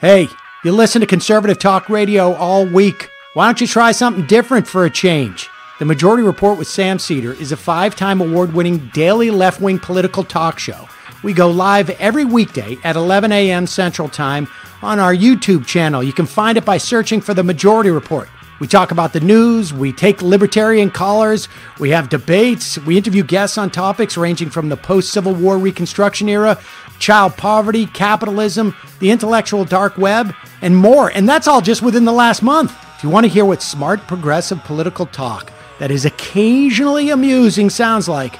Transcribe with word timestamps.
Hey, 0.00 0.30
you 0.64 0.72
listen 0.72 1.02
to 1.02 1.06
conservative 1.06 1.58
talk 1.58 1.90
radio 1.90 2.32
all 2.32 2.64
week. 2.64 3.10
Why 3.34 3.44
don't 3.44 3.60
you 3.60 3.66
try 3.66 3.92
something 3.92 4.24
different 4.24 4.66
for 4.66 4.86
a 4.86 4.90
change? 4.90 5.50
The 5.78 5.84
Majority 5.84 6.22
Report 6.22 6.58
with 6.58 6.68
Sam 6.68 6.98
Seder 6.98 7.34
is 7.34 7.52
a 7.52 7.56
five 7.58 7.96
time 7.96 8.22
award 8.22 8.54
winning 8.54 8.90
daily 8.94 9.30
left 9.30 9.60
wing 9.60 9.78
political 9.78 10.24
talk 10.24 10.58
show. 10.58 10.88
We 11.22 11.34
go 11.34 11.50
live 11.50 11.90
every 11.90 12.24
weekday 12.24 12.78
at 12.82 12.96
11 12.96 13.30
a.m. 13.30 13.66
Central 13.66 14.08
Time 14.08 14.48
on 14.80 14.98
our 14.98 15.14
YouTube 15.14 15.66
channel. 15.66 16.02
You 16.02 16.14
can 16.14 16.24
find 16.24 16.56
it 16.56 16.64
by 16.64 16.78
searching 16.78 17.20
for 17.20 17.34
The 17.34 17.44
Majority 17.44 17.90
Report. 17.90 18.30
We 18.58 18.68
talk 18.68 18.92
about 18.92 19.14
the 19.14 19.20
news, 19.20 19.72
we 19.72 19.90
take 19.90 20.20
libertarian 20.20 20.90
callers, 20.90 21.48
we 21.78 21.90
have 21.90 22.10
debates, 22.10 22.78
we 22.80 22.98
interview 22.98 23.22
guests 23.22 23.56
on 23.56 23.70
topics 23.70 24.18
ranging 24.18 24.50
from 24.50 24.68
the 24.68 24.76
post 24.76 25.12
Civil 25.12 25.34
War 25.34 25.56
Reconstruction 25.56 26.28
era, 26.28 26.58
child 27.00 27.36
poverty, 27.36 27.86
capitalism, 27.86 28.76
the 29.00 29.10
intellectual 29.10 29.64
dark 29.64 29.98
web, 29.98 30.32
and 30.62 30.76
more. 30.76 31.10
And 31.10 31.28
that's 31.28 31.48
all 31.48 31.60
just 31.60 31.82
within 31.82 32.04
the 32.04 32.12
last 32.12 32.42
month. 32.42 32.76
If 32.96 33.02
you 33.02 33.10
want 33.10 33.24
to 33.24 33.32
hear 33.32 33.44
what 33.44 33.62
smart, 33.62 34.06
progressive 34.06 34.62
political 34.62 35.06
talk 35.06 35.52
that 35.80 35.90
is 35.90 36.04
occasionally 36.04 37.10
amusing 37.10 37.70
sounds 37.70 38.08
like, 38.08 38.38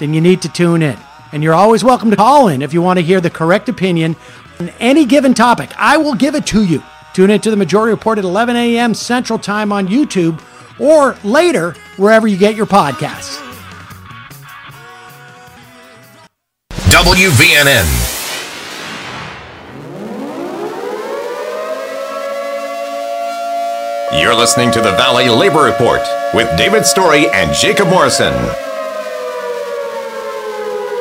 then 0.00 0.12
you 0.12 0.20
need 0.20 0.42
to 0.42 0.48
tune 0.48 0.82
in. 0.82 0.98
And 1.30 1.42
you're 1.42 1.54
always 1.54 1.82
welcome 1.82 2.10
to 2.10 2.16
call 2.16 2.48
in 2.48 2.60
if 2.60 2.74
you 2.74 2.82
want 2.82 2.98
to 2.98 3.04
hear 3.04 3.20
the 3.20 3.30
correct 3.30 3.68
opinion 3.68 4.16
on 4.60 4.68
any 4.80 5.06
given 5.06 5.32
topic. 5.32 5.70
I 5.78 5.96
will 5.96 6.14
give 6.14 6.34
it 6.34 6.44
to 6.48 6.64
you. 6.64 6.82
Tune 7.14 7.30
in 7.30 7.40
to 7.42 7.50
the 7.50 7.56
Majority 7.56 7.92
Report 7.92 8.18
at 8.18 8.24
11 8.24 8.56
a.m. 8.56 8.94
Central 8.94 9.38
Time 9.38 9.72
on 9.72 9.86
YouTube 9.86 10.42
or 10.80 11.16
later 11.22 11.72
wherever 11.96 12.26
you 12.26 12.36
get 12.36 12.56
your 12.56 12.66
podcasts. 12.66 13.51
WVNN. 16.92 17.88
You're 24.20 24.34
listening 24.34 24.70
to 24.72 24.82
the 24.82 24.92
Valley 24.92 25.30
Labor 25.30 25.62
Report 25.62 26.02
with 26.34 26.54
David 26.58 26.84
Story 26.84 27.30
and 27.30 27.54
Jacob 27.54 27.88
Morrison. 27.88 28.34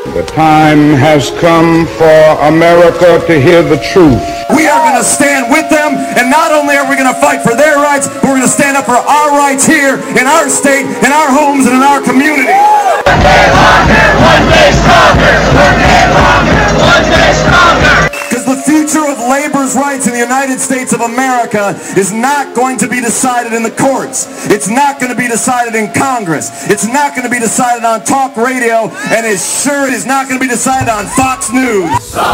The 0.02 0.26
time 0.26 0.98
has 0.98 1.30
come 1.38 1.86
for 1.86 2.22
America 2.50 3.22
to 3.22 3.40
hear 3.40 3.62
the 3.62 3.78
truth. 3.78 4.18
We 4.50 4.66
are 4.66 4.82
going 4.82 4.98
to 4.98 5.06
stand 5.06 5.54
with 5.54 5.70
them, 5.70 5.94
and 6.18 6.26
not 6.26 6.52
only 6.52 6.76
are 6.76 6.90
we 6.90 6.98
going 6.98 7.14
to 7.14 7.22
fight 7.22 7.46
for 7.46 7.54
their 7.54 7.78
rights, 7.78 8.10
but 8.10 8.26
we're 8.26 8.42
going 8.42 8.42
to 8.42 8.50
stand 8.50 8.76
up 8.76 8.86
for 8.86 8.98
our 8.98 9.30
rights 9.38 9.64
here 9.64 10.02
in 10.18 10.26
our 10.26 10.50
state, 10.50 10.90
in 10.90 11.12
our 11.14 11.30
homes, 11.30 11.70
and 11.70 11.78
in 11.78 11.84
our 11.86 12.02
community. 12.02 12.50
One 12.50 13.22
day 13.22 13.46
longer, 13.54 14.06
one 14.26 14.46
day 14.50 14.70
stronger. 14.74 15.34
One 15.54 15.78
day 15.86 16.04
longer, 16.18 16.60
one 16.82 17.06
day 17.06 17.32
stronger. 17.38 18.11
The 18.52 18.60
future 18.64 19.08
of 19.08 19.18
labor's 19.18 19.76
rights 19.76 20.08
in 20.08 20.12
the 20.12 20.20
United 20.20 20.60
States 20.60 20.92
of 20.92 21.00
America 21.00 21.70
is 21.96 22.12
not 22.12 22.54
going 22.54 22.78
to 22.80 22.88
be 22.90 23.00
decided 23.00 23.54
in 23.54 23.64
the 23.64 23.72
courts. 23.72 24.28
It's 24.52 24.68
not 24.68 25.00
going 25.00 25.10
to 25.10 25.18
be 25.18 25.30
decided 25.30 25.74
in 25.74 25.94
Congress. 25.94 26.70
It's 26.70 26.86
not 26.86 27.16
going 27.16 27.24
to 27.24 27.30
be 27.30 27.40
decided 27.40 27.86
on 27.86 28.04
talk 28.04 28.36
radio, 28.36 28.92
and 29.16 29.26
it 29.26 29.40
sure 29.40 29.88
is 29.88 30.06
not 30.06 30.28
going 30.28 30.38
to 30.38 30.46
be 30.46 30.52
decided 30.52 30.90
on 30.90 31.06
Fox 31.16 31.50
News. 31.54 31.88
Solidarity 32.04 32.28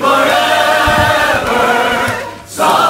forever. 0.00 0.40
Solidarity 2.46 2.83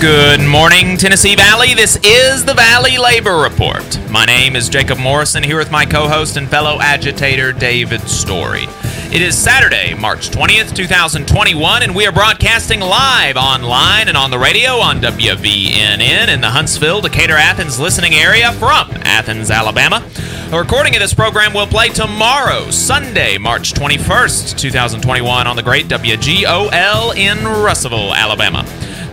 Good 0.00 0.40
morning, 0.40 0.96
Tennessee 0.96 1.34
Valley. 1.34 1.74
This 1.74 1.98
is 2.04 2.44
the 2.44 2.54
Valley 2.54 2.98
Labor 2.98 3.38
Report. 3.38 3.98
My 4.08 4.24
name 4.24 4.54
is 4.54 4.68
Jacob 4.68 4.96
Morrison, 4.96 5.42
here 5.42 5.58
with 5.58 5.72
my 5.72 5.84
co 5.84 6.06
host 6.06 6.36
and 6.36 6.48
fellow 6.48 6.80
agitator, 6.80 7.52
David 7.52 8.02
Story. 8.02 8.66
It 9.12 9.20
is 9.20 9.36
Saturday, 9.36 9.94
March 9.94 10.30
20th, 10.30 10.72
2021, 10.76 11.82
and 11.82 11.96
we 11.96 12.06
are 12.06 12.12
broadcasting 12.12 12.78
live 12.78 13.36
online 13.36 14.06
and 14.06 14.16
on 14.16 14.30
the 14.30 14.38
radio 14.38 14.74
on 14.74 15.00
WVNN 15.00 16.28
in 16.28 16.40
the 16.42 16.50
Huntsville, 16.50 17.00
Decatur, 17.00 17.34
Athens 17.34 17.80
listening 17.80 18.14
area 18.14 18.52
from 18.52 18.88
Athens, 19.02 19.50
Alabama. 19.50 20.08
A 20.52 20.58
recording 20.60 20.94
of 20.94 21.00
this 21.00 21.12
program 21.12 21.52
will 21.52 21.66
play 21.66 21.88
tomorrow, 21.88 22.70
Sunday, 22.70 23.36
March 23.36 23.72
21st, 23.72 24.56
2021, 24.56 25.48
on 25.48 25.56
the 25.56 25.62
great 25.64 25.88
WGOL 25.88 27.16
in 27.16 27.44
Russellville, 27.44 28.14
Alabama. 28.14 28.64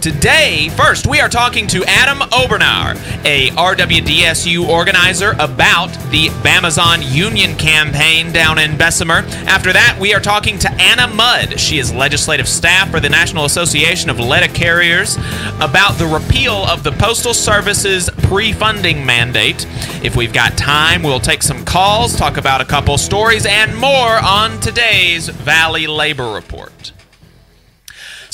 Today, 0.05 0.69
first, 0.69 1.07
we 1.07 1.19
are 1.19 1.27
talking 1.27 1.65
to 1.65 1.83
Adam 1.85 2.19
Obernauer, 2.29 2.93
a 3.25 3.49
RWDSU 3.55 4.63
organizer, 4.67 5.31
about 5.39 5.89
the 6.11 6.27
Bamazon 6.43 7.11
Union 7.11 7.55
campaign 7.55 8.31
down 8.31 8.59
in 8.59 8.77
Bessemer. 8.77 9.23
After 9.47 9.73
that, 9.73 9.97
we 9.99 10.13
are 10.13 10.19
talking 10.19 10.59
to 10.59 10.71
Anna 10.73 11.07
Mudd. 11.07 11.59
She 11.59 11.79
is 11.79 11.91
legislative 11.91 12.47
staff 12.47 12.91
for 12.91 12.99
the 12.99 13.09
National 13.09 13.45
Association 13.45 14.11
of 14.11 14.19
Letter 14.19 14.53
Carriers 14.53 15.15
about 15.59 15.93
the 15.97 16.05
repeal 16.05 16.53
of 16.53 16.83
the 16.83 16.91
Postal 16.91 17.33
Service's 17.33 18.07
pre 18.25 18.53
funding 18.53 19.07
mandate. 19.07 19.65
If 20.03 20.15
we've 20.15 20.31
got 20.31 20.55
time, 20.55 21.01
we'll 21.01 21.19
take 21.19 21.41
some 21.41 21.65
calls, 21.65 22.15
talk 22.15 22.37
about 22.37 22.61
a 22.61 22.65
couple 22.65 22.99
stories, 22.99 23.47
and 23.47 23.75
more 23.75 24.23
on 24.23 24.59
today's 24.59 25.29
Valley 25.29 25.87
Labor 25.87 26.31
Report. 26.31 26.91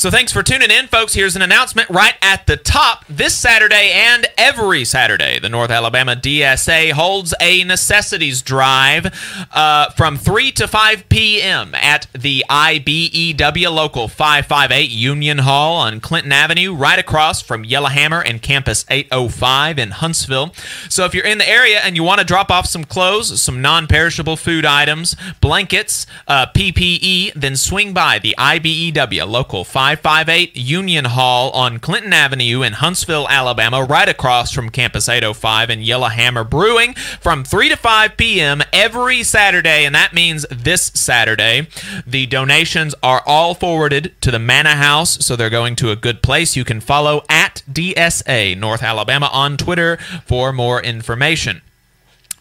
So 0.01 0.09
thanks 0.09 0.31
for 0.31 0.41
tuning 0.41 0.71
in, 0.71 0.87
folks. 0.87 1.13
Here's 1.13 1.35
an 1.35 1.43
announcement 1.43 1.87
right 1.91 2.15
at 2.23 2.47
the 2.47 2.57
top. 2.57 3.05
This 3.07 3.35
Saturday 3.35 3.91
and 3.93 4.25
every 4.35 4.83
Saturday, 4.83 5.37
the 5.37 5.47
North 5.47 5.69
Alabama 5.69 6.15
DSA 6.15 6.93
holds 6.93 7.35
a 7.39 7.63
necessities 7.65 8.41
drive 8.41 9.13
uh, 9.53 9.91
from 9.91 10.17
3 10.17 10.53
to 10.53 10.67
5 10.67 11.07
p.m. 11.07 11.75
at 11.75 12.07
the 12.13 12.43
IBEW 12.49 13.71
Local 13.71 14.07
558 14.07 14.89
Union 14.89 15.37
Hall 15.37 15.75
on 15.75 15.99
Clinton 15.99 16.31
Avenue, 16.31 16.73
right 16.73 16.97
across 16.97 17.43
from 17.43 17.63
Yellowhammer 17.63 18.23
and 18.23 18.41
Campus 18.41 18.85
805 18.89 19.77
in 19.77 19.91
Huntsville. 19.91 20.51
So 20.89 21.05
if 21.05 21.13
you're 21.13 21.27
in 21.27 21.37
the 21.37 21.47
area 21.47 21.79
and 21.79 21.95
you 21.95 22.01
want 22.01 22.17
to 22.17 22.25
drop 22.25 22.49
off 22.49 22.65
some 22.65 22.85
clothes, 22.85 23.39
some 23.39 23.61
non-perishable 23.61 24.37
food 24.37 24.65
items, 24.65 25.15
blankets, 25.41 26.07
uh, 26.27 26.47
PPE, 26.47 27.33
then 27.35 27.55
swing 27.55 27.93
by 27.93 28.17
the 28.17 28.33
IBEW 28.39 29.29
Local 29.29 29.63
558 29.63 29.90
Union 30.53 31.05
Hall 31.05 31.51
on 31.51 31.79
Clinton 31.79 32.13
Avenue 32.13 32.61
in 32.61 32.73
Huntsville, 32.73 33.27
Alabama, 33.29 33.83
right 33.83 34.07
across 34.07 34.51
from 34.51 34.69
Campus 34.69 35.09
805 35.09 35.69
and 35.69 35.83
Yellowhammer 35.83 36.43
Brewing 36.43 36.93
from 36.93 37.43
3 37.43 37.69
to 37.69 37.75
5 37.75 38.17
p.m. 38.17 38.61
every 38.71 39.23
Saturday, 39.23 39.85
and 39.85 39.93
that 39.95 40.13
means 40.13 40.45
this 40.49 40.91
Saturday. 40.93 41.67
The 42.05 42.25
donations 42.25 42.95
are 43.01 43.23
all 43.25 43.53
forwarded 43.53 44.13
to 44.21 44.31
the 44.31 44.39
Manna 44.39 44.75
House, 44.75 45.25
so 45.25 45.35
they're 45.35 45.49
going 45.49 45.75
to 45.77 45.91
a 45.91 45.95
good 45.95 46.21
place. 46.21 46.55
You 46.55 46.63
can 46.63 46.79
follow 46.79 47.23
at 47.29 47.63
DSA 47.71 48.57
North 48.57 48.83
Alabama 48.83 49.29
on 49.33 49.57
Twitter 49.57 49.97
for 50.25 50.53
more 50.53 50.81
information. 50.81 51.61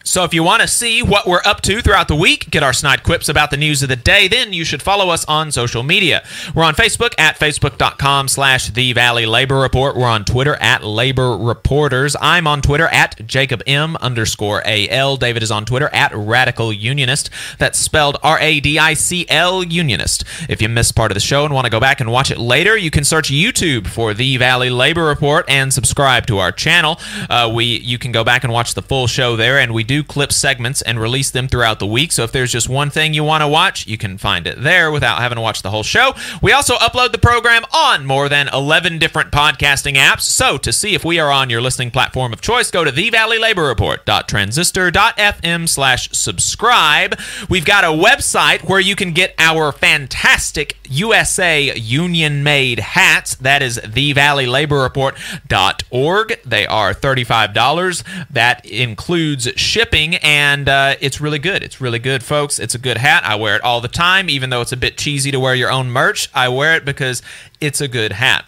So 0.03 0.23
if 0.23 0.33
you 0.33 0.43
want 0.43 0.61
to 0.61 0.67
see 0.67 1.03
what 1.03 1.27
we're 1.27 1.41
up 1.45 1.61
to 1.61 1.81
throughout 1.81 2.07
the 2.07 2.15
week, 2.15 2.49
get 2.49 2.63
our 2.63 2.73
snide 2.73 3.03
quips 3.03 3.29
about 3.29 3.51
the 3.51 3.57
news 3.57 3.83
of 3.83 3.89
the 3.89 3.95
day, 3.95 4.27
then 4.27 4.51
you 4.51 4.65
should 4.65 4.81
follow 4.81 5.09
us 5.09 5.23
on 5.25 5.51
social 5.51 5.83
media. 5.83 6.23
We're 6.55 6.63
on 6.63 6.73
Facebook 6.73 7.13
at 7.19 7.37
facebook.com 7.37 8.27
slash 8.27 8.69
the 8.69 8.93
Valley 8.93 9.25
Labor 9.25 9.59
Report. 9.59 9.95
We're 9.95 10.07
on 10.07 10.25
Twitter 10.25 10.55
at 10.55 10.83
Labor 10.83 11.37
Reporters. 11.37 12.15
I'm 12.19 12.47
on 12.47 12.61
Twitter 12.61 12.87
at 12.87 13.25
Jacob 13.27 13.61
M 13.67 13.95
underscore 13.97 14.63
AL. 14.65 15.17
David 15.17 15.43
is 15.43 15.51
on 15.51 15.65
Twitter 15.65 15.89
at 15.93 16.11
Radical 16.15 16.73
Unionist. 16.73 17.29
That's 17.59 17.77
spelled 17.77 18.17
R-A-D-I-C-L 18.23 19.63
Unionist. 19.63 20.23
If 20.49 20.61
you 20.61 20.69
missed 20.69 20.95
part 20.95 21.11
of 21.11 21.15
the 21.15 21.19
show 21.21 21.45
and 21.45 21.53
want 21.53 21.65
to 21.65 21.71
go 21.71 21.79
back 21.79 21.99
and 21.99 22.11
watch 22.11 22.31
it 22.31 22.39
later, 22.39 22.75
you 22.75 22.89
can 22.89 23.03
search 23.03 23.29
YouTube 23.29 23.87
for 23.87 24.13
the 24.13 24.37
Valley 24.37 24.69
Labor 24.69 25.03
Report 25.03 25.45
and 25.47 25.71
subscribe 25.73 26.25
to 26.27 26.39
our 26.39 26.51
channel. 26.51 26.99
Uh, 27.29 27.51
we 27.53 27.65
You 27.65 27.97
can 27.99 28.11
go 28.11 28.23
back 28.23 28.43
and 28.43 28.51
watch 28.51 28.73
the 28.73 28.81
full 28.81 29.05
show 29.07 29.35
there, 29.35 29.59
and 29.59 29.73
we 29.73 29.83
do 29.91 30.03
clip 30.03 30.31
segments 30.31 30.81
and 30.81 31.01
release 31.01 31.31
them 31.31 31.49
throughout 31.49 31.79
the 31.79 31.85
week. 31.85 32.13
So 32.13 32.23
if 32.23 32.31
there's 32.31 32.53
just 32.53 32.69
one 32.69 32.89
thing 32.89 33.13
you 33.13 33.25
want 33.25 33.41
to 33.41 33.47
watch, 33.47 33.85
you 33.87 33.97
can 33.97 34.17
find 34.17 34.47
it 34.47 34.63
there 34.63 34.89
without 34.89 35.19
having 35.19 35.35
to 35.35 35.41
watch 35.41 35.63
the 35.63 35.69
whole 35.69 35.83
show. 35.83 36.13
We 36.41 36.53
also 36.53 36.75
upload 36.75 37.11
the 37.11 37.17
program 37.17 37.65
on 37.73 38.05
more 38.05 38.29
than 38.29 38.47
11 38.53 38.99
different 38.99 39.31
podcasting 39.31 39.95
apps. 39.95 40.21
So 40.21 40.57
to 40.59 40.71
see 40.71 40.95
if 40.95 41.03
we 41.03 41.19
are 41.19 41.29
on 41.29 41.49
your 41.49 41.59
listening 41.59 41.91
platform 41.91 42.31
of 42.31 42.39
choice, 42.39 42.71
go 42.71 42.85
to 42.85 42.91
thevalleylaborreport.transistor.fm 42.91 45.67
slash 45.67 46.09
subscribe. 46.11 47.19
We've 47.49 47.65
got 47.65 47.83
a 47.83 47.87
website 47.87 48.69
where 48.69 48.79
you 48.79 48.95
can 48.95 49.11
get 49.11 49.35
our 49.39 49.73
fantastic 49.73 50.77
USA 50.87 51.75
Union 51.75 52.43
Made 52.43 52.79
hats. 52.79 53.35
That 53.35 53.61
is 53.61 53.77
thevalleylaborreport.org. 53.77 56.39
They 56.45 56.65
are 56.65 56.93
$35. 56.93 58.29
That 58.29 58.65
includes 58.65 59.49
shipping, 59.55 59.80
and 60.15 60.69
uh, 60.69 60.95
it's 61.01 61.19
really 61.19 61.39
good. 61.39 61.63
It's 61.63 61.81
really 61.81 61.99
good, 61.99 62.23
folks. 62.23 62.59
It's 62.59 62.75
a 62.75 62.79
good 62.79 62.97
hat. 62.97 63.23
I 63.25 63.35
wear 63.35 63.55
it 63.55 63.61
all 63.63 63.81
the 63.81 63.87
time, 63.87 64.29
even 64.29 64.49
though 64.49 64.61
it's 64.61 64.71
a 64.71 64.77
bit 64.77 64.97
cheesy 64.97 65.31
to 65.31 65.39
wear 65.39 65.55
your 65.55 65.71
own 65.71 65.89
merch. 65.89 66.29
I 66.33 66.49
wear 66.49 66.75
it 66.75 66.85
because 66.85 67.21
it's 67.59 67.81
a 67.81 67.87
good 67.87 68.11
hat. 68.11 68.45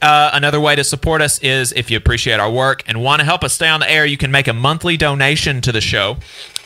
Uh, 0.00 0.30
another 0.32 0.60
way 0.60 0.76
to 0.76 0.84
support 0.84 1.22
us 1.22 1.38
is 1.40 1.72
if 1.72 1.90
you 1.90 1.96
appreciate 1.96 2.40
our 2.40 2.50
work 2.50 2.82
and 2.86 3.02
want 3.02 3.20
to 3.20 3.24
help 3.24 3.44
us 3.44 3.52
stay 3.54 3.68
on 3.68 3.80
the 3.80 3.90
air, 3.90 4.06
you 4.06 4.16
can 4.16 4.30
make 4.30 4.48
a 4.48 4.52
monthly 4.52 4.96
donation 4.96 5.60
to 5.60 5.72
the 5.72 5.80
show 5.80 6.16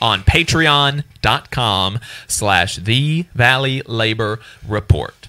on 0.01 0.23
patreon.com 0.23 2.01
slash 2.27 2.77
the 2.77 3.27
valley 3.35 3.83
labor 3.87 4.41
report 4.67 5.29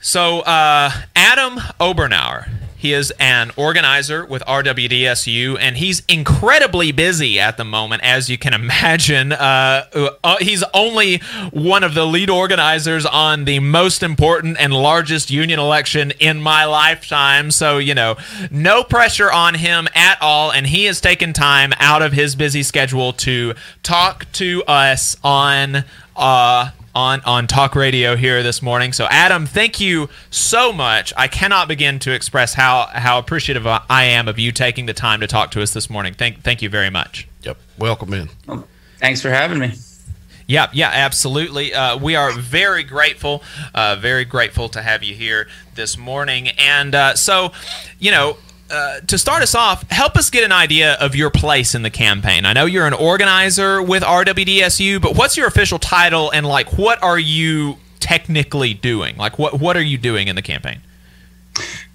so 0.00 0.40
uh, 0.40 0.90
adam 1.16 1.56
obernauer 1.80 2.48
he 2.82 2.92
is 2.92 3.12
an 3.20 3.52
organizer 3.54 4.26
with 4.26 4.42
RWDSU, 4.42 5.56
and 5.60 5.76
he's 5.76 6.02
incredibly 6.08 6.90
busy 6.90 7.38
at 7.38 7.56
the 7.56 7.64
moment, 7.64 8.02
as 8.02 8.28
you 8.28 8.36
can 8.36 8.52
imagine. 8.52 9.30
Uh, 9.32 9.86
uh, 10.24 10.36
he's 10.40 10.64
only 10.74 11.18
one 11.52 11.84
of 11.84 11.94
the 11.94 12.04
lead 12.04 12.28
organizers 12.28 13.06
on 13.06 13.44
the 13.44 13.60
most 13.60 14.02
important 14.02 14.56
and 14.58 14.74
largest 14.74 15.30
union 15.30 15.60
election 15.60 16.10
in 16.18 16.42
my 16.42 16.64
lifetime. 16.64 17.52
So, 17.52 17.78
you 17.78 17.94
know, 17.94 18.16
no 18.50 18.82
pressure 18.82 19.30
on 19.30 19.54
him 19.54 19.86
at 19.94 20.18
all. 20.20 20.50
And 20.50 20.66
he 20.66 20.86
has 20.86 21.00
taken 21.00 21.32
time 21.32 21.72
out 21.78 22.02
of 22.02 22.12
his 22.12 22.34
busy 22.34 22.64
schedule 22.64 23.12
to 23.12 23.54
talk 23.84 24.26
to 24.32 24.64
us 24.64 25.16
on 25.22 25.84
uh, 26.16 26.70
on 26.94 27.20
on 27.22 27.46
talk 27.46 27.74
radio 27.74 28.16
here 28.16 28.42
this 28.42 28.62
morning. 28.62 28.92
So 28.92 29.06
Adam, 29.10 29.46
thank 29.46 29.80
you 29.80 30.08
so 30.30 30.72
much. 30.72 31.12
I 31.16 31.28
cannot 31.28 31.68
begin 31.68 31.98
to 32.00 32.12
express 32.12 32.54
how 32.54 32.88
how 32.92 33.18
appreciative 33.18 33.66
I 33.66 34.04
am 34.04 34.28
of 34.28 34.38
you 34.38 34.52
taking 34.52 34.86
the 34.86 34.94
time 34.94 35.20
to 35.20 35.26
talk 35.26 35.50
to 35.52 35.62
us 35.62 35.72
this 35.72 35.88
morning. 35.88 36.14
Thank 36.14 36.42
thank 36.42 36.62
you 36.62 36.68
very 36.68 36.90
much. 36.90 37.26
Yep. 37.42 37.58
Welcome 37.78 38.12
in. 38.14 38.28
Well, 38.46 38.68
thanks 38.98 39.20
for 39.20 39.30
having 39.30 39.58
me. 39.58 39.72
Yeah, 40.46 40.68
yeah, 40.72 40.90
absolutely. 40.92 41.72
Uh, 41.72 41.96
we 41.96 42.16
are 42.16 42.32
very 42.32 42.82
grateful, 42.82 43.42
uh, 43.74 43.96
very 43.96 44.24
grateful 44.24 44.68
to 44.70 44.82
have 44.82 45.02
you 45.02 45.14
here 45.14 45.48
this 45.76 45.96
morning. 45.96 46.48
And 46.48 46.94
uh, 46.94 47.14
so, 47.14 47.52
you 47.98 48.10
know, 48.10 48.36
uh, 48.72 49.00
to 49.00 49.18
start 49.18 49.42
us 49.42 49.54
off, 49.54 49.88
help 49.90 50.16
us 50.16 50.30
get 50.30 50.44
an 50.44 50.52
idea 50.52 50.94
of 50.94 51.14
your 51.14 51.30
place 51.30 51.74
in 51.74 51.82
the 51.82 51.90
campaign. 51.90 52.46
I 52.46 52.54
know 52.54 52.64
you're 52.64 52.86
an 52.86 52.94
organizer 52.94 53.82
with 53.82 54.02
RWDSU, 54.02 55.00
but 55.00 55.14
what's 55.14 55.36
your 55.36 55.46
official 55.46 55.78
title 55.78 56.30
and 56.30 56.46
like 56.46 56.78
what 56.78 57.02
are 57.02 57.18
you 57.18 57.76
technically 58.00 58.72
doing? 58.72 59.16
Like 59.16 59.38
what 59.38 59.60
what 59.60 59.76
are 59.76 59.82
you 59.82 59.98
doing 59.98 60.28
in 60.28 60.36
the 60.36 60.42
campaign? 60.42 60.80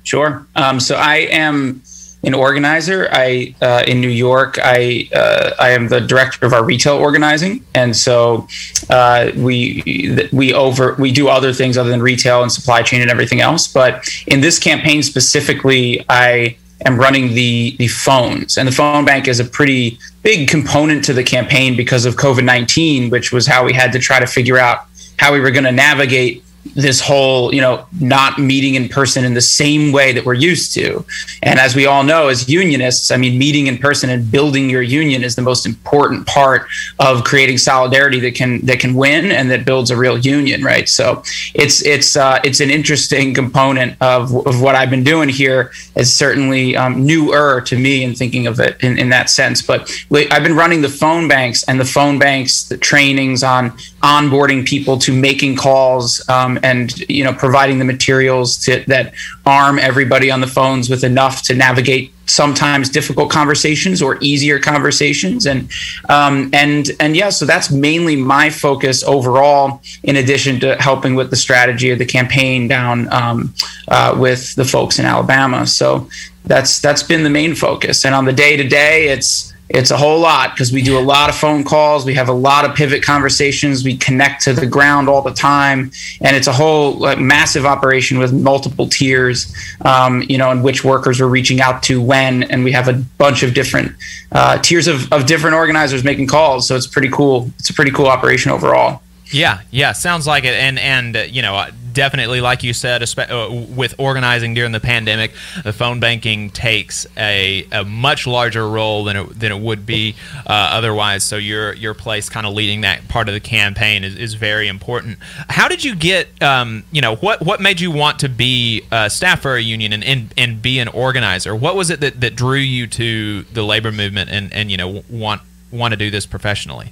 Sure. 0.04 0.46
Um, 0.56 0.80
so 0.80 0.96
I 0.96 1.16
am 1.32 1.82
an 2.24 2.34
organizer. 2.34 3.08
I 3.12 3.56
uh, 3.62 3.84
in 3.88 4.00
New 4.00 4.10
York. 4.10 4.60
I 4.62 5.10
uh, 5.16 5.52
I 5.60 5.72
am 5.72 5.88
the 5.88 6.02
director 6.02 6.46
of 6.46 6.54
our 6.54 6.64
retail 6.64 6.96
organizing, 6.96 7.66
and 7.74 7.96
so 7.96 8.48
uh, 8.90 9.32
we 9.36 10.30
we 10.32 10.54
over 10.54 10.94
we 10.96 11.12
do 11.12 11.28
other 11.28 11.54
things 11.54 11.78
other 11.78 11.90
than 11.90 12.02
retail 12.02 12.44
and 12.44 12.52
supply 12.52 12.84
chain 12.84 13.02
and 13.02 13.10
everything 13.10 13.42
else. 13.42 13.68
But 13.68 14.08
in 14.28 14.42
this 14.42 14.60
campaign 14.60 15.02
specifically, 15.04 16.06
I 16.10 16.58
am 16.86 16.98
running 17.00 17.34
the 17.34 17.76
the 17.78 17.88
phones, 17.88 18.58
and 18.58 18.68
the 18.68 18.72
phone 18.72 19.06
bank 19.06 19.28
is 19.28 19.40
a 19.40 19.46
pretty 19.46 20.00
big 20.24 20.48
component 20.50 21.04
to 21.06 21.14
the 21.14 21.24
campaign 21.24 21.76
because 21.76 22.06
of 22.06 22.16
COVID 22.16 22.44
nineteen, 22.44 23.10
which 23.10 23.32
was 23.32 23.48
how 23.48 23.66
we 23.66 23.74
had 23.74 23.92
to 23.94 24.00
try 24.00 24.20
to 24.20 24.28
figure 24.28 24.58
out 24.58 24.86
how 25.18 25.34
we 25.34 25.40
were 25.40 25.52
going 25.52 25.64
to 25.64 25.72
navigate 25.72 26.44
this 26.76 27.00
whole 27.00 27.54
you 27.54 27.62
know 27.62 27.86
not 28.00 28.40
meeting 28.40 28.76
in 28.76 28.90
person 28.90 29.26
in 29.26 29.34
the 29.34 29.42
same 29.42 29.92
way 29.92 30.12
that 30.12 30.26
we're 30.26 30.34
used 30.34 30.74
to. 30.74 31.06
And 31.44 31.60
as 31.60 31.76
we 31.76 31.86
all 31.86 32.04
know 32.04 32.28
as 32.28 32.50
unionists 32.50 33.12
i 33.12 33.18
mean 33.18 33.38
meeting 33.38 33.68
in 33.68 33.78
person 33.78 34.10
and 34.10 34.30
building 34.32 34.70
your 34.70 34.82
union 34.82 35.24
is 35.24 35.36
the 35.36 35.42
most 35.42 35.66
important 35.66 36.26
part 36.28 36.68
of 37.00 37.24
creating 37.24 37.58
solidarity 37.58 38.20
that 38.20 38.36
can 38.36 38.66
that 38.66 38.80
can 38.80 38.94
win 38.94 39.32
and 39.32 39.50
that 39.52 39.66
builds 39.66 39.92
a 39.92 39.98
real 39.98 40.18
union 40.18 40.64
right? 40.64 40.88
So 40.90 41.24
it's 41.54 41.84
it's 41.86 42.16
uh, 42.16 42.40
it's 42.44 42.60
an 42.60 42.70
interesting 42.70 43.34
component 43.34 44.00
of, 44.02 44.36
of 44.48 44.62
what 44.62 44.76
i've 44.76 44.90
been 44.90 45.04
doing 45.04 45.30
here. 45.30 45.72
Is 45.96 46.14
certainly 46.14 46.76
um, 46.76 47.06
newer 47.06 47.62
to 47.62 47.78
me 47.78 48.04
in 48.04 48.14
thinking 48.14 48.48
of 48.48 48.60
it 48.60 48.84
in, 48.84 48.98
in 48.98 49.10
that 49.10 49.30
sense. 49.30 49.62
But 49.62 49.90
i've 50.12 50.44
been 50.44 50.56
running 50.56 50.82
the 50.82 50.90
phone 50.90 51.28
banks 51.28 51.64
and 51.64 51.80
the 51.80 51.86
phone 51.86 52.20
banks 52.20 52.64
the 52.66 52.78
trainings 52.78 53.44
on 53.44 53.72
onboarding 54.02 54.66
people 54.66 54.98
to 54.98 55.14
making 55.14 55.56
calls 55.56 56.28
um, 56.30 56.57
and 56.64 56.98
you 57.10 57.24
know 57.24 57.34
providing 57.34 57.80
the 57.80 57.86
materials 57.86 58.58
to, 58.58 58.84
that 58.88 59.14
arm 59.46 59.80
everybody 59.80 60.30
on 60.32 60.42
the 60.42 60.48
phones 60.48 60.90
with 60.90 61.04
enough 61.04 61.42
to 61.44 61.56
navigate 61.56 62.14
sometimes 62.28 62.90
difficult 62.90 63.32
conversations 63.32 64.02
or 64.02 64.18
easier 64.22 64.60
conversations. 64.60 65.46
And 65.46 65.70
um, 66.10 66.50
and 66.54 66.92
and 67.00 67.16
yeah 67.16 67.30
so 67.30 67.46
that's 67.46 67.72
mainly 67.72 68.16
my 68.16 68.50
focus 68.50 69.04
overall 69.04 69.82
in 70.04 70.18
addition 70.18 70.60
to 70.62 70.76
helping 70.76 71.16
with 71.16 71.30
the 71.30 71.36
strategy 71.36 71.90
of 71.90 72.00
the 72.00 72.06
campaign 72.06 72.68
down 72.68 73.12
um, 73.14 73.54
uh, 73.88 74.16
with 74.18 74.56
the 74.56 74.66
folks 74.66 75.00
in 75.00 75.06
alabama. 75.06 75.66
So 75.66 76.10
that's 76.46 76.80
that's 76.80 77.04
been 77.04 77.24
the 77.24 77.30
main 77.30 77.56
focus. 77.56 78.06
And 78.06 78.14
on 78.14 78.26
the 78.26 78.34
day 78.34 78.58
to 78.58 78.68
day 78.68 79.08
it's 79.08 79.54
it's 79.70 79.92
a 79.92 79.98
whole 79.98 80.20
lot 80.20 80.52
because 80.54 80.72
we 80.72 80.82
do 80.82 80.98
a 80.98 81.02
lot 81.02 81.30
of 81.30 81.36
phone 81.36 81.64
calls. 81.64 82.06
We 82.06 82.14
have 82.14 82.30
a 82.30 82.34
lot 82.34 82.64
of 82.64 82.76
pivot 82.76 83.04
conversations. 83.04 83.84
We 83.84 83.98
connect 83.98 84.44
to 84.44 84.54
the 84.54 84.66
ground 84.66 85.10
all 85.10 85.22
the 85.22 85.34
time. 85.34 85.92
And 86.22 86.36
it's 86.36 86.48
a 86.48 86.54
whole 86.54 86.94
like, 86.94 87.20
massive 87.20 87.66
operation 87.66 88.18
with 88.18 88.34
multiple 88.34 88.88
tiers 88.88 89.54
um, 89.84 90.24
you 90.28 90.38
know 90.38 90.52
in 90.52 90.64
which 90.64 90.84
workers 90.84 91.20
are 91.20 91.28
reaching 91.28 91.60
out 91.60 91.84
to 91.84 92.02
when. 92.02 92.44
And 92.44 92.64
we 92.64 92.72
have 92.72 92.88
a 92.88 92.94
bunch 93.18 93.44
of 93.44 93.54
different 93.54 93.94
uh, 94.32 94.58
tiers 94.60 94.88
of, 94.88 95.12
of 95.12 95.26
different 95.26 95.56
organizers 95.56 96.04
making 96.04 96.28
calls. 96.28 96.68
So 96.68 96.76
it's 96.76 96.88
pretty 96.88 97.10
cool. 97.10 97.52
It's 97.60 97.70
a 97.70 97.74
pretty 97.74 97.92
cool 97.92 98.08
operation 98.08 98.52
overall. 98.52 99.02
Yeah, 99.32 99.62
yeah, 99.72 99.92
sounds 99.92 100.26
like 100.26 100.46
it. 100.46 100.54
And 100.54 100.80
and 100.80 101.18
uh, 101.18 101.20
you 101.22 101.42
know, 101.42 101.68
definitely, 101.98 102.42
like 102.42 102.62
you 102.62 102.74
said, 102.74 103.02
uh, 103.02 103.50
with 103.70 103.96
organizing 103.98 104.54
during 104.54 104.72
the 104.72 104.80
pandemic, 104.80 105.32
the 105.64 105.74
phone 105.74 106.00
banking 106.00 106.52
takes 106.52 107.08
a, 107.18 107.66
a 107.72 107.84
much 107.84 108.28
larger 108.28 108.70
role 108.70 109.04
than 109.04 109.18
it, 109.18 109.40
than 109.40 109.52
it 109.52 109.60
would 109.60 109.84
be 109.88 110.16
uh, 110.46 110.70
otherwise. 110.74 111.24
So 111.24 111.38
your 111.38 111.74
your 111.74 111.96
place, 111.96 112.30
kind 112.30 112.46
of 112.46 112.54
leading 112.54 112.82
that 112.82 113.08
part 113.08 113.28
of 113.30 113.34
the 113.34 113.40
campaign, 113.40 114.04
is, 114.04 114.16
is 114.16 114.36
very 114.36 114.68
important. 114.68 115.18
How 115.50 115.68
did 115.68 115.84
you 115.84 115.96
get? 115.96 116.40
Um, 116.42 116.84
you 116.92 117.02
know, 117.02 117.16
what 117.16 117.42
what 117.42 117.60
made 117.62 117.82
you 117.82 117.90
want 117.90 118.20
to 118.20 118.30
be 118.30 118.84
a 118.92 119.10
staff 119.10 119.42
for 119.42 119.56
a 119.56 119.62
union 119.62 119.92
and, 119.92 120.04
and 120.04 120.32
and 120.38 120.62
be 120.62 120.78
an 120.78 120.90
organizer? 120.90 121.56
What 121.56 121.76
was 121.76 121.90
it 121.90 122.00
that, 122.02 122.22
that 122.22 122.36
drew 122.36 122.60
you 122.60 122.86
to 122.88 123.42
the 123.54 123.64
labor 123.64 123.92
movement 123.92 124.30
and 124.30 124.54
and 124.54 124.70
you 124.70 124.78
know 124.78 125.04
want 125.10 125.42
want 125.72 125.94
to 125.94 125.98
do 125.98 126.12
this 126.12 126.28
professionally? 126.28 126.92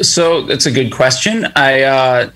So 0.00 0.42
that's 0.42 0.66
a 0.66 0.72
good 0.72 0.90
question. 0.90 1.46
I 1.54 1.82
uh, 1.82 2.30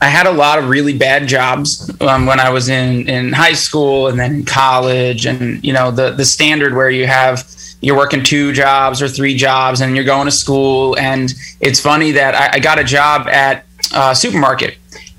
I 0.00 0.08
had 0.08 0.26
a 0.26 0.32
lot 0.32 0.58
of 0.58 0.68
really 0.68 0.96
bad 0.96 1.26
jobs 1.26 1.90
um, 2.02 2.26
when 2.26 2.38
I 2.38 2.50
was 2.50 2.68
in 2.68 3.08
in 3.08 3.32
high 3.32 3.54
school 3.54 4.08
and 4.08 4.18
then 4.18 4.34
in 4.34 4.44
college, 4.44 5.26
and 5.26 5.64
you 5.64 5.72
know 5.72 5.90
the 5.90 6.10
the 6.10 6.24
standard 6.24 6.74
where 6.74 6.90
you 6.90 7.06
have 7.06 7.46
you're 7.80 7.96
working 7.96 8.22
two 8.22 8.52
jobs 8.52 9.00
or 9.00 9.08
three 9.08 9.36
jobs 9.36 9.80
and 9.80 9.94
you're 9.94 10.04
going 10.04 10.26
to 10.26 10.32
school. 10.32 10.96
And 10.98 11.32
it's 11.60 11.80
funny 11.80 12.12
that 12.12 12.34
I, 12.34 12.56
I 12.56 12.58
got 12.58 12.78
a 12.78 12.84
job 12.84 13.28
at 13.28 13.66
a 13.94 14.14
supermarket 14.16 14.78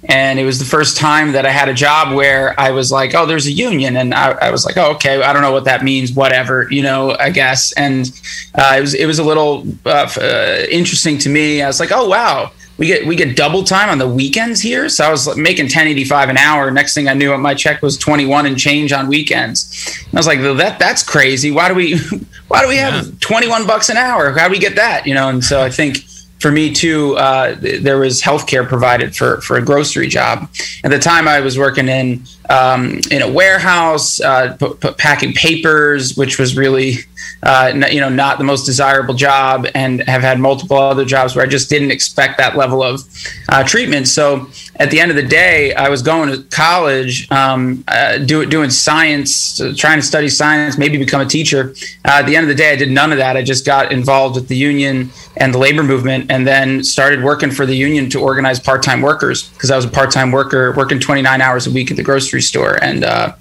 and 0.09 0.39
it 0.39 0.45
was 0.45 0.59
the 0.59 0.65
first 0.65 0.97
time 0.97 1.33
that 1.33 1.45
I 1.45 1.49
had 1.49 1.69
a 1.69 1.73
job 1.73 2.15
where 2.15 2.57
I 2.59 2.71
was 2.71 2.91
like, 2.91 3.13
"Oh, 3.13 3.25
there's 3.25 3.45
a 3.45 3.51
union," 3.51 3.97
and 3.97 4.13
I, 4.13 4.31
I 4.31 4.51
was 4.51 4.65
like, 4.65 4.77
"Oh, 4.77 4.91
okay, 4.91 5.21
I 5.21 5.33
don't 5.33 5.41
know 5.41 5.51
what 5.51 5.65
that 5.65 5.83
means, 5.83 6.13
whatever, 6.13 6.67
you 6.71 6.81
know, 6.81 7.15
I 7.19 7.29
guess." 7.29 7.73
And 7.73 8.09
uh, 8.55 8.75
it 8.77 8.81
was 8.81 8.93
it 8.93 9.05
was 9.05 9.19
a 9.19 9.23
little 9.23 9.65
uh, 9.85 10.07
uh, 10.17 10.65
interesting 10.69 11.17
to 11.19 11.29
me. 11.29 11.61
I 11.61 11.67
was 11.67 11.79
like, 11.79 11.91
"Oh, 11.91 12.07
wow." 12.07 12.51
We 12.77 12.87
get 12.87 13.07
we 13.07 13.15
get 13.15 13.35
double 13.35 13.63
time 13.63 13.89
on 13.89 13.97
the 13.97 14.07
weekends 14.07 14.61
here, 14.61 14.87
so 14.87 15.03
I 15.05 15.09
was 15.09 15.35
making 15.35 15.65
1085 15.65 16.29
an 16.29 16.37
hour. 16.37 16.69
Next 16.69 16.93
thing 16.93 17.07
I 17.07 17.13
knew, 17.13 17.35
my 17.37 17.55
check 17.55 17.81
was 17.81 17.97
21 17.97 18.45
and 18.45 18.57
change 18.57 18.91
on 18.91 19.07
weekends. 19.07 19.97
And 20.05 20.13
I 20.13 20.19
was 20.19 20.27
like, 20.27 20.41
"That 20.41 20.77
that's 20.77 21.03
crazy. 21.03 21.49
Why 21.49 21.69
do 21.69 21.73
we 21.73 21.97
why 22.49 22.61
do 22.61 22.67
we 22.67 22.77
have 22.77 23.19
21 23.19 23.65
bucks 23.65 23.89
an 23.89 23.97
hour? 23.97 24.31
How 24.37 24.47
do 24.47 24.51
we 24.51 24.59
get 24.59 24.75
that?" 24.75 25.07
You 25.07 25.15
know, 25.15 25.29
and 25.29 25.43
so 25.43 25.61
I 25.61 25.69
think 25.71 26.06
for 26.39 26.51
me 26.51 26.71
too, 26.71 27.15
uh, 27.17 27.55
there 27.59 27.97
was 27.97 28.21
healthcare 28.21 28.67
provided 28.67 29.15
for 29.15 29.41
for 29.41 29.57
a 29.57 29.61
grocery 29.61 30.07
job. 30.07 30.49
At 30.83 30.91
the 30.91 30.99
time, 30.99 31.27
I 31.27 31.39
was 31.39 31.57
working 31.57 31.87
in 31.87 32.23
um, 32.49 32.99
in 33.11 33.21
a 33.21 33.31
warehouse, 33.31 34.21
uh, 34.21 34.55
p- 34.57 34.73
p- 34.79 34.91
packing 34.97 35.33
papers, 35.33 36.15
which 36.15 36.37
was 36.37 36.55
really 36.55 36.97
uh, 37.43 37.71
you 37.91 37.99
know 37.99 38.09
not 38.09 38.37
the 38.37 38.43
most 38.43 38.65
desirable 38.65 39.13
job, 39.13 39.67
and 39.73 40.01
have 40.01 40.21
had 40.21 40.39
multiple 40.39 40.77
other 40.77 41.05
jobs 41.05 41.35
where 41.35 41.43
I 41.43 41.47
just 41.47 41.69
didn't 41.69 41.91
expect 41.91 42.37
that 42.37 42.55
level 42.55 42.83
of 42.83 43.01
uh, 43.49 43.63
treatment. 43.63 44.07
So 44.07 44.47
at 44.79 44.91
the 44.91 44.99
end 44.99 45.09
of 45.09 45.17
the 45.17 45.23
day, 45.23 45.73
I 45.73 45.89
was 45.89 46.01
going 46.01 46.31
to 46.31 46.43
college, 46.43 47.29
um, 47.31 47.83
uh, 47.87 48.19
do, 48.19 48.45
doing 48.45 48.69
science, 48.69 49.59
trying 49.75 49.99
to 49.99 50.05
study 50.05 50.29
science, 50.29 50.77
maybe 50.77 50.97
become 50.97 51.21
a 51.21 51.25
teacher. 51.25 51.73
Uh, 52.05 52.19
at 52.19 52.25
the 52.27 52.35
end 52.35 52.43
of 52.43 52.49
the 52.49 52.55
day, 52.55 52.73
I 52.73 52.75
did 52.75 52.91
none 52.91 53.11
of 53.11 53.17
that. 53.17 53.35
I 53.35 53.43
just 53.43 53.65
got 53.65 53.91
involved 53.91 54.35
with 54.35 54.47
the 54.47 54.55
union 54.55 55.09
and 55.37 55.53
the 55.53 55.57
labor 55.57 55.83
movement 55.83 56.26
and 56.29 56.45
then 56.47 56.83
started 56.83 57.23
working 57.23 57.51
for 57.51 57.65
the 57.65 57.75
union 57.75 58.09
to 58.09 58.19
organize 58.19 58.59
part-time 58.59 59.01
workers 59.01 59.49
because 59.49 59.71
I 59.71 59.75
was 59.75 59.85
a 59.85 59.89
part-time 59.89 60.31
worker 60.31 60.73
working 60.73 60.99
29 60.99 61.41
hours 61.41 61.67
a 61.67 61.71
week 61.71 61.91
at 61.91 61.97
the 61.97 62.03
grocery 62.03 62.41
store. 62.41 62.81
And 62.83 63.03
uh, 63.03 63.33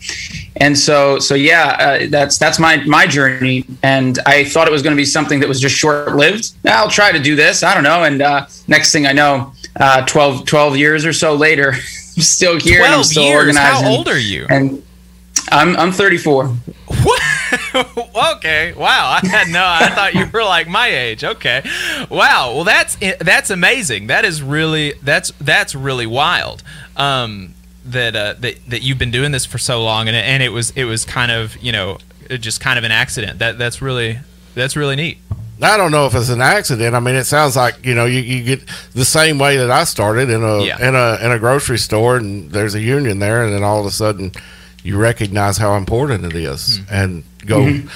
and 0.57 0.77
so 0.79 1.19
so 1.19 1.35
yeah 1.35 1.77
uh, 1.79 2.07
that's 2.09 2.39
that's 2.39 2.59
my 2.59 2.79
my 2.85 3.07
journey. 3.07 3.65
And 3.83 4.19
I 4.27 4.45
thought 4.45 4.69
it 4.69 4.73
was 4.73 4.83
going 4.83 4.95
to 4.97 5.01
be 5.01 5.05
something 5.05 5.41
that 5.41 5.49
was 5.49 5.61
just 5.61 5.75
short-lived. 5.75 6.53
I'll 6.67 6.91
try 6.91 7.13
to 7.13 7.19
do 7.21 7.37
this. 7.37 7.63
I 7.63 7.75
don't 7.75 7.85
know. 7.85 8.05
And 8.05 8.23
uh, 8.23 8.47
next 8.69 8.93
thing 8.93 9.07
I 9.07 9.13
know 9.13 9.53
uh, 9.79 10.05
12 10.07 10.47
12 10.47 10.77
years 10.77 11.05
or 11.05 11.13
so 11.13 11.35
later 11.35 11.73
I'm 12.17 12.23
still 12.23 12.59
here 12.59 12.79
12 12.79 12.87
and 12.87 12.95
I'm 12.95 13.05
still 13.05 13.23
years. 13.25 13.39
organizing. 13.39 13.85
How 13.85 13.91
old 13.91 14.09
are 14.09 14.19
you? 14.19 14.47
and 14.49 14.83
I'm 15.51 15.77
I'm 15.77 15.93
34 15.93 16.57
What? 17.07 17.23
okay. 18.37 18.73
Wow. 18.73 19.19
I 19.23 19.27
had 19.27 19.49
no. 19.49 19.63
I 19.65 19.91
thought 19.95 20.15
you 20.15 20.27
were 20.33 20.43
like 20.45 20.67
my 20.69 20.89
age. 20.89 21.23
Okay. 21.25 21.63
Wow. 22.11 22.55
Well, 22.55 22.65
that's 22.65 22.97
that's 23.21 23.51
amazing. 23.51 24.09
That 24.09 24.25
is 24.25 24.43
really 24.43 24.95
that's 25.03 25.31
that's 25.41 25.75
really 25.75 26.07
wild. 26.07 26.63
Um, 26.97 27.55
that 27.85 28.17
uh, 28.17 28.35
that 28.41 28.57
that 28.69 28.83
you've 28.83 28.99
been 28.99 29.13
doing 29.13 29.31
this 29.33 29.47
for 29.47 29.59
so 29.59 29.83
long, 29.85 30.09
and 30.09 30.17
it, 30.17 30.25
and 30.25 30.43
it 30.43 30.49
was 30.51 30.71
it 30.71 30.85
was 30.85 31.05
kind 31.05 31.31
of 31.31 31.57
you 31.59 31.71
know 31.73 31.99
just 32.29 32.61
kind 32.61 32.79
of 32.79 32.85
an 32.85 32.91
accident. 32.93 33.39
That 33.39 33.59
that's 33.59 33.81
really 33.81 34.19
that's 34.55 34.75
really 34.75 34.97
neat. 34.97 35.19
I 35.63 35.79
don't 35.79 35.91
know 35.91 36.05
if 36.05 36.15
it's 36.15 36.29
an 36.29 36.43
accident. 36.43 36.95
I 36.95 37.01
mean, 37.01 37.15
it 37.15 37.25
sounds 37.25 37.57
like 37.57 37.85
you 37.87 37.95
know 37.95 38.05
you, 38.05 38.21
you 38.21 38.43
get 38.45 38.69
the 38.95 39.05
same 39.05 39.39
way 39.39 39.57
that 39.59 39.71
I 39.71 39.85
started 39.85 40.29
in 40.29 40.43
a 40.43 40.63
Yeah. 40.65 40.89
in 40.89 40.95
a 40.97 41.19
in 41.25 41.31
a 41.31 41.39
grocery 41.39 41.79
store, 41.79 42.17
and 42.17 42.51
there's 42.51 42.75
a 42.75 42.81
union 42.81 43.21
there, 43.21 43.45
and 43.45 43.55
then 43.55 43.63
all 43.63 43.79
of 43.81 43.87
a 43.87 43.91
sudden 43.93 44.33
you 44.87 44.97
recognize 44.97 45.59
how 45.59 45.77
important 45.77 46.25
it 46.25 46.37
is, 46.37 46.79
hmm. 46.79 46.85
and 46.95 47.25
go 47.45 47.65
hmm. 47.65 47.89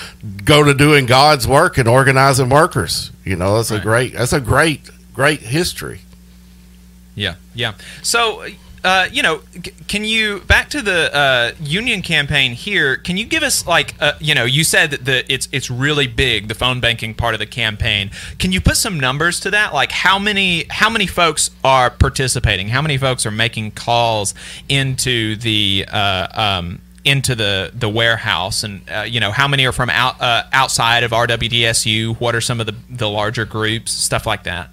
go 0.44 0.64
to 0.64 0.74
doing 0.74 1.06
God's 1.06 1.46
work 1.46 1.78
and 1.78 1.88
organizing 1.88 2.48
workers. 2.48 3.12
You 3.24 3.36
know, 3.36 3.56
that's 3.56 3.70
a 3.70 3.78
great 3.78 4.14
that's 4.14 4.32
a 4.32 4.40
great 4.40 4.90
great 5.14 5.40
history. 5.40 6.00
Yeah, 7.14 7.34
yeah. 7.54 7.74
So, 8.02 8.44
uh, 8.82 9.08
you 9.12 9.22
know, 9.22 9.42
can 9.88 10.04
you 10.04 10.40
back 10.40 10.70
to 10.70 10.80
the 10.80 11.14
uh, 11.14 11.52
union 11.60 12.00
campaign 12.00 12.52
here? 12.52 12.96
Can 12.96 13.16
you 13.16 13.26
give 13.26 13.42
us 13.42 13.66
like, 13.66 13.94
uh, 14.00 14.12
you 14.20 14.34
know, 14.34 14.44
you 14.44 14.64
said 14.64 14.90
that 14.92 15.04
the 15.04 15.32
it's 15.32 15.48
it's 15.52 15.70
really 15.70 16.06
big, 16.06 16.48
the 16.48 16.54
phone 16.54 16.80
banking 16.80 17.14
part 17.14 17.34
of 17.34 17.40
the 17.40 17.46
campaign. 17.46 18.10
Can 18.38 18.52
you 18.52 18.60
put 18.60 18.76
some 18.76 18.98
numbers 18.98 19.40
to 19.40 19.50
that? 19.50 19.74
Like, 19.74 19.92
how 19.92 20.18
many 20.18 20.64
how 20.70 20.88
many 20.88 21.06
folks 21.06 21.50
are 21.62 21.90
participating? 21.90 22.68
How 22.68 22.80
many 22.80 22.96
folks 22.96 23.26
are 23.26 23.30
making 23.30 23.72
calls 23.72 24.34
into 24.68 25.36
the 25.36 25.84
uh, 25.86 26.28
um, 26.32 26.80
into 27.04 27.34
the 27.34 27.72
the 27.74 27.88
warehouse, 27.88 28.64
and 28.64 28.88
uh, 28.90 29.02
you 29.02 29.20
know, 29.20 29.30
how 29.30 29.48
many 29.48 29.66
are 29.66 29.72
from 29.72 29.90
out 29.90 30.20
uh, 30.22 30.44
outside 30.52 31.02
of 31.02 31.10
RWDSU? 31.10 32.18
What 32.18 32.34
are 32.34 32.40
some 32.40 32.60
of 32.60 32.66
the 32.66 32.74
the 32.88 33.08
larger 33.08 33.44
groups, 33.44 33.92
stuff 33.92 34.24
like 34.26 34.44
that? 34.44 34.70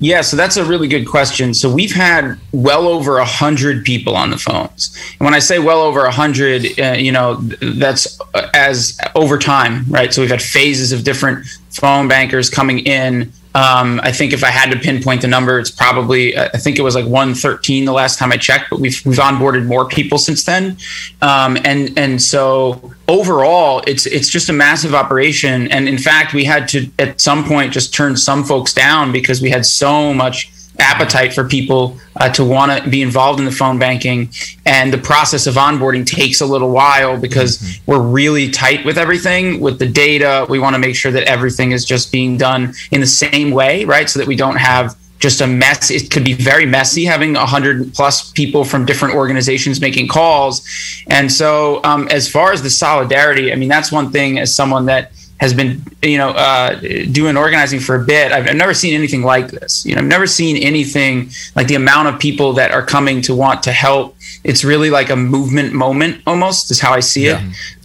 Yeah, 0.00 0.20
so 0.20 0.36
that's 0.36 0.56
a 0.56 0.64
really 0.64 0.88
good 0.88 1.06
question. 1.06 1.54
So 1.54 1.72
we've 1.72 1.94
had 1.94 2.38
well 2.52 2.88
over 2.88 3.18
a 3.18 3.24
hundred 3.24 3.84
people 3.84 4.16
on 4.16 4.30
the 4.30 4.38
phones. 4.38 4.94
And 5.18 5.24
when 5.24 5.34
I 5.34 5.38
say 5.38 5.58
well 5.58 5.80
over 5.80 6.04
a 6.04 6.10
hundred, 6.10 6.78
uh, 6.78 6.92
you 6.92 7.12
know, 7.12 7.36
that's 7.36 8.20
uh, 8.34 8.50
as 8.54 8.98
over 9.14 9.38
time, 9.38 9.84
right? 9.88 10.12
So 10.12 10.20
we've 10.22 10.30
had 10.30 10.42
phases 10.42 10.92
of 10.92 11.04
different 11.04 11.46
phone 11.70 12.08
bankers 12.08 12.50
coming 12.50 12.80
in. 12.80 13.32
Um, 13.54 14.00
I 14.02 14.10
think 14.10 14.32
if 14.32 14.42
I 14.42 14.50
had 14.50 14.72
to 14.72 14.78
pinpoint 14.78 15.22
the 15.22 15.28
number, 15.28 15.60
it's 15.60 15.70
probably 15.70 16.36
I 16.36 16.58
think 16.58 16.78
it 16.78 16.82
was 16.82 16.96
like 16.96 17.04
113 17.04 17.84
the 17.84 17.92
last 17.92 18.18
time 18.18 18.32
I 18.32 18.36
checked, 18.36 18.70
but 18.70 18.80
we've 18.80 19.00
we've 19.06 19.18
onboarded 19.18 19.64
more 19.66 19.86
people 19.86 20.18
since 20.18 20.44
then. 20.44 20.76
Um, 21.22 21.56
and 21.64 21.96
and 21.96 22.20
so 22.20 22.92
overall, 23.06 23.82
it's 23.86 24.06
it's 24.06 24.28
just 24.28 24.48
a 24.48 24.52
massive 24.52 24.94
operation. 24.94 25.70
And 25.70 25.88
in 25.88 25.98
fact, 25.98 26.34
we 26.34 26.44
had 26.44 26.66
to 26.68 26.90
at 26.98 27.20
some 27.20 27.44
point 27.44 27.72
just 27.72 27.94
turn 27.94 28.16
some 28.16 28.42
folks 28.42 28.74
down 28.74 29.12
because 29.12 29.40
we 29.40 29.50
had 29.50 29.64
so 29.64 30.12
much 30.12 30.50
appetite 30.78 31.32
for 31.32 31.44
people 31.44 31.96
uh, 32.16 32.28
to 32.30 32.44
want 32.44 32.82
to 32.82 32.90
be 32.90 33.02
involved 33.02 33.38
in 33.38 33.44
the 33.44 33.52
phone 33.52 33.78
banking. 33.78 34.28
And 34.66 34.92
the 34.92 34.98
process 34.98 35.46
of 35.46 35.54
onboarding 35.54 36.04
takes 36.06 36.40
a 36.40 36.46
little 36.46 36.70
while 36.70 37.18
because 37.18 37.80
we're 37.86 38.02
really 38.02 38.50
tight 38.50 38.84
with 38.84 38.98
everything 38.98 39.60
with 39.60 39.78
the 39.78 39.86
data. 39.86 40.46
We 40.48 40.58
want 40.58 40.74
to 40.74 40.78
make 40.78 40.96
sure 40.96 41.12
that 41.12 41.24
everything 41.24 41.72
is 41.72 41.84
just 41.84 42.10
being 42.10 42.36
done 42.36 42.74
in 42.90 43.00
the 43.00 43.06
same 43.06 43.50
way 43.50 43.84
right? 43.84 44.08
So 44.08 44.18
that 44.18 44.28
we 44.28 44.36
don't 44.36 44.56
have 44.56 44.96
just 45.18 45.40
a 45.40 45.46
mess. 45.46 45.90
It 45.90 46.10
could 46.10 46.24
be 46.24 46.34
very 46.34 46.66
messy 46.66 47.04
having 47.04 47.34
100 47.34 47.94
plus 47.94 48.30
people 48.32 48.64
from 48.64 48.84
different 48.84 49.14
organizations 49.14 49.80
making 49.80 50.08
calls. 50.08 50.66
And 51.06 51.32
so 51.32 51.82
um, 51.84 52.08
as 52.08 52.28
far 52.28 52.52
as 52.52 52.62
the 52.62 52.70
solidarity 52.70 53.52
i 53.52 53.56
mean 53.56 53.68
that's 53.68 53.90
one 53.90 54.10
thing 54.10 54.38
as 54.38 54.54
someone 54.54 54.86
that 54.86 55.12
has 55.40 55.52
been 55.52 55.82
you 56.02 56.16
know 56.16 56.30
uh, 56.30 56.78
doing 57.12 57.36
organizing 57.36 57.80
for 57.80 57.96
a 57.96 58.04
bit. 58.04 58.32
I've, 58.32 58.48
I've 58.48 58.56
never 58.56 58.74
seen 58.74 58.94
anything 58.94 59.22
like 59.22 59.50
this. 59.50 59.84
You 59.84 59.94
know 59.94 60.00
i've 60.00 60.06
never 60.06 60.26
seen 60.26 60.56
anything 60.56 61.30
like 61.56 61.66
the 61.66 61.74
amount 61.74 62.08
of 62.08 62.20
people 62.20 62.52
that 62.54 62.70
are 62.70 62.84
coming 62.84 63.20
to 63.22 63.34
want 63.34 63.62
to 63.64 63.72
help. 63.72 64.16
It's 64.44 64.64
really 64.64 64.90
like 64.90 65.10
a 65.10 65.16
movement 65.16 65.72
moment 65.72 66.22
almost 66.26 66.70
is 66.70 66.80
how 66.80 66.92
i 66.92 67.00
see 67.00 67.26
it. 67.26 67.38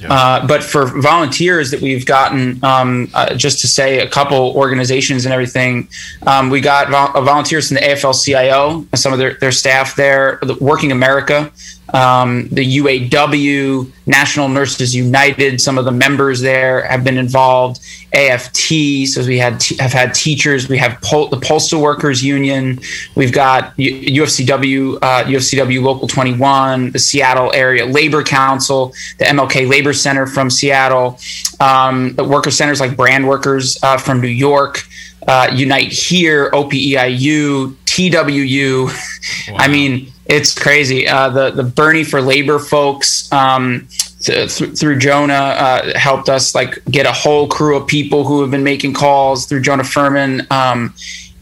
Uh, 0.10 0.48
but 0.48 0.63
for 0.63 0.86
volunteers 1.01 1.72
that 1.72 1.82
we've 1.82 2.06
gotten 2.06 2.63
um, 2.63 3.10
uh, 3.13 3.36
just 3.36 3.60
to 3.62 3.68
say 3.68 4.00
a 4.00 4.08
couple 4.08 4.56
organizations 4.56 5.25
and 5.25 5.34
everything 5.34 5.89
um, 6.25 6.50
we 6.50 6.62
got 6.62 6.89
vol- 6.89 7.12
uh, 7.18 7.22
volunteers 7.22 7.68
from 7.68 7.75
the 7.75 7.82
afl-cio 7.82 8.86
and 8.91 9.00
some 9.00 9.12
of 9.12 9.20
their, 9.20 9.34
their 9.36 9.51
staff 9.51 9.96
there 9.96 10.39
the 10.44 10.56
working 10.62 10.91
america 10.94 11.51
um, 11.93 12.48
the 12.50 12.77
UAW, 12.77 13.91
National 14.05 14.50
Nurses 14.50 14.96
United, 14.96 15.60
some 15.60 15.77
of 15.77 15.86
the 15.86 15.91
members 15.91 16.41
there 16.41 16.86
have 16.86 17.03
been 17.03 17.17
involved. 17.17 17.79
AFT, 18.12 19.08
so 19.08 19.24
we 19.24 19.38
had 19.38 19.62
have 19.79 19.93
had 19.93 20.15
teachers. 20.15 20.67
We 20.67 20.79
have 20.79 21.00
Pol- 21.01 21.27
the 21.27 21.39
Postal 21.39 21.79
Workers 21.79 22.24
Union. 22.24 22.79
We've 23.13 23.31
got 23.31 23.77
U- 23.77 24.24
UFCW, 24.24 24.98
uh, 25.01 25.24
UFCW 25.25 25.84
Local 25.84 26.08
21, 26.08 26.89
the 26.91 26.98
Seattle 26.98 27.53
Area 27.53 27.86
Labor 27.86 28.24
Council, 28.24 28.93
the 29.19 29.25
MLK 29.25 29.69
Labor 29.69 29.93
Center 29.93 30.25
from 30.25 30.50
Seattle, 30.50 31.19
um, 31.60 32.15
the 32.15 32.24
worker 32.24 32.50
centers 32.50 32.79
like 32.79 32.98
Brand 32.98 33.27
Workers 33.27 33.77
uh, 33.84 33.98
from 33.98 34.22
New 34.22 34.27
York. 34.27 34.84
Uh, 35.27 35.48
Unite 35.53 35.91
Here, 35.91 36.50
OPEIU, 36.51 37.75
TWU. 37.86 39.53
I 39.58 39.67
mean, 39.72 40.12
it's 40.29 40.53
crazy. 40.57 41.07
Uh, 41.07 41.29
the 41.29 41.51
the 41.51 41.63
Bernie 41.63 42.03
for 42.03 42.21
Labor 42.21 42.59
folks 42.59 43.29
um, 43.33 43.88
th- 44.21 44.55
th- 44.57 44.77
through 44.79 45.00
Jonah 45.00 45.33
uh, 45.33 45.98
helped 45.98 46.29
us 46.29 46.53
like 46.55 46.83
get 46.86 47.05
a 47.05 47.12
whole 47.12 47.48
crew 47.48 47.75
of 47.77 47.88
people 47.88 48.24
who 48.24 48.41
have 48.41 48.51
been 48.51 48.63
making 48.63 48.93
calls 48.93 49.45
through 49.48 49.62
Jonah 49.62 49.83
Furman. 49.83 50.45
Um, 50.51 50.93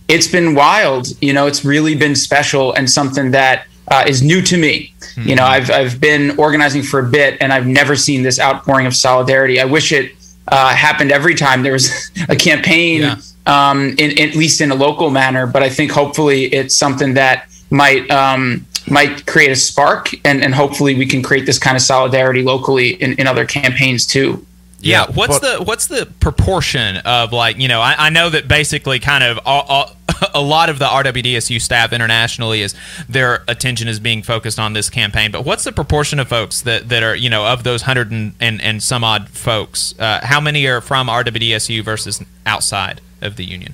it's 0.08 0.27
been 0.27 0.56
wild. 0.56 1.08
You 1.22 1.34
know, 1.34 1.48
it's 1.48 1.65
really 1.65 1.96
been 1.96 2.15
special 2.15 2.72
and 2.74 2.89
something 2.89 3.32
that 3.32 3.65
uh, 3.89 4.06
is 4.08 4.22
new 4.22 4.41
to 4.44 4.58
me. 4.58 4.94
You 5.17 5.36
know, 5.36 5.44
I've 5.46 5.70
I've 5.72 6.00
been 6.00 6.38
organizing 6.38 6.84
for 6.84 7.00
a 7.00 7.10
bit 7.10 7.38
and 7.41 7.51
I've 7.51 7.65
never 7.67 7.96
seen 7.96 8.22
this 8.24 8.39
outpouring 8.39 8.86
of 8.86 8.96
solidarity. 8.96 9.60
I 9.60 9.65
wish 9.65 9.91
it 9.91 10.12
uh, 10.48 10.74
happened 10.75 11.12
every 11.12 11.34
time 11.36 11.63
there 11.63 11.74
was 11.74 11.91
a 12.29 12.36
campaign, 12.36 13.01
Yeah. 13.01 13.15
um, 13.48 13.96
in, 13.98 14.17
at 14.20 14.36
least 14.36 14.62
in 14.62 14.72
a 14.72 14.75
local 14.75 15.10
manner. 15.10 15.48
But 15.48 15.63
I 15.63 15.70
think 15.70 15.91
hopefully 15.91 16.46
it's 16.53 16.75
something 16.75 17.15
that 17.15 17.50
might 17.72 18.10
um, 18.12 18.65
might 18.89 19.25
create 19.25 19.51
a 19.51 19.56
spark, 19.56 20.10
and, 20.25 20.44
and 20.44 20.53
hopefully 20.56 20.96
we 20.96 21.06
can 21.06 21.22
create 21.22 21.46
this 21.46 21.60
kind 21.60 21.75
of 21.75 21.82
solidarity 21.82 22.44
locally 22.44 22.94
in, 23.01 23.13
in 23.13 23.27
other 23.27 23.46
campaigns 23.46 24.06
too. 24.06 24.46
Yeah, 24.79 25.06
Yeah, 25.08 25.15
what's 25.15 25.39
but- 25.39 25.58
the 25.58 25.63
what's 25.63 25.88
the 25.88 26.06
proportion 26.20 26.98
of 26.98 27.34
like 27.34 27.58
you 27.58 27.67
know 27.67 27.82
I, 27.82 27.96
I 27.98 28.10
know 28.10 28.29
that 28.29 28.48
basically 28.48 29.00
kind 29.00 29.24
of 29.24 29.39
all, 29.44 29.63
all, 29.63 29.91
a 30.36 30.41
lot 30.41 30.70
of 30.70 30.77
the 30.79 30.86
RWDSU 30.86 31.60
staff 31.60 31.91
internationally 31.91 32.62
is 32.62 32.75
their 33.10 33.44
attention 33.48 33.88
is 33.88 34.00
being 34.00 34.22
focused 34.22 34.60
on 34.60 34.74
this 34.74 34.89
campaign, 34.89 35.32
but 35.32 35.46
what's 35.46 35.63
the 35.63 35.72
proportion 35.72 36.20
of 36.20 36.27
folks 36.27 36.62
that, 36.62 36.89
that 36.89 37.01
are 37.03 37.15
you 37.15 37.29
know 37.29 37.46
of 37.46 37.63
those 37.63 37.82
hundred 37.84 38.12
and, 38.12 38.34
and, 38.39 38.62
and 38.62 38.84
some 38.84 39.03
odd 39.03 39.29
folks? 39.29 39.96
Uh, 40.00 40.20
how 40.24 40.39
many 40.39 40.65
are 40.67 40.79
from 40.79 41.08
RWDSU 41.08 41.84
versus 41.84 42.24
outside 42.46 43.01
of 43.22 43.36
the 43.36 43.46
union? 43.46 43.74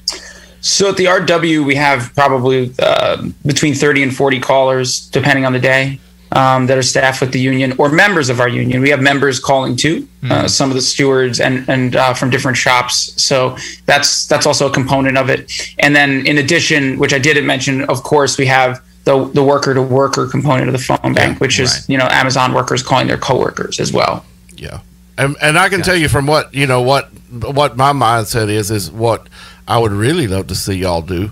So 0.63 0.89
at 0.89 0.95
the 0.95 1.05
RW, 1.05 1.65
we 1.65 1.75
have 1.75 2.15
probably 2.15 2.73
uh, 2.79 3.21
between 3.45 3.73
30 3.73 4.03
and 4.03 4.15
40 4.15 4.39
callers, 4.39 5.07
depending 5.09 5.45
on 5.45 5.51
the 5.51 5.59
day, 5.59 5.99
um, 6.31 6.67
that 6.67 6.77
are 6.77 6.83
staff 6.83 7.19
with 7.19 7.33
the 7.33 7.39
union 7.39 7.73
or 7.77 7.89
members 7.89 8.29
of 8.29 8.39
our 8.39 8.47
union. 8.47 8.81
We 8.81 8.89
have 8.89 9.01
members 9.01 9.41
calling 9.41 9.75
too, 9.75 10.07
uh, 10.29 10.47
some 10.47 10.69
of 10.69 10.75
the 10.75 10.81
stewards 10.81 11.41
and 11.41 11.67
and 11.67 11.97
uh, 11.97 12.13
from 12.13 12.29
different 12.29 12.55
shops. 12.55 13.21
So 13.21 13.57
that's 13.87 14.25
that's 14.27 14.45
also 14.45 14.69
a 14.69 14.71
component 14.71 15.17
of 15.17 15.29
it. 15.29 15.51
And 15.79 15.93
then 15.93 16.25
in 16.25 16.37
addition, 16.37 16.97
which 16.97 17.13
I 17.13 17.19
didn't 17.19 17.45
mention, 17.45 17.83
of 17.83 18.03
course, 18.03 18.37
we 18.37 18.45
have 18.45 18.81
the 19.03 19.25
the 19.25 19.43
worker 19.43 19.73
to 19.73 19.81
worker 19.81 20.27
component 20.27 20.69
of 20.69 20.73
the 20.73 20.79
phone 20.79 21.13
bank, 21.13 21.41
which 21.41 21.59
is 21.59 21.73
right. 21.73 21.89
you 21.89 21.97
know 21.97 22.07
Amazon 22.09 22.53
workers 22.53 22.81
calling 22.81 23.07
their 23.07 23.17
coworkers 23.17 23.81
as 23.81 23.91
well. 23.91 24.25
Yeah, 24.55 24.79
and 25.17 25.35
and 25.41 25.59
I 25.59 25.67
can 25.67 25.81
tell 25.81 25.97
you 25.97 26.07
from 26.07 26.25
what 26.25 26.53
you 26.53 26.67
know 26.67 26.81
what 26.81 27.09
what 27.29 27.75
my 27.75 27.91
mindset 27.91 28.49
is 28.49 28.71
is 28.71 28.89
what 28.89 29.27
I 29.67 29.77
would 29.77 29.91
really 29.91 30.27
love 30.27 30.47
to 30.47 30.55
see 30.55 30.75
y'all 30.75 31.01
do 31.01 31.31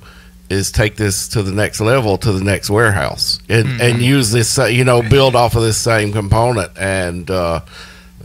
is 0.49 0.71
take 0.71 0.97
this 0.97 1.29
to 1.29 1.43
the 1.43 1.51
next 1.51 1.79
level 1.79 2.17
to 2.17 2.31
the 2.33 2.43
next 2.43 2.69
warehouse 2.69 3.39
and 3.47 3.81
and 3.81 4.01
use 4.01 4.31
this 4.31 4.57
you 4.57 4.83
know 4.83 5.01
build 5.01 5.33
off 5.35 5.55
of 5.55 5.61
this 5.61 5.77
same 5.77 6.11
component 6.11 6.71
and 6.77 7.31
uh, 7.31 7.61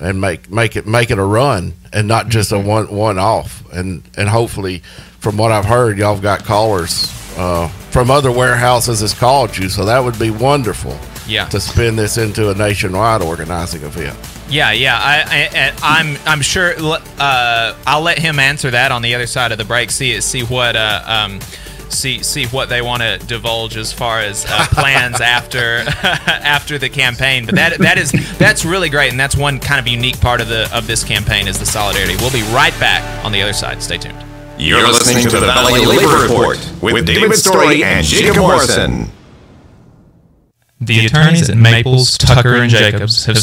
and 0.01 0.21
make 0.21 0.51
make 0.51 0.75
it 0.75 0.87
make 0.87 1.11
it 1.11 1.19
a 1.19 1.25
run 1.25 1.73
and 1.93 2.09
not 2.09 2.29
just 2.29 2.51
a 2.51 2.59
one 2.59 2.89
one 2.89 3.19
off 3.19 3.63
and 3.73 4.03
and 4.17 4.29
hopefully 4.29 4.83
from 5.27 5.39
what 5.39 5.51
I've 5.51 5.65
heard, 5.65 5.99
y'all 5.99 6.15
have 6.15 6.23
got 6.23 6.45
callers 6.45 7.11
uh, 7.37 7.67
from 7.91 8.13
other 8.13 8.31
warehouses 8.31 9.01
has 9.01 9.13
called 9.13 9.59
you, 9.59 9.69
so 9.69 9.85
that 9.85 9.99
would 9.99 10.17
be 10.21 10.31
wonderful. 10.31 10.97
Yeah. 11.27 11.49
To 11.49 11.59
spin 11.59 11.97
this 11.97 12.17
into 12.17 12.51
a 12.51 12.55
nationwide 12.55 13.23
organizing 13.23 13.83
event. 13.83 14.17
Yeah, 14.49 14.73
yeah. 14.73 14.99
I, 15.01 15.49
I 15.53 15.73
I'm 15.83 16.17
I'm 16.27 16.41
sure. 16.41 16.75
Uh, 16.79 17.75
I'll 17.87 18.03
let 18.03 18.19
him 18.19 18.39
answer 18.39 18.71
that 18.71 18.93
on 18.93 19.03
the 19.03 19.15
other 19.15 19.27
side 19.27 19.53
of 19.53 19.59
the 19.59 19.65
break. 19.65 19.91
See 19.91 20.21
see 20.21 20.43
what 20.45 20.77
uh, 20.77 21.03
um, 21.07 21.41
see 21.89 22.23
see 22.23 22.47
what 22.47 22.69
they 22.69 22.83
want 22.83 23.03
to 23.03 23.19
divulge 23.27 23.77
as 23.77 23.93
far 23.93 24.21
as 24.21 24.47
uh, 24.49 24.67
plans 24.71 25.21
after 25.21 25.79
after 26.27 26.79
the 26.79 26.89
campaign. 26.89 27.47
But 27.47 27.57
that 27.57 27.79
that 27.79 27.99
is 27.99 28.13
that's 28.39 28.65
really 28.65 28.89
great, 28.89 29.11
and 29.11 29.19
that's 29.19 29.37
one 29.37 29.59
kind 29.59 29.81
of 29.81 29.89
unique 29.89 30.21
part 30.21 30.41
of 30.41 30.49
the 30.49 30.71
of 30.77 30.87
this 30.87 31.03
campaign 31.03 31.49
is 31.49 31.59
the 31.59 31.67
solidarity. 31.67 32.17
We'll 32.17 32.33
be 32.33 32.43
right 32.55 32.79
back 32.79 33.25
on 33.25 33.33
the 33.33 33.43
other 33.43 33.53
side. 33.53 33.83
Stay 33.83 33.99
tuned. 33.99 34.19
You're, 34.59 34.79
You're 34.79 34.89
listening, 34.89 35.25
listening 35.25 35.33
to 35.33 35.41
the 35.41 35.53
Valley 35.53 35.85
Labor 35.85 36.23
Report 36.23 36.73
with 36.81 37.07
David 37.07 37.35
Story 37.35 37.85
and 37.85 38.07
Jacob 38.07 38.39
Morrison. 38.39 39.11
The 40.81 41.07
attorneys 41.07 41.51
at 41.51 41.57
Maples, 41.57 42.17
Tucker, 42.17 42.57
and 42.57 42.71
Jacobs 42.71 43.27
have 43.27 43.37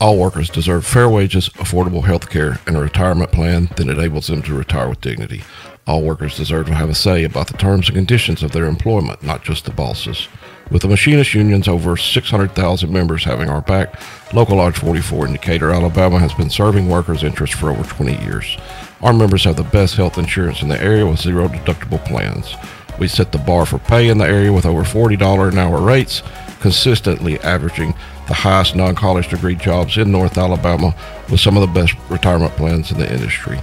All 0.00 0.16
workers 0.16 0.48
deserve 0.48 0.86
fair 0.86 1.10
wages, 1.10 1.50
affordable 1.50 2.04
health 2.04 2.30
care, 2.30 2.58
and 2.66 2.74
a 2.74 2.80
retirement 2.80 3.32
plan 3.32 3.68
that 3.76 3.86
enables 3.86 4.28
them 4.28 4.40
to 4.42 4.54
retire 4.54 4.88
with 4.88 5.02
dignity. 5.02 5.42
All 5.86 6.00
workers 6.00 6.38
deserve 6.38 6.68
to 6.68 6.74
have 6.74 6.88
a 6.88 6.94
say 6.94 7.22
about 7.24 7.48
the 7.48 7.58
terms 7.58 7.88
and 7.88 7.96
conditions 7.96 8.42
of 8.42 8.52
their 8.52 8.64
employment, 8.64 9.22
not 9.22 9.44
just 9.44 9.66
the 9.66 9.72
bosses. 9.72 10.26
With 10.70 10.80
the 10.82 10.88
machinist 10.88 11.34
unions 11.34 11.68
over 11.68 11.98
600,000 11.98 12.90
members 12.90 13.24
having 13.24 13.50
our 13.50 13.60
back, 13.60 14.00
Local 14.32 14.56
Lodge 14.56 14.78
44 14.78 15.26
in 15.26 15.32
Decatur, 15.32 15.70
Alabama 15.70 16.18
has 16.18 16.32
been 16.32 16.48
serving 16.48 16.88
workers' 16.88 17.22
interests 17.22 17.56
for 17.56 17.68
over 17.68 17.84
20 17.84 18.24
years. 18.24 18.56
Our 19.02 19.12
members 19.12 19.44
have 19.44 19.56
the 19.56 19.64
best 19.64 19.96
health 19.96 20.16
insurance 20.16 20.62
in 20.62 20.68
the 20.68 20.82
area 20.82 21.06
with 21.06 21.20
zero 21.20 21.46
deductible 21.48 22.02
plans. 22.06 22.54
We 22.98 23.06
set 23.06 23.32
the 23.32 23.38
bar 23.38 23.66
for 23.66 23.78
pay 23.78 24.08
in 24.08 24.16
the 24.16 24.26
area 24.26 24.50
with 24.50 24.64
over 24.64 24.82
$40 24.82 25.52
an 25.52 25.58
hour 25.58 25.80
rates, 25.82 26.22
consistently 26.60 27.38
averaging 27.40 27.94
the 28.30 28.34
highest 28.34 28.76
non 28.76 28.94
college 28.94 29.28
degree 29.28 29.56
jobs 29.56 29.98
in 29.98 30.12
North 30.12 30.38
Alabama 30.38 30.94
with 31.28 31.40
some 31.40 31.56
of 31.56 31.62
the 31.62 31.80
best 31.80 31.96
retirement 32.08 32.52
plans 32.52 32.92
in 32.92 32.98
the 32.98 33.12
industry. 33.12 33.58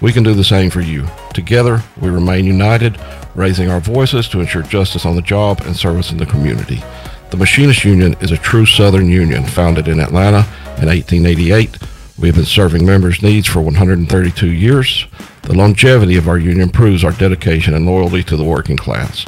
We 0.00 0.12
can 0.12 0.24
do 0.24 0.34
the 0.34 0.42
same 0.42 0.70
for 0.70 0.80
you. 0.80 1.06
Together, 1.32 1.80
we 2.00 2.10
remain 2.10 2.44
united, 2.44 2.98
raising 3.36 3.70
our 3.70 3.78
voices 3.78 4.28
to 4.30 4.40
ensure 4.40 4.62
justice 4.62 5.06
on 5.06 5.14
the 5.14 5.22
job 5.22 5.60
and 5.60 5.76
service 5.76 6.10
in 6.10 6.18
the 6.18 6.26
community. 6.26 6.82
The 7.30 7.36
Machinist 7.36 7.84
Union 7.84 8.16
is 8.20 8.32
a 8.32 8.36
true 8.36 8.66
Southern 8.66 9.08
union 9.08 9.44
founded 9.44 9.86
in 9.86 10.00
Atlanta 10.00 10.48
in 10.82 10.88
1888. 10.88 11.78
We 12.18 12.26
have 12.26 12.34
been 12.34 12.44
serving 12.44 12.84
members' 12.84 13.22
needs 13.22 13.46
for 13.46 13.60
132 13.60 14.50
years. 14.50 15.06
The 15.42 15.54
longevity 15.54 16.16
of 16.16 16.26
our 16.26 16.38
union 16.38 16.70
proves 16.70 17.04
our 17.04 17.12
dedication 17.12 17.72
and 17.74 17.86
loyalty 17.86 18.24
to 18.24 18.36
the 18.36 18.42
working 18.42 18.76
class. 18.76 19.24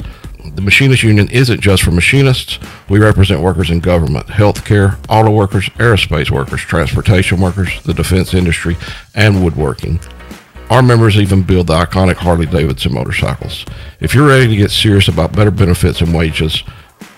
The 0.53 0.61
Machinist 0.61 1.03
Union 1.03 1.29
isn't 1.29 1.61
just 1.61 1.83
for 1.83 1.91
machinists. 1.91 2.59
We 2.89 2.99
represent 2.99 3.41
workers 3.41 3.71
in 3.71 3.79
government, 3.79 4.27
healthcare, 4.27 4.97
auto 5.09 5.31
workers, 5.31 5.69
aerospace 5.79 6.29
workers, 6.29 6.61
transportation 6.61 7.39
workers, 7.39 7.81
the 7.83 7.93
defense 7.93 8.33
industry, 8.33 8.77
and 9.15 9.43
woodworking. 9.43 9.99
Our 10.69 10.81
members 10.81 11.17
even 11.17 11.43
build 11.43 11.67
the 11.67 11.73
iconic 11.73 12.15
Harley 12.15 12.45
Davidson 12.45 12.93
motorcycles. 12.93 13.65
If 13.99 14.13
you're 14.13 14.27
ready 14.27 14.47
to 14.47 14.55
get 14.55 14.71
serious 14.71 15.07
about 15.07 15.31
better 15.31 15.51
benefits 15.51 16.01
and 16.01 16.13
wages, 16.13 16.63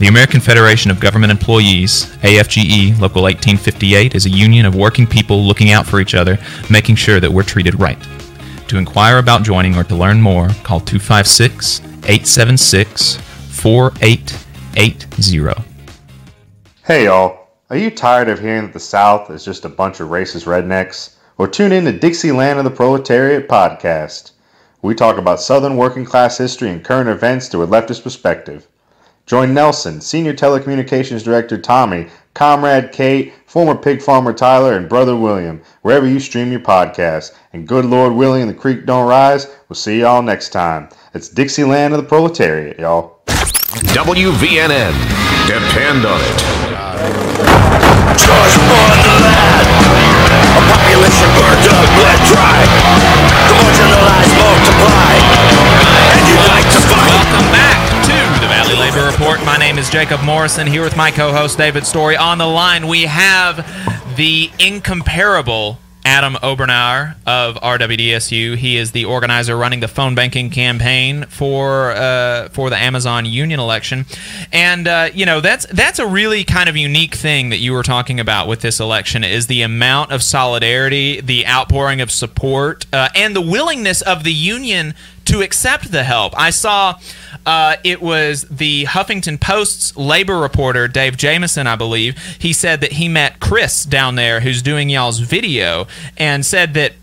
The 0.00 0.08
American 0.08 0.40
Federation 0.40 0.90
of 0.90 0.98
Government 0.98 1.30
Employees, 1.30 2.06
AFGE 2.22 2.98
Local 3.00 3.22
1858, 3.22 4.16
is 4.16 4.26
a 4.26 4.30
union 4.30 4.66
of 4.66 4.74
working 4.74 5.06
people 5.06 5.44
looking 5.44 5.70
out 5.70 5.86
for 5.86 6.00
each 6.00 6.16
other, 6.16 6.36
making 6.68 6.96
sure 6.96 7.20
that 7.20 7.30
we're 7.30 7.44
treated 7.44 7.78
right. 7.78 7.98
To 8.68 8.78
inquire 8.78 9.18
about 9.18 9.42
joining 9.42 9.76
or 9.76 9.84
to 9.84 9.94
learn 9.94 10.22
more, 10.22 10.48
call 10.62 10.80
256 10.80 11.80
876 11.80 13.16
4880. 13.16 15.62
Hey 16.84 17.04
y'all, 17.04 17.48
are 17.70 17.76
you 17.76 17.90
tired 17.90 18.28
of 18.28 18.40
hearing 18.40 18.62
that 18.62 18.72
the 18.72 18.80
South 18.80 19.30
is 19.30 19.44
just 19.44 19.64
a 19.64 19.68
bunch 19.68 20.00
of 20.00 20.08
racist 20.08 20.46
rednecks? 20.46 21.16
Or 21.36 21.46
tune 21.46 21.72
in 21.72 21.84
to 21.84 21.92
Dixieland 21.92 22.58
of 22.58 22.64
the 22.64 22.70
Proletariat 22.70 23.48
podcast. 23.48 24.32
We 24.82 24.94
talk 24.94 25.18
about 25.18 25.40
Southern 25.40 25.76
working 25.76 26.04
class 26.04 26.38
history 26.38 26.70
and 26.70 26.84
current 26.84 27.08
events 27.08 27.48
through 27.48 27.64
a 27.64 27.66
leftist 27.66 28.02
perspective. 28.02 28.66
Join 29.26 29.54
Nelson, 29.54 30.00
Senior 30.00 30.34
Telecommunications 30.34 31.24
Director 31.24 31.58
Tommy, 31.58 32.08
Comrade 32.34 32.90
Kate, 32.90 33.32
former 33.46 33.76
pig 33.76 34.02
farmer 34.02 34.32
Tyler, 34.32 34.76
and 34.76 34.88
brother 34.88 35.14
William, 35.14 35.62
wherever 35.82 36.06
you 36.06 36.18
stream 36.18 36.50
your 36.50 36.60
podcast. 36.60 37.32
And 37.52 37.66
good 37.66 37.84
Lord 37.84 38.12
willing 38.12 38.42
and 38.42 38.50
the 38.50 38.54
creek 38.54 38.86
don't 38.86 39.08
rise, 39.08 39.46
we'll 39.68 39.76
see 39.76 40.00
y'all 40.00 40.20
next 40.20 40.48
time. 40.50 40.88
It's 41.14 41.28
Dixieland 41.28 41.94
of 41.94 42.02
the 42.02 42.08
Proletariat, 42.08 42.80
y'all. 42.80 43.20
WVNN. 43.26 44.94
Depend 45.46 46.04
on 46.04 46.20
it. 46.20 46.38
Charge 48.18 48.54
for 48.66 48.86
the 48.98 49.14
land. 49.22 49.68
A 50.54 50.62
population 50.74 51.28
burned 51.38 51.66
up, 51.70 51.86
bled 51.94 52.20
dry. 52.32 53.03
My 59.42 59.56
name 59.56 59.78
is 59.78 59.90
Jacob 59.90 60.22
Morrison 60.22 60.66
here 60.66 60.82
with 60.82 60.96
my 60.96 61.10
co 61.10 61.32
host 61.32 61.58
David 61.58 61.86
Story. 61.86 62.16
On 62.16 62.38
the 62.38 62.46
line, 62.46 62.86
we 62.86 63.02
have 63.02 63.56
the 64.16 64.50
incomparable 64.60 65.78
Adam 66.04 66.34
Obernauer 66.34 67.16
of 67.26 67.56
RWDSU. 67.56 68.56
He 68.56 68.76
is 68.76 68.92
the 68.92 69.06
organizer 69.06 69.56
running 69.56 69.80
the 69.80 69.88
phone 69.88 70.14
banking 70.14 70.50
campaign 70.50 71.24
for 71.24 71.92
uh, 71.92 72.48
for 72.50 72.70
the 72.70 72.76
Amazon 72.76 73.24
union 73.24 73.58
election, 73.58 74.06
and 74.52 74.86
uh, 74.86 75.08
you 75.12 75.26
know 75.26 75.40
that's 75.40 75.66
that's 75.66 75.98
a 75.98 76.06
really 76.06 76.44
kind 76.44 76.68
of 76.68 76.76
unique 76.76 77.14
thing 77.14 77.48
that 77.48 77.58
you 77.58 77.72
were 77.72 77.82
talking 77.82 78.20
about 78.20 78.46
with 78.46 78.60
this 78.60 78.78
election 78.78 79.24
is 79.24 79.46
the 79.46 79.62
amount 79.62 80.12
of 80.12 80.22
solidarity, 80.22 81.20
the 81.20 81.46
outpouring 81.46 82.00
of 82.00 82.10
support, 82.10 82.86
uh, 82.92 83.08
and 83.14 83.34
the 83.34 83.40
willingness 83.40 84.02
of 84.02 84.22
the 84.24 84.32
union 84.32 84.94
to 85.26 85.42
accept 85.42 85.90
the 85.90 86.04
help. 86.04 86.38
I 86.38 86.50
saw. 86.50 86.98
Uh, 87.46 87.76
it 87.84 88.00
was 88.00 88.44
the 88.44 88.84
Huffington 88.84 89.38
Post's 89.38 89.94
labor 89.98 90.38
reporter, 90.38 90.88
Dave 90.88 91.18
Jamieson, 91.18 91.66
I 91.66 91.76
believe. 91.76 92.16
He 92.38 92.54
said 92.54 92.80
that 92.80 92.92
he 92.92 93.06
met 93.06 93.38
Chris 93.38 93.84
down 93.84 94.14
there, 94.14 94.40
who's 94.40 94.62
doing 94.62 94.88
y'all's 94.88 95.18
video, 95.18 95.86
and 96.16 96.44
said 96.46 96.72
that 96.74 96.94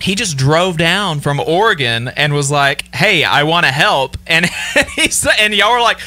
he 0.00 0.14
just 0.14 0.36
drove 0.36 0.76
down 0.76 1.20
from 1.20 1.40
Oregon 1.40 2.08
and 2.08 2.32
was 2.32 2.50
like, 2.50 2.94
"Hey, 2.94 3.24
I 3.24 3.42
want 3.42 3.66
to 3.66 3.72
help," 3.72 4.16
and 4.26 4.46
he 4.96 5.08
said, 5.08 5.34
and 5.40 5.54
y'all 5.54 5.72
were 5.72 5.80
like. 5.80 5.98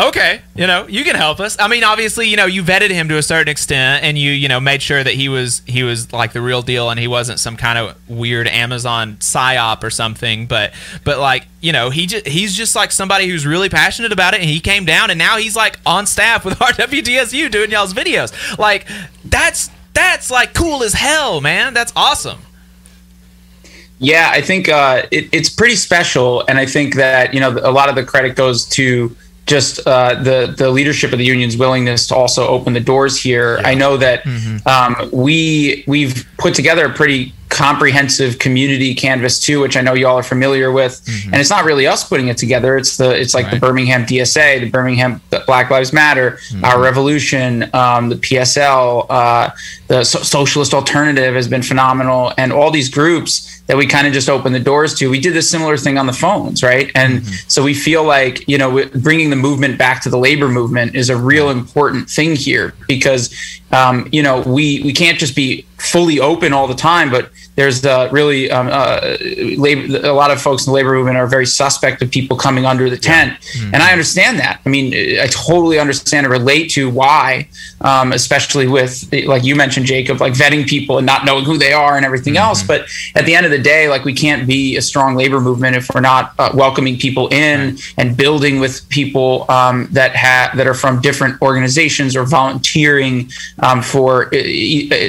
Okay, 0.00 0.40
you 0.54 0.66
know, 0.66 0.86
you 0.86 1.04
can 1.04 1.14
help 1.14 1.40
us. 1.40 1.58
I 1.60 1.68
mean, 1.68 1.84
obviously, 1.84 2.26
you 2.26 2.36
know, 2.36 2.46
you 2.46 2.62
vetted 2.62 2.88
him 2.88 3.10
to 3.10 3.18
a 3.18 3.22
certain 3.22 3.48
extent, 3.48 4.02
and 4.02 4.16
you, 4.16 4.30
you 4.30 4.48
know, 4.48 4.58
made 4.58 4.80
sure 4.80 5.04
that 5.04 5.12
he 5.12 5.28
was 5.28 5.60
he 5.66 5.82
was 5.82 6.10
like 6.10 6.32
the 6.32 6.40
real 6.40 6.62
deal, 6.62 6.88
and 6.88 6.98
he 6.98 7.06
wasn't 7.06 7.38
some 7.38 7.56
kind 7.58 7.78
of 7.78 7.94
weird 8.08 8.48
Amazon 8.48 9.16
psyop 9.16 9.84
or 9.84 9.90
something. 9.90 10.46
But 10.46 10.72
but 11.04 11.18
like, 11.18 11.46
you 11.60 11.72
know, 11.72 11.90
he 11.90 12.06
just 12.06 12.26
he's 12.26 12.56
just 12.56 12.74
like 12.74 12.92
somebody 12.92 13.26
who's 13.26 13.44
really 13.44 13.68
passionate 13.68 14.10
about 14.10 14.32
it, 14.32 14.40
and 14.40 14.48
he 14.48 14.58
came 14.58 14.86
down, 14.86 15.10
and 15.10 15.18
now 15.18 15.36
he's 15.36 15.54
like 15.54 15.78
on 15.84 16.06
staff 16.06 16.46
with 16.46 16.58
RWDSU 16.58 17.50
doing 17.50 17.70
y'all's 17.70 17.92
videos. 17.92 18.58
Like 18.58 18.86
that's 19.26 19.70
that's 19.92 20.30
like 20.30 20.54
cool 20.54 20.82
as 20.82 20.94
hell, 20.94 21.42
man. 21.42 21.74
That's 21.74 21.92
awesome. 21.94 22.38
Yeah, 23.98 24.30
I 24.32 24.40
think 24.40 24.70
uh, 24.70 25.02
it, 25.10 25.28
it's 25.30 25.50
pretty 25.50 25.76
special, 25.76 26.42
and 26.48 26.58
I 26.58 26.64
think 26.64 26.94
that 26.94 27.34
you 27.34 27.40
know 27.40 27.50
a 27.50 27.70
lot 27.70 27.90
of 27.90 27.96
the 27.96 28.04
credit 28.04 28.34
goes 28.34 28.64
to 28.70 29.14
just 29.50 29.86
uh, 29.86 30.14
the 30.22 30.54
the 30.56 30.70
leadership 30.70 31.12
of 31.12 31.18
the 31.18 31.24
union's 31.24 31.56
willingness 31.56 32.06
to 32.06 32.14
also 32.14 32.46
open 32.46 32.72
the 32.72 32.80
doors 32.80 33.20
here. 33.20 33.58
Yeah. 33.60 33.68
I 33.68 33.74
know 33.74 33.96
that 33.96 34.22
mm-hmm. 34.22 34.66
um, 34.66 35.10
we 35.12 35.84
we've 35.86 36.24
put 36.38 36.54
together 36.54 36.86
a 36.86 36.92
pretty 36.92 37.34
comprehensive 37.50 38.38
community 38.38 38.94
canvas 38.94 39.40
too, 39.40 39.60
which 39.60 39.76
I 39.76 39.82
know 39.82 39.92
y'all 39.92 40.16
are 40.16 40.22
familiar 40.22 40.70
with. 40.72 41.04
Mm-hmm. 41.04 41.32
And 41.32 41.40
it's 41.40 41.50
not 41.50 41.64
really 41.64 41.86
us 41.86 42.08
putting 42.08 42.28
it 42.28 42.38
together. 42.38 42.76
It's 42.76 42.96
the 42.96 43.10
it's 43.10 43.34
like 43.34 43.46
right. 43.46 43.54
the 43.54 43.60
Birmingham 43.60 44.06
DSA, 44.06 44.60
the 44.60 44.70
Birmingham 44.70 45.20
Black 45.46 45.68
Lives 45.68 45.92
Matter, 45.92 46.38
mm-hmm. 46.48 46.64
Our 46.64 46.80
Revolution, 46.80 47.68
um, 47.74 48.08
the 48.08 48.14
PSL, 48.14 49.06
uh, 49.10 49.50
the 49.88 50.04
so- 50.04 50.22
Socialist 50.22 50.72
Alternative 50.72 51.34
has 51.34 51.48
been 51.48 51.62
phenomenal, 51.62 52.32
and 52.38 52.52
all 52.52 52.70
these 52.70 52.88
groups 52.88 53.60
that 53.66 53.76
we 53.76 53.86
kind 53.86 54.06
of 54.06 54.12
just 54.12 54.28
opened 54.28 54.54
the 54.54 54.60
doors 54.60 54.94
to. 54.94 55.10
We 55.10 55.20
did 55.20 55.36
a 55.36 55.42
similar 55.42 55.76
thing 55.76 55.98
on 55.98 56.06
the 56.06 56.12
phones, 56.12 56.62
right? 56.62 56.90
And 56.94 57.20
mm-hmm. 57.20 57.48
so 57.48 57.62
we 57.62 57.74
feel 57.74 58.04
like 58.04 58.48
you 58.48 58.58
know 58.58 58.86
bringing 58.94 59.30
the 59.30 59.36
movement 59.36 59.76
back 59.76 60.02
to 60.04 60.08
the 60.08 60.18
labor 60.18 60.48
movement 60.48 60.94
is 60.94 61.10
a 61.10 61.16
real 61.16 61.50
important 61.50 62.08
thing 62.08 62.36
here 62.36 62.74
because 62.86 63.34
um, 63.72 64.08
you 64.12 64.22
know 64.22 64.40
we 64.40 64.82
we 64.82 64.92
can't 64.92 65.18
just 65.18 65.36
be 65.36 65.66
fully 65.78 66.20
open 66.20 66.52
all 66.52 66.66
the 66.66 66.74
time, 66.74 67.10
but 67.10 67.30
there's 67.60 67.84
uh, 67.84 68.08
really 68.12 68.50
um, 68.50 68.68
uh, 68.70 69.16
labor, 69.56 70.06
a 70.06 70.12
lot 70.12 70.30
of 70.30 70.40
folks 70.40 70.66
in 70.66 70.70
the 70.70 70.74
labor 70.74 70.94
movement 70.94 71.16
are 71.16 71.26
very 71.26 71.46
suspect 71.46 72.00
of 72.02 72.10
people 72.10 72.36
coming 72.36 72.64
under 72.64 72.88
the 72.88 72.96
tent, 72.96 73.38
mm-hmm. 73.40 73.74
and 73.74 73.82
I 73.82 73.92
understand 73.92 74.38
that. 74.38 74.60
I 74.64 74.68
mean, 74.68 74.94
I 75.20 75.26
totally 75.26 75.78
understand 75.78 76.20
and 76.20 76.32
relate 76.32 76.70
to 76.70 76.90
why, 76.90 77.48
um, 77.80 78.12
especially 78.12 78.66
with 78.66 79.10
like 79.26 79.44
you 79.44 79.56
mentioned, 79.56 79.86
Jacob, 79.86 80.20
like 80.20 80.34
vetting 80.34 80.66
people 80.66 80.98
and 80.98 81.06
not 81.06 81.24
knowing 81.24 81.44
who 81.44 81.58
they 81.58 81.72
are 81.72 81.96
and 81.96 82.04
everything 82.04 82.34
mm-hmm. 82.34 82.42
else. 82.42 82.62
But 82.62 82.86
at 83.14 83.24
the 83.26 83.34
end 83.34 83.46
of 83.46 83.52
the 83.52 83.58
day, 83.58 83.88
like 83.88 84.04
we 84.04 84.14
can't 84.14 84.46
be 84.46 84.76
a 84.76 84.82
strong 84.82 85.14
labor 85.14 85.40
movement 85.40 85.76
if 85.76 85.88
we're 85.94 86.00
not 86.00 86.34
uh, 86.38 86.50
welcoming 86.54 86.98
people 86.98 87.28
in 87.28 87.74
right. 87.74 87.94
and 87.96 88.16
building 88.16 88.60
with 88.60 88.88
people 88.88 89.46
um, 89.50 89.88
that 89.92 90.14
have 90.14 90.56
that 90.56 90.66
are 90.66 90.74
from 90.74 91.00
different 91.00 91.40
organizations 91.42 92.16
or 92.16 92.24
volunteering 92.24 93.30
um, 93.60 93.82
for 93.82 94.26
uh, 94.26 94.30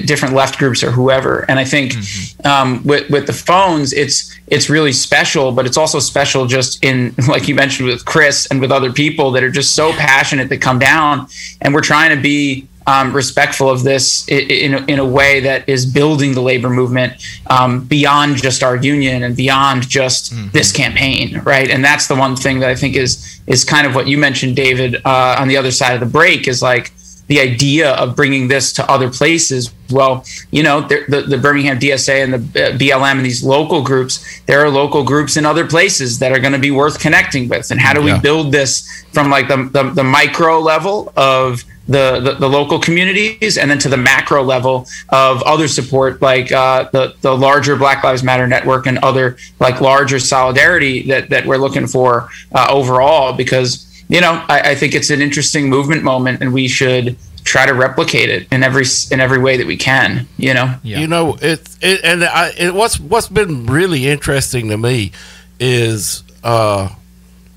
different 0.06 0.34
left 0.34 0.58
groups 0.58 0.84
or 0.84 0.92
whoever. 0.92 1.46
And 1.50 1.60
I 1.60 1.66
think 1.66 1.92
mm-hmm. 1.94 2.41
Um, 2.46 2.84
with 2.84 3.10
with 3.10 3.28
the 3.28 3.34
phones, 3.34 3.94
it's 3.94 4.36
it's 4.48 4.70
really 4.70 4.92
special, 4.92 5.52
but 5.52 5.66
it's 5.66 5.78
also 5.78 6.00
special 6.00 6.46
just 6.46 6.84
in 6.84 7.14
like 7.28 7.48
you 7.48 7.56
mentioned 7.56 7.88
with 7.88 8.06
Chris 8.06 8.48
and 8.48 8.62
with 8.62 8.72
other 8.72 8.92
people 8.92 9.32
that 9.32 9.44
are 9.44 9.52
just 9.52 9.76
so 9.76 9.92
passionate 9.94 10.50
that 10.50 10.62
come 10.62 10.80
down, 10.80 11.28
and 11.62 11.74
we're 11.74 11.82
trying 11.82 12.16
to 12.16 12.22
be 12.22 12.68
um, 12.88 13.14
respectful 13.14 13.70
of 13.70 13.84
this 13.84 14.28
in, 14.28 14.74
in, 14.74 14.90
in, 14.90 15.00
a 15.00 15.06
way 15.06 15.40
that 15.42 15.70
is 15.70 15.86
building 15.86 16.34
the 16.34 16.42
labor 16.42 16.70
movement 16.70 17.14
um, 17.48 17.86
beyond 17.86 18.38
just 18.38 18.64
our 18.64 18.76
union 18.76 19.22
and 19.24 19.38
beyond 19.38 19.88
just 19.88 20.34
mm-hmm. 20.34 20.50
this 20.50 20.72
campaign, 20.72 21.40
right? 21.44 21.70
And 21.70 21.86
that's 21.86 22.08
the 22.08 22.16
one 22.16 22.36
thing 22.36 22.60
that 22.62 22.70
I 22.70 22.76
think 22.76 22.96
is 22.96 23.40
is 23.46 23.64
kind 23.64 23.86
of 23.86 23.94
what 23.94 24.08
you 24.08 24.18
mentioned, 24.18 24.56
David, 24.56 24.96
uh, 25.06 25.36
on 25.38 25.48
the 25.48 25.58
other 25.58 25.72
side 25.72 25.94
of 25.94 26.00
the 26.00 26.06
break 26.06 26.48
is 26.48 26.62
like 26.62 26.92
the 27.28 27.40
idea 27.40 27.92
of 27.94 28.16
bringing 28.16 28.48
this 28.48 28.74
to 28.74 28.92
other 28.92 29.10
places. 29.10 29.74
Well, 29.90 30.26
you 30.52 30.64
know, 30.64 30.82
the, 30.82 31.26
the 31.28 31.38
Birmingham 31.38 31.80
DSA 31.80 32.24
and 32.24 32.34
the 32.34 32.68
uh, 32.68 32.78
BLM 32.78 33.18
and 33.18 33.26
these 33.26 33.44
local 33.44 33.84
groups, 33.84 34.42
there 34.48 34.60
are 34.60 34.70
local 34.70 35.04
groups 35.04 35.38
in 35.38 35.46
other 35.46 35.66
places 35.66 36.20
that 36.20 36.32
are 36.32 36.40
going 36.40 36.54
to 36.54 36.60
be 36.60 36.72
worth 36.72 37.00
connecting 37.00 37.48
with. 37.48 37.72
And 37.72 37.80
how 37.80 37.94
do 37.94 38.02
we 38.02 38.20
build 38.20 38.52
this 38.52 39.06
from 39.12 39.30
like 39.30 39.48
the, 39.48 39.70
the, 39.72 39.84
the 39.92 40.04
micro 40.04 40.60
level 40.60 41.14
of 41.16 41.64
the, 41.88 42.20
the, 42.20 42.34
the, 42.36 42.48
local 42.48 42.80
communities 42.80 43.58
and 43.58 43.70
then 43.70 43.80
to 43.80 43.90
the 43.90 43.98
macro 43.98 44.44
level 44.44 44.88
of 45.10 45.42
other 45.44 45.68
support 45.68 46.22
like 46.22 46.52
uh, 46.52 46.88
the, 46.92 47.16
the 47.22 47.36
larger 47.36 47.76
black 47.76 48.04
lives 48.04 48.24
matter 48.24 48.48
network 48.48 48.86
and 48.86 48.98
other 49.00 49.36
like 49.60 49.82
larger 49.82 50.20
solidarity 50.20 51.02
that, 51.04 51.30
that 51.30 51.46
we're 51.46 51.58
looking 51.58 51.88
for 51.88 52.30
uh, 52.54 52.68
overall 52.70 53.34
because 53.34 53.91
you 54.12 54.20
know, 54.20 54.44
I, 54.50 54.72
I 54.72 54.76
think 54.76 54.94
it's 54.94 55.10
an 55.10 55.22
interesting 55.22 55.70
movement 55.70 56.04
moment, 56.04 56.42
and 56.42 56.52
we 56.54 56.68
should 56.68 57.16
try 57.46 57.66
to 57.66 57.74
replicate 57.74 58.30
it 58.30 58.46
in 58.52 58.62
every 58.62 58.84
in 59.10 59.22
every 59.22 59.40
way 59.40 59.56
that 59.56 59.66
we 59.66 59.78
can. 59.78 60.28
You 60.36 60.54
know. 60.54 60.76
Yeah. 60.84 61.00
You 61.00 61.08
know, 61.08 61.38
it, 61.42 61.62
it 61.82 62.02
and 62.04 62.22
I, 62.26 62.52
it, 62.58 62.74
what's 62.74 63.00
what's 63.00 63.30
been 63.30 63.68
really 63.68 64.10
interesting 64.10 64.68
to 64.68 64.78
me 64.78 65.14
is 65.62 66.24
uh, 66.44 66.90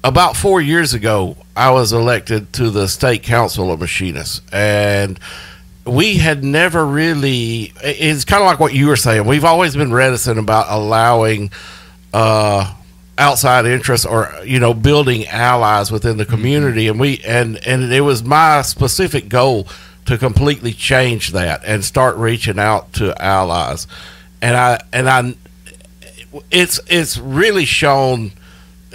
about 0.05 0.37
four 0.37 0.61
years 0.61 0.95
ago, 0.95 1.37
I 1.57 1.73
was 1.73 1.93
elected 1.93 2.53
to 2.53 2.71
the 2.71 2.87
state 2.87 3.25
council 3.25 3.73
of 3.73 3.81
machinists, 3.81 4.41
and 4.53 5.19
we 5.85 6.19
had 6.19 6.45
never 6.45 6.87
really. 6.87 7.73
It's 7.83 8.25
kind 8.25 8.45
of 8.45 8.47
like 8.47 8.61
what 8.61 8.73
you 8.73 8.87
were 8.87 8.97
saying. 8.97 9.27
We've 9.27 9.45
always 9.45 9.75
been 9.75 9.93
reticent 9.93 10.39
about 10.39 10.67
allowing. 10.69 11.51
Uh, 12.13 12.73
outside 13.17 13.67
interests 13.67 14.07
or 14.07 14.33
you 14.45 14.59
know 14.59 14.75
building 14.75 15.27
allies 15.27 15.91
within 15.91 16.17
the 16.17 16.27
community. 16.27 16.89
And 16.89 16.99
we 16.99 17.21
and 17.25 17.65
and 17.67 17.93
it 17.93 18.03
was 18.03 18.23
my 18.23 18.63
specific 18.63 19.29
goal 19.29 19.69
to 20.07 20.19
completely 20.19 20.73
change 20.73 21.33
that 21.33 21.63
and 21.65 21.85
start 21.85 22.17
reaching 22.17 22.59
out 22.59 22.93
to 22.95 23.21
allies. 23.23 23.87
And 24.43 24.57
i 24.57 24.81
and 24.93 25.09
i 25.09 25.35
it's 26.51 26.81
it's 26.89 27.19
really 27.19 27.65
shown 27.65 28.33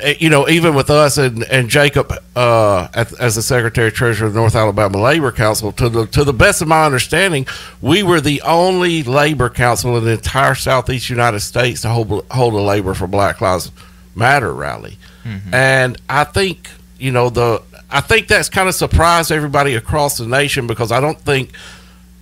eh, 0.01 0.15
you 0.19 0.29
know 0.29 0.47
even 0.49 0.75
with 0.75 0.89
us 0.89 1.17
and 1.17 1.43
and 1.45 1.69
jacob 1.69 2.12
uh, 2.36 2.88
as 3.19 3.36
the 3.36 3.41
secretary 3.41 3.91
treasurer 3.91 4.27
of 4.27 4.34
the 4.34 4.39
north 4.39 4.55
alabama 4.55 4.97
labor 4.97 5.32
council 5.32 5.71
to 5.71 5.89
the 5.89 6.05
to 6.08 6.23
the 6.23 6.34
best 6.34 6.62
of 6.62 6.67
my 6.67 6.86
understanding 6.86 7.45
we 7.82 8.03
were 8.03 8.21
the 8.21 8.41
only 8.41 9.03
labor 9.03 9.49
council 9.49 9.97
in 9.97 10.05
the 10.05 10.12
entire 10.12 10.55
southeast 10.55 11.10
united 11.10 11.39
states 11.39 11.82
to 11.82 11.89
hold 11.89 12.25
hold 12.32 12.53
a 12.53 12.58
labor 12.58 12.93
for 12.93 13.08
black 13.08 13.41
lives 13.41 13.71
Matter 14.15 14.53
rally, 14.53 14.97
mm-hmm. 15.23 15.53
and 15.53 15.99
I 16.09 16.23
think 16.23 16.69
you 16.97 17.11
know 17.11 17.29
the 17.29 17.61
I 17.89 18.01
think 18.01 18.27
that's 18.27 18.49
kind 18.49 18.69
of 18.69 18.75
surprised 18.75 19.31
everybody 19.31 19.75
across 19.75 20.17
the 20.17 20.27
nation 20.27 20.67
because 20.67 20.91
I 20.91 20.99
don't 20.99 21.19
think 21.19 21.51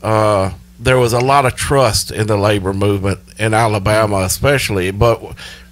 uh, 0.02 0.52
there 0.80 0.98
was 0.98 1.14
a 1.14 1.20
lot 1.20 1.46
of 1.46 1.56
trust 1.56 2.12
in 2.12 2.28
the 2.28 2.38
labor 2.38 2.74
movement 2.74 3.20
in 3.38 3.54
Alabama, 3.54 4.20
especially. 4.20 4.92
But 4.92 5.22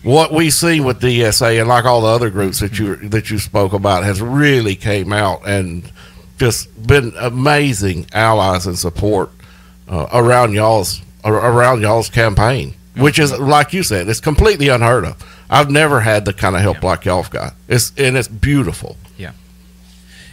what 0.03 0.33
we 0.33 0.49
see 0.49 0.79
with 0.81 1.01
DSA 1.01 1.59
and 1.59 1.69
like 1.69 1.85
all 1.85 2.01
the 2.01 2.07
other 2.07 2.29
groups 2.29 2.59
that 2.59 2.77
you 2.77 2.95
that 3.09 3.29
you 3.29 3.39
spoke 3.39 3.73
about 3.73 4.03
has 4.03 4.21
really 4.21 4.75
came 4.75 5.13
out 5.13 5.47
and 5.47 5.89
just 6.37 6.85
been 6.85 7.13
amazing 7.19 8.05
allies 8.13 8.67
and 8.67 8.77
support 8.77 9.31
uh, 9.87 10.07
around 10.11 10.53
y'all's 10.53 11.01
around 11.23 11.81
y'all's 11.81 12.09
campaign, 12.09 12.73
which 12.97 13.17
is 13.17 13.37
like 13.39 13.73
you 13.73 13.81
said, 13.81 14.09
it's 14.09 14.19
completely 14.19 14.67
unheard 14.67 15.05
of. 15.05 15.34
I've 15.49 15.69
never 15.69 16.01
had 16.01 16.25
the 16.25 16.33
kind 16.33 16.55
of 16.55 16.61
help 16.61 16.81
yeah. 16.81 16.89
like 16.89 17.05
y'all 17.05 17.21
have 17.21 17.31
got. 17.31 17.53
It's 17.67 17.91
and 17.97 18.17
it's 18.17 18.27
beautiful. 18.27 18.97
Yeah, 19.17 19.33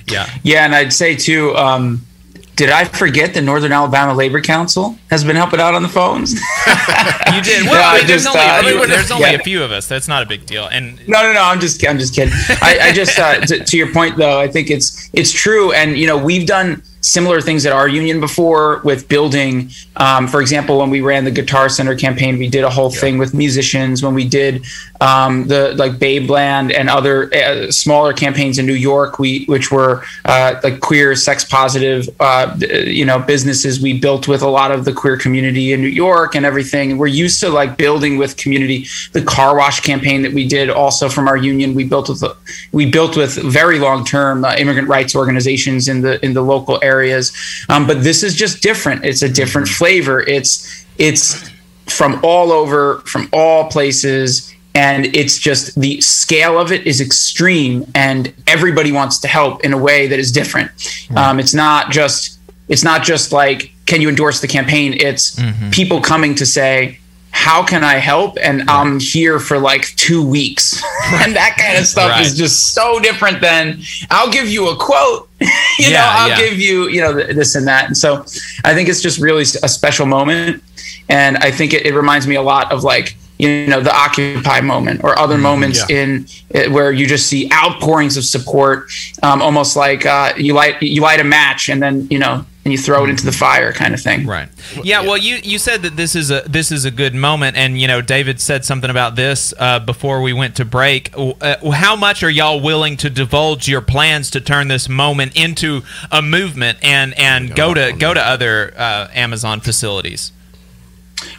yeah, 0.09 0.27
yeah. 0.43 0.65
And 0.65 0.75
I'd 0.75 0.93
say 0.93 1.17
too. 1.17 1.55
Um, 1.57 2.07
did 2.55 2.69
I 2.69 2.85
forget 2.85 3.33
the 3.33 3.41
Northern 3.41 3.73
Alabama 3.73 4.13
Labor 4.13 4.41
Council 4.41 4.99
has 5.11 5.25
been 5.25 5.37
helping 5.37 5.59
out 5.59 5.75
on 5.75 5.83
the 5.83 5.89
phones? 5.89 6.35
you 6.35 7.43
did. 7.43 7.67
Well, 7.73 7.95
I 7.95 7.99
mean, 7.99 8.07
there's, 8.07 8.25
just, 8.25 8.37
only, 8.37 8.47
uh, 8.47 8.63
few, 8.63 8.87
there's 8.87 9.11
only 9.11 9.31
yeah. 9.31 9.37
a 9.37 9.43
few 9.43 9.63
of 9.63 9.73
us. 9.73 9.89
That's 9.89 10.09
not 10.09 10.23
a 10.23 10.27
big 10.27 10.45
deal. 10.45 10.67
And 10.67 10.97
no, 11.09 11.23
no, 11.23 11.33
no. 11.33 11.43
I'm 11.43 11.61
just, 11.61 11.87
I'm 11.87 11.99
just 11.99 12.15
kidding. 12.15 12.35
I, 12.61 12.79
I 12.83 12.93
just, 12.93 13.19
uh, 13.19 13.41
to, 13.41 13.65
to, 13.65 13.77
your 13.77 13.91
point 13.93 14.17
though, 14.17 14.39
I 14.39 14.49
think 14.49 14.71
it's, 14.71 15.09
it's 15.15 15.33
true. 15.33 15.73
And 15.73 15.97
you 15.97 16.07
know, 16.07 16.19
we've 16.19 16.47
done 16.47 16.83
similar 17.01 17.41
things 17.41 17.67
at 17.67 17.73
our 17.73 17.89
union 17.89 18.21
before 18.21 18.81
with 18.85 19.09
building. 19.09 19.71
Um, 19.97 20.29
for 20.29 20.41
example, 20.41 20.79
when 20.79 20.91
we 20.91 21.01
ran 21.01 21.25
the 21.25 21.31
Guitar 21.31 21.69
Center 21.69 21.95
campaign, 21.95 22.39
we 22.39 22.49
did 22.49 22.65
a 22.65 22.71
whole 22.71 22.93
yeah. 22.93 23.01
thing 23.01 23.19
with 23.19 23.35
musicians. 23.35 24.03
When 24.03 24.15
we 24.15 24.29
did 24.29 24.65
um, 25.03 25.49
the 25.49 25.75
like 25.75 25.95
Babeland 25.95 26.73
and 26.73 26.89
other 26.89 27.29
uh, 27.35 27.73
smaller 27.73 28.13
campaigns 28.13 28.57
in 28.61 28.67
New 28.67 28.73
York, 28.73 29.19
we 29.19 29.45
which 29.47 29.73
were 29.73 30.05
uh, 30.27 30.61
like 30.63 30.79
queer, 30.79 31.17
sex 31.17 31.45
positive, 31.45 32.09
uh, 32.21 32.57
you 32.61 33.05
know, 33.05 33.19
businesses. 33.19 33.83
We 33.83 33.99
built 33.99 34.29
with 34.29 34.43
a 34.43 34.49
lot 34.49 34.71
of 34.71 34.85
the 34.85 34.93
queer 34.93 35.17
community 35.17 35.73
in 35.73 35.81
New 35.81 35.89
York 35.89 36.37
and 36.37 36.47
everything. 36.47 36.99
We're 36.99 37.09
used 37.09 37.41
to 37.41 37.49
like 37.49 37.77
building 37.77 38.17
with 38.17 38.37
community. 38.37 38.87
The 39.11 39.23
car 39.23 39.57
wash 39.57 39.81
campaign 39.81 40.23
that 40.23 40.33
we 40.33 40.47
did 40.47 40.71
also 40.71 41.09
from 41.09 41.27
our 41.27 41.37
union, 41.37 41.75
we 41.75 41.83
built 41.83 42.09
with 42.09 42.23
we 42.71 42.89
built 42.89 43.17
with 43.17 43.35
very 43.43 43.81
long 43.81 44.05
term 44.05 44.45
uh, 44.45 44.55
immigrant 44.57 44.87
rights 44.87 45.17
organizations 45.17 45.89
in 45.89 46.03
the 46.03 46.25
in 46.25 46.33
the 46.33 46.43
local 46.43 46.79
areas. 46.81 47.33
Um, 47.69 47.89
but 47.89 48.05
this 48.05 48.23
is 48.23 48.37
just 48.37 48.63
different. 48.63 49.05
It's 49.05 49.23
a 49.23 49.29
different 49.29 49.67
flavor. 49.67 50.21
It's 50.21 50.87
it's 50.97 51.51
from 51.89 52.21
all 52.23 52.53
over, 52.53 53.01
from 53.01 53.29
all 53.33 53.69
places 53.69 54.53
and 54.75 55.07
it's 55.15 55.39
just 55.39 55.79
the 55.81 56.01
scale 56.01 56.59
of 56.59 56.73
it 56.73 56.87
is 56.87 57.01
extreme 57.01 57.85
and 57.95 58.33
everybody 58.47 58.91
wants 58.93 59.19
to 59.19 59.29
help 59.29 59.65
in 59.65 59.73
a 59.73 59.79
way 59.79 60.07
that 60.07 60.19
is 60.19 60.33
different. 60.33 60.71
Um, 61.17 61.39
it's 61.39 61.55
not 61.55 61.91
just 61.91 62.39
it's 62.69 62.83
not 62.85 63.03
just 63.03 63.33
like 63.33 63.73
can 63.87 64.01
you 64.01 64.09
endorse 64.09 64.41
the 64.41 64.49
campaign? 64.49 64.95
It's 64.95 65.37
Mm-hmm. 65.37 65.71
people 65.71 66.01
coming 66.01 66.35
to 66.37 66.47
say 66.47 66.99
how 67.35 67.65
can 67.65 67.83
i 67.83 67.95
help? 67.95 68.37
And 68.43 68.69
i'm 68.71 69.01
here 69.01 69.39
for 69.41 69.59
like 69.59 69.85
two 69.97 70.23
weeks. 70.27 70.83
And 71.23 71.35
that 71.37 71.57
kind 71.59 71.77
of 71.79 71.87
stuff 71.87 72.11
Right. 72.11 72.25
is 72.27 72.37
just 72.37 72.75
so 72.75 72.99
different 73.01 73.41
than 73.41 73.81
i'll 74.11 74.31
give 74.31 74.49
you 74.49 74.69
a 74.69 74.77
quote. 74.77 75.29
You 75.41 75.49
Yeah, 75.91 75.91
know 76.01 76.07
i'll 76.21 76.29
yeah. 76.31 76.41
give 76.49 76.59
you 76.59 76.89
you 76.89 77.01
know 77.03 77.13
th- 77.15 77.35
this 77.37 77.55
and 77.57 77.67
that. 77.67 77.87
And 77.87 77.97
so 77.97 78.23
i 78.65 78.73
think 78.75 78.89
it's 78.89 79.03
just 79.03 79.19
really 79.19 79.43
a 79.43 79.69
special 79.69 80.07
moment. 80.07 80.63
And 81.09 81.37
i 81.39 81.51
think 81.51 81.73
it, 81.75 81.85
it 81.87 81.95
reminds 81.95 82.27
me 82.27 82.37
a 82.37 82.43
lot 82.43 82.71
of 82.73 82.85
like 82.85 83.17
you 83.39 83.67
know 83.67 83.81
the 83.81 83.95
occupy 83.95 84.61
moment 84.61 85.03
or 85.03 85.19
other 85.19 85.39
moments 85.39 85.89
in 85.91 86.27
uh, 86.55 86.71
where 86.71 86.93
you 86.93 87.07
just 87.07 87.27
see 87.27 87.51
outpourings 87.53 88.17
of 88.17 88.25
support 88.25 88.91
um, 89.23 89.43
almost 89.43 89.77
like 89.77 90.07
uh, 90.07 90.33
you 90.37 90.55
light 90.55 90.81
you 90.83 91.03
light 91.03 91.21
a 91.21 91.25
match 91.25 91.69
and 91.69 91.83
then 91.83 92.07
you 92.11 92.19
know 92.19 92.45
and 92.65 92.71
you 92.71 92.79
throw 92.79 93.05
it 93.05 93.11
into 93.11 93.25
the 93.25 93.33
fire 93.33 93.73
kind 93.73 93.93
of 93.93 94.01
thing 94.01 94.25
Right. 94.27 94.49
Yeah. 94.85 95.03
Well, 95.03 95.17
you 95.17 95.37
you 95.43 95.59
said 95.59 95.83
that 95.83 95.97
this 95.97 96.15
is 96.15 96.31
a 96.31 96.43
this 96.47 96.71
is 96.71 96.85
a 96.85 96.91
good 96.91 97.15
moment, 97.15 97.57
and 97.57 97.79
you 97.81 97.87
know 97.87 98.01
David 98.01 98.41
said 98.41 98.65
something 98.65 98.89
about 98.89 99.17
this 99.17 99.53
uh, 99.59 99.81
before 99.81 100.23
we 100.23 100.33
went 100.33 100.57
to 100.57 100.65
break. 100.65 101.11
Uh, 101.17 101.71
how 101.73 101.97
much 101.97 102.23
are 102.23 102.31
y'all 102.31 102.61
willing 102.61 102.97
to 102.99 103.11
divulge 103.11 103.69
your 103.69 103.81
plans 103.81 104.31
to 104.31 104.41
turn 104.41 104.69
this 104.69 104.89
moment 104.89 105.37
into 105.37 105.83
a 106.11 106.23
movement 106.23 106.79
and 106.83 107.19
and 107.19 107.55
go 107.55 107.75
to 107.75 107.93
go 107.93 108.15
to 108.15 108.21
other 108.21 108.73
uh, 108.77 109.09
Amazon 109.13 109.61
facilities? 109.61 110.33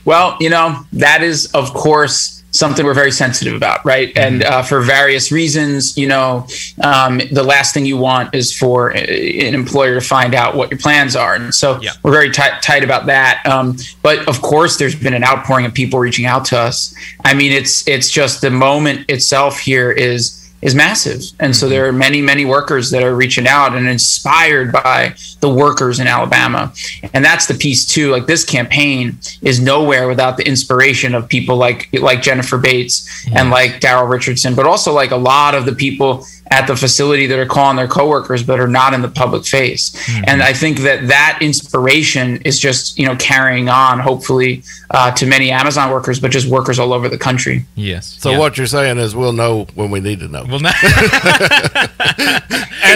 Well, 0.06 0.38
you 0.39 0.50
know, 0.50 0.86
that 0.93 1.24
is, 1.24 1.52
of 1.54 1.74
course, 1.74 2.43
something 2.52 2.86
we're 2.86 2.93
very 2.93 3.12
sensitive 3.12 3.56
about, 3.56 3.84
right? 3.84 4.15
And 4.15 4.43
uh, 4.43 4.62
for 4.62 4.80
various 4.82 5.32
reasons, 5.32 5.98
you 5.98 6.08
know, 6.08 6.46
um, 6.84 7.19
the 7.32 7.41
last 7.43 7.74
thing 7.74 7.84
you 7.84 7.98
want 7.98 8.36
is 8.36 8.56
for 8.56 8.93
uh, 8.96 9.00
an 9.00 9.56
employer 9.56 9.96
to 9.96 10.02
find 10.02 10.36
out 10.36 10.56
what 10.56 10.69
your 10.69 10.78
plans 10.80 11.15
are. 11.15 11.34
And 11.34 11.54
so 11.54 11.80
Yeah. 11.82 11.93
we're 12.04 12.12
very 12.12 12.30
tight, 12.30 12.62
tight 12.62 12.84
about 12.84 13.08
that. 13.08 13.41
Um, 13.48 13.78
but 14.04 14.28
of 14.28 14.41
course, 14.43 14.78
there's 14.78 14.93
been 14.96 15.15
an 15.15 15.24
outpouring 15.24 15.65
of 15.65 15.74
people 15.74 15.98
reaching 16.00 16.26
out 16.28 16.46
to 16.46 16.60
us. 16.60 16.93
I 17.26 17.34
mean, 17.34 17.52
it's 17.52 17.88
it's 17.88 18.12
just 18.12 18.41
the 18.41 18.52
moment 18.52 19.10
itself 19.10 19.58
here 19.60 19.91
is 19.91 20.42
is 20.63 20.73
massive. 20.73 21.21
And 21.39 21.56
so 21.56 21.67
there 21.67 21.86
are 21.88 21.91
many, 21.91 22.21
many 22.21 22.45
workers 22.45 22.89
that 22.91 23.04
are 23.04 23.15
reaching 23.15 23.47
out 23.47 23.76
and 23.76 23.88
inspired 23.88 24.71
by 24.71 25.13
the 25.41 25.49
workers 25.49 25.99
in 25.99 26.08
Alabama. 26.08 26.73
And 27.13 27.23
that's 27.23 27.45
the 27.45 27.54
piece 27.54 27.86
too. 27.86 28.12
Like 28.12 28.26
this 28.26 28.45
campaign 28.45 29.19
is 29.41 29.60
nowhere 29.60 30.08
without 30.08 30.38
the 30.38 30.47
inspiration 30.47 31.13
of 31.13 31.28
people 31.28 31.58
like 31.58 31.89
like 31.93 32.21
Jennifer 32.21 32.58
Bates 32.58 33.28
and 33.36 33.49
like 33.49 33.82
Daryl 33.82 34.10
Richardson, 34.10 34.56
but 34.56 34.65
also 34.65 34.93
like 34.93 35.12
a 35.12 35.17
lot 35.17 35.54
of 35.54 35.65
the 35.65 35.73
people 35.73 36.26
at 36.51 36.67
the 36.67 36.75
facility 36.75 37.25
that 37.25 37.39
are 37.39 37.45
calling 37.45 37.77
their 37.77 37.88
coworkers 37.88 38.43
but 38.43 38.60
are 38.60 38.67
not 38.67 38.93
in 38.93 39.01
the 39.01 39.08
public 39.10 39.45
face. 39.45 39.95
And 40.27 40.43
I 40.43 40.53
think 40.53 40.79
that 40.79 41.08
that 41.08 41.39
inspiration 41.41 42.38
is 42.43 42.60
just, 42.60 42.99
you 42.99 43.08
know, 43.08 43.15
carrying 43.15 43.69
on 43.69 43.99
hopefully 43.99 44.62
uh, 44.91 45.10
to 45.12 45.25
many 45.25 45.51
Amazon 45.51 45.89
workers, 45.89 46.19
but 46.19 46.32
just 46.32 46.47
workers 46.47 46.77
all 46.79 46.93
over 46.93 47.10
the 47.10 47.17
country. 47.17 47.65
Yes. 47.75 48.17
So 48.19 48.38
what 48.38 48.58
you're 48.58 48.67
saying 48.67 48.97
is 48.99 49.15
we'll 49.15 49.34
know 49.34 49.65
when 49.73 49.89
we 49.89 49.99
need 49.99 50.19
to 50.19 50.27
know. 50.27 50.45
Well, 50.47 50.60
not, 50.60 50.75
and, 50.84 51.89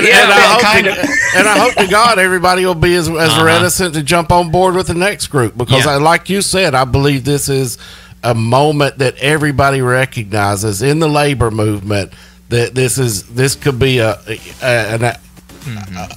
Yeah, 0.06 0.24
and, 0.24 0.32
I 0.32 0.40
hope 0.52 0.62
kind 0.62 0.86
to, 0.86 0.92
of. 0.92 0.98
and 1.36 1.48
I 1.48 1.58
hope 1.58 1.74
to 1.76 1.88
God 1.88 2.20
everybody 2.20 2.66
will 2.66 2.76
be 2.76 2.96
as, 2.96 3.08
as 3.10 3.16
Uh-huh. 3.16 3.46
reticent 3.46 3.94
to 3.96 4.04
jump 4.04 4.32
on 4.32 4.52
board 4.52 4.76
with 4.76 4.88
the 4.88 4.94
next 4.94 5.28
group 5.28 5.58
because, 5.58 5.86
Yeah. 5.86 5.94
I, 5.94 5.98
like 5.98 6.30
you 6.30 6.42
said, 6.42 6.76
I 6.76 6.86
believe 6.86 7.24
this 7.24 7.50
is 7.50 7.78
a 8.24 8.36
moment 8.36 8.98
that 9.00 9.16
everybody 9.18 9.82
recognizes 9.82 10.82
in 10.82 11.00
the 11.00 11.08
labor 11.08 11.52
movement 11.52 12.12
that 12.50 12.76
this 12.76 12.98
is 12.98 13.24
this 13.34 13.56
could 13.56 13.80
be 13.80 14.00
a 14.00 14.18
a, 14.28 14.40
a, 14.64 15.20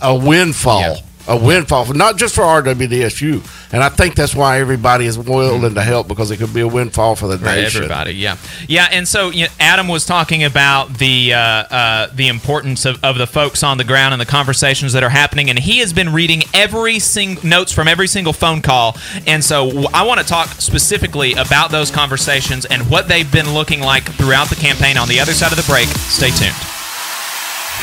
a 0.02 0.14
windfall. 0.14 0.80
Yeah. 0.80 0.96
A 1.28 1.36
windfall, 1.36 1.84
for, 1.84 1.94
not 1.94 2.16
just 2.16 2.34
for 2.34 2.42
RWDSU, 2.42 3.72
and 3.72 3.84
I 3.84 3.88
think 3.88 4.14
that's 4.14 4.34
why 4.34 4.58
everybody 4.58 5.04
is 5.04 5.18
willing 5.18 5.74
to 5.74 5.82
help 5.82 6.08
because 6.08 6.30
it 6.30 6.38
could 6.38 6.52
be 6.52 6.60
a 6.60 6.66
windfall 6.66 7.14
for 7.14 7.28
the 7.28 7.38
for 7.38 7.44
nation. 7.44 7.82
everybody. 7.82 8.12
Yeah, 8.12 8.36
yeah. 8.66 8.88
And 8.90 9.06
so 9.06 9.30
you 9.30 9.44
know, 9.44 9.52
Adam 9.60 9.86
was 9.86 10.06
talking 10.06 10.44
about 10.44 10.94
the 10.94 11.34
uh, 11.34 11.38
uh, 11.38 12.06
the 12.14 12.28
importance 12.28 12.84
of, 12.84 13.04
of 13.04 13.18
the 13.18 13.26
folks 13.26 13.62
on 13.62 13.78
the 13.78 13.84
ground 13.84 14.14
and 14.14 14.20
the 14.20 14.26
conversations 14.26 14.92
that 14.94 15.02
are 15.02 15.10
happening, 15.10 15.50
and 15.50 15.58
he 15.58 15.78
has 15.78 15.92
been 15.92 16.12
reading 16.12 16.42
every 16.54 16.98
single 16.98 17.46
notes 17.46 17.70
from 17.70 17.86
every 17.86 18.08
single 18.08 18.32
phone 18.32 18.62
call. 18.62 18.96
And 19.26 19.44
so 19.44 19.86
I 19.92 20.04
want 20.04 20.20
to 20.20 20.26
talk 20.26 20.48
specifically 20.48 21.34
about 21.34 21.70
those 21.70 21.90
conversations 21.90 22.64
and 22.64 22.88
what 22.90 23.08
they've 23.08 23.30
been 23.30 23.52
looking 23.52 23.80
like 23.80 24.04
throughout 24.14 24.48
the 24.48 24.56
campaign. 24.56 24.96
On 24.96 25.06
the 25.06 25.20
other 25.20 25.32
side 25.32 25.52
of 25.52 25.58
the 25.58 25.70
break, 25.70 25.86
stay 25.86 26.30
tuned. 26.30 26.79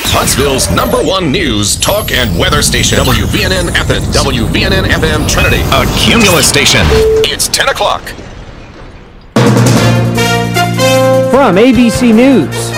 Huntsville's 0.05 0.69
number 0.71 0.97
one 0.97 1.31
news, 1.31 1.75
talk, 1.77 2.12
and 2.12 2.38
weather 2.39 2.62
station. 2.62 2.97
WVNN 2.99 3.69
Athens. 3.75 4.05
WVNN 4.15 4.83
FM 4.86 5.29
Trinity. 5.29 5.62
A 5.73 5.86
Cumulus 5.97 6.47
station. 6.47 6.81
It's 7.25 7.47
10 7.47 7.69
o'clock. 7.69 8.01
From 11.31 11.55
ABC 11.55 12.13
News. 12.15 12.71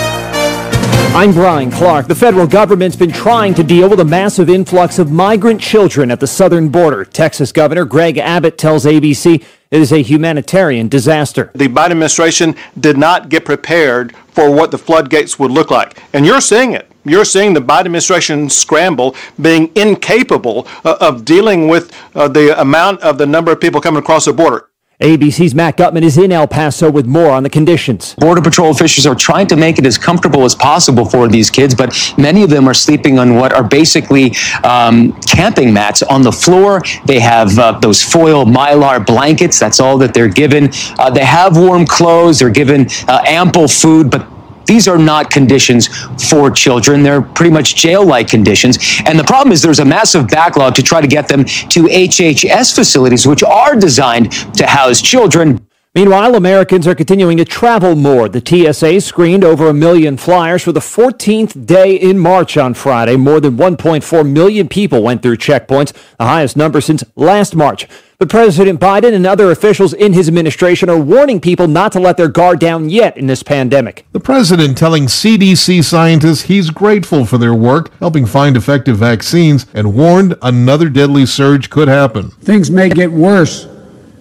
I'm 1.16 1.34
Brian 1.34 1.72
Clark. 1.72 2.08
The 2.08 2.16
federal 2.16 2.46
government's 2.48 2.96
been 2.96 3.12
trying 3.12 3.54
to 3.56 3.64
deal 3.64 3.90
with 3.90 4.00
a 4.00 4.06
massive 4.06 4.50
influx 4.50 5.00
of 5.00 5.12
migrant 5.12 5.60
children 5.60 6.12
at 6.12 6.20
the 6.20 6.28
southern 6.28 6.70
border. 6.70 7.04
Texas 7.04 7.52
Governor 7.52 7.86
Greg 7.86 8.18
Abbott 8.18 8.58
tells 8.58 8.86
ABC 8.86 9.44
it 9.72 9.82
is 9.82 9.92
a 9.92 10.02
humanitarian 10.02 10.88
disaster. 10.88 11.52
the 11.54 11.68
Biden 11.68 11.92
administration 11.92 12.56
did 12.80 12.98
not 12.98 13.30
get 13.30 13.46
prepared 13.46 14.16
for 14.28 14.52
what 14.52 14.72
the 14.72 14.78
floodgates 14.78 15.38
would 15.40 15.52
look 15.52 15.70
like. 15.72 16.02
And 16.14 16.26
you're 16.26 16.42
seeing 16.42 16.74
it. 16.74 16.89
You're 17.10 17.26
seeing 17.26 17.54
the 17.54 17.62
Biden 17.62 17.86
administration 17.86 18.50
scramble, 18.50 19.16
being 19.42 19.72
incapable 19.76 20.68
uh, 20.86 20.98
of 21.02 21.26
dealing 21.26 21.68
with 21.68 21.92
uh, 22.16 22.28
the 22.28 22.60
amount 22.62 23.02
of 23.02 23.18
the 23.18 23.26
number 23.26 23.52
of 23.52 23.60
people 23.60 23.82
coming 23.82 24.00
across 24.00 24.26
the 24.26 24.34
border. 24.34 24.70
ABC's 25.02 25.56
Matt 25.56 25.78
Gutman 25.78 26.04
is 26.04 26.18
in 26.18 26.30
El 26.30 26.46
Paso 26.46 26.92
with 26.92 27.06
more 27.06 27.32
on 27.32 27.42
the 27.42 27.50
conditions. 27.50 28.16
Border 28.16 28.42
Patrol 28.42 28.70
officials 28.70 29.06
are 29.06 29.16
trying 29.16 29.48
to 29.48 29.56
make 29.56 29.80
it 29.80 29.86
as 29.86 29.98
comfortable 29.98 30.44
as 30.44 30.54
possible 30.54 31.06
for 31.06 31.30
these 31.30 31.50
kids, 31.50 31.74
but 31.74 31.96
many 32.18 32.44
of 32.44 32.50
them 32.50 32.68
are 32.68 32.74
sleeping 32.74 33.18
on 33.18 33.36
what 33.36 33.54
are 33.54 33.64
basically 33.64 34.36
um, 34.66 35.14
camping 35.22 35.74
mats 35.74 36.04
on 36.04 36.22
the 36.22 36.32
floor. 36.34 36.82
They 37.06 37.22
have 37.22 37.58
uh, 37.58 37.80
those 37.80 38.04
foil 38.04 38.44
mylar 38.44 39.06
blankets. 39.06 39.58
That's 39.58 39.80
all 39.80 39.98
that 40.00 40.14
they're 40.14 40.28
given. 40.28 40.70
Uh, 40.98 41.10
they 41.10 41.24
have 41.24 41.56
warm 41.56 41.86
clothes. 41.86 42.40
They're 42.40 42.50
given 42.50 42.88
uh, 43.08 43.24
ample 43.26 43.70
food, 43.70 44.12
but 44.12 44.28
these 44.70 44.88
are 44.88 45.00
not 45.00 45.32
conditions 45.32 45.88
for 46.30 46.52
children. 46.52 47.02
They're 47.02 47.24
pretty 47.24 47.52
much 47.52 47.76
jail 47.76 48.06
like 48.06 48.28
conditions. 48.28 48.78
And 49.08 49.18
the 49.18 49.24
problem 49.24 49.52
is 49.52 49.64
there's 49.64 49.80
a 49.80 49.86
massive 49.86 50.28
backlog 50.28 50.76
to 50.76 50.84
try 50.84 51.02
to 51.02 51.08
get 51.08 51.28
them 51.28 51.44
to 51.46 51.86
HHS 51.86 52.76
facilities, 52.76 53.26
which 53.26 53.42
are 53.42 53.76
designed 53.76 54.32
to 54.54 54.68
house 54.68 55.02
children. 55.02 55.66
Meanwhile, 55.96 56.36
Americans 56.36 56.86
are 56.86 56.94
continuing 56.94 57.38
to 57.38 57.46
travel 57.46 57.96
more. 57.96 58.30
The 58.30 58.46
TSA 58.46 59.02
screened 59.02 59.44
over 59.44 59.68
a 59.68 59.74
million 59.74 60.18
flyers 60.18 60.64
for 60.64 60.72
the 60.72 60.80
14th 60.80 61.66
day 61.66 61.96
in 61.96 62.20
March 62.20 62.56
on 62.56 62.76
Friday. 62.76 63.16
More 63.16 63.40
than 63.40 63.58
1.4 63.58 64.32
million 64.32 64.68
people 64.68 65.02
went 65.02 65.24
through 65.24 65.38
checkpoints, 65.38 65.94
the 66.20 66.26
highest 66.26 66.56
number 66.56 66.80
since 66.80 67.04
last 67.16 67.56
March. 67.56 67.88
But 68.20 68.28
President 68.28 68.82
Biden 68.82 69.14
and 69.14 69.26
other 69.26 69.50
officials 69.50 69.94
in 69.94 70.12
his 70.12 70.28
administration 70.28 70.90
are 70.90 71.00
warning 71.00 71.40
people 71.40 71.70
not 71.70 71.94
to 71.94 72.02
let 72.02 72.18
their 72.18 72.28
guard 72.28 72.60
down 72.60 72.90
yet 72.90 73.16
in 73.16 73.28
this 73.28 73.44
pandemic. 73.44 74.06
The 74.12 74.20
president 74.20 74.78
telling 74.78 75.06
CDC 75.06 75.86
scientists 75.86 76.42
he's 76.42 76.70
grateful 76.70 77.26
for 77.26 77.38
their 77.38 77.54
work 77.54 77.98
helping 78.00 78.26
find 78.26 78.58
effective 78.58 78.98
vaccines 78.98 79.68
and 79.74 79.96
warned 79.96 80.36
another 80.42 80.90
deadly 80.90 81.26
surge 81.26 81.70
could 81.70 81.88
happen. 81.88 82.32
Things 82.42 82.70
may 82.70 82.90
get 82.90 83.10
worse 83.10 83.70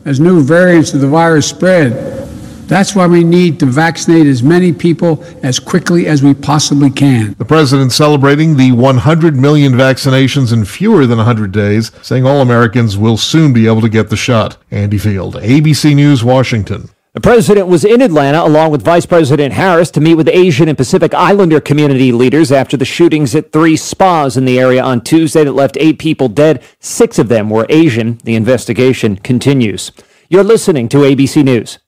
as 0.05 0.21
new 0.21 0.45
variants 0.45 0.95
of 0.95 1.01
the 1.01 1.09
virus 1.09 1.49
spread. 1.49 2.28
That's 2.69 2.95
why 2.95 3.07
we 3.07 3.25
need 3.25 3.59
to 3.61 3.67
vaccinate 3.67 4.27
as 4.27 4.43
many 4.43 4.75
people 4.75 5.25
as 5.43 5.59
quickly 5.59 6.07
as 6.07 6.23
we 6.23 6.35
possibly 6.35 6.91
can. 6.91 7.33
The 7.39 7.47
president 7.47 7.93
celebrating 7.93 8.59
the 8.59 8.73
100 8.73 9.35
million 9.37 9.73
vaccinations 9.73 10.53
in 10.53 10.67
fewer 10.67 11.07
than 11.07 11.17
100 11.17 11.51
days, 11.51 11.91
saying 12.03 12.27
all 12.27 12.43
Americans 12.43 12.99
will 12.99 13.17
soon 13.17 13.55
be 13.55 13.67
able 13.67 13.81
to 13.81 13.89
get 13.89 14.11
the 14.11 14.17
shot. 14.17 14.59
Andy 14.71 14.99
Field, 14.99 15.37
ABC 15.37 15.95
News, 15.95 16.23
Washington. 16.23 16.91
The 17.15 17.23
president 17.23 17.69
was 17.69 17.87
in 17.87 18.03
Atlanta 18.03 18.45
along 18.45 18.71
with 18.71 18.85
Vice 18.85 19.07
President 19.07 19.55
Harris 19.55 19.91
to 19.93 20.01
meet 20.01 20.17
with 20.17 20.29
Asian 20.29 20.69
and 20.69 20.77
Pacific 20.77 21.15
Islander 21.15 21.61
community 21.61 22.13
leaders 22.13 22.53
after 22.53 22.77
the 22.77 22.85
shootings 22.85 23.35
at 23.35 23.51
three 23.51 23.79
spas 23.79 24.37
in 24.37 24.45
the 24.45 24.61
area 24.61 24.85
on 24.85 25.01
Tuesday 25.01 25.43
that 25.43 25.53
left 25.53 25.79
eight 25.81 25.99
people 25.99 26.29
dead. 26.29 26.63
Six 26.81 27.19
of 27.19 27.29
them 27.29 27.49
were 27.49 27.65
Asian. 27.71 28.19
The 28.25 28.37
investigation 28.37 29.17
continues. 29.17 29.91
You're 30.29 30.45
listening 30.45 30.91
to 30.91 30.99
ABC 30.99 31.43
News. 31.43 31.79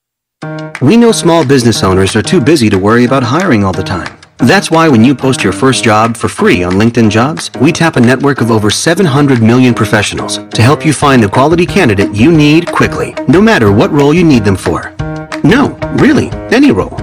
We 0.81 0.97
know 0.97 1.13
small 1.13 1.47
business 1.47 1.83
owners 1.83 2.17
are 2.17 2.23
too 2.23 2.41
busy 2.41 2.71
to 2.71 2.79
worry 2.79 3.05
about 3.05 3.23
hiring 3.23 3.63
all 3.63 3.73
the 3.73 3.83
time. 3.83 4.19
That's 4.39 4.71
why 4.71 4.89
when 4.89 5.05
you 5.05 5.15
post 5.15 5.45
your 5.45 5.53
first 5.53 5.85
job 5.85 6.17
for 6.17 6.29
free 6.29 6.63
on 6.63 6.73
LinkedIn 6.73 7.11
Jobs, 7.11 7.51
we 7.61 7.73
tap 7.73 7.97
a 7.97 8.01
network 8.01 8.41
of 8.41 8.51
over 8.51 8.71
700 8.71 9.43
million 9.43 9.75
professionals 9.75 10.39
to 10.39 10.63
help 10.63 10.87
you 10.87 10.95
find 10.95 11.23
the 11.23 11.29
quality 11.29 11.67
candidate 11.67 12.15
you 12.15 12.33
need 12.33 12.67
quickly, 12.73 13.15
no 13.29 13.43
matter 13.43 13.71
what 13.71 13.91
role 13.91 14.15
you 14.15 14.25
need 14.25 14.43
them 14.43 14.57
for. 14.57 14.95
No, 15.45 15.79
really, 15.99 16.31
any 16.51 16.73
role. 16.73 16.97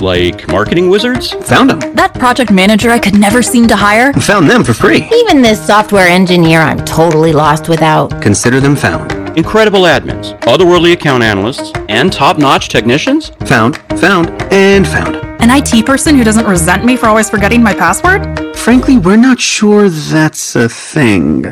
Like 0.00 0.46
marketing 0.48 0.90
wizards? 0.90 1.30
Found 1.48 1.70
them. 1.70 1.94
That 1.94 2.12
project 2.12 2.50
manager 2.50 2.90
I 2.90 2.98
could 2.98 3.18
never 3.18 3.42
seem 3.42 3.68
to 3.68 3.76
hire? 3.76 4.12
Found 4.12 4.50
them 4.50 4.64
for 4.64 4.74
free. 4.74 5.08
Even 5.14 5.40
this 5.40 5.64
software 5.66 6.08
engineer 6.08 6.60
I'm 6.60 6.84
totally 6.84 7.32
lost 7.32 7.70
without. 7.70 8.20
Consider 8.20 8.60
them 8.60 8.76
found. 8.76 9.21
Incredible 9.36 9.82
admins, 9.82 10.38
otherworldly 10.40 10.92
account 10.92 11.22
analysts, 11.22 11.72
and 11.88 12.12
top 12.12 12.36
notch 12.36 12.68
technicians? 12.68 13.30
Found, 13.46 13.78
found, 13.98 14.28
and 14.52 14.86
found. 14.86 15.16
An 15.40 15.48
IT 15.50 15.86
person 15.86 16.16
who 16.16 16.22
doesn't 16.22 16.46
resent 16.46 16.84
me 16.84 16.96
for 16.96 17.06
always 17.06 17.30
forgetting 17.30 17.62
my 17.62 17.72
password? 17.72 18.54
Frankly, 18.54 18.98
we're 18.98 19.16
not 19.16 19.40
sure 19.40 19.88
that's 19.88 20.54
a 20.54 20.68
thing. 20.68 21.44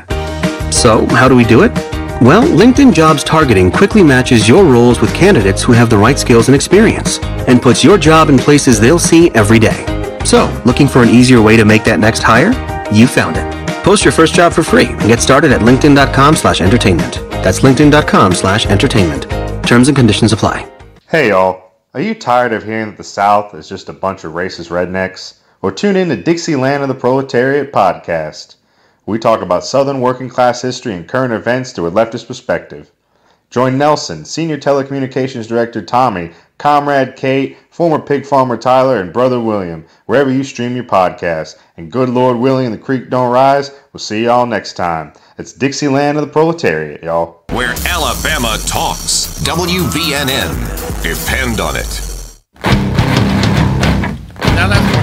So, 0.70 1.06
how 1.06 1.26
do 1.26 1.34
we 1.34 1.44
do 1.44 1.62
it? 1.62 1.72
Well, 2.20 2.42
LinkedIn 2.42 2.92
Jobs 2.92 3.24
Targeting 3.24 3.70
quickly 3.72 4.02
matches 4.02 4.46
your 4.46 4.64
roles 4.64 5.00
with 5.00 5.14
candidates 5.14 5.62
who 5.62 5.72
have 5.72 5.88
the 5.88 5.96
right 5.96 6.18
skills 6.18 6.48
and 6.48 6.54
experience, 6.54 7.18
and 7.48 7.62
puts 7.62 7.82
your 7.82 7.96
job 7.96 8.28
in 8.28 8.36
places 8.36 8.78
they'll 8.78 8.98
see 8.98 9.30
every 9.30 9.58
day. 9.58 9.86
So, 10.26 10.54
looking 10.66 10.86
for 10.86 11.02
an 11.02 11.08
easier 11.08 11.40
way 11.40 11.56
to 11.56 11.64
make 11.64 11.84
that 11.84 11.98
next 11.98 12.22
hire? 12.22 12.52
You 12.92 13.06
found 13.06 13.38
it. 13.38 13.60
Post 13.82 14.04
your 14.04 14.12
first 14.12 14.34
job 14.34 14.52
for 14.52 14.62
free 14.62 14.86
and 14.88 15.08
get 15.08 15.20
started 15.20 15.50
at 15.50 15.62
linkedin.com 15.62 16.36
slash 16.36 16.60
entertainment. 16.60 17.29
That's 17.42 17.60
linkedin.com 17.60 18.34
slash 18.34 18.66
entertainment. 18.66 19.22
Terms 19.66 19.88
and 19.88 19.96
conditions 19.96 20.32
apply. 20.32 20.70
Hey 21.08 21.28
y'all, 21.30 21.72
are 21.94 22.00
you 22.00 22.14
tired 22.14 22.52
of 22.52 22.64
hearing 22.64 22.86
that 22.86 22.96
the 22.96 23.04
South 23.04 23.54
is 23.54 23.68
just 23.68 23.88
a 23.88 23.92
bunch 23.92 24.24
of 24.24 24.32
racist 24.32 24.68
rednecks? 24.70 25.38
Well, 25.62 25.72
tune 25.72 25.96
in 25.96 26.08
to 26.08 26.16
Dixieland 26.16 26.82
of 26.82 26.88
the 26.88 26.94
Proletariat 26.94 27.72
podcast. 27.72 28.56
We 29.06 29.18
talk 29.18 29.42
about 29.42 29.64
Southern 29.64 30.00
working 30.00 30.28
class 30.28 30.62
history 30.62 30.94
and 30.94 31.08
current 31.08 31.32
events 31.32 31.72
through 31.72 31.86
a 31.86 31.90
leftist 31.90 32.26
perspective. 32.26 32.90
Join 33.50 33.76
Nelson, 33.76 34.24
Senior 34.24 34.58
Telecommunications 34.58 35.48
Director 35.48 35.82
Tommy, 35.82 36.30
Comrade 36.60 37.16
Kate, 37.16 37.56
former 37.70 37.98
pig 37.98 38.26
farmer 38.26 38.58
Tyler, 38.58 39.00
and 39.00 39.14
Brother 39.14 39.40
William, 39.40 39.86
wherever 40.04 40.30
you 40.30 40.44
stream 40.44 40.74
your 40.74 40.84
podcast. 40.84 41.56
And 41.78 41.90
good 41.90 42.10
Lord 42.10 42.36
willing 42.36 42.66
and 42.66 42.74
the 42.74 42.78
creek 42.78 43.08
don't 43.08 43.32
rise, 43.32 43.70
we'll 43.94 44.00
see 44.00 44.24
y'all 44.24 44.44
next 44.44 44.74
time. 44.74 45.14
It's 45.38 45.54
Dixieland 45.54 46.18
of 46.18 46.26
the 46.26 46.30
Proletariat, 46.30 47.02
y'all. 47.02 47.44
Where 47.52 47.72
Alabama 47.88 48.58
talks. 48.66 49.40
WVNN. 49.42 51.02
Depend 51.02 51.60
on 51.60 51.76
it. 51.76 52.00
Now 54.54 54.68
that's 54.68 55.00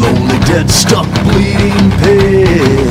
Lonely 0.00 0.38
dead, 0.46 0.70
stuck, 0.70 1.06
bleeding 1.22 1.90
pig. 2.00 2.89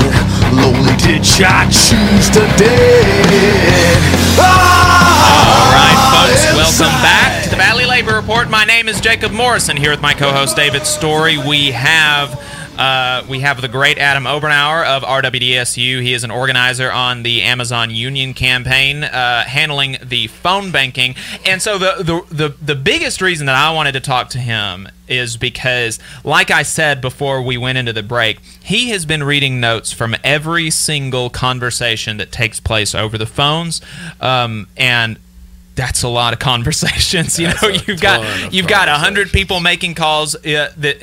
Lonely 1.09 1.21
I 1.43 1.65
choose 1.65 2.29
to 2.29 2.39
dead. 2.55 3.97
Ah, 4.37 5.65
All 5.65 5.73
right, 5.73 6.27
folks, 6.29 6.45
welcome 6.55 7.01
back 7.01 7.43
to 7.45 7.49
the 7.49 7.55
Valley 7.55 7.85
Labor 7.87 8.13
Report. 8.15 8.47
My 8.47 8.63
name 8.63 8.87
is 8.87 9.01
Jacob 9.01 9.31
Morrison 9.31 9.75
here 9.75 9.89
with 9.89 10.03
my 10.03 10.13
co-host 10.13 10.55
David 10.55 10.85
Story. 10.85 11.39
We 11.39 11.71
have 11.71 12.39
uh, 12.77 13.25
we 13.27 13.39
have 13.41 13.61
the 13.61 13.67
great 13.67 13.97
Adam 13.97 14.23
Obernauer 14.23 14.85
of 14.85 15.03
RWDSU. 15.03 16.01
He 16.01 16.13
is 16.13 16.23
an 16.23 16.31
organizer 16.31 16.91
on 16.91 17.23
the 17.23 17.41
Amazon 17.41 17.89
Union 17.89 18.33
campaign, 18.33 19.03
uh, 19.03 19.43
handling 19.43 19.97
the 20.03 20.27
phone 20.27 20.71
banking. 20.71 21.15
And 21.45 21.61
so 21.61 21.77
the, 21.77 21.95
the 22.03 22.35
the 22.35 22.55
the 22.61 22.75
biggest 22.75 23.21
reason 23.21 23.47
that 23.47 23.55
I 23.55 23.71
wanted 23.73 23.93
to 23.93 23.99
talk 23.99 24.29
to 24.29 24.39
him 24.39 24.87
is 25.07 25.37
because, 25.37 25.99
like 26.23 26.51
I 26.51 26.63
said 26.63 27.01
before 27.01 27.41
we 27.41 27.57
went 27.57 27.77
into 27.77 27.93
the 27.93 28.03
break, 28.03 28.39
he 28.63 28.89
has 28.89 29.05
been 29.05 29.23
reading 29.23 29.59
notes 29.59 29.91
from 29.91 30.15
every 30.23 30.69
single 30.69 31.29
conversation 31.29 32.17
that 32.17 32.31
takes 32.31 32.59
place 32.59 32.93
over 32.93 33.17
the 33.17 33.25
phones, 33.25 33.81
um, 34.21 34.67
and 34.77 35.19
that's 35.79 36.03
a 36.03 36.09
lot 36.09 36.33
of 36.33 36.39
conversations. 36.39 37.39
You 37.39 37.47
That's 37.47 37.61
know, 37.61 37.69
you've 37.69 38.01
got 38.01 38.53
you've 38.53 38.67
got 38.67 38.89
a 38.89 38.95
hundred 38.95 39.31
people 39.31 39.61
making 39.61 39.95
calls. 39.95 40.35
Uh, 40.35 40.71
that 40.77 40.97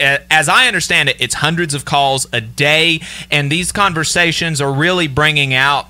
uh, 0.00 0.18
as 0.30 0.48
I 0.48 0.66
understand 0.66 1.10
it, 1.10 1.16
it's 1.20 1.34
hundreds 1.34 1.74
of 1.74 1.84
calls 1.84 2.26
a 2.32 2.40
day, 2.40 3.00
and 3.30 3.52
these 3.52 3.72
conversations 3.72 4.60
are 4.60 4.72
really 4.72 5.06
bringing 5.06 5.52
out 5.52 5.88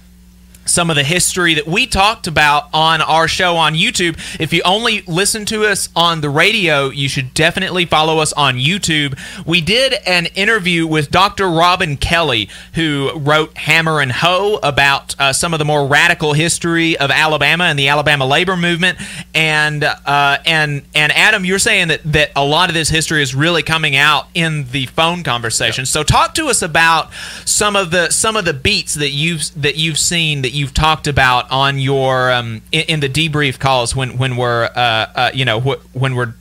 some 0.66 0.90
of 0.90 0.96
the 0.96 1.04
history 1.04 1.54
that 1.54 1.66
we 1.66 1.86
talked 1.86 2.26
about 2.26 2.68
on 2.72 3.00
our 3.00 3.28
show 3.28 3.56
on 3.56 3.74
YouTube. 3.74 4.18
If 4.40 4.52
you 4.52 4.62
only 4.64 5.02
listen 5.02 5.44
to 5.46 5.64
us 5.64 5.88
on 5.96 6.20
the 6.20 6.30
radio, 6.30 6.90
you 6.90 7.08
should 7.08 7.34
definitely 7.34 7.86
follow 7.86 8.18
us 8.18 8.32
on 8.32 8.56
YouTube. 8.56 9.18
We 9.46 9.60
did 9.60 9.94
an 10.06 10.26
interview 10.34 10.86
with 10.86 11.10
Dr. 11.10 11.48
Robin 11.48 11.96
Kelley, 11.96 12.48
who 12.74 13.12
wrote 13.16 13.56
Hammer 13.56 14.00
and 14.00 14.12
Hoe 14.12 14.58
about 14.62 15.18
uh, 15.20 15.32
some 15.32 15.52
of 15.52 15.58
the 15.58 15.64
more 15.64 15.86
radical 15.86 16.32
history 16.32 16.96
of 16.98 17.10
Alabama 17.10 17.64
and 17.64 17.78
the 17.78 17.88
Alabama 17.88 18.26
labor 18.26 18.56
movement. 18.56 18.98
And 19.34 19.84
uh, 19.84 20.38
and 20.44 20.82
and 20.94 21.12
Adam, 21.12 21.44
you're 21.44 21.58
saying 21.58 21.88
that 21.88 22.02
that 22.04 22.32
a 22.36 22.44
lot 22.44 22.68
of 22.68 22.74
this 22.74 22.88
history 22.88 23.22
is 23.22 23.34
really 23.34 23.62
coming 23.62 23.96
out 23.96 24.26
in 24.34 24.66
the 24.70 24.86
phone 24.86 25.22
conversation. 25.22 25.86
So 25.86 26.02
talk 26.02 26.34
to 26.34 26.46
us 26.46 26.62
about 26.62 27.12
some 27.44 27.76
of 27.76 27.90
the 27.90 28.10
some 28.10 28.36
of 28.36 28.44
the 28.44 28.54
beats 28.54 28.94
that 28.94 29.10
you've 29.10 29.50
that 29.60 29.76
you've 29.76 29.98
seen 29.98 30.42
that 30.42 30.52
you've 30.56 30.74
talked 30.74 31.06
about 31.06 31.50
on 31.50 31.78
your 31.78 32.32
um, 32.32 32.62
in, 32.72 32.82
in 32.82 33.00
the 33.00 33.08
debrief 33.08 33.58
calls 33.58 33.94
when 33.94 34.18
when 34.18 34.36
we're 34.36 34.64
uh, 34.64 35.06
uh, 35.14 35.30
you 35.34 35.44
know 35.44 35.60
wh- 35.60 35.96
when 35.96 36.14
we're 36.14 36.34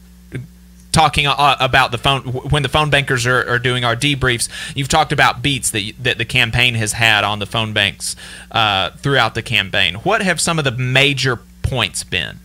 talking 0.91 1.25
about 1.27 1.91
the 1.91 1.97
phone 1.97 2.21
when 2.23 2.63
the 2.63 2.69
phone 2.69 2.89
bankers 2.89 3.25
are, 3.25 3.47
are 3.49 3.59
doing 3.59 3.83
our 3.83 3.97
debriefs 3.97 4.47
you've 4.75 4.87
talked 4.87 5.11
about 5.11 5.41
beats 5.41 5.69
that, 5.71 5.93
that 5.99 6.17
the 6.17 6.23
campaign 6.23 6.73
has 6.75 6.93
had 6.93 7.25
on 7.25 7.39
the 7.39 7.45
phone 7.45 7.73
banks 7.73 8.15
uh, 8.51 8.89
throughout 8.91 9.35
the 9.35 9.41
campaign 9.41 9.95
what 9.95 10.21
have 10.21 10.39
some 10.39 10.57
of 10.57 10.63
the 10.63 10.71
major 10.71 11.37
points 11.63 12.03
been 12.05 12.39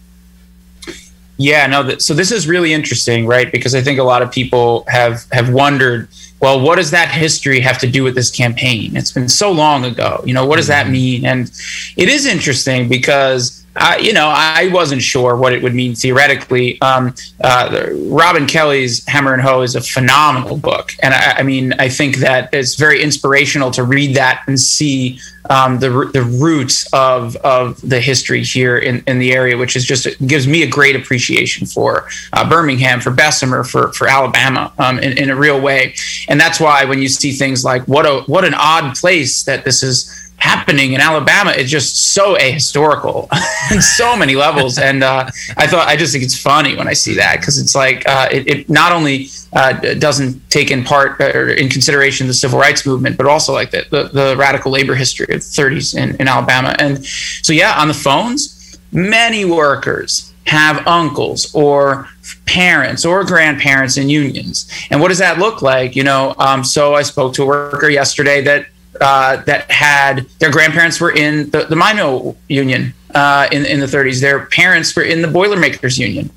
Yeah, 1.41 1.67
no. 1.69 1.83
That, 1.83 2.03
so 2.03 2.13
this 2.13 2.31
is 2.31 2.47
really 2.47 2.75
interesting, 2.75 3.27
right? 3.27 3.51
Because 3.51 3.75
I 3.75 3.81
think 3.81 3.99
a 3.99 4.03
lot 4.03 4.21
of 4.21 4.31
people 4.31 4.85
have 4.89 5.25
have 5.33 5.49
wondered, 5.49 6.09
well, 6.41 6.61
what 6.61 6.77
does 6.77 6.91
that 6.91 7.11
history 7.11 7.61
have 7.61 7.79
to 7.79 7.87
do 7.87 8.03
with 8.03 8.15
this 8.15 8.31
campaign? 8.31 8.97
It's 8.97 9.13
been 9.13 9.29
so 9.29 9.53
long 9.53 9.85
ago. 9.85 10.23
You 10.25 10.35
know, 10.35 10.47
what 10.47 10.57
does 10.57 10.69
that 10.69 10.85
mm-hmm. 10.85 10.93
mean? 10.93 11.27
And 11.27 11.51
it 11.97 12.09
is 12.09 12.27
interesting 12.27 12.89
because. 12.89 13.60
I, 13.77 13.99
you 13.99 14.13
know, 14.13 14.27
I 14.35 14.69
wasn't 14.73 15.03
sure 15.03 15.37
what 15.37 15.53
it 15.53 15.63
would 15.63 15.75
mean 15.75 15.95
theoretically. 15.95 16.81
Um, 16.83 17.15
uh, 17.41 17.87
Robin 18.07 18.47
Kelley's 18.47 19.07
Hammer 19.07 19.33
and 19.33 19.41
Hoe 19.41 19.63
is 19.63 19.77
a 19.77 19.81
phenomenal 19.81 20.57
book, 20.57 20.93
and 21.03 21.15
I, 21.15 21.37
I 21.39 21.43
mean, 21.43 21.73
I 21.75 21.89
think 21.89 22.17
that 22.17 22.53
it's 22.53 22.75
very 22.75 23.01
inspirational 23.03 23.71
to 23.73 23.85
read 23.85 24.17
that 24.17 24.43
and 24.49 24.59
see 24.59 25.21
um, 25.49 25.79
the 25.79 26.11
the 26.13 26.23
roots 26.23 26.93
of 26.93 27.37
of 27.37 27.81
the 27.89 28.01
history 28.01 28.43
here 28.43 28.79
in, 28.79 29.03
in 29.07 29.19
the 29.19 29.33
area, 29.33 29.57
which 29.57 29.77
is 29.77 29.85
just 29.85 30.07
gives 30.27 30.49
me 30.49 30.63
a 30.63 30.69
great 30.69 30.97
appreciation 30.97 31.67
for 31.67 32.09
uh, 32.33 32.49
Birmingham, 32.49 33.01
for 33.01 33.11
Bessemer, 33.11 33.63
for 33.63 33.93
for 33.93 34.09
Alabama 34.09 34.73
um, 34.79 34.99
in, 34.99 35.17
in 35.17 35.31
a 35.31 35.37
real 35.37 35.61
way, 35.61 35.95
and 36.29 36.41
that's 36.41 36.59
why 36.59 36.85
when 36.85 37.01
you 37.01 37.09
see 37.09 37.33
things 37.33 37.65
like 37.65 37.83
what 37.85 38.05
a 38.05 38.23
what 38.27 38.45
an 38.45 38.55
odd 38.55 38.97
place 38.97 39.45
that 39.45 39.65
this 39.65 39.83
is 39.83 40.30
happening 40.41 40.93
in 40.93 41.01
Alabama, 41.01 41.53
is 41.53 41.71
just 41.71 42.13
so 42.15 42.37
ahistorical 42.37 43.29
on 43.73 43.81
so 43.81 44.17
many 44.17 44.35
levels, 44.37 44.79
and 44.79 45.05
uh, 45.05 45.31
I 45.57 45.67
thought 45.67 45.87
I 45.87 45.97
just 45.97 46.13
think 46.13 46.25
it's 46.25 46.41
funny 46.41 46.77
when 46.77 46.89
I 46.89 46.93
see 46.93 47.15
that 47.15 47.41
because 47.41 47.59
it's 47.59 47.75
like 47.75 48.07
uh, 48.09 48.29
it, 48.33 48.49
it 48.49 48.69
not 48.69 48.93
only 48.93 49.29
uh, 49.53 49.73
doesn't 49.95 50.49
take 50.51 50.71
in 50.71 50.85
part 50.85 51.21
or 51.21 51.51
in 51.51 51.69
consideration 51.69 52.27
the 52.27 52.35
civil 52.35 52.59
rights 52.59 52.87
movement, 52.87 53.17
but 53.17 53.27
also 53.27 53.53
like 53.53 53.71
the, 53.71 53.85
the, 53.91 54.05
the 54.05 54.37
radical 54.37 54.71
labor 54.71 54.95
history 54.95 55.27
of 55.35 55.41
the 55.41 55.47
30s 55.47 55.97
in, 55.97 56.17
in 56.17 56.29
Alabama. 56.29 56.75
And 56.79 57.05
so, 57.05 57.53
yeah, 57.53 57.75
on 57.77 57.89
the 57.89 57.95
phones, 57.95 58.79
many 58.93 59.45
workers 59.45 60.33
have 60.47 60.87
uncles 60.87 61.53
or 61.55 62.09
parents 62.47 63.05
or 63.05 63.25
grandparents 63.25 63.97
in 63.97 64.09
unions. 64.09 64.71
And 64.91 65.01
what 65.01 65.09
does 65.09 65.19
that 65.19 65.39
look 65.39 65.63
like? 65.63 65.95
You 65.95 66.05
know, 66.05 66.35
um, 66.39 66.65
so 66.65 66.95
I 66.95 67.03
spoke 67.03 67.35
to 67.35 67.43
a 67.43 67.47
worker 67.47 67.89
yesterday 67.89 68.41
that 68.43 68.67
uh, 69.01 69.37
that 69.45 69.71
had 69.71 70.27
their 70.39 70.51
grandparents 70.51 71.01
were 71.01 71.13
in 71.13 71.51
the, 71.51 71.65
the 71.65 71.77
Mino 71.77 72.37
Union 72.49 72.95
uh, 73.15 73.49
in, 73.53 73.65
in 73.67 73.81
the 73.81 73.87
30s. 73.87 74.21
Their 74.21 74.47
parents 74.47 74.95
were 74.95 75.03
in 75.03 75.23
the 75.23 75.29
Boilermakers 75.29 75.99
Union. 75.99 76.31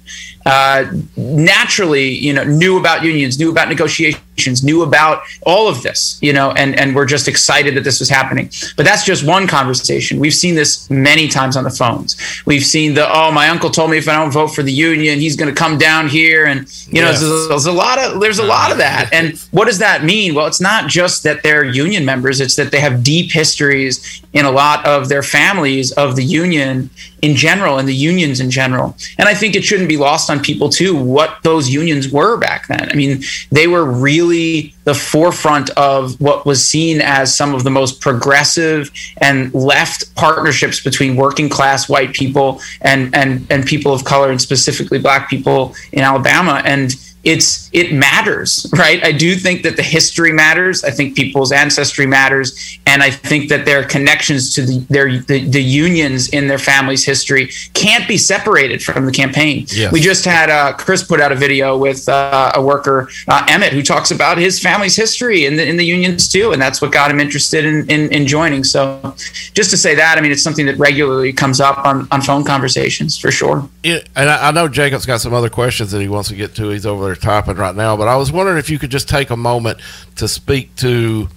Uh, 0.46 0.92
naturally, 1.16 2.10
you 2.10 2.34
know, 2.34 2.44
knew 2.44 2.78
about 2.78 3.04
unions, 3.04 3.40
knew 3.40 3.50
about 3.50 3.70
negotiations, 3.70 4.64
knew 4.64 4.84
about 4.84 5.22
all 5.44 5.68
of 5.70 5.82
this, 5.84 6.20
you 6.22 6.34
know, 6.34 6.52
and 6.52 6.78
and 6.80 6.96
we're 6.96 7.06
just 7.06 7.28
excited 7.28 7.76
that 7.76 7.84
this 7.84 8.00
was 8.00 8.10
happening. 8.10 8.50
But 8.76 8.86
that's 8.86 9.06
just 9.06 9.26
one 9.26 9.48
conversation. 9.48 10.20
We've 10.20 10.34
seen 10.34 10.56
this 10.56 10.90
many 10.90 11.28
times 11.28 11.56
on 11.56 11.64
the 11.64 11.70
phones. 11.70 12.18
We've 12.46 12.66
seen 12.66 12.94
the 12.94 13.08
oh, 13.10 13.32
my 13.32 13.48
uncle 13.50 13.70
told 13.70 13.92
me 13.92 13.98
if 13.98 14.08
I 14.10 14.16
don't 14.16 14.32
vote 14.32 14.48
for 14.48 14.64
the 14.64 14.72
union, 14.74 15.20
he's 15.20 15.36
going 15.38 15.54
to 15.54 15.58
come 15.58 15.78
down 15.78 16.10
here, 16.10 16.46
and 16.46 16.68
you 16.88 17.02
know, 17.02 17.10
Yes. 17.12 17.22
there's, 17.22 17.48
there's 17.50 17.66
a 17.66 17.72
lot 17.72 17.98
of 18.00 18.20
there's 18.20 18.40
a 18.40 18.44
lot 18.44 18.72
of 18.72 18.78
that. 18.80 19.10
And 19.14 19.40
what 19.52 19.66
does 19.66 19.80
that 19.80 20.04
mean? 20.04 20.36
Well, 20.36 20.48
it's 20.48 20.62
not 20.62 20.90
just 20.90 21.24
that 21.24 21.42
they're 21.44 21.64
union 21.64 22.04
members; 22.04 22.42
it's 22.42 22.56
that 22.56 22.72
they 22.72 22.80
have 22.82 23.04
deep 23.04 23.32
histories 23.32 24.22
in 24.34 24.46
a 24.46 24.52
lot 24.52 24.86
of 24.86 25.08
their 25.10 25.24
families 25.24 25.92
of 25.94 26.16
the 26.16 26.24
union 26.24 26.90
in 27.24 27.38
general 27.38 27.80
and 27.80 27.88
the 27.88 27.96
unions 27.96 28.42
in 28.42 28.52
general. 28.52 28.96
And 29.18 29.30
I 29.30 29.34
think 29.34 29.56
it 29.56 29.64
shouldn't 29.64 29.88
be 29.88 29.96
lost 29.96 30.30
on 30.30 30.42
people 30.42 30.68
too 30.68 30.94
what 30.94 31.38
those 31.42 31.70
unions 31.70 32.12
were 32.12 32.36
back 32.36 32.68
then. 32.68 32.90
I 32.92 32.96
mean, 32.96 33.24
they 33.50 33.66
were 33.66 33.86
really 33.86 34.76
the 34.84 34.94
forefront 34.94 35.70
of 35.72 36.20
what 36.20 36.46
was 36.46 36.68
seen 36.68 37.00
as 37.00 37.34
some 37.34 37.56
of 37.56 37.64
the 37.64 37.70
most 37.70 38.02
progressive 38.02 38.92
and 39.22 39.54
left 39.54 40.14
partnerships 40.16 40.84
between 40.84 41.16
working 41.16 41.48
class 41.48 41.88
white 41.88 42.12
people 42.12 42.60
and 42.82 43.16
and 43.16 43.48
and 43.50 43.66
people 43.66 43.94
of 43.94 44.04
color 44.04 44.30
and 44.30 44.42
specifically 44.42 45.00
black 45.00 45.30
people 45.30 45.74
in 45.94 46.02
Alabama 46.02 46.62
and 46.66 46.94
it's 47.24 47.70
it 47.74 47.94
matters 47.94 48.68
right? 48.74 49.04
I 49.04 49.12
do 49.12 49.36
think 49.36 49.64
that 49.64 49.76
the 49.76 49.84
history 49.84 50.32
matters. 50.32 50.84
I 50.84 50.92
think 50.92 51.16
people's 51.16 51.52
ancestry 51.52 52.06
matters. 52.06 52.78
And 52.86 53.02
i 53.02 53.10
think 53.10 53.50
that 53.50 53.66
their 53.66 53.84
connections 53.84 54.54
to 54.56 54.62
the, 54.62 54.80
their 54.90 55.20
the, 55.20 55.48
the 55.48 55.62
unions 55.62 56.30
in 56.30 56.48
their 56.48 56.60
family's 56.60 57.06
history 57.06 57.50
can't 57.74 58.08
be 58.08 58.18
separated 58.18 58.84
from 58.84 59.06
the 59.06 59.12
campaign. 59.12 59.66
Yes. 59.70 59.92
we 59.92 60.00
just 60.00 60.26
had 60.26 60.50
uh, 60.50 60.74
chris 60.74 61.04
put 61.04 61.20
out 61.20 61.32
a 61.32 61.36
video 61.36 61.78
with 61.78 62.08
uh, 62.10 62.52
a 62.56 62.62
worker 62.62 63.10
uh, 63.28 63.46
emmett 63.50 63.74
who 63.74 63.82
talks 63.82 64.12
about 64.12 64.38
his 64.38 64.60
family's 64.60 64.96
history 64.96 65.46
in 65.46 65.56
the, 65.56 65.68
in 65.68 65.78
the 65.78 65.86
unions 65.86 66.28
too. 66.28 66.52
And 66.52 66.62
that's 66.62 66.82
what 66.82 66.92
got 66.92 67.10
him 67.10 67.20
interested 67.20 67.66
in, 67.66 67.90
in, 67.90 68.12
in 68.12 68.28
joining. 68.28 68.64
So 68.64 69.16
just 69.54 69.70
to 69.72 69.78
say 69.78 69.96
that 69.96 70.18
i 70.18 70.22
mean 70.22 70.32
it's 70.32 70.44
something 70.44 70.66
that 70.66 70.78
regularly 70.78 71.34
comes 71.34 71.60
up 71.60 71.78
on, 71.86 72.08
on 72.12 72.22
phone 72.22 72.44
conversations 72.44 73.18
for 73.18 73.32
sure. 73.32 73.68
Yeah, 73.84 74.00
and 74.16 74.30
I, 74.30 74.50
I 74.50 74.52
know 74.52 74.68
Jacob's 74.68 75.06
got 75.06 75.22
some 75.22 75.34
other 75.34 75.50
questions 75.50 75.92
that 75.92 76.02
he 76.02 76.08
wants 76.08 76.30
to 76.30 76.36
get 76.36 76.56
to. 76.56 76.70
He's 76.70 76.86
over 76.86 77.06
there 77.06 77.13
typing 77.16 77.56
right 77.56 77.76
now, 77.76 77.98
but 77.98 78.08
I 78.08 78.16
was 78.16 78.32
wondering 78.32 78.58
if 78.58 78.70
you 78.70 78.80
could 78.80 78.92
just 78.92 79.10
take 79.10 79.30
a 79.30 79.38
moment 79.38 79.80
to 80.16 80.28
speak 80.28 80.76
to 80.78 81.28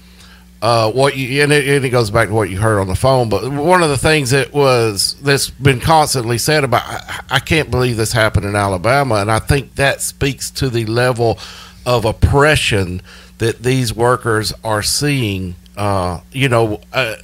uh, 0.63 0.91
what 0.91 1.17
you 1.17 1.43
and 1.43 1.53
it, 1.53 1.69
and 1.69 1.85
it 1.85 1.91
goes 1.91 2.11
back 2.11 2.29
to 2.29 2.35
what 2.35 2.51
you 2.51 2.59
heard 2.59 2.81
on 2.81 2.87
the 2.87 2.95
phone. 2.95 3.29
But 3.29 3.51
one 3.51 3.83
of 3.83 3.91
the 3.91 3.99
things 3.99 4.31
that 4.31 4.53
was 4.53 5.15
that's 5.23 5.51
been 5.51 5.81
constantly 5.81 6.39
said 6.39 6.65
about 6.65 6.83
I, 6.85 7.21
I 7.31 7.39
can't 7.39 7.71
believe 7.71 7.97
this 7.97 8.13
happened 8.13 8.47
in 8.47 8.57
Alabama, 8.57 9.17
and 9.17 9.31
I 9.31 9.39
think 9.39 9.75
that 9.75 10.01
speaks 10.01 10.51
to 10.53 10.71
the 10.71 10.87
level 10.87 11.39
of 11.85 12.05
oppression 12.05 13.03
that 13.39 13.63
these 13.63 13.95
workers 13.95 14.53
are 14.65 14.83
seeing. 14.83 15.57
Uh, 15.77 16.21
you 16.33 16.49
know, 16.49 16.81
uh, 16.95 17.17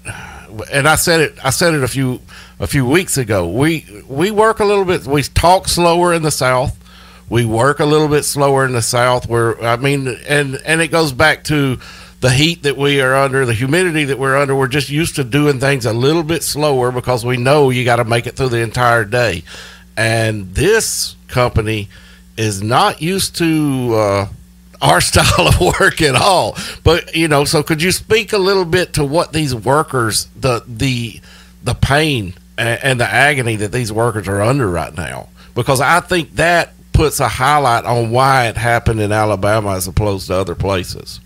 and 0.70 0.86
I 0.86 0.96
said 0.96 1.20
it. 1.20 1.34
I 1.44 1.50
said 1.50 1.72
it 1.74 1.82
a 1.82 1.88
few 1.88 2.20
a 2.60 2.66
few 2.66 2.86
weeks 2.86 3.16
ago. 3.16 3.48
We 3.48 4.04
we 4.06 4.30
work 4.30 4.60
a 4.60 4.64
little 4.64 4.84
bit. 4.84 5.06
We 5.06 5.22
talk 5.22 5.68
slower 5.68 6.12
in 6.12 6.22
the 6.22 6.30
South. 6.30 6.78
We 7.32 7.46
work 7.46 7.80
a 7.80 7.86
little 7.86 8.08
bit 8.08 8.24
slower 8.24 8.66
in 8.66 8.72
the 8.72 8.82
South. 8.82 9.26
Where 9.26 9.58
I 9.64 9.76
mean, 9.76 10.06
and 10.28 10.60
and 10.66 10.82
it 10.82 10.88
goes 10.88 11.12
back 11.12 11.44
to 11.44 11.78
the 12.20 12.28
heat 12.28 12.64
that 12.64 12.76
we 12.76 13.00
are 13.00 13.14
under, 13.14 13.46
the 13.46 13.54
humidity 13.54 14.04
that 14.04 14.18
we're 14.18 14.36
under. 14.36 14.54
We're 14.54 14.68
just 14.68 14.90
used 14.90 15.16
to 15.16 15.24
doing 15.24 15.58
things 15.58 15.86
a 15.86 15.94
little 15.94 16.24
bit 16.24 16.42
slower 16.42 16.92
because 16.92 17.24
we 17.24 17.38
know 17.38 17.70
you 17.70 17.86
got 17.86 17.96
to 17.96 18.04
make 18.04 18.26
it 18.26 18.36
through 18.36 18.50
the 18.50 18.60
entire 18.60 19.06
day. 19.06 19.44
And 19.96 20.54
this 20.54 21.16
company 21.28 21.88
is 22.36 22.62
not 22.62 23.00
used 23.00 23.36
to 23.36 23.94
uh, 23.94 24.28
our 24.82 25.00
style 25.00 25.48
of 25.48 25.58
work 25.58 26.02
at 26.02 26.14
all. 26.14 26.54
But 26.84 27.16
you 27.16 27.28
know, 27.28 27.46
so 27.46 27.62
could 27.62 27.80
you 27.80 27.92
speak 27.92 28.34
a 28.34 28.38
little 28.38 28.66
bit 28.66 28.92
to 28.92 29.06
what 29.06 29.32
these 29.32 29.54
workers, 29.54 30.28
the 30.38 30.62
the 30.68 31.22
the 31.64 31.72
pain 31.72 32.34
a- 32.58 32.84
and 32.84 33.00
the 33.00 33.08
agony 33.08 33.56
that 33.56 33.72
these 33.72 33.90
workers 33.90 34.28
are 34.28 34.42
under 34.42 34.68
right 34.68 34.94
now? 34.94 35.30
Because 35.54 35.80
I 35.80 36.00
think 36.00 36.34
that 36.34 36.74
puts 36.92 37.20
a 37.20 37.28
highlight 37.28 37.84
on 37.84 38.10
why 38.10 38.46
it 38.48 38.56
happened 38.56 39.00
in 39.00 39.12
Alabama 39.12 39.74
as 39.74 39.86
opposed 39.86 40.26
to 40.28 40.34
other 40.34 40.54
places. 40.54 41.20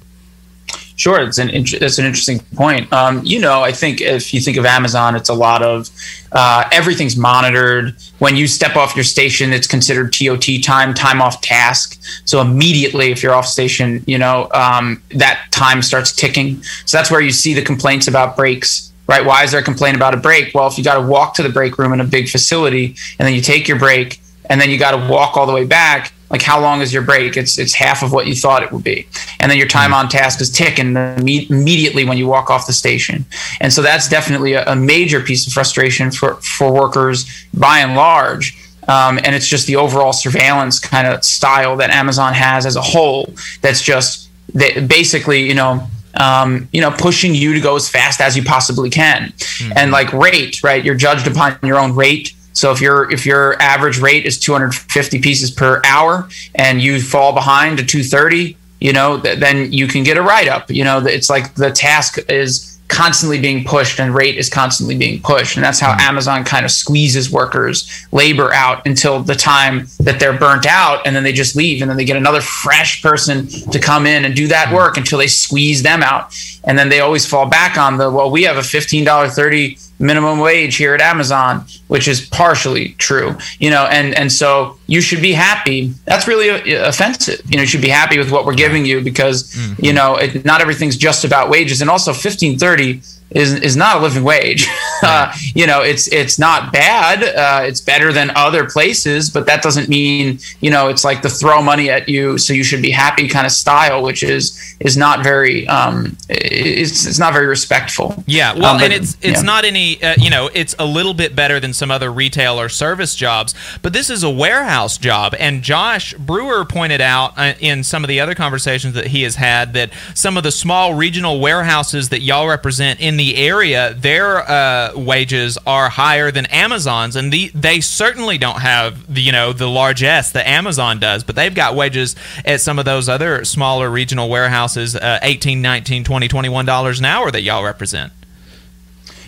Sure, 0.97 1.21
it's 1.21 1.37
an 1.37 1.49
that's 1.79 1.99
an 1.99 2.07
interesting 2.07 2.41
point. 2.55 2.91
Um, 2.91 3.21
you 3.23 3.39
know, 3.39 3.63
I 3.63 3.71
think 3.71 4.01
if 4.01 4.33
you 4.33 4.41
think 4.41 4.57
of 4.57 4.65
Amazon, 4.65 5.15
it's 5.15 5.29
a 5.29 5.35
lot 5.35 5.63
of 5.63 5.91
uh, 6.33 6.67
everything's 6.73 7.19
monitored. 7.19 7.95
When 8.19 8.35
you 8.35 8.47
step 8.47 8.77
off 8.77 8.97
your 8.97 9.05
station, 9.05 9.53
it's 9.53 9.67
considered 9.67 10.15
TOT 10.15 10.47
time, 10.63 10.95
time 10.95 11.21
off 11.21 11.43
task. 11.43 12.01
So 12.25 12.41
immediately, 12.41 13.13
if 13.13 13.23
you're 13.23 13.35
off 13.35 13.47
station, 13.47 14.03
you 14.07 14.17
know 14.17 14.49
um, 14.55 15.03
that 15.11 15.47
time 15.51 15.83
starts 15.83 16.13
ticking. 16.13 16.63
So 16.87 16.97
that's 16.97 17.11
where 17.11 17.21
you 17.21 17.31
see 17.31 17.53
the 17.53 17.63
complaints 17.63 18.09
about 18.09 18.35
breaks. 18.35 18.91
Right? 19.07 19.25
Why 19.25 19.45
is 19.45 19.53
there 19.53 19.61
a 19.61 19.65
complaint 19.65 19.97
about 19.97 20.15
a 20.15 20.17
break? 20.17 20.55
Well, 20.55 20.67
if 20.67 20.79
you 20.79 20.83
got 20.83 20.95
to 21.01 21.07
walk 21.07 21.35
to 21.35 21.43
the 21.43 21.51
break 21.51 21.79
room 21.79 21.93
in 21.93 22.01
a 22.01 22.05
big 22.05 22.29
facility, 22.29 22.97
and 23.19 23.27
then 23.29 23.35
you 23.35 23.43
take 23.43 23.69
your 23.69 23.79
break, 23.79 24.19
and 24.49 24.61
then 24.61 24.71
you 24.71 24.79
got 24.79 24.93
to 24.93 25.11
walk 25.11 25.37
all 25.37 25.47
the 25.47 25.53
way 25.53 25.65
back 25.65 26.13
like 26.31 26.43
how 26.43 26.61
long 26.61 26.81
is 26.81 26.93
your 26.93 27.03
break 27.03 27.37
it's 27.37 27.59
it's 27.59 27.75
half 27.75 28.03
of 28.03 28.13
what 28.13 28.27
you 28.27 28.35
thought 28.35 28.63
it 28.63 28.73
would 28.73 28.85
be 28.85 29.07
and 29.41 29.51
then 29.51 29.59
your 29.59 29.67
time 29.69 29.95
on 29.95 30.09
task 30.09 30.41
is 30.41 30.51
ticking 30.51 30.97
immediately 30.97 32.05
when 32.05 32.19
you 32.19 32.27
walk 32.27 32.51
off 32.51 32.67
the 32.67 32.73
station 32.73 33.25
and 33.61 33.73
so 33.73 33.83
that's 33.83 34.09
definitely 34.09 34.55
a, 34.55 34.65
a 34.67 34.77
major 34.77 35.21
piece 35.21 35.47
of 35.47 35.53
frustration 35.53 36.11
for 36.11 36.35
for 36.37 36.73
workers 36.73 37.47
by 37.55 37.79
and 37.79 37.95
large 37.95 38.57
um, 38.89 39.19
and 39.19 39.35
it's 39.35 39.49
just 39.49 39.67
the 39.67 39.77
overall 39.77 40.13
surveillance 40.13 40.79
kind 40.79 41.07
of 41.07 41.25
style 41.25 41.77
that 41.77 41.91
amazon 41.91 42.35
has 42.35 42.67
as 42.67 42.77
a 42.77 42.83
whole 42.83 43.33
that's 43.61 43.83
just 43.83 44.29
that 44.55 44.89
basically 44.89 45.43
you 45.43 45.55
know 45.55 45.87
um, 46.19 46.69
you 46.73 46.81
know, 46.81 46.91
pushing 46.91 47.35
you 47.35 47.53
to 47.53 47.61
go 47.61 47.77
as 47.77 47.89
fast 47.89 48.21
as 48.21 48.37
you 48.37 48.43
possibly 48.43 48.91
can. 48.91 49.33
And 49.77 49.91
like 49.91 50.13
rate, 50.13 50.63
right? 50.63 50.85
You're 50.85 50.95
judged 50.95 51.27
upon 51.27 51.59
your 51.63 51.79
own 51.79 51.95
rate. 51.95 52.33
So 52.57 52.73
if 52.73 52.81
your 52.81 53.11
if 53.13 53.27
your 53.27 53.61
average 53.61 53.99
rate 53.99 54.25
is 54.25 54.39
250 54.41 55.21
pieces 55.21 55.51
per 55.51 55.83
hour 55.85 56.27
and 56.55 56.81
you 56.81 57.03
fall 57.03 57.35
behind 57.35 57.77
to 57.77 57.85
230, 57.85 58.57
you 58.81 58.95
know, 58.95 59.21
th- 59.21 59.39
then 59.39 59.73
you 59.75 59.87
can 59.87 60.03
get 60.05 60.17
a 60.17 60.23
write 60.23 60.49
up. 60.49 60.71
You 60.71 60.83
know, 60.83 61.05
it's 61.05 61.29
like 61.29 61.55
the 61.55 61.71
task 61.71 62.19
is 62.31 62.81
constantly 62.89 63.39
being 63.39 63.63
pushed 63.63 64.01
and 64.01 64.15
rate 64.15 64.37
is 64.37 64.49
constantly 64.49 64.97
being 64.97 65.21
pushed. 65.21 65.57
And 65.57 65.65
that's 65.65 65.81
how 65.81 65.93
hmm. 65.93 66.01
amazon 66.01 66.45
kind 66.45 66.65
of 66.65 66.71
squeezes 66.71 67.31
workers 67.31 68.07
labor 68.11 68.55
out 68.55 68.87
until 68.87 69.23
the 69.23 69.35
time 69.35 69.89
that 70.01 70.19
they're 70.19 70.39
burnt 70.39 70.67
out 70.67 71.07
and 71.07 71.15
then 71.15 71.25
they 71.25 71.33
just 71.33 71.57
leave 71.57 71.83
and 71.83 71.91
then 71.91 71.99
they 71.99 72.07
get 72.07 72.17
another 72.17 72.41
fresh 72.41 73.03
person 73.03 73.49
to 73.49 73.79
come 73.79 74.07
in 74.07 74.25
and 74.25 74.35
do 74.35 74.47
that 74.47 74.69
hmm. 74.69 74.77
work 74.77 74.97
until 74.97 75.19
they 75.19 75.27
squeeze 75.27 75.83
them 75.83 76.03
out. 76.03 76.35
And 76.65 76.79
then 76.79 76.89
they 76.89 77.01
always 77.01 77.27
fall 77.27 77.47
back 77.47 77.77
on 77.77 77.99
the 77.99 78.11
well 78.11 78.31
we 78.31 78.45
have 78.45 78.57
a 78.57 78.61
$15.30 78.61 79.86
minimum 79.99 80.39
wage 80.39 80.77
here 80.77 80.95
at 80.95 81.01
Amazon, 81.01 81.65
which 81.89 82.09
is 82.09 82.27
partially 82.27 82.91
true, 82.99 83.37
you 83.59 83.71
know, 83.71 83.87
and 83.87 84.15
and 84.15 84.31
so 84.31 84.79
you 84.87 85.01
should 85.01 85.23
be 85.23 85.33
happy. 85.33 85.95
That's 86.05 86.29
really 86.29 86.51
uh, 86.51 86.89
offensive. 86.89 87.41
You 87.49 87.57
know, 87.57 87.63
you 87.63 87.69
should 87.69 87.83
be 87.83 87.89
happy 87.89 88.19
with 88.19 88.31
what 88.31 88.45
we're 88.45 88.55
giving 88.55 88.85
you 88.85 89.01
because 89.01 89.57
you 89.79 89.93
know 89.93 90.17
it, 90.17 90.45
not 90.45 90.61
everything's 90.61 90.97
just 90.97 91.25
about 91.25 91.49
wages, 91.51 91.81
and 91.81 91.91
also 91.91 92.13
fifteen 92.13 92.59
thirty 92.59 93.01
is 93.31 93.55
is 93.55 93.77
not 93.77 93.97
a 93.97 94.01
living 94.01 94.25
wage. 94.25 94.67
Uh, 95.03 95.31
you 95.55 95.67
know, 95.67 95.83
it's 95.83 96.09
it's 96.09 96.39
not 96.39 96.73
bad. 96.73 97.23
Uh, 97.23 97.61
it's 97.67 97.83
better 97.83 98.15
than 98.15 98.31
other 98.35 98.65
places, 98.65 99.29
but 99.29 99.45
that 99.45 99.63
doesn't 99.63 99.91
mean 99.91 100.39
you 100.63 100.71
know 100.71 100.89
it's 100.89 101.05
like 101.05 101.21
the 101.21 101.29
throw 101.29 101.61
money 101.61 101.91
at 101.91 102.09
you, 102.09 102.39
so 102.39 102.55
you 102.55 102.65
should 102.65 102.81
be 102.81 102.91
happy 102.91 103.29
kind 103.29 103.45
of 103.45 103.53
style, 103.53 104.03
which 104.03 104.23
is 104.23 104.59
is 104.81 104.97
not 104.97 105.23
very 105.23 105.69
um 105.69 106.17
it's 106.31 107.05
it's 107.07 107.19
not 107.19 107.35
very 107.35 107.47
respectful. 107.47 108.25
Yeah, 108.27 108.55
well, 108.55 108.65
Um, 108.73 108.77
but- 108.79 108.85
and 108.85 108.95
it's 108.95 109.19
it's 109.21 109.41
yeah. 109.41 109.43
not 109.43 109.67
any 109.67 110.03
uh, 110.03 110.15
you 110.17 110.31
know 110.31 110.49
it's 110.55 110.75
a 110.79 110.87
little 110.87 111.13
bit 111.13 111.37
better 111.37 111.61
than 111.61 111.75
some 111.75 111.91
other 111.91 112.11
retail 112.11 112.59
or 112.59 112.71
service 112.71 113.15
jobs, 113.15 113.55
but 113.83 113.93
this 113.93 114.09
is 114.09 114.23
a 114.23 114.31
warehouse 114.31 114.97
job. 114.97 115.35
And 115.39 115.63
Josh 115.63 116.15
Brewer 116.15 116.65
pointed 116.65 117.03
out 117.03 117.35
uh, 117.37 117.53
in 117.61 117.85
some 117.85 118.03
of 118.03 118.09
the 118.09 118.19
other 118.19 118.35
conversations 118.35 118.95
that 118.95 119.09
he 119.09 119.25
has 119.25 119.35
had 119.37 119.75
that 119.75 119.91
some 120.15 120.39
of 120.39 120.43
the 120.43 120.51
small 120.53 120.95
regional 120.95 121.39
warehouses 121.39 122.09
that 122.09 122.23
y'all 122.23 122.49
represent 122.49 122.99
in 122.99 123.16
the 123.17 123.37
area, 123.37 123.95
their 123.95 124.39
uh, 124.39 124.93
wages 124.95 125.59
are 125.67 125.89
higher 125.89 126.31
than 126.31 126.47
Amazon's, 126.47 127.17
and 127.17 127.33
the, 127.33 127.51
they 127.55 127.81
certainly 127.81 128.39
don't 128.39 128.61
have 128.61 129.13
the 129.13 129.21
you 129.21 129.33
know 129.33 129.53
the 129.53 129.69
largesse 129.69 130.33
that 130.33 130.47
Amazon 130.47 130.99
does, 130.99 131.25
but 131.25 131.35
they've 131.37 131.55
got 131.55 131.75
wages 131.75 132.17
at 132.45 132.61
some 132.61 132.79
of 132.79 132.85
those 132.85 133.09
other 133.09 133.45
smaller 133.45 133.91
regional 133.91 134.29
warehouses, 134.29 134.97
uh, 134.97 135.19
18 135.23 135.63
19 135.63 136.05
20 136.05 136.29
21 136.29 136.67
dollars 136.67 136.99
an 136.99 137.05
hour 137.05 137.31
that 137.31 137.43
y'all 137.43 137.65
represent. 137.65 138.13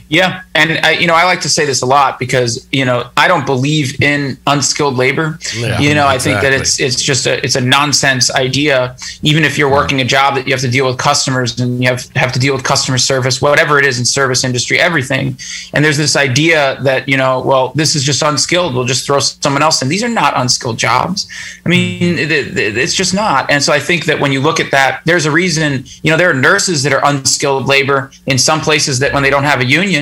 Yeah, 0.09 0.42
and 0.54 0.84
I, 0.84 0.92
you 0.92 1.06
know 1.06 1.14
I 1.14 1.24
like 1.24 1.42
to 1.42 1.48
say 1.50 1.66
this 1.66 1.82
a 1.82 1.86
lot 1.86 2.18
because 2.18 2.66
you 2.72 2.84
know 2.84 3.11
I 3.16 3.28
don't 3.28 3.44
believe 3.44 4.00
in 4.02 4.38
unskilled 4.46 4.96
labor. 4.96 5.38
Yeah, 5.54 5.78
you 5.78 5.94
know 5.94 6.06
I 6.06 6.18
think 6.18 6.40
that 6.40 6.52
it's 6.54 6.80
it's 6.80 7.02
just 7.02 7.26
a 7.26 7.44
it's 7.44 7.56
a 7.56 7.61
nonsense 7.61 8.30
idea. 8.34 8.96
Even 9.22 9.44
if 9.44 9.59
you're 9.59 9.70
working 9.70 10.00
a 10.00 10.04
job 10.04 10.34
that 10.36 10.46
you 10.46 10.52
have 10.54 10.62
to 10.62 10.70
deal 10.70 10.86
with 10.86 10.96
customers 10.98 11.61
and 11.61 11.82
you 11.82 11.88
have 11.90 12.09
have 12.16 12.32
to 12.32 12.38
deal 12.38 12.54
with 12.54 12.64
customer 12.64 12.96
service, 12.96 13.42
whatever 13.42 13.78
it 13.78 13.84
is 13.84 13.98
in 13.98 14.06
service 14.06 14.44
industry, 14.44 14.80
everything. 14.80 15.36
And 15.74 15.84
there's 15.84 15.98
this 15.98 16.16
idea 16.16 16.78
that 16.82 17.06
you 17.06 17.18
know 17.18 17.42
well 17.42 17.72
this 17.74 17.94
is 17.94 18.02
just 18.02 18.22
unskilled. 18.22 18.74
We'll 18.74 18.86
just 18.86 19.04
throw 19.04 19.18
someone 19.18 19.62
else 19.62 19.82
in. 19.82 19.88
These 19.88 20.04
are 20.04 20.09
not 20.09 20.32
unskilled 20.36 20.78
jobs. 20.78 21.28
I 21.66 21.68
mean 21.68 22.16
mm-hmm. 22.16 22.18
it, 22.18 22.32
it- 22.32 22.78
it's 22.78 22.94
just 22.94 23.12
not. 23.12 23.50
And 23.50 23.62
so 23.62 23.72
I 23.72 23.80
think 23.80 24.06
that 24.06 24.20
when 24.20 24.32
you 24.32 24.40
look 24.40 24.61
at 24.61 24.70
that, 24.70 25.02
there's 25.04 25.26
a 25.26 25.30
reason. 25.30 25.84
You 26.02 26.11
know 26.11 26.16
there 26.16 26.30
are 26.30 26.40
nurses 26.50 26.82
that 26.84 26.92
are 26.94 27.04
unskilled 27.04 27.66
labor 27.66 28.11
in 28.26 28.38
some 28.38 28.61
places 28.61 28.98
that 29.00 29.12
when 29.12 29.22
they 29.22 29.30
don't 29.30 29.44
have 29.44 29.61
a 29.61 29.64
union 29.64 29.97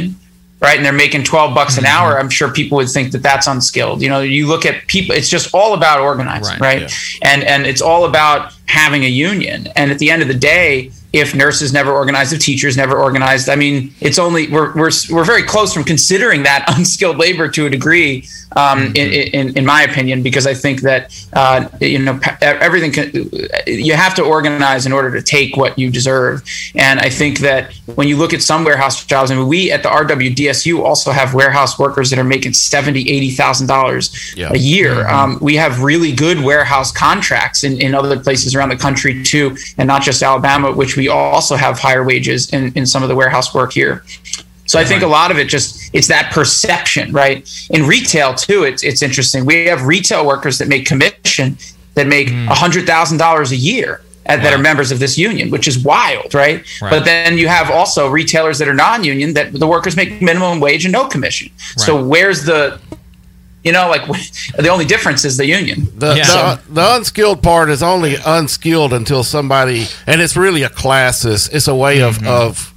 right? 0.60 0.76
And 0.76 0.84
they're 0.84 0.92
making 0.92 1.24
12 1.24 1.54
bucks 1.54 1.78
an 1.78 1.84
hour. 1.84 2.12
Mm-hmm. 2.12 2.20
I'm 2.20 2.30
sure 2.30 2.50
people 2.50 2.76
would 2.76 2.88
think 2.88 3.12
that 3.12 3.22
that's 3.22 3.46
unskilled. 3.46 4.02
You 4.02 4.08
know, 4.08 4.20
you 4.20 4.46
look 4.46 4.64
at 4.64 4.86
people, 4.86 5.14
it's 5.14 5.28
just 5.28 5.54
all 5.54 5.74
about 5.74 6.00
organizing, 6.00 6.58
Right, 6.58 6.82
right? 6.82 6.92
And, 7.22 7.44
and 7.44 7.66
it's 7.66 7.82
all 7.82 8.04
about 8.04 8.55
having 8.68 9.04
a 9.04 9.08
union. 9.08 9.68
And 9.76 9.90
at 9.90 9.98
the 9.98 10.10
end 10.10 10.22
of 10.22 10.28
the 10.28 10.34
day, 10.34 10.90
if 11.12 11.34
nurses 11.34 11.72
never 11.72 11.92
organized, 11.92 12.32
if 12.34 12.40
teachers 12.40 12.76
never 12.76 12.94
organized, 12.96 13.48
I 13.48 13.56
mean, 13.56 13.94
it's 14.00 14.18
only 14.18 14.48
we're 14.48 14.74
we're 14.74 14.90
we're 15.10 15.24
very 15.24 15.42
close 15.44 15.72
from 15.72 15.84
considering 15.84 16.42
that 16.42 16.64
unskilled 16.76 17.16
labor 17.16 17.48
to 17.48 17.64
a 17.66 17.70
degree, 17.70 18.28
um, 18.54 18.86
in, 18.94 19.12
in 19.32 19.56
in 19.56 19.64
my 19.64 19.82
opinion, 19.82 20.22
because 20.22 20.46
I 20.46 20.52
think 20.52 20.82
that 20.82 21.14
uh, 21.32 21.68
you 21.80 22.00
know 22.00 22.20
everything 22.42 22.92
can, 22.92 23.30
you 23.66 23.94
have 23.94 24.14
to 24.16 24.22
organize 24.24 24.84
in 24.84 24.92
order 24.92 25.10
to 25.12 25.22
take 25.22 25.56
what 25.56 25.78
you 25.78 25.90
deserve, 25.90 26.42
and 26.74 27.00
I 27.00 27.08
think 27.08 27.38
that 27.38 27.72
when 27.94 28.08
you 28.08 28.16
look 28.18 28.34
at 28.34 28.42
some 28.42 28.64
warehouse 28.64 29.06
jobs, 29.06 29.30
I 29.30 29.36
mean, 29.36 29.46
we 29.48 29.70
at 29.72 29.82
the 29.84 29.88
RWDSU 29.88 30.80
also 30.82 31.12
have 31.12 31.32
warehouse 31.34 31.78
workers 31.78 32.10
that 32.10 32.18
are 32.18 32.24
making 32.24 32.52
seventy, 32.52 33.08
eighty 33.08 33.30
thousand 33.30 33.68
dollars 33.68 34.34
Yeah. 34.36 34.50
a 34.52 34.58
year. 34.58 34.96
Mhm. 34.96 35.12
Um, 35.12 35.38
we 35.40 35.54
have 35.56 35.82
really 35.82 36.12
good 36.12 36.42
warehouse 36.42 36.90
contracts 36.92 37.62
in, 37.64 37.80
in 37.80 37.94
other 37.94 38.18
places 38.18 38.55
around 38.56 38.70
the 38.70 38.76
country 38.76 39.22
too, 39.22 39.56
and 39.78 39.86
not 39.86 40.02
just 40.02 40.22
Alabama, 40.22 40.72
which 40.72 40.96
we 40.96 41.08
also 41.08 41.56
have 41.56 41.78
higher 41.78 42.04
wages 42.04 42.52
in, 42.52 42.72
in 42.74 42.86
some 42.86 43.02
of 43.02 43.08
the 43.08 43.14
warehouse 43.14 43.54
work 43.54 43.72
here. 43.72 44.04
So 44.66 44.80
I 44.80 44.84
think 44.84 45.02
a 45.02 45.06
lot 45.06 45.30
of 45.30 45.38
it 45.38 45.48
just 45.48 45.90
it's 45.94 46.08
that 46.08 46.32
perception, 46.32 47.12
right? 47.12 47.48
In 47.70 47.86
retail 47.86 48.34
too, 48.34 48.64
it's 48.64 48.82
it's 48.82 49.02
interesting. 49.02 49.44
We 49.44 49.66
have 49.66 49.86
retail 49.86 50.26
workers 50.26 50.58
that 50.58 50.68
make 50.68 50.86
commission 50.86 51.56
that 51.94 52.06
make 52.06 52.30
a 52.30 52.54
hundred 52.54 52.86
thousand 52.86 53.18
dollars 53.18 53.52
a 53.52 53.56
year 53.56 54.02
uh, 54.26 54.36
that 54.36 54.52
are 54.52 54.58
members 54.58 54.90
of 54.90 54.98
this 54.98 55.16
union, 55.16 55.50
which 55.50 55.68
is 55.68 55.78
wild, 55.78 56.34
right? 56.34 56.64
Right. 56.82 56.90
But 56.90 57.04
then 57.04 57.38
you 57.38 57.46
have 57.46 57.70
also 57.70 58.08
retailers 58.08 58.58
that 58.58 58.66
are 58.66 58.74
non-union 58.74 59.34
that 59.34 59.52
the 59.52 59.66
workers 59.68 59.96
make 59.96 60.20
minimum 60.20 60.58
wage 60.58 60.84
and 60.84 60.92
no 60.92 61.06
commission. 61.06 61.50
So 61.76 62.04
where's 62.04 62.44
the 62.44 62.80
you 63.66 63.72
know, 63.72 63.88
like 63.88 64.06
the 64.56 64.68
only 64.68 64.84
difference 64.84 65.24
is 65.24 65.36
the 65.36 65.44
union. 65.44 65.86
The, 65.98 66.14
the, 66.14 66.60
the 66.72 66.96
unskilled 66.96 67.42
part 67.42 67.68
is 67.68 67.82
only 67.82 68.14
unskilled 68.24 68.92
until 68.92 69.24
somebody, 69.24 69.86
and 70.06 70.20
it's 70.20 70.36
really 70.36 70.62
a 70.62 70.68
classes. 70.68 71.48
It's 71.48 71.66
a 71.66 71.74
way 71.74 72.00
of 72.00 72.18
mm-hmm. 72.18 72.28
of 72.28 72.72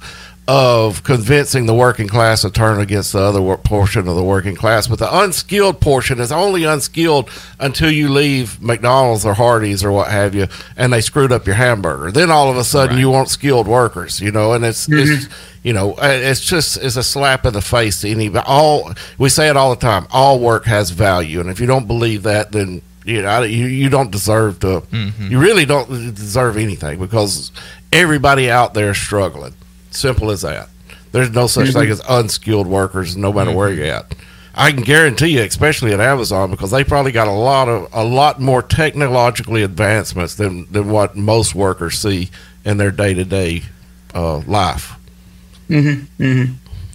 of 0.48 1.04
convincing 1.04 1.66
the 1.66 1.74
working 1.74 2.08
class 2.08 2.42
to 2.42 2.50
turn 2.50 2.80
against 2.80 3.12
the 3.12 3.20
other 3.20 3.56
portion 3.58 4.08
of 4.08 4.16
the 4.16 4.22
working 4.24 4.56
class. 4.56 4.88
But 4.88 4.98
the 4.98 5.18
unskilled 5.20 5.80
portion 5.80 6.18
is 6.18 6.32
only 6.32 6.64
unskilled 6.64 7.30
until 7.60 7.90
you 7.90 8.08
leave 8.08 8.60
McDonald's 8.60 9.24
or 9.24 9.34
Hardee's 9.34 9.84
or 9.84 9.92
what 9.92 10.08
have 10.10 10.34
you, 10.34 10.48
and 10.76 10.92
they 10.92 11.00
screwed 11.02 11.30
up 11.30 11.46
your 11.46 11.54
hamburger. 11.54 12.10
Then 12.10 12.30
all 12.32 12.50
of 12.50 12.56
a 12.56 12.64
sudden 12.64 12.98
you 12.98 13.10
want 13.10 13.28
skilled 13.28 13.68
workers, 13.68 14.20
you 14.20 14.32
know, 14.32 14.52
and 14.54 14.64
it's 14.64 14.88
it's 14.90 15.28
you 15.62 15.72
know 15.72 15.92
uh, 15.94 16.08
it's 16.10 16.40
just 16.40 16.78
it's 16.78 16.96
a 16.96 17.02
slap 17.04 17.46
in 17.46 17.52
the 17.52 17.62
face 17.62 18.00
to 18.00 18.08
anybody. 18.08 18.44
All 18.48 18.92
we 19.18 19.28
say 19.28 19.48
it 19.50 19.56
all 19.56 19.70
the 19.70 19.80
time. 19.80 20.06
All 20.10 20.40
work 20.40 20.64
has 20.64 20.90
value, 20.90 21.38
and 21.40 21.48
if 21.48 21.60
you 21.60 21.66
don't 21.66 21.86
believe 21.86 22.24
that, 22.24 22.50
then 22.50 22.82
you 23.04 23.22
know 23.22 23.42
you, 23.42 23.66
you 23.66 23.88
don't 23.88 24.10
deserve 24.10 24.58
to. 24.60 24.80
Mhm. 24.90 25.30
You 25.30 25.38
really 25.38 25.64
don't 25.64 26.12
deserve 26.14 26.56
anything 26.56 26.98
because 26.98 27.52
everybody 27.92 28.50
out 28.50 28.74
there 28.74 28.90
is 28.90 28.98
struggling. 28.98 29.54
Simple 29.90 30.30
as 30.30 30.42
that. 30.42 30.68
There's 31.12 31.30
no 31.30 31.46
such 31.46 31.72
thing 31.72 31.90
as 31.90 32.00
unskilled 32.08 32.66
workers, 32.66 33.16
no 33.16 33.32
matter 33.32 33.52
where 33.52 33.72
you're 33.72 33.86
at. 33.86 34.14
I 34.54 34.72
can 34.72 34.82
guarantee 34.82 35.28
you, 35.28 35.42
especially 35.42 35.92
at 35.92 36.00
Amazon, 36.00 36.50
because 36.50 36.70
they 36.70 36.84
probably 36.84 37.12
got 37.12 37.28
a 37.28 37.32
lot 37.32 37.68
of 37.68 37.88
a 37.92 38.04
lot 38.04 38.40
more 38.40 38.62
technologically 38.62 39.62
advancements 39.62 40.34
than 40.34 40.70
than 40.70 40.90
what 40.90 41.16
most 41.16 41.54
workers 41.54 41.98
see 41.98 42.30
in 42.64 42.76
their 42.76 42.90
day 42.90 43.14
to 43.14 43.24
day 43.24 43.62
life. 44.14 44.96
Mm-hmm. 45.68 46.22
Mm-hmm. 46.22 46.52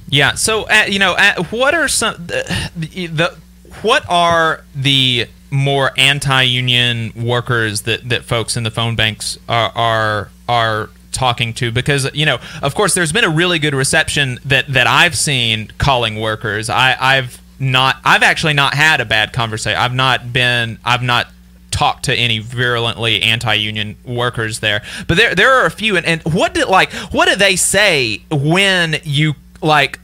Yeah. 0.09 0.35
So, 0.35 0.63
uh, 0.63 0.85
you 0.87 0.99
know, 0.99 1.13
uh, 1.13 1.43
what 1.45 1.73
are 1.73 1.87
some 1.87 2.15
the, 2.27 2.69
the 2.75 3.35
what 3.81 4.05
are 4.09 4.63
the 4.75 5.27
more 5.51 5.91
anti-union 5.97 7.13
workers 7.15 7.83
that 7.83 8.07
that 8.09 8.23
folks 8.23 8.57
in 8.57 8.63
the 8.63 8.71
phone 8.71 8.95
banks 8.95 9.37
are 9.47 9.71
are 9.75 10.29
are 10.47 10.89
talking 11.15 11.53
to 11.55 11.71
because 11.71 12.13
you 12.13 12.25
know 12.25 12.39
of 12.61 12.75
course 12.75 12.93
there's 12.93 13.11
been 13.11 13.23
a 13.23 13.29
really 13.29 13.57
good 13.57 13.73
reception 13.73 14.39
that 14.45 14.67
that 14.67 14.87
I've 14.87 15.17
seen 15.17 15.71
calling 15.77 16.19
workers. 16.19 16.69
I 16.69 16.95
I've 16.99 17.41
not 17.59 17.97
I've 18.03 18.23
actually 18.23 18.53
not 18.53 18.73
had 18.73 19.01
a 19.01 19.05
bad 19.05 19.33
conversation. 19.33 19.79
I've 19.79 19.93
not 19.93 20.33
been 20.33 20.77
I've 20.83 21.01
not 21.01 21.27
talked 21.71 22.05
to 22.05 22.15
any 22.15 22.39
virulently 22.39 23.21
anti-union 23.21 23.97
workers 24.05 24.59
there. 24.59 24.81
But 25.07 25.17
there 25.17 25.35
there 25.35 25.53
are 25.53 25.65
a 25.65 25.71
few 25.71 25.97
and, 25.97 26.05
and 26.05 26.21
what 26.23 26.53
did 26.53 26.67
like 26.67 26.91
what 27.11 27.27
do 27.27 27.35
they 27.35 27.55
say 27.55 28.23
when 28.29 28.97
you 29.03 29.33
like 29.61 29.99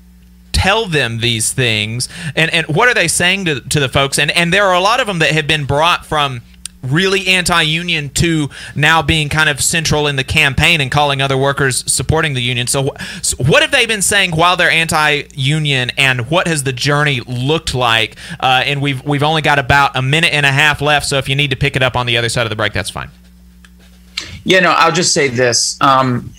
tell 0.51 0.85
them 0.85 1.19
these 1.19 1.53
things? 1.53 2.09
And 2.35 2.51
and 2.53 2.67
what 2.67 2.87
are 2.87 2.93
they 2.93 3.07
saying 3.07 3.45
to, 3.45 3.61
to 3.61 3.79
the 3.79 3.89
folks? 3.89 4.19
And 4.19 4.31
and 4.31 4.53
there 4.53 4.65
are 4.65 4.75
a 4.75 4.81
lot 4.81 4.99
of 4.99 5.07
them 5.07 5.19
that 5.19 5.31
have 5.31 5.47
been 5.47 5.65
brought 5.65 6.05
from 6.05 6.41
really 6.83 7.27
anti-union 7.27 8.09
to 8.09 8.49
now 8.75 9.01
being 9.01 9.29
kind 9.29 9.49
of 9.49 9.61
central 9.61 10.07
in 10.07 10.15
the 10.15 10.23
campaign 10.23 10.81
and 10.81 10.91
calling 10.91 11.21
other 11.21 11.37
workers 11.37 11.83
supporting 11.91 12.33
the 12.33 12.41
union. 12.41 12.67
So, 12.67 12.95
so 13.21 13.37
what 13.37 13.61
have 13.61 13.71
they 13.71 13.85
been 13.85 14.01
saying 14.01 14.31
while 14.31 14.57
they're 14.57 14.71
anti-union 14.71 15.91
and 15.97 16.29
what 16.29 16.47
has 16.47 16.63
the 16.63 16.73
journey 16.73 17.21
looked 17.21 17.75
like? 17.75 18.17
Uh, 18.39 18.63
and 18.65 18.81
we've 18.81 19.03
we've 19.03 19.23
only 19.23 19.41
got 19.41 19.59
about 19.59 19.95
a 19.95 20.01
minute 20.01 20.33
and 20.33 20.45
a 20.45 20.51
half 20.51 20.81
left 20.81 21.05
so 21.05 21.17
if 21.17 21.29
you 21.29 21.35
need 21.35 21.49
to 21.51 21.55
pick 21.55 21.75
it 21.75 21.83
up 21.83 21.95
on 21.95 22.05
the 22.05 22.17
other 22.17 22.29
side 22.29 22.45
of 22.45 22.49
the 22.49 22.55
break 22.55 22.73
that's 22.73 22.89
fine. 22.89 23.09
Yeah, 24.43 24.59
no, 24.61 24.71
I'll 24.71 24.91
just 24.91 25.13
say 25.13 25.27
this. 25.27 25.77
Um, 25.81 26.33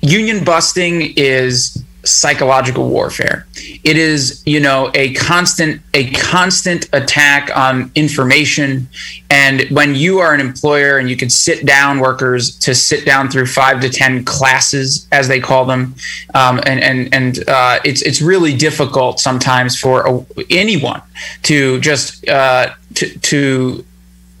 union 0.00 0.44
busting 0.44 1.14
is 1.16 1.82
psychological 2.04 2.88
warfare. 2.88 3.46
It 3.82 3.96
is, 3.96 4.42
you 4.46 4.60
know, 4.60 4.90
a 4.94 5.14
constant 5.14 5.80
a 5.94 6.10
constant 6.10 6.88
attack 6.92 7.50
on 7.56 7.90
information 7.94 8.88
and 9.30 9.62
when 9.70 9.94
you 9.94 10.18
are 10.18 10.34
an 10.34 10.40
employer 10.40 10.98
and 10.98 11.08
you 11.08 11.16
can 11.16 11.30
sit 11.30 11.64
down 11.66 11.98
workers 11.98 12.56
to 12.58 12.74
sit 12.74 13.04
down 13.04 13.30
through 13.30 13.46
5 13.46 13.80
to 13.80 13.90
10 13.90 14.24
classes 14.24 15.06
as 15.12 15.28
they 15.28 15.40
call 15.40 15.64
them 15.64 15.94
um, 16.34 16.60
and 16.66 16.80
and 16.80 17.14
and 17.14 17.48
uh, 17.48 17.78
it's 17.84 18.02
it's 18.02 18.20
really 18.20 18.56
difficult 18.56 19.20
sometimes 19.20 19.78
for 19.78 20.06
a, 20.06 20.26
anyone 20.50 21.02
to 21.42 21.80
just 21.80 22.28
uh, 22.28 22.74
to 22.94 23.18
to 23.20 23.84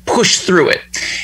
push 0.06 0.40
through 0.40 0.70
it. 0.70 0.80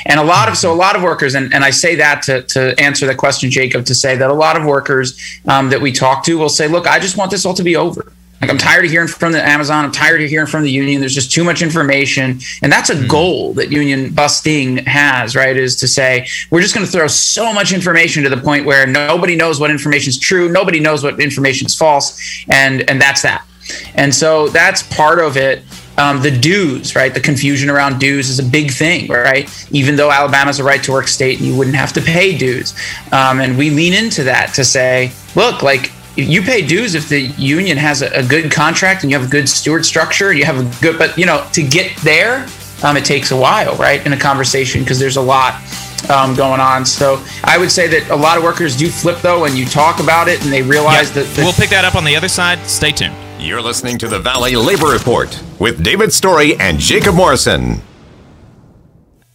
And 0.07 0.19
a 0.19 0.25
lot 0.25 0.49
of 0.49 0.57
so 0.57 0.73
a 0.73 0.75
lot 0.75 0.97
of 0.97 1.03
workers, 1.03 1.35
and, 1.35 1.53
and 1.53 1.65
I 1.65 1.71
say 1.71 1.97
that 1.97 2.23
to, 2.23 2.43
to 2.43 2.79
answer 2.81 3.07
the 3.07 3.15
question, 3.15 3.51
Jacob, 3.51 3.85
to 3.87 3.95
say 3.95 4.17
that 4.17 4.31
a 4.31 4.35
lot 4.35 4.57
of 4.57 4.65
workers 4.65 5.19
um, 5.47 5.71
that 5.71 5.81
we 5.81 5.93
talk 5.93 6.25
to 6.25 6.39
will 6.39 6.49
say, 6.49 6.69
look, 6.69 6.87
I 6.87 6.99
just 6.99 7.17
want 7.17 7.31
this 7.31 7.45
all 7.45 7.55
to 7.55 7.63
be 7.63 7.77
over. 7.77 8.13
Like 8.41 8.51
I'm 8.51 8.59
tired 8.59 8.87
of 8.87 8.91
hearing 8.91 9.09
from 9.09 9.33
the 9.33 9.47
Amazon. 9.47 9.85
I'm 9.85 9.93
tired 9.93 10.23
of 10.23 10.31
hearing 10.31 10.47
from 10.47 10.63
the 10.63 10.71
union. 10.71 11.01
There's 11.01 11.15
just 11.15 11.31
too 11.31 11.45
much 11.45 11.61
information, 11.61 12.41
and 12.63 12.73
that's 12.73 12.89
a 12.89 13.07
goal 13.07 13.53
that 13.55 13.71
union 13.71 14.15
busting 14.15 14.79
has. 14.79 15.37
Right, 15.37 15.55
is 15.55 15.77
to 15.77 15.89
say 15.89 16.27
we're 16.51 16.63
just 16.63 16.75
going 16.75 16.87
to 16.87 16.91
throw 16.91 17.07
so 17.07 17.53
much 17.53 17.75
information 17.75 18.23
to 18.23 18.31
the 18.31 18.39
point 18.39 18.65
where 18.65 18.87
nobody 18.87 19.37
knows 19.37 19.61
what 19.61 19.71
information 19.71 20.09
is 20.09 20.19
true, 20.19 20.49
nobody 20.49 20.81
knows 20.81 21.05
what 21.05 21.21
information 21.21 21.67
is 21.67 21.75
false, 21.75 22.19
and 22.49 22.89
and 22.89 22.99
that's 22.99 23.21
that. 23.23 23.47
And 23.95 24.15
so 24.15 24.49
that's 24.49 24.83
part 24.83 25.19
of 25.19 25.37
it. 25.37 25.63
Um, 25.99 26.23
the 26.23 26.31
dues, 26.31 26.97
right? 26.97 27.13
The 27.13 27.21
confusion 27.21 27.69
around 27.69 27.99
dues 27.99 28.31
is 28.31 28.39
a 28.39 28.43
big 28.45 28.71
thing, 28.71 29.09
right? 29.09 29.51
Even 29.71 29.97
though 29.97 30.11
Alabama's 30.11 30.59
a 30.59 30.65
right 30.65 30.83
to 30.85 30.93
work 30.93 31.09
state 31.09 31.39
and 31.39 31.47
you 31.47 31.55
wouldn't 31.55 31.77
have 31.77 31.93
to 31.93 32.01
pay 32.01 32.39
dues. 32.39 32.75
Um, 33.13 33.41
and 33.41 33.59
we 33.59 33.69
lean 33.69 33.93
into 33.93 34.23
that 34.25 34.55
to 34.55 34.65
say, 34.65 35.13
look, 35.35 35.63
like 35.63 35.93
you 36.17 36.41
pay 36.43 36.67
dues 36.67 36.95
if 36.95 37.09
the 37.09 37.21
union 37.21 37.77
has 37.77 38.01
a, 38.03 38.11
a 38.13 38.23
good 38.23 38.51
contract 38.51 39.03
and 39.03 39.11
you 39.11 39.19
have 39.19 39.27
a 39.27 39.31
good 39.31 39.49
steward 39.49 39.85
structure 39.85 40.31
and 40.31 40.39
you 40.39 40.45
have 40.45 40.59
a 40.59 40.83
good, 40.83 40.97
but 40.99 41.19
you 41.19 41.27
know, 41.27 41.47
to 41.53 41.63
get 41.63 41.95
there, 41.99 42.47
um, 42.83 42.97
it 42.97 43.05
takes 43.05 43.31
a 43.31 43.37
while, 43.37 43.77
right? 43.77 44.05
In 44.07 44.13
a 44.15 44.19
conversation, 44.19 44.83
because 44.83 44.99
there's 44.99 45.19
a 45.19 45.23
lot 45.23 45.61
um, 46.09 46.35
going 46.35 46.61
on. 46.61 46.87
So 46.87 47.23
I 47.45 47.59
would 47.59 47.71
say 47.71 47.87
that 47.89 48.11
a 48.11 48.17
lot 48.17 48.39
of 48.39 48.45
workers 48.45 48.77
do 48.77 48.89
flip 48.89 49.21
though 49.21 49.41
when 49.41 49.57
you 49.57 49.67
talk 49.67 50.01
about 50.01 50.29
it 50.29 50.43
and 50.43 50.53
they 50.53 50.63
realize 50.63 51.13
that, 51.13 51.27
that 51.27 51.43
we'll 51.43 51.53
pick 51.53 51.71
that 51.71 51.85
up 51.85 51.95
on 51.95 52.05
the 52.05 52.17
other 52.17 52.29
side 52.29 52.59
stay 52.67 52.91
tuned 52.91 53.15
You're 53.41 53.63
listening 53.63 53.97
to 53.99 54.07
the 54.07 54.19
Valley 54.19 54.55
Labor 54.55 54.89
Report 54.89 55.43
with 55.59 55.83
David 55.83 56.13
Story 56.13 56.61
and 56.61 56.79
Jacob 56.79 57.15
Morrison. 57.15 57.81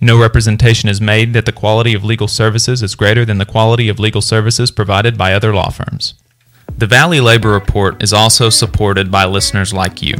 No 0.00 0.18
representation 0.18 0.88
is 0.88 1.00
made 1.00 1.32
that 1.32 1.46
the 1.46 1.52
quality 1.52 1.94
of 1.94 2.04
legal 2.04 2.26
services 2.26 2.82
is 2.82 2.96
greater 2.96 3.24
than 3.24 3.38
the 3.38 3.44
quality 3.44 3.88
of 3.88 4.00
legal 4.00 4.20
services 4.20 4.72
provided 4.72 5.16
by 5.16 5.32
other 5.32 5.54
law 5.54 5.70
firms. 5.70 6.14
The 6.78 6.86
Valley 6.88 7.20
Labor 7.20 7.50
Report 7.50 8.02
is 8.02 8.12
also 8.12 8.50
supported 8.50 9.10
by 9.10 9.24
listeners 9.24 9.72
like 9.72 10.02
you. 10.02 10.14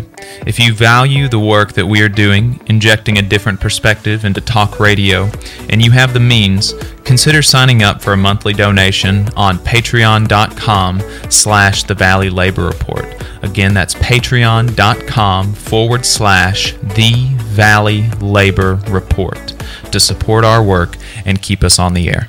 If 0.46 0.60
you 0.60 0.72
value 0.72 1.28
the 1.28 1.38
work 1.40 1.72
that 1.72 1.86
we 1.86 2.02
are 2.02 2.08
doing, 2.08 2.60
injecting 2.66 3.18
a 3.18 3.22
different 3.22 3.60
perspective 3.60 4.24
into 4.24 4.40
talk 4.40 4.78
radio, 4.78 5.28
and 5.70 5.82
you 5.82 5.90
have 5.90 6.12
the 6.12 6.20
means, 6.20 6.74
consider 7.04 7.42
signing 7.42 7.82
up 7.82 8.00
for 8.00 8.12
a 8.12 8.16
monthly 8.16 8.52
donation 8.52 9.28
on 9.36 9.58
patreon.com 9.58 11.02
slash 11.30 11.82
the 11.82 11.94
Valley 11.94 12.30
Labor 12.30 12.66
Report. 12.66 13.06
Again, 13.42 13.74
that's 13.74 13.94
patreon.com 13.94 15.54
forward 15.54 16.06
slash 16.06 16.74
the 16.94 17.34
Valley 17.38 18.08
Labor 18.20 18.76
Report 18.88 19.54
to 19.90 19.98
support 19.98 20.44
our 20.44 20.62
work 20.62 20.96
and 21.24 21.42
keep 21.42 21.64
us 21.64 21.80
on 21.80 21.94
the 21.94 22.08
air. 22.08 22.28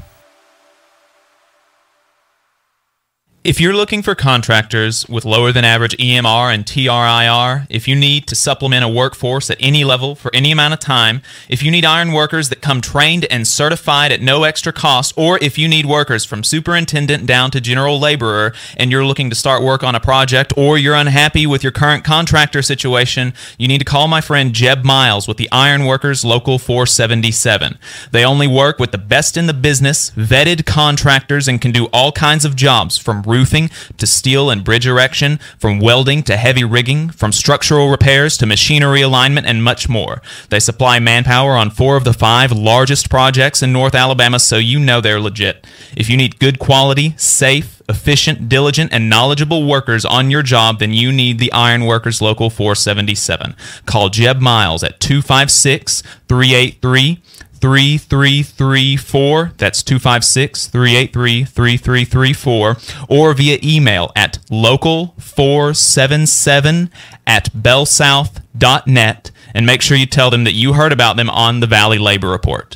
If 3.43 3.59
you're 3.59 3.75
looking 3.75 4.01
for 4.01 4.15
contractors 4.15 5.05
with 5.09 5.25
lower 5.25 5.51
than 5.51 5.65
average 5.65 5.97
EMR 5.97 6.53
and 6.53 6.65
TRIR, 6.65 7.67
if 7.69 7.89
you 7.89 7.93
need 7.93 8.25
to 8.27 8.35
supplement 8.35 8.85
a 8.85 8.87
workforce 8.87 9.49
at 9.49 9.57
any 9.59 9.83
level 9.83 10.15
for 10.15 10.33
any 10.33 10.49
amount 10.49 10.73
of 10.73 10.79
time, 10.79 11.21
if 11.49 11.61
you 11.61 11.69
need 11.69 11.83
iron 11.83 12.13
workers 12.13 12.47
that 12.47 12.61
come 12.61 12.79
trained 12.79 13.25
and 13.25 13.45
certified 13.45 14.13
at 14.13 14.21
no 14.21 14.45
extra 14.45 14.71
cost, 14.71 15.13
or 15.17 15.39
if 15.41 15.57
you 15.57 15.67
need 15.67 15.85
workers 15.85 16.23
from 16.23 16.41
superintendent 16.41 17.25
down 17.25 17.51
to 17.51 17.59
general 17.59 17.99
laborer 17.99 18.53
and 18.77 18.91
you're 18.91 19.05
looking 19.05 19.29
to 19.29 19.35
start 19.35 19.61
work 19.61 19.83
on 19.83 19.93
a 19.93 19.99
project 19.99 20.53
or 20.55 20.77
you're 20.77 20.95
unhappy 20.95 21.45
with 21.45 21.63
your 21.63 21.73
current 21.73 22.05
contractor 22.05 22.61
situation, 22.61 23.33
you 23.57 23.67
need 23.67 23.79
to 23.79 23.83
call 23.83 24.07
my 24.07 24.21
friend 24.21 24.53
Jeb 24.53 24.85
Miles 24.85 25.27
with 25.27 25.35
the 25.35 25.51
Iron 25.51 25.83
Workers 25.83 26.23
Local 26.23 26.57
477. 26.59 27.77
They 28.09 28.23
only 28.23 28.47
work 28.47 28.79
with 28.79 28.93
the 28.93 28.97
best 28.97 29.35
in 29.35 29.47
the 29.47 29.53
business, 29.53 30.11
vetted 30.11 30.65
contractors, 30.65 31.49
and 31.49 31.59
can 31.59 31.73
do 31.73 31.87
all 31.87 32.13
kinds 32.13 32.45
of 32.45 32.55
jobs 32.55 32.97
from 32.97 33.21
roofing 33.33 33.69
to 33.97 34.05
steel 34.05 34.49
and 34.51 34.63
bridge 34.63 34.87
erection, 34.87 35.39
from 35.57 35.79
welding 35.79 36.21
to 36.23 36.37
heavy 36.37 36.63
rigging, 36.63 37.09
from 37.09 37.31
structural 37.31 37.89
repairs 37.89 38.37
to 38.37 38.45
machinery 38.45 39.01
alignment, 39.01 39.47
and 39.47 39.63
much 39.63 39.89
more. 39.89 40.21
They 40.49 40.59
supply 40.59 40.99
manpower 40.99 41.53
on 41.53 41.71
four 41.71 41.97
of 41.97 42.03
the 42.03 42.13
five 42.13 42.51
largest 42.51 43.09
projects 43.09 43.63
in 43.63 43.73
North 43.73 43.95
Alabama, 43.95 44.39
so 44.39 44.57
you 44.57 44.79
know 44.79 45.01
they're 45.01 45.19
legit. 45.19 45.65
If 45.97 46.09
you 46.09 46.17
need 46.17 46.39
good 46.39 46.59
quality, 46.59 47.15
safe, 47.17 47.81
efficient, 47.89 48.47
diligent, 48.47 48.93
and 48.93 49.09
knowledgeable 49.09 49.67
workers 49.67 50.05
on 50.05 50.31
your 50.31 50.43
job, 50.43 50.79
then 50.79 50.93
you 50.93 51.11
need 51.11 51.39
the 51.39 51.51
Iron 51.51 51.85
Workers 51.85 52.21
Local 52.21 52.49
477. 52.49 53.55
Call 53.85 54.09
Jeb 54.09 54.39
Miles 54.39 54.83
at 54.83 54.99
256 54.99 56.03
383 56.27 57.21
3334. 57.63 59.53
That's 59.57 59.81
256 59.83 60.67
383 60.67 61.45
3334. 61.45 62.77
Or 63.07 63.33
via 63.33 63.57
email 63.63 64.11
at 64.17 64.39
local477 64.51 66.89
at 67.25 67.53
bellsouth.net. 67.53 69.31
And 69.53 69.65
make 69.65 69.81
sure 69.81 69.95
you 69.95 70.05
tell 70.05 70.29
them 70.29 70.43
that 70.43 70.51
you 70.51 70.73
heard 70.73 70.91
about 70.91 71.15
them 71.15 71.29
on 71.29 71.61
the 71.61 71.67
Valley 71.67 71.97
Labor 71.97 72.27
Report. 72.27 72.75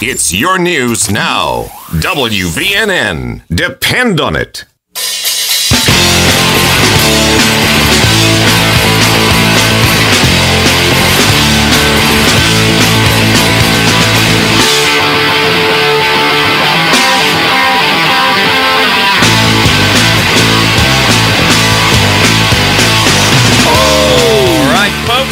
It's 0.00 0.32
your 0.32 0.60
news 0.60 1.10
now. 1.10 1.64
WVNN. 1.90 3.42
Depend 3.48 4.20
on 4.20 4.36
it. 4.36 4.66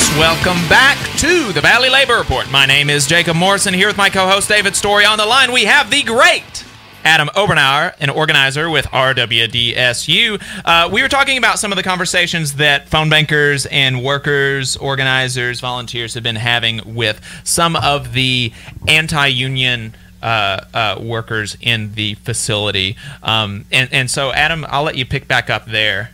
Folks, 0.00 0.18
welcome 0.18 0.68
back 0.68 0.96
to 1.18 1.52
the 1.52 1.60
Valley 1.60 1.90
Labor 1.90 2.16
Report. 2.16 2.50
My 2.50 2.64
name 2.64 2.88
is 2.88 3.06
Jacob 3.06 3.36
Morrison 3.36 3.74
here 3.74 3.86
with 3.86 3.96
my 3.96 4.08
co 4.08 4.26
host 4.26 4.48
David 4.48 4.74
Story. 4.74 5.04
On 5.04 5.18
the 5.18 5.26
line, 5.26 5.52
we 5.52 5.64
have 5.64 5.90
the 5.90 6.02
great 6.02 6.64
Adam 7.04 7.28
Obernauer, 7.34 7.94
an 8.00 8.08
organizer 8.08 8.70
with 8.70 8.86
RWDSU. 8.86 10.42
Uh, 10.64 10.88
we 10.90 11.02
were 11.02 11.08
talking 11.08 11.36
about 11.38 11.58
some 11.58 11.72
of 11.72 11.76
the 11.76 11.82
conversations 11.82 12.54
that 12.54 12.88
phone 12.88 13.10
bankers 13.10 13.66
and 13.66 14.02
workers, 14.02 14.76
organizers, 14.76 15.60
volunteers 15.60 16.14
have 16.14 16.22
been 16.22 16.36
having 16.36 16.94
with 16.94 17.20
some 17.44 17.76
of 17.76 18.12
the 18.12 18.52
anti 18.88 19.26
union. 19.26 19.94
Uh, 20.22 20.66
uh, 20.74 20.98
workers 21.00 21.56
in 21.62 21.94
the 21.94 22.12
facility, 22.16 22.94
um, 23.22 23.64
and 23.72 23.88
and 23.90 24.10
so 24.10 24.30
Adam, 24.32 24.66
I'll 24.68 24.82
let 24.82 24.94
you 24.94 25.06
pick 25.06 25.26
back 25.26 25.48
up 25.48 25.64
there 25.64 26.10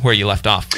where 0.00 0.14
you 0.14 0.26
left 0.26 0.46
off. 0.46 0.70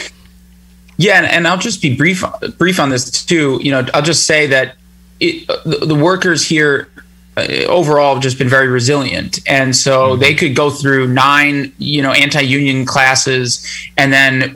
Yeah, 0.97 1.19
and, 1.19 1.27
and 1.27 1.49
I'll 1.49 1.59
just 1.59 1.83
be 1.83 1.95
brief 1.97 2.25
brief 2.59 2.79
on 2.79 2.91
this 2.91 3.25
too. 3.25 3.59
You 3.63 3.73
know, 3.73 3.87
I'll 3.95 4.03
just 4.03 4.27
say 4.27 4.47
that 4.49 4.77
it, 5.21 5.47
the, 5.65 5.87
the 5.87 5.95
workers 5.95 6.47
here 6.47 6.89
uh, 7.37 7.47
overall 7.67 8.15
have 8.15 8.23
just 8.23 8.39
been 8.39 8.49
very 8.49 8.69
resilient, 8.69 9.41
and 9.49 9.75
so 9.75 10.15
they 10.15 10.35
could 10.35 10.55
go 10.55 10.71
through 10.71 11.09
nine, 11.09 11.73
you 11.79 12.01
know, 12.01 12.13
anti-union 12.13 12.87
classes, 12.87 13.67
and 13.97 14.13
then 14.13 14.53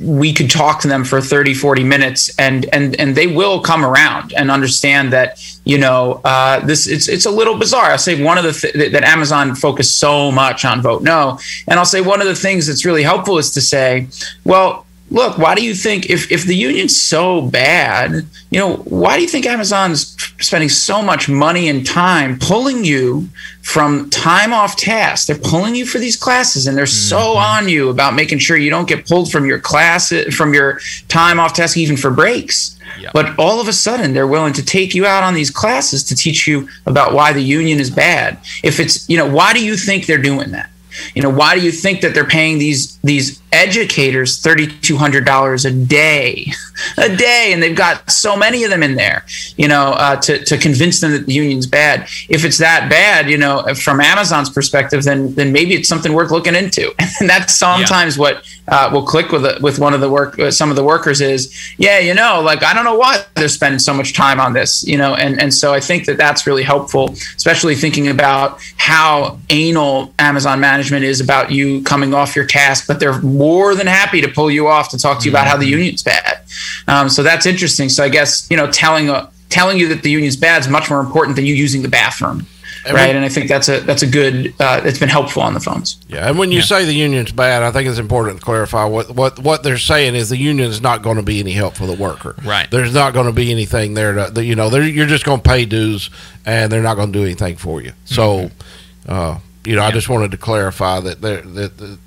we 0.00 0.32
could 0.32 0.48
talk 0.48 0.80
to 0.80 0.88
them 0.88 1.02
for 1.02 1.20
30, 1.20 1.54
40 1.54 1.82
minutes, 1.82 2.30
and 2.38 2.66
and 2.72 2.94
and 3.00 3.16
they 3.16 3.26
will 3.26 3.60
come 3.60 3.84
around 3.84 4.32
and 4.34 4.48
understand 4.48 5.12
that 5.12 5.44
you 5.64 5.76
know 5.76 6.20
uh, 6.24 6.64
this 6.64 6.86
it's 6.86 7.08
it's 7.08 7.26
a 7.26 7.30
little 7.30 7.58
bizarre. 7.58 7.86
I'll 7.86 7.98
say 7.98 8.22
one 8.22 8.38
of 8.38 8.44
the 8.44 8.52
th- 8.52 8.92
that 8.92 9.02
Amazon 9.02 9.56
focused 9.56 9.98
so 9.98 10.30
much 10.30 10.64
on 10.64 10.82
vote 10.82 11.02
no, 11.02 11.40
and 11.66 11.80
I'll 11.80 11.84
say 11.84 12.00
one 12.00 12.20
of 12.20 12.28
the 12.28 12.36
things 12.36 12.68
that's 12.68 12.84
really 12.84 13.02
helpful 13.02 13.38
is 13.38 13.50
to 13.54 13.60
say, 13.60 14.06
well 14.44 14.86
look, 15.10 15.38
why 15.38 15.54
do 15.54 15.62
you 15.62 15.74
think 15.74 16.08
if, 16.08 16.30
if 16.30 16.44
the 16.44 16.54
union's 16.54 17.00
so 17.00 17.42
bad, 17.42 18.24
you 18.50 18.58
know, 18.58 18.76
why 18.76 19.16
do 19.16 19.22
you 19.22 19.28
think 19.28 19.44
Amazon's 19.46 20.16
spending 20.38 20.68
so 20.68 21.02
much 21.02 21.28
money 21.28 21.68
and 21.68 21.84
time 21.84 22.38
pulling 22.38 22.84
you 22.84 23.28
from 23.62 24.08
time 24.10 24.52
off 24.52 24.76
task? 24.76 25.26
They're 25.26 25.38
pulling 25.38 25.74
you 25.74 25.84
for 25.84 25.98
these 25.98 26.16
classes 26.16 26.66
and 26.66 26.76
they're 26.76 26.86
so 26.86 27.18
mm-hmm. 27.18 27.64
on 27.64 27.68
you 27.68 27.88
about 27.88 28.14
making 28.14 28.38
sure 28.38 28.56
you 28.56 28.70
don't 28.70 28.88
get 28.88 29.06
pulled 29.06 29.30
from 29.30 29.44
your 29.44 29.58
class 29.58 30.12
from 30.34 30.54
your 30.54 30.80
time 31.08 31.40
off 31.40 31.54
task 31.54 31.76
even 31.76 31.96
for 31.96 32.10
breaks. 32.10 32.76
But 33.12 33.38
all 33.38 33.60
of 33.60 33.68
a 33.68 33.72
sudden, 33.72 34.12
they're 34.12 34.26
willing 34.26 34.52
to 34.54 34.64
take 34.64 34.94
you 34.94 35.06
out 35.06 35.22
on 35.22 35.34
these 35.34 35.50
classes 35.50 36.02
to 36.04 36.16
teach 36.16 36.46
you 36.46 36.68
about 36.86 37.14
why 37.14 37.32
the 37.32 37.40
union 37.40 37.78
is 37.78 37.90
bad. 37.90 38.38
If 38.62 38.80
it's, 38.80 39.08
you 39.08 39.16
know, 39.16 39.28
why 39.28 39.52
do 39.52 39.64
you 39.64 39.76
think 39.76 40.06
they're 40.06 40.18
doing 40.18 40.50
that? 40.52 40.69
You 41.14 41.22
know, 41.22 41.30
why 41.30 41.54
do 41.54 41.64
you 41.64 41.72
think 41.72 42.00
that 42.00 42.14
they're 42.14 42.24
paying 42.24 42.58
these 42.58 42.96
these 42.98 43.40
educators 43.52 44.40
thirty 44.40 44.66
two 44.66 44.96
hundred 44.96 45.24
dollars 45.24 45.64
a 45.64 45.70
day, 45.70 46.52
a 46.96 47.14
day, 47.14 47.50
and 47.52 47.62
they've 47.62 47.76
got 47.76 48.10
so 48.10 48.36
many 48.36 48.64
of 48.64 48.70
them 48.70 48.82
in 48.82 48.94
there, 48.94 49.24
you 49.56 49.68
know, 49.68 49.92
uh, 49.92 50.16
to 50.16 50.44
to 50.44 50.58
convince 50.58 51.00
them 51.00 51.12
that 51.12 51.26
the 51.26 51.32
union's 51.32 51.66
bad. 51.66 52.08
If 52.28 52.44
it's 52.44 52.58
that 52.58 52.88
bad, 52.90 53.28
you 53.28 53.38
know, 53.38 53.74
from 53.74 54.00
Amazon's 54.00 54.50
perspective, 54.50 55.04
then 55.04 55.34
then 55.34 55.52
maybe 55.52 55.74
it's 55.74 55.88
something 55.88 56.12
worth 56.12 56.30
looking 56.30 56.54
into. 56.54 56.92
And 57.20 57.28
that's 57.28 57.54
sometimes 57.54 58.16
yeah. 58.16 58.20
what 58.20 58.44
uh, 58.68 58.88
will 58.90 59.04
click 59.04 59.30
with 59.30 59.60
with 59.60 59.78
one 59.78 59.92
of 59.92 60.00
the 60.00 60.08
work 60.08 60.38
uh, 60.38 60.50
some 60.50 60.70
of 60.70 60.76
the 60.76 60.84
workers 60.84 61.20
is, 61.20 61.54
yeah, 61.76 61.98
you 61.98 62.14
know, 62.14 62.40
like 62.40 62.62
I 62.62 62.72
don't 62.72 62.84
know 62.84 62.94
why 62.94 63.24
they're 63.34 63.48
spending 63.48 63.78
so 63.78 63.92
much 63.92 64.14
time 64.14 64.40
on 64.40 64.52
this, 64.52 64.84
you 64.86 64.96
know, 64.96 65.14
and 65.16 65.40
and 65.40 65.52
so 65.52 65.74
I 65.74 65.80
think 65.80 66.06
that 66.06 66.16
that's 66.16 66.46
really 66.46 66.62
helpful, 66.62 67.10
especially 67.36 67.74
thinking 67.74 68.08
about 68.08 68.60
how 68.76 69.38
anal 69.50 70.14
Amazon 70.18 70.60
management 70.80 71.04
is 71.04 71.20
about 71.20 71.50
you 71.50 71.82
coming 71.82 72.14
off 72.14 72.34
your 72.34 72.46
task, 72.46 72.86
but 72.86 73.00
they're 73.00 73.20
more 73.20 73.74
than 73.74 73.86
happy 73.86 74.22
to 74.22 74.28
pull 74.28 74.50
you 74.50 74.66
off 74.66 74.88
to 74.90 74.98
talk 74.98 75.18
to 75.20 75.24
you 75.26 75.30
about 75.30 75.46
how 75.46 75.56
the 75.56 75.66
union's 75.66 76.02
bad. 76.02 76.40
Um, 76.88 77.10
so 77.10 77.22
that's 77.22 77.44
interesting. 77.44 77.90
So 77.90 78.02
I 78.02 78.08
guess 78.08 78.48
you 78.50 78.56
know 78.56 78.70
telling 78.70 79.10
uh, 79.10 79.30
telling 79.50 79.78
you 79.78 79.88
that 79.88 80.02
the 80.02 80.10
union's 80.10 80.36
bad 80.36 80.62
is 80.62 80.68
much 80.68 80.88
more 80.88 81.00
important 81.00 81.36
than 81.36 81.44
you 81.44 81.54
using 81.54 81.82
the 81.82 81.88
bathroom. 81.88 82.46
And 82.86 82.94
right, 82.94 83.14
and 83.14 83.22
I 83.22 83.28
think 83.28 83.48
that's 83.48 83.68
a 83.68 83.80
that's 83.80 84.02
a 84.02 84.06
good. 84.06 84.54
Uh, 84.58 84.80
it's 84.84 84.98
been 84.98 85.10
helpful 85.10 85.42
on 85.42 85.52
the 85.52 85.60
phones. 85.60 86.00
Yeah, 86.08 86.30
and 86.30 86.38
when 86.38 86.50
you 86.50 86.60
yeah. 86.60 86.64
say 86.64 86.86
the 86.86 86.94
union's 86.94 87.30
bad, 87.30 87.62
I 87.62 87.72
think 87.72 87.86
it's 87.86 87.98
important 87.98 88.38
to 88.38 88.44
clarify 88.44 88.86
what 88.86 89.10
what 89.10 89.38
what 89.38 89.62
they're 89.62 89.76
saying 89.76 90.14
is 90.14 90.30
the 90.30 90.38
union 90.38 90.70
is 90.70 90.80
not 90.80 91.02
going 91.02 91.18
to 91.18 91.22
be 91.22 91.40
any 91.40 91.52
help 91.52 91.74
for 91.74 91.86
the 91.86 91.94
worker. 91.94 92.34
Right, 92.42 92.70
there's 92.70 92.94
not 92.94 93.12
going 93.12 93.26
to 93.26 93.34
be 93.34 93.50
anything 93.50 93.92
there 93.92 94.30
to 94.30 94.42
you 94.42 94.56
know 94.56 94.74
you're 94.74 95.06
just 95.06 95.26
going 95.26 95.42
to 95.42 95.48
pay 95.48 95.66
dues 95.66 96.08
and 96.46 96.72
they're 96.72 96.82
not 96.82 96.94
going 96.94 97.12
to 97.12 97.18
do 97.18 97.22
anything 97.22 97.56
for 97.56 97.82
you. 97.82 97.92
So, 98.06 98.48
mm-hmm. 98.48 99.12
uh, 99.12 99.38
you 99.64 99.76
know, 99.76 99.82
yeah. 99.82 99.88
I 99.88 99.90
just 99.90 100.08
wanted 100.08 100.30
to 100.32 100.36
clarify 100.36 101.00
that 101.00 101.20
they're, 101.20 101.42
that 101.42 101.98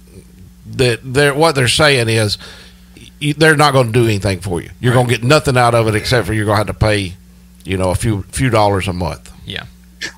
that 0.66 0.99
they're 1.04 1.34
what 1.34 1.56
they're 1.56 1.68
saying 1.68 2.10
is 2.10 2.38
they're 3.38 3.56
not 3.56 3.74
going 3.74 3.88
to 3.88 3.93
do 3.93 4.06
anything 4.06 4.39
for 4.39 4.62
you. 4.62 4.70
You're 4.80 4.93
right. 4.93 4.97
going 4.97 5.08
to 5.08 5.16
get 5.16 5.24
nothing 5.24 5.58
out 5.58 5.76
of 5.76 5.88
it 5.88 5.95
except 5.95 6.28
for 6.28 6.34
you're 6.34 6.45
going 6.45 6.56
to 6.56 6.66
have 6.66 6.68
to 6.68 6.74
pay, 6.74 7.14
you 7.64 7.78
know, 7.78 7.91
a 7.91 7.95
few 7.95 8.24
few 8.24 8.49
dollars 8.49 8.88
a 8.88 8.93
month. 8.93 9.32
Yeah. 9.45 9.66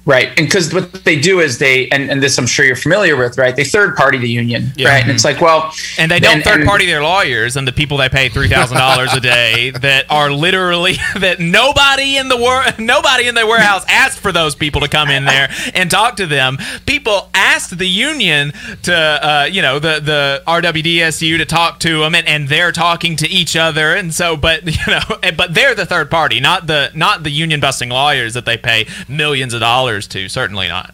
Right. 0.06 0.28
And 0.38 0.48
because 0.48 0.74
what 0.74 0.92
they 1.06 1.20
do 1.20 1.40
is 1.40 1.58
they, 1.58 1.90
and, 1.90 2.10
and 2.10 2.22
this 2.22 2.38
I'm 2.38 2.48
sure 2.48 2.66
you're 2.66 2.76
familiar 2.76 3.16
with, 3.16 3.38
right? 3.38 3.56
They 3.56 3.64
third 3.64 3.96
party 3.96 4.18
the 4.18 4.30
union, 4.30 4.72
Yeah. 4.76 4.90
right? 4.90 5.02
And 5.02 5.12
it's 5.12 5.24
like, 5.24 5.42
well, 5.42 5.74
And 5.98 6.12
they 6.12 6.20
don't 6.20 6.44
third 6.44 6.66
party 6.66 6.86
their 6.86 7.04
lawyers 7.04 7.56
and 7.58 7.68
the 7.68 7.72
people 7.72 7.98
they 7.98 8.10
pay 8.10 8.30
three 8.30 8.48
thousand 8.50 8.78
dollars 8.78 9.14
a 9.14 9.20
day 9.20 9.72
that 9.82 10.06
are 10.10 10.32
literally 10.32 10.94
that 11.20 11.40
nobody 11.40 12.18
in 12.18 12.28
the 12.30 12.38
world, 12.38 12.74
nobody 12.80 13.28
in 13.28 13.36
their 13.36 13.48
warehouse 13.48 13.86
asked 13.88 14.20
for 14.20 14.32
those 14.32 14.56
people 14.56 14.82
to 14.82 14.88
come 14.88 15.10
in 15.10 15.26
there 15.26 15.50
and 15.74 15.90
talk 15.92 16.16
to 16.18 16.26
them. 16.28 16.58
People 16.86 17.30
asked 17.34 17.78
the 17.78 17.88
union 17.88 18.52
to, 18.84 18.94
uh, 18.96 19.48
you 19.52 19.62
know, 19.62 19.80
the 19.80 20.00
the 20.00 20.44
RWDSU 20.48 21.38
to 21.38 21.46
talk 21.46 21.80
to 21.82 22.00
them, 22.00 22.16
and, 22.16 22.28
and 22.28 22.48
they're 22.48 22.72
talking 22.72 23.16
to 23.18 23.30
each 23.30 23.56
other, 23.56 23.94
and 23.96 24.14
so, 24.14 24.36
but 24.36 24.66
you 24.66 24.92
know, 24.94 25.32
but 25.36 25.54
they're 25.54 25.76
the 25.76 25.86
third 25.86 26.10
party, 26.12 26.40
not 26.40 26.68
the 26.68 26.92
not 26.94 27.24
the 27.24 27.30
union 27.32 27.60
busting 27.60 27.90
lawyers 27.90 28.34
that 28.34 28.46
they 28.46 28.58
pay 28.58 28.88
millions 29.08 29.54
of 29.54 29.60
dollars 29.62 29.75
to. 29.84 30.30
Certainly 30.30 30.68
not. 30.70 30.94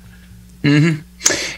hmm 0.64 0.96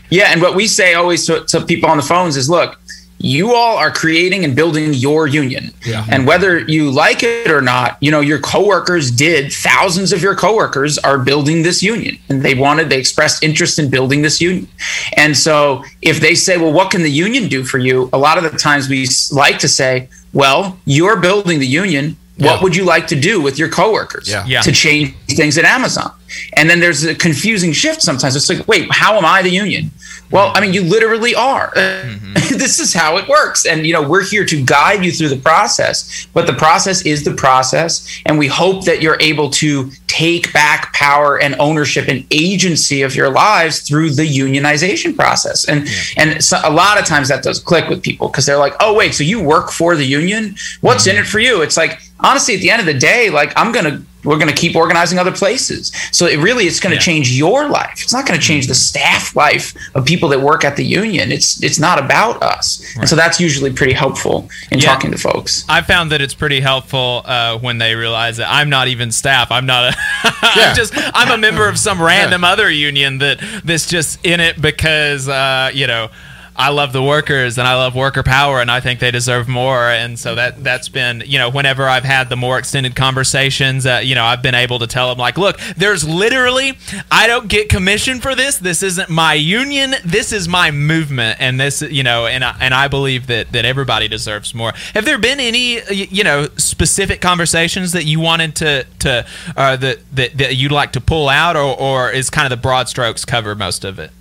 Yeah, 0.10 0.32
and 0.32 0.42
what 0.42 0.56
we 0.56 0.68
say 0.68 0.94
always 0.94 1.26
to, 1.28 1.44
to 1.46 1.62
people 1.62 1.90
on 1.90 1.98
the 1.98 2.04
phones 2.04 2.36
is, 2.38 2.50
look, 2.50 2.80
you 3.20 3.54
all 3.54 3.78
are 3.78 3.90
creating 3.92 4.44
and 4.44 4.54
building 4.54 4.94
your 4.94 5.28
union, 5.28 5.72
Yeah. 5.86 6.06
and 6.10 6.28
whether 6.28 6.60
you 6.60 6.92
like 6.92 7.24
it 7.24 7.50
or 7.50 7.62
not, 7.62 7.98
you 8.02 8.12
know 8.12 8.20
your 8.20 8.40
coworkers 8.40 9.10
did. 9.10 9.54
Thousands 9.54 10.12
of 10.12 10.22
your 10.22 10.36
coworkers 10.36 10.98
are 10.98 11.18
building 11.18 11.64
this 11.64 11.82
union, 11.82 12.18
and 12.28 12.42
they 12.42 12.54
wanted, 12.54 12.90
they 12.90 13.00
expressed 13.00 13.42
interest 13.42 13.80
in 13.80 13.90
building 13.90 14.22
this 14.24 14.42
union. 14.42 14.68
And 15.16 15.38
so, 15.38 15.84
if 16.02 16.20
they 16.20 16.36
say, 16.36 16.58
well, 16.58 16.74
what 16.74 16.92
can 16.92 17.02
the 17.02 17.10
union 17.12 17.48
do 17.48 17.64
for 17.64 17.78
you? 17.78 18.10
A 18.12 18.18
lot 18.18 18.38
of 18.38 18.44
the 18.44 18.58
times 18.58 18.90
we 18.90 19.08
like 19.32 19.58
to 19.60 19.70
say, 19.70 20.10
well, 20.34 20.78
you're 20.84 21.20
building 21.22 21.60
the 21.60 21.68
union. 21.68 22.18
What 22.38 22.62
would 22.64 22.76
you 22.76 22.84
like 22.84 23.08
to 23.08 23.16
do 23.20 23.40
with 23.42 23.60
your 23.60 23.70
coworkers 23.70 24.28
Yeah. 24.28 24.44
Yeah. 24.46 24.62
to 24.62 24.72
change 24.72 25.14
things 25.30 25.58
at 25.58 25.66
Amazon? 25.66 26.12
And 26.58 26.70
then 26.70 26.80
there's 26.80 27.04
a 27.04 27.14
confusing 27.14 27.74
shift 27.74 28.02
sometimes. 28.02 28.36
It's 28.36 28.50
like, 28.50 28.68
wait, 28.68 28.88
how 28.92 29.18
am 29.18 29.26
I 29.26 29.42
the 29.44 29.52
union? 29.52 29.92
Well, 30.32 30.52
I 30.56 30.62
mean, 30.62 30.74
you 30.74 30.84
literally 30.84 31.36
are. 31.36 31.72
Mm-hmm. 31.72 32.34
this 32.58 32.80
is 32.80 32.94
how 32.94 33.18
it 33.18 33.28
works. 33.28 33.66
And, 33.66 33.86
you 33.86 33.94
know, 33.94 34.08
we're 34.08 34.24
here 34.24 34.46
to 34.46 34.64
guide 34.64 35.04
you 35.04 35.12
through 35.12 35.30
the 35.30 35.38
process, 35.38 36.28
but 36.34 36.48
the 36.48 36.54
process 36.54 37.06
is 37.06 37.24
the 37.24 37.34
process. 37.34 38.22
And 38.26 38.38
we 38.38 38.48
hope 38.48 38.86
that 38.86 39.02
you're 39.02 39.18
able 39.20 39.50
to 39.52 39.92
take 40.08 40.52
back 40.54 40.94
power 40.94 41.40
and 41.40 41.56
ownership 41.60 42.08
and 42.08 42.26
agency 42.32 43.02
of 43.02 43.16
your 43.16 43.30
lives 43.30 43.82
through 43.82 44.12
the 44.12 44.24
unionization 44.24 45.16
process. 45.16 45.68
And, 45.68 45.88
and 46.18 46.44
so 46.44 46.60
a 46.64 46.72
lot 46.72 47.00
of 47.00 47.06
times 47.06 47.30
that 47.30 47.44
does 47.44 47.60
click 47.60 47.90
with 47.90 48.02
people 48.02 48.28
because 48.28 48.46
they're 48.46 48.58
like, 48.58 48.76
oh, 48.80 48.94
wait, 48.94 49.14
so 49.14 49.24
you 49.24 49.44
work 49.44 49.72
for 49.72 49.96
the 49.96 50.06
union? 50.06 50.56
What's 50.82 51.08
mm-hmm. 51.08 51.18
in 51.18 51.24
it 51.24 51.28
for 51.28 51.40
you? 51.40 51.62
It's 51.62 51.78
like, 51.78 52.02
honestly, 52.20 52.56
at 52.56 52.62
the 52.62 52.70
end 52.70 52.80
of 52.80 52.86
the 52.86 52.94
day, 52.94 53.30
like, 53.30 53.54
I'm 53.56 53.72
going 53.72 53.86
to, 53.86 54.04
we're 54.24 54.38
going 54.38 54.48
to 54.54 54.56
keep 54.56 54.76
organizing 54.76 55.20
other 55.20 55.32
places. 55.32 55.92
So 56.12 56.26
it 56.28 56.38
really, 56.38 56.66
it's 56.66 56.80
going 56.80 56.96
to 56.96 57.02
change 57.02 57.32
your 57.32 57.68
life. 57.70 58.02
It's 58.02 58.14
not 58.14 58.26
going 58.28 58.40
to 58.40 58.46
change 58.46 58.68
the 58.68 58.76
staff 58.76 59.36
life 59.36 59.74
of 59.96 60.06
people 60.06 60.30
that 60.30 60.40
work 60.42 60.64
at 60.64 60.76
the 60.76 60.84
union. 60.86 61.32
It's 61.32 61.62
it's 61.64 61.80
not 61.80 62.04
about 62.04 62.42
us. 62.44 62.84
And 62.98 63.08
so 63.08 63.16
that's 63.16 63.40
usually 63.40 63.72
pretty 63.74 63.94
helpful 63.94 64.50
in 64.72 64.80
Yeah. 64.80 64.86
talking 64.88 65.12
to 65.12 65.18
folks. 65.18 65.66
I 65.70 65.82
found 65.82 66.12
that 66.12 66.22
it's 66.22 66.34
pretty 66.34 66.60
helpful 66.60 67.22
uh, 67.26 67.58
when 67.60 67.78
they 67.78 67.96
realize 67.96 68.38
that 68.38 68.50
I'm 68.50 68.70
not 68.70 68.88
even 68.88 69.12
staff. 69.12 69.52
I'm 69.52 69.66
not 69.66 69.94
a. 69.94 69.98
I'm 70.24 70.76
just. 70.76 70.94
I'm 70.96 71.32
a 71.32 71.38
member 71.38 71.68
of 71.68 71.78
some 71.80 72.02
random 72.02 72.44
other 72.44 72.70
union 72.70 73.18
that 73.20 73.40
that's 73.64 73.88
just 73.88 74.26
in 74.26 74.40
it 74.40 74.62
because 74.62 75.28
uh, 75.28 75.72
you 75.74 75.88
know. 75.88 76.10
I 76.56 76.70
love 76.70 76.94
the 76.94 77.02
workers 77.02 77.58
and 77.58 77.68
I 77.68 77.76
love 77.76 77.96
worker 77.96 78.22
power 78.22 78.62
and 78.62 78.70
I 78.70 78.80
think 78.80 79.00
they 79.00 79.12
deserve 79.12 79.48
more. 79.48 79.90
And 79.90 80.20
so 80.20 80.36
that 80.36 80.64
that's 80.64 80.90
been 80.90 81.24
you 81.26 81.40
know 81.40 81.50
whenever 81.50 81.88
I've 81.88 82.04
had 82.04 82.30
the 82.30 82.36
more 82.36 82.60
extended 82.60 82.96
conversations 82.96 83.86
uh, 83.86 84.02
you 84.04 84.16
know 84.16 84.24
I've 84.24 84.42
been 84.42 84.56
able 84.56 84.80
to 84.80 84.88
tell 84.88 85.10
them 85.10 85.18
like 85.18 85.38
look 85.38 85.60
there's 85.76 86.08
literally 86.08 86.78
I 87.12 87.28
don't 87.28 87.48
get 87.48 87.70
commission 87.70 88.22
for 88.22 88.36
this. 88.36 88.58
This 88.58 88.84
isn't 88.84 89.10
my 89.10 89.34
union. 89.34 89.96
This 90.06 90.32
is 90.32 90.48
my 90.48 90.72
movement. 90.72 91.38
And 91.40 91.60
this 91.60 91.82
you 91.82 92.04
know 92.04 92.28
and 92.28 92.44
I, 92.44 92.56
and 92.60 92.74
I 92.74 92.88
believe 92.88 93.28
that 93.28 93.52
that 93.52 93.66
everybody 93.66 94.08
deserves 94.08 94.54
more. 94.54 94.74
Have 94.94 95.06
there 95.06 95.18
been 95.18 95.40
any 95.40 95.82
you 95.92 96.24
know 96.24 96.48
specific 96.58 97.20
conversations 97.22 97.94
that 97.94 98.06
you 98.06 98.20
wanted 98.20 98.56
to 98.58 98.86
to 99.00 99.26
uh, 99.58 99.76
that, 99.78 100.00
that 100.16 100.38
that 100.38 100.56
you'd 100.56 100.72
like 100.72 100.92
to 100.94 101.02
pull 101.02 101.30
out 101.30 101.56
or 101.56 101.78
or 101.80 102.12
is 102.12 102.30
kind 102.30 102.46
of 102.46 102.52
the 102.52 102.62
broad 102.62 102.88
strokes 102.88 103.26
cover 103.26 103.56
most 103.56 103.84
of 103.84 103.98
it 103.98 104.12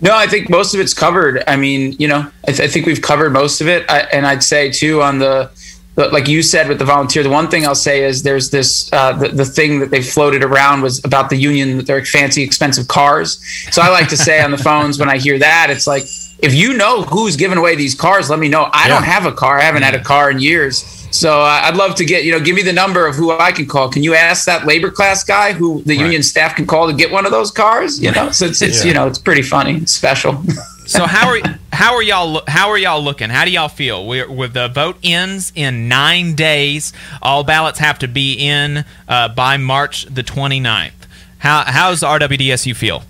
No, 0.00 0.16
I 0.16 0.26
think 0.26 0.48
most 0.48 0.74
of 0.74 0.80
it's 0.80 0.94
covered. 0.94 1.42
I 1.46 1.56
mean, 1.56 1.94
you 1.98 2.08
know, 2.08 2.30
I, 2.46 2.52
th- 2.52 2.60
I 2.60 2.68
think 2.68 2.86
we've 2.86 3.02
covered 3.02 3.32
most 3.32 3.60
of 3.60 3.68
it. 3.68 3.84
I, 3.90 4.00
and 4.12 4.26
I'd 4.26 4.42
say 4.42 4.70
too 4.70 5.02
on 5.02 5.18
the, 5.18 5.50
the, 5.96 6.08
like 6.08 6.26
you 6.26 6.42
said 6.42 6.68
with 6.68 6.78
the 6.78 6.84
volunteer, 6.84 7.22
the 7.22 7.30
one 7.30 7.48
thing 7.48 7.66
I'll 7.66 7.74
say 7.74 8.04
is 8.04 8.22
there's 8.22 8.50
this 8.50 8.90
uh, 8.92 9.12
the, 9.12 9.28
the 9.28 9.44
thing 9.44 9.78
that 9.80 9.90
they 9.90 10.00
floated 10.00 10.42
around 10.42 10.80
was 10.80 11.04
about 11.04 11.28
the 11.28 11.36
union 11.36 11.76
with 11.76 11.86
their 11.86 12.04
fancy 12.04 12.42
expensive 12.42 12.88
cars. 12.88 13.44
So 13.70 13.82
I 13.82 13.88
like 13.88 14.08
to 14.08 14.16
say 14.16 14.40
on 14.40 14.50
the 14.50 14.58
phones 14.58 14.98
when 14.98 15.10
I 15.10 15.18
hear 15.18 15.38
that, 15.38 15.68
it's 15.68 15.86
like 15.86 16.04
if 16.38 16.54
you 16.54 16.72
know 16.74 17.02
who's 17.02 17.36
giving 17.36 17.58
away 17.58 17.76
these 17.76 17.94
cars, 17.94 18.30
let 18.30 18.38
me 18.38 18.48
know. 18.48 18.70
I 18.72 18.88
don't 18.88 19.04
have 19.04 19.26
a 19.26 19.32
car. 19.32 19.58
I 19.58 19.62
haven't 19.62 19.82
had 19.82 19.94
a 19.94 20.02
car 20.02 20.30
in 20.30 20.40
years. 20.40 20.99
So 21.10 21.40
uh, 21.40 21.60
I'd 21.64 21.76
love 21.76 21.94
to 21.96 22.04
get, 22.04 22.24
you 22.24 22.32
know, 22.32 22.40
give 22.40 22.54
me 22.54 22.62
the 22.62 22.72
number 22.72 23.06
of 23.06 23.16
who 23.16 23.30
I 23.32 23.52
can 23.52 23.66
call. 23.66 23.88
Can 23.90 24.02
you 24.02 24.14
ask 24.14 24.46
that 24.46 24.66
labor 24.66 24.90
class 24.90 25.24
guy 25.24 25.52
who 25.52 25.82
the 25.82 25.96
union 25.96 26.22
staff 26.22 26.54
can 26.56 26.66
call 26.66 26.86
to 26.86 26.92
get 26.92 27.10
one 27.10 27.26
of 27.26 27.32
those 27.32 27.50
cars? 27.50 28.00
You 28.00 28.12
know, 28.12 28.30
so 28.30 28.46
it's, 28.46 28.62
it's 28.62 28.82
Yeah. 28.84 28.88
you 28.88 28.94
know, 28.94 29.06
it's 29.06 29.18
pretty 29.18 29.42
funny. 29.42 29.76
It's 29.76 29.92
special. 29.92 30.42
So 30.86 31.06
how 31.06 31.28
are 31.28 31.38
how 31.72 31.94
are 31.94 32.02
y'all 32.02 32.42
how 32.48 32.68
are 32.70 32.76
y'all 32.78 33.00
looking? 33.00 33.30
How 33.30 33.44
do 33.44 33.52
y'all 33.52 33.68
feel? 33.68 34.08
We're, 34.08 34.28
with 34.28 34.54
the 34.54 34.66
vote 34.66 34.96
ends 35.04 35.52
in 35.54 35.86
nine 35.86 36.34
days. 36.34 36.92
All 37.22 37.44
ballots 37.44 37.78
have 37.78 38.00
to 38.00 38.08
be 38.08 38.34
in 38.34 38.84
uh, 39.06 39.28
by 39.28 39.56
March 39.56 40.06
the 40.06 40.24
29th. 40.24 40.90
How 41.38 41.62
how's 41.64 42.00
the 42.00 42.08
RWDSU 42.08 42.74
feel? 42.74 43.04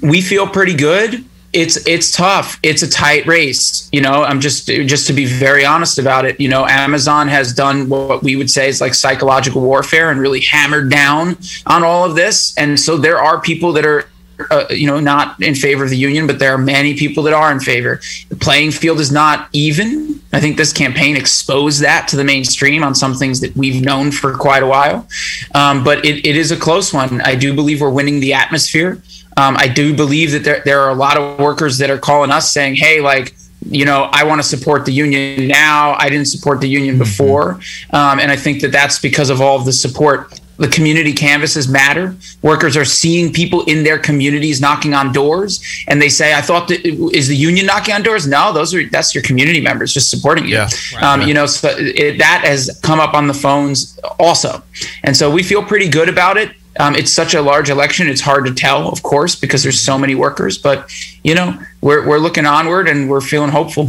we 0.00 0.22
feel 0.22 0.46
pretty 0.46 0.72
good. 0.72 1.22
It's 1.54 1.76
it's 1.86 2.10
tough. 2.10 2.58
It's 2.62 2.82
a 2.82 2.88
tight 2.88 3.26
race. 3.26 3.88
You 3.92 4.00
know, 4.00 4.24
I'm 4.24 4.40
just 4.40 4.66
just 4.66 5.06
to 5.06 5.12
be 5.12 5.24
very 5.24 5.64
honest 5.64 5.98
about 5.98 6.24
it. 6.24 6.38
You 6.40 6.48
know, 6.48 6.66
Amazon 6.66 7.28
has 7.28 7.52
done 7.52 7.88
what 7.88 8.22
we 8.22 8.36
would 8.36 8.50
say 8.50 8.68
is 8.68 8.80
like 8.80 8.94
psychological 8.94 9.62
warfare 9.62 10.10
and 10.10 10.20
really 10.20 10.40
hammered 10.40 10.90
down 10.90 11.38
on 11.66 11.84
all 11.84 12.04
of 12.04 12.16
this. 12.16 12.56
And 12.56 12.78
so 12.78 12.96
there 12.96 13.18
are 13.18 13.40
people 13.40 13.72
that 13.74 13.86
are. 13.86 14.08
Uh, 14.50 14.66
you 14.68 14.84
know, 14.84 14.98
not 14.98 15.40
in 15.40 15.54
favor 15.54 15.84
of 15.84 15.90
the 15.90 15.96
union, 15.96 16.26
but 16.26 16.40
there 16.40 16.52
are 16.52 16.58
many 16.58 16.94
people 16.94 17.22
that 17.22 17.32
are 17.32 17.52
in 17.52 17.60
favor. 17.60 18.00
The 18.30 18.36
playing 18.36 18.72
field 18.72 18.98
is 18.98 19.12
not 19.12 19.48
even. 19.52 20.20
I 20.32 20.40
think 20.40 20.56
this 20.56 20.72
campaign 20.72 21.16
exposed 21.16 21.80
that 21.82 22.08
to 22.08 22.16
the 22.16 22.24
mainstream 22.24 22.82
on 22.82 22.96
some 22.96 23.14
things 23.14 23.40
that 23.42 23.56
we've 23.56 23.80
known 23.80 24.10
for 24.10 24.36
quite 24.36 24.64
a 24.64 24.66
while. 24.66 25.06
Um, 25.54 25.84
but 25.84 26.04
it, 26.04 26.26
it 26.26 26.36
is 26.36 26.50
a 26.50 26.56
close 26.56 26.92
one. 26.92 27.20
I 27.20 27.36
do 27.36 27.54
believe 27.54 27.80
we're 27.80 27.90
winning 27.90 28.18
the 28.18 28.34
atmosphere. 28.34 29.00
Um, 29.36 29.56
I 29.58 29.68
do 29.68 29.94
believe 29.94 30.32
that 30.32 30.44
there, 30.44 30.62
there 30.64 30.80
are 30.80 30.90
a 30.90 30.94
lot 30.94 31.16
of 31.16 31.38
workers 31.38 31.78
that 31.78 31.90
are 31.90 31.98
calling 31.98 32.30
us 32.30 32.52
saying, 32.52 32.76
hey, 32.76 33.00
like, 33.00 33.34
you 33.70 33.84
know, 33.84 34.08
I 34.12 34.24
want 34.24 34.42
to 34.42 34.46
support 34.46 34.84
the 34.84 34.92
union 34.92 35.48
now. 35.48 35.96
I 35.98 36.08
didn't 36.08 36.26
support 36.26 36.60
the 36.60 36.68
union 36.68 36.98
before. 36.98 37.60
Um, 37.92 38.20
and 38.20 38.30
I 38.30 38.36
think 38.36 38.60
that 38.60 38.72
that's 38.72 38.98
because 38.98 39.30
of 39.30 39.40
all 39.40 39.58
of 39.58 39.64
the 39.64 39.72
support. 39.72 40.40
The 40.56 40.68
community 40.68 41.12
canvases 41.12 41.66
matter. 41.66 42.14
Workers 42.42 42.76
are 42.76 42.84
seeing 42.84 43.32
people 43.32 43.64
in 43.64 43.82
their 43.82 43.98
communities 43.98 44.60
knocking 44.60 44.94
on 44.94 45.12
doors, 45.12 45.60
and 45.88 46.00
they 46.00 46.08
say, 46.08 46.32
"I 46.32 46.42
thought 46.42 46.68
that 46.68 46.86
is 46.86 47.26
the 47.26 47.34
union 47.34 47.66
knocking 47.66 47.92
on 47.92 48.04
doors." 48.04 48.28
No, 48.28 48.52
those 48.52 48.72
are 48.72 48.88
that's 48.88 49.16
your 49.16 49.22
community 49.24 49.60
members 49.60 49.92
just 49.92 50.10
supporting 50.10 50.44
you. 50.44 50.54
um, 51.02 51.22
You 51.26 51.34
know, 51.34 51.46
so 51.46 51.74
it, 51.76 52.18
that 52.18 52.42
has 52.44 52.78
come 52.84 53.00
up 53.00 53.14
on 53.14 53.26
the 53.26 53.34
phones 53.34 53.98
also, 54.20 54.62
and 55.02 55.16
so 55.16 55.28
we 55.28 55.42
feel 55.42 55.60
pretty 55.64 55.88
good 55.88 56.08
about 56.08 56.36
it. 56.36 56.52
Um, 56.78 56.94
it's 56.96 57.12
such 57.12 57.34
a 57.34 57.42
large 57.42 57.70
election; 57.70 58.08
it's 58.08 58.20
hard 58.20 58.46
to 58.46 58.54
tell, 58.54 58.88
of 58.88 59.02
course, 59.02 59.34
because 59.36 59.62
there's 59.62 59.80
so 59.80 59.98
many 59.98 60.14
workers. 60.14 60.58
But 60.58 60.90
you 61.22 61.34
know, 61.34 61.58
we're 61.80 62.06
we're 62.06 62.18
looking 62.18 62.46
onward, 62.46 62.88
and 62.88 63.08
we're 63.08 63.20
feeling 63.20 63.50
hopeful. 63.50 63.88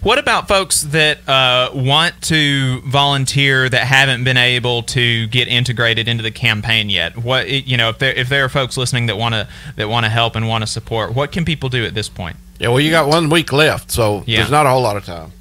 What 0.00 0.18
about 0.18 0.46
folks 0.46 0.82
that 0.82 1.28
uh, 1.28 1.70
want 1.74 2.22
to 2.22 2.80
volunteer 2.82 3.68
that 3.68 3.82
haven't 3.84 4.22
been 4.22 4.36
able 4.36 4.84
to 4.84 5.26
get 5.26 5.48
integrated 5.48 6.06
into 6.06 6.22
the 6.22 6.30
campaign 6.30 6.88
yet? 6.88 7.16
What 7.18 7.48
you 7.50 7.76
know, 7.76 7.88
if 7.88 7.98
there 7.98 8.12
if 8.12 8.28
there 8.28 8.44
are 8.44 8.48
folks 8.48 8.76
listening 8.76 9.06
that 9.06 9.16
want 9.16 9.34
to 9.34 9.48
that 9.76 9.88
want 9.88 10.04
to 10.06 10.10
help 10.10 10.36
and 10.36 10.46
want 10.46 10.62
to 10.62 10.66
support, 10.68 11.14
what 11.14 11.32
can 11.32 11.44
people 11.44 11.68
do 11.68 11.84
at 11.84 11.94
this 11.94 12.08
point? 12.08 12.36
Yeah, 12.60 12.68
well, 12.68 12.80
you 12.80 12.90
got 12.90 13.08
one 13.08 13.28
week 13.28 13.52
left, 13.52 13.90
so 13.90 14.22
Yeah. 14.26 14.38
there's 14.38 14.50
not 14.50 14.66
a 14.66 14.70
whole 14.70 14.82
lot 14.82 14.96
of 14.96 15.04
time. 15.04 15.32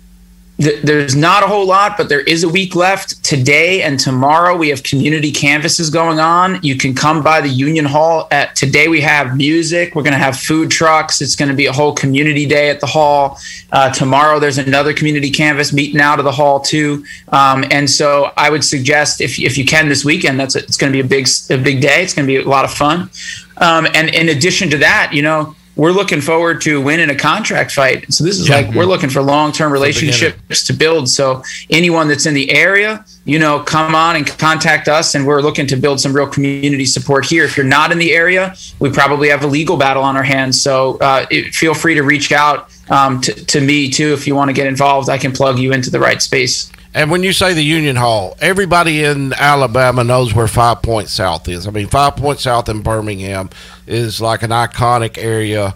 Th- 0.60 0.82
There's 0.82 1.16
not 1.16 1.44
a 1.44 1.48
whole 1.48 1.68
lot, 1.68 1.98
but 1.98 2.10
there 2.10 2.22
is 2.22 2.44
a 2.44 2.50
week 2.50 2.76
left. 2.76 3.24
Today 3.24 3.84
and 3.84 4.00
tomorrow, 4.00 4.56
we 4.56 4.70
have 4.70 4.82
community 4.82 5.32
canvases 5.32 5.90
going 5.92 6.20
on. 6.20 6.60
You 6.64 6.76
can 6.76 6.96
come 6.96 7.22
by 7.22 7.42
the 7.42 7.50
Union 7.50 7.86
Hall. 7.86 8.28
At 8.32 8.56
today, 8.56 8.88
we 8.88 9.00
have 9.02 9.38
music. 9.38 9.94
We're 9.94 10.02
going 10.04 10.14
to 10.14 10.20
have 10.20 10.38
food 10.38 10.72
trucks. 10.72 11.22
It's 11.22 11.36
going 11.36 11.50
to 11.50 11.56
be 11.56 11.68
a 11.68 11.72
whole 11.72 11.94
community 11.94 12.48
day 12.48 12.70
at 12.70 12.80
the 12.80 12.88
hall. 12.88 13.38
Uh, 13.72 13.92
tomorrow, 13.92 14.40
there's 14.40 14.58
another 14.58 14.94
community 14.94 15.30
canvas 15.30 15.72
meeting 15.72 16.02
out 16.02 16.18
of 16.18 16.26
the 16.26 16.32
hall 16.32 16.60
too. 16.60 17.06
Um, 17.30 17.64
and 17.70 17.88
so, 17.88 18.32
I 18.36 18.50
would 18.50 18.64
suggest 18.64 19.22
if 19.22 19.40
if 19.40 19.58
you 19.58 19.66
can 19.66 19.90
this 19.90 20.04
weekend, 20.04 20.40
that's 20.40 20.56
a, 20.56 20.60
it's 20.60 20.78
going 20.78 20.92
to 20.92 20.96
be 20.96 21.06
a 21.06 21.08
big 21.08 21.28
a 21.52 21.58
big 21.58 21.82
day. 21.82 22.02
It's 22.02 22.16
going 22.16 22.28
to 22.28 22.34
be 22.34 22.38
a 22.38 22.50
lot 22.50 22.66
of 22.66 22.74
fun. 22.74 23.12
Um, 23.58 23.88
and 23.94 24.10
in 24.10 24.30
addition 24.30 24.70
to 24.72 24.78
that, 24.78 25.12
you 25.14 25.22
know, 25.22 25.56
we're 25.78 25.92
looking 25.92 26.22
forward 26.22 26.60
to 26.62 26.82
winning 26.82 27.10
a 27.12 27.16
contract 27.16 27.72
fight. 27.72 28.12
So 28.12 28.24
this 28.24 28.40
is 28.40 28.50
Yeah. 28.50 28.58
like 28.58 28.74
we're 28.74 28.86
looking 28.86 29.10
for 29.10 29.22
long 29.22 29.52
term 29.52 29.72
relationships 29.72 30.64
to 30.66 30.74
build. 30.74 31.08
So 31.08 31.44
anyone 31.70 32.08
that's 32.08 32.26
in 32.26 32.34
the 32.34 32.52
area, 32.52 33.06
you 33.26 33.38
know, 33.40 33.60
come 33.60 33.94
on 33.94 34.16
and 34.16 34.26
contact 34.38 34.88
us, 34.88 35.14
and 35.16 35.26
we're 35.26 35.42
looking 35.42 35.68
to 35.68 35.76
build 35.76 36.02
some 36.02 36.14
real 36.14 36.28
community 36.28 36.86
support 36.86 37.26
here. 37.26 37.44
If 37.46 37.56
you're 37.56 37.66
not 37.66 37.92
in 37.92 38.00
the 38.00 38.14
area, 38.14 38.56
we 38.80 38.90
probably 38.90 39.30
have 39.30 39.44
a 39.44 39.48
legal 39.48 39.78
battle 39.78 40.04
on 40.04 40.18
our 40.18 40.24
hands. 40.24 40.60
So 40.62 40.98
uh, 41.00 41.26
it, 41.30 41.54
feel 41.54 41.74
free 41.76 41.94
to 41.94 42.04
reach 42.04 42.32
out 42.32 42.70
um, 42.90 43.22
to, 43.22 43.34
to 43.34 43.62
me 43.62 43.90
too 43.90 44.14
if 44.14 44.26
you 44.28 44.36
want 44.36 44.50
to 44.50 44.54
get 44.54 44.66
involved. 44.66 45.10
I 45.10 45.18
can 45.20 45.32
plug 45.32 45.60
you 45.60 45.74
into 45.74 45.92
the 45.92 46.00
right 46.00 46.22
space. 46.22 46.72
And 46.94 47.12
when 47.12 47.24
you 47.24 47.34
say 47.34 47.54
the 47.54 47.64
Union 47.64 47.96
Hall, 47.96 48.36
everybody 48.40 49.04
in 49.04 49.34
Alabama 49.34 50.04
knows 50.04 50.34
where 50.34 50.48
Five 50.48 50.82
Points 50.82 51.12
South 51.12 51.48
is. 51.48 51.68
I 51.68 51.72
mean, 51.72 51.88
Five 51.88 52.16
Points 52.16 52.44
South 52.44 52.70
in 52.70 52.82
Birmingham 52.82 53.50
is 53.86 54.22
like 54.22 54.42
an 54.44 54.50
iconic 54.52 55.18
area. 55.18 55.76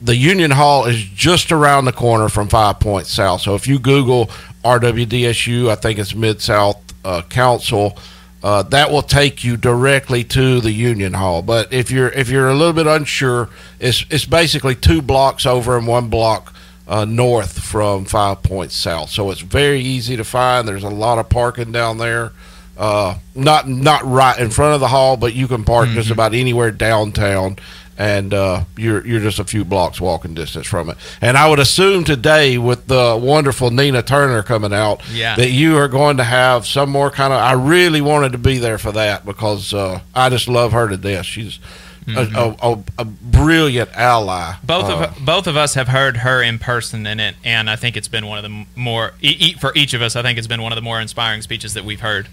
The 0.00 0.16
Union 0.16 0.50
Hall 0.50 0.86
is 0.86 1.02
just 1.02 1.50
around 1.50 1.86
the 1.86 1.92
corner 1.92 2.28
from 2.28 2.48
Five 2.48 2.80
Points 2.80 3.10
South. 3.10 3.40
So 3.40 3.54
if 3.54 3.66
you 3.66 3.78
Google 3.78 4.26
RWDSU, 4.64 5.68
I 5.68 5.74
think 5.74 5.98
it's 5.98 6.14
Mid 6.14 6.40
South 6.40 6.80
uh, 7.04 7.22
Council, 7.22 7.98
uh, 8.42 8.62
that 8.64 8.90
will 8.90 9.02
take 9.02 9.44
you 9.44 9.56
directly 9.56 10.24
to 10.24 10.60
the 10.60 10.72
Union 10.72 11.14
Hall. 11.14 11.42
But 11.42 11.72
if 11.72 11.90
you're 11.90 12.08
if 12.08 12.30
you're 12.30 12.48
a 12.48 12.54
little 12.54 12.72
bit 12.72 12.86
unsure, 12.86 13.50
it's 13.78 14.04
it's 14.10 14.24
basically 14.24 14.74
two 14.74 15.02
blocks 15.02 15.44
over 15.44 15.76
and 15.76 15.86
one 15.86 16.08
block 16.08 16.54
uh, 16.90 17.04
north 17.06 17.58
from 17.62 18.04
Five 18.04 18.42
Points 18.42 18.74
South. 18.76 19.08
So 19.10 19.30
it's 19.30 19.40
very 19.40 19.80
easy 19.80 20.16
to 20.16 20.24
find. 20.24 20.66
There's 20.68 20.84
a 20.84 20.90
lot 20.90 21.18
of 21.18 21.28
parking 21.30 21.72
down 21.72 21.96
there. 21.98 22.32
Uh, 22.76 23.16
not 23.34 23.68
not 23.68 24.04
right 24.04 24.38
in 24.38 24.50
front 24.50 24.74
of 24.74 24.80
the 24.80 24.88
hall, 24.88 25.16
but 25.16 25.34
you 25.34 25.46
can 25.46 25.64
park 25.64 25.88
just 25.90 26.10
about 26.10 26.32
anywhere 26.34 26.70
downtown, 26.70 27.56
and 27.98 28.32
uh, 28.32 28.64
you're 28.78 29.06
you're 29.06 29.20
just 29.20 29.38
a 29.38 29.44
few 29.44 29.66
blocks 29.66 30.00
walking 30.00 30.32
distance 30.32 30.66
from 30.66 30.88
it. 30.88 30.96
And 31.20 31.36
I 31.36 31.48
would 31.50 31.58
assume 31.58 32.04
today, 32.04 32.56
with 32.56 32.86
the 32.86 33.18
wonderful 33.22 33.70
Nina 33.70 34.02
Turner 34.02 34.42
coming 34.42 34.72
out, 34.72 35.02
Yeah. 35.12 35.36
that 35.36 35.50
you 35.50 35.76
are 35.76 35.88
going 35.88 36.16
to 36.16 36.24
have 36.24 36.66
some 36.66 36.88
more 36.90 37.10
kind 37.10 37.34
of. 37.34 37.38
I 37.40 37.52
really 37.52 38.00
wanted 38.00 38.32
to 38.32 38.38
be 38.38 38.56
there 38.56 38.78
for 38.78 38.92
that 38.92 39.26
because 39.26 39.74
uh, 39.74 40.00
I 40.14 40.30
just 40.30 40.48
love 40.48 40.72
her 40.72 40.88
to 40.88 40.96
death. 40.96 41.26
She's 41.26 41.58
a, 42.08 42.20
a, 42.34 42.72
a, 42.72 42.78
a 42.98 43.04
brilliant 43.04 43.90
ally. 43.94 44.54
Both 44.64 44.84
Uh, 44.90 45.08
of 45.18 45.24
both 45.24 45.46
of 45.46 45.56
us 45.56 45.74
have 45.74 45.88
heard 45.88 46.18
her 46.18 46.42
in 46.42 46.58
person 46.58 47.06
in 47.06 47.20
it, 47.20 47.36
and 47.44 47.68
I 47.70 47.76
think 47.76 47.96
it's 47.96 48.08
been 48.08 48.26
one 48.26 48.38
of 48.38 48.44
the 48.44 48.66
more 48.76 49.12
e- 49.20 49.36
e- 49.38 49.52
for 49.54 49.72
each 49.74 49.94
of 49.94 50.02
us. 50.02 50.16
I 50.16 50.22
think 50.22 50.38
it's 50.38 50.46
been 50.48 50.62
one 50.62 50.72
of 50.72 50.76
the 50.76 50.82
more 50.82 51.00
inspiring 51.00 51.42
speeches 51.42 51.74
that 51.74 51.84
we've 51.84 52.00
heard. 52.00 52.28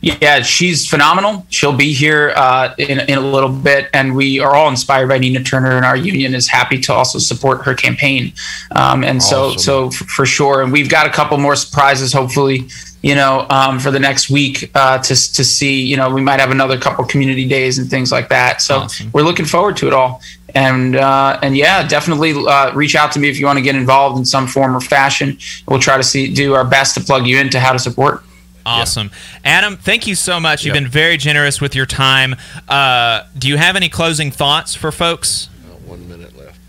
Yeah, 0.00 0.42
she's 0.42 0.88
phenomenal. 0.88 1.46
She'll 1.50 1.72
be 1.76 1.92
here 1.92 2.32
uh, 2.36 2.74
in, 2.78 2.98
in 2.98 3.16
a 3.16 3.20
little 3.20 3.48
bit, 3.48 3.88
and 3.94 4.16
we 4.16 4.40
are 4.40 4.54
all 4.56 4.68
inspired 4.68 5.08
by 5.08 5.18
Nina 5.18 5.42
Turner, 5.44 5.76
and 5.76 5.84
our 5.84 5.96
union 5.96 6.34
is 6.34 6.48
happy 6.48 6.80
to 6.80 6.92
also 6.92 7.20
support 7.20 7.62
her 7.64 7.74
campaign. 7.74 8.32
Um, 8.74 9.04
and 9.04 9.22
so, 9.22 9.56
so 9.56 9.86
f- 9.86 9.94
for 9.94 10.26
sure, 10.26 10.62
and 10.62 10.72
we've 10.72 10.88
got 10.90 11.06
a 11.06 11.10
couple 11.10 11.38
more 11.38 11.54
surprises, 11.54 12.12
hopefully, 12.12 12.68
you 13.02 13.14
know, 13.14 13.46
um, 13.50 13.78
for 13.78 13.90
the 13.90 13.98
next 14.00 14.28
week 14.30 14.70
uh, 14.74 14.98
to 14.98 15.08
to 15.08 15.44
see. 15.44 15.82
You 15.82 15.96
know, 15.96 16.10
we 16.10 16.20
might 16.20 16.40
have 16.40 16.50
another 16.50 16.78
couple 16.78 17.04
community 17.04 17.46
days 17.46 17.78
and 17.78 17.88
things 17.88 18.10
like 18.10 18.28
that. 18.30 18.60
So 18.60 18.86
we're 19.12 19.22
looking 19.22 19.46
forward 19.46 19.76
to 19.78 19.86
it 19.86 19.92
all. 19.92 20.20
And 20.54 20.96
uh, 20.96 21.38
and 21.42 21.56
yeah, 21.56 21.86
definitely 21.86 22.32
uh, 22.32 22.72
reach 22.74 22.96
out 22.96 23.12
to 23.12 23.20
me 23.20 23.28
if 23.28 23.38
you 23.38 23.46
want 23.46 23.58
to 23.58 23.62
get 23.62 23.76
involved 23.76 24.18
in 24.18 24.24
some 24.24 24.46
form 24.46 24.74
or 24.76 24.80
fashion. 24.80 25.38
We'll 25.68 25.78
try 25.78 25.96
to 25.96 26.02
see 26.02 26.32
do 26.32 26.54
our 26.54 26.64
best 26.64 26.94
to 26.94 27.00
plug 27.00 27.26
you 27.26 27.38
into 27.38 27.60
how 27.60 27.72
to 27.72 27.78
support. 27.78 28.22
Awesome, 28.64 29.10
Adam. 29.44 29.76
Thank 29.76 30.06
you 30.06 30.14
so 30.14 30.38
much. 30.40 30.64
You've 30.64 30.74
been 30.74 30.88
very 30.88 31.16
generous 31.16 31.60
with 31.60 31.74
your 31.74 31.86
time. 31.86 32.36
Uh, 32.68 33.22
do 33.36 33.48
you 33.48 33.56
have 33.56 33.76
any 33.76 33.88
closing 33.88 34.30
thoughts 34.30 34.74
for 34.74 34.92
folks? 34.92 35.48
About 35.66 35.80
one 35.82 36.08
minute 36.08 36.36
left. 36.36 36.60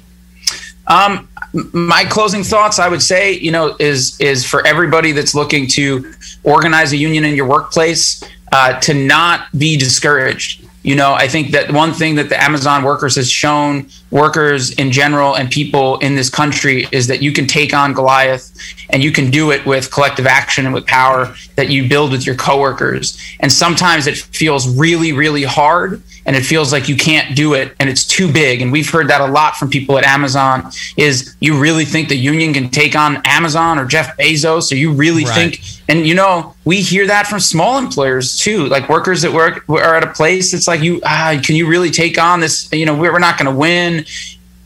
Um, 0.88 1.11
m- 1.19 1.38
my 1.54 2.06
closing 2.06 2.43
thoughts, 2.43 2.80
I 2.80 2.88
would 2.88 3.02
say, 3.02 3.34
you 3.34 3.52
know, 3.52 3.76
is 3.80 4.20
is 4.20 4.45
for 4.45 4.66
everybody 4.66 5.12
that's 5.12 5.34
looking 5.34 5.68
to 5.70 6.14
organize 6.43 6.91
a 6.91 6.97
union 6.97 7.26
in 7.26 7.36
your 7.36 7.47
workplace 7.47 8.24
uh, 8.52 8.80
to 8.82 8.93
not 8.93 9.47
be 9.58 9.78
discouraged. 9.78 10.66
You 10.82 10.95
know, 10.95 11.14
I 11.14 11.28
think 11.28 11.52
that 11.52 11.72
one 11.74 11.91
thing 11.93 12.16
that 12.16 12.30
the 12.30 12.41
Amazon 12.41 12.84
workers 12.84 13.16
has 13.18 13.30
shown 13.30 13.89
workers 14.12 14.72
in 14.72 14.93
general 14.93 15.36
and 15.36 15.52
people 15.52 15.97
in 16.00 16.16
this 16.16 16.30
country 16.30 16.88
is 16.91 17.08
that 17.08 17.22
you 17.22 17.34
can 17.34 17.47
take 17.47 17.74
on 17.74 17.93
Goliath 17.93 18.58
and 18.89 19.04
you 19.04 19.12
can 19.12 19.30
do 19.30 19.52
it 19.52 19.66
with 19.66 19.91
collective 19.91 20.26
action 20.26 20.66
and 20.66 20.74
with 20.74 20.86
power 20.88 21.36
that 21.58 21.70
you 21.70 21.89
build 21.89 22.12
with 22.12 22.26
your 22.26 22.36
coworkers. 22.36 23.22
And 23.41 23.52
sometimes 23.52 24.08
it 24.08 24.18
feels 24.18 24.74
really, 24.78 25.12
really 25.12 25.43
hard 25.43 26.02
and 26.30 26.36
it 26.36 26.45
feels 26.45 26.71
like 26.71 26.88
you 26.88 26.95
can't 26.95 27.36
do 27.36 27.55
it 27.55 27.75
and 27.80 27.89
it's 27.89 28.05
too 28.05 28.32
big. 28.32 28.61
And 28.61 28.71
we've 28.71 28.88
heard 28.88 29.07
that 29.07 29.19
a 29.19 29.25
lot 29.25 29.57
from 29.57 29.67
people 29.67 29.97
at 29.97 30.03
Amazon 30.03 30.69
is 30.95 31.36
you 31.39 31.59
really 31.59 31.86
think 31.86 32.07
the 32.07 32.15
union 32.15 32.53
can 32.53 32.69
take 32.69 32.95
on 32.95 33.19
Amazon 33.25 33.80
or 33.80 33.86
Jeff 33.86 34.15
Bezos 34.15 34.71
or 34.71 34.75
you 34.75 34.91
really 34.91 35.25
Right. 35.25 35.34
think 35.34 35.80
and 35.88 36.05
you 36.05 36.13
know, 36.13 36.53
we 36.65 36.82
hear 36.82 37.07
that 37.07 37.25
from 37.25 37.39
small 37.39 37.80
employers 37.80 38.38
too, 38.38 38.67
like 38.67 38.88
workers 38.89 39.23
that 39.23 39.34
work 39.34 39.67
are 39.69 39.95
at 39.95 40.03
a 40.03 40.13
place. 40.13 40.53
It's 40.53 40.67
like 40.67 40.82
you, 40.82 41.01
ah, 41.03 41.36
can 41.43 41.55
you 41.55 41.67
really 41.67 41.89
take 41.89 42.19
on 42.21 42.41
this? 42.41 42.71
You 42.71 42.86
know, 42.86 42.95
we're, 42.95 43.11
we're 43.11 43.17
not 43.17 43.39
going 43.39 43.51
to 43.51 43.57
win. 43.57 44.05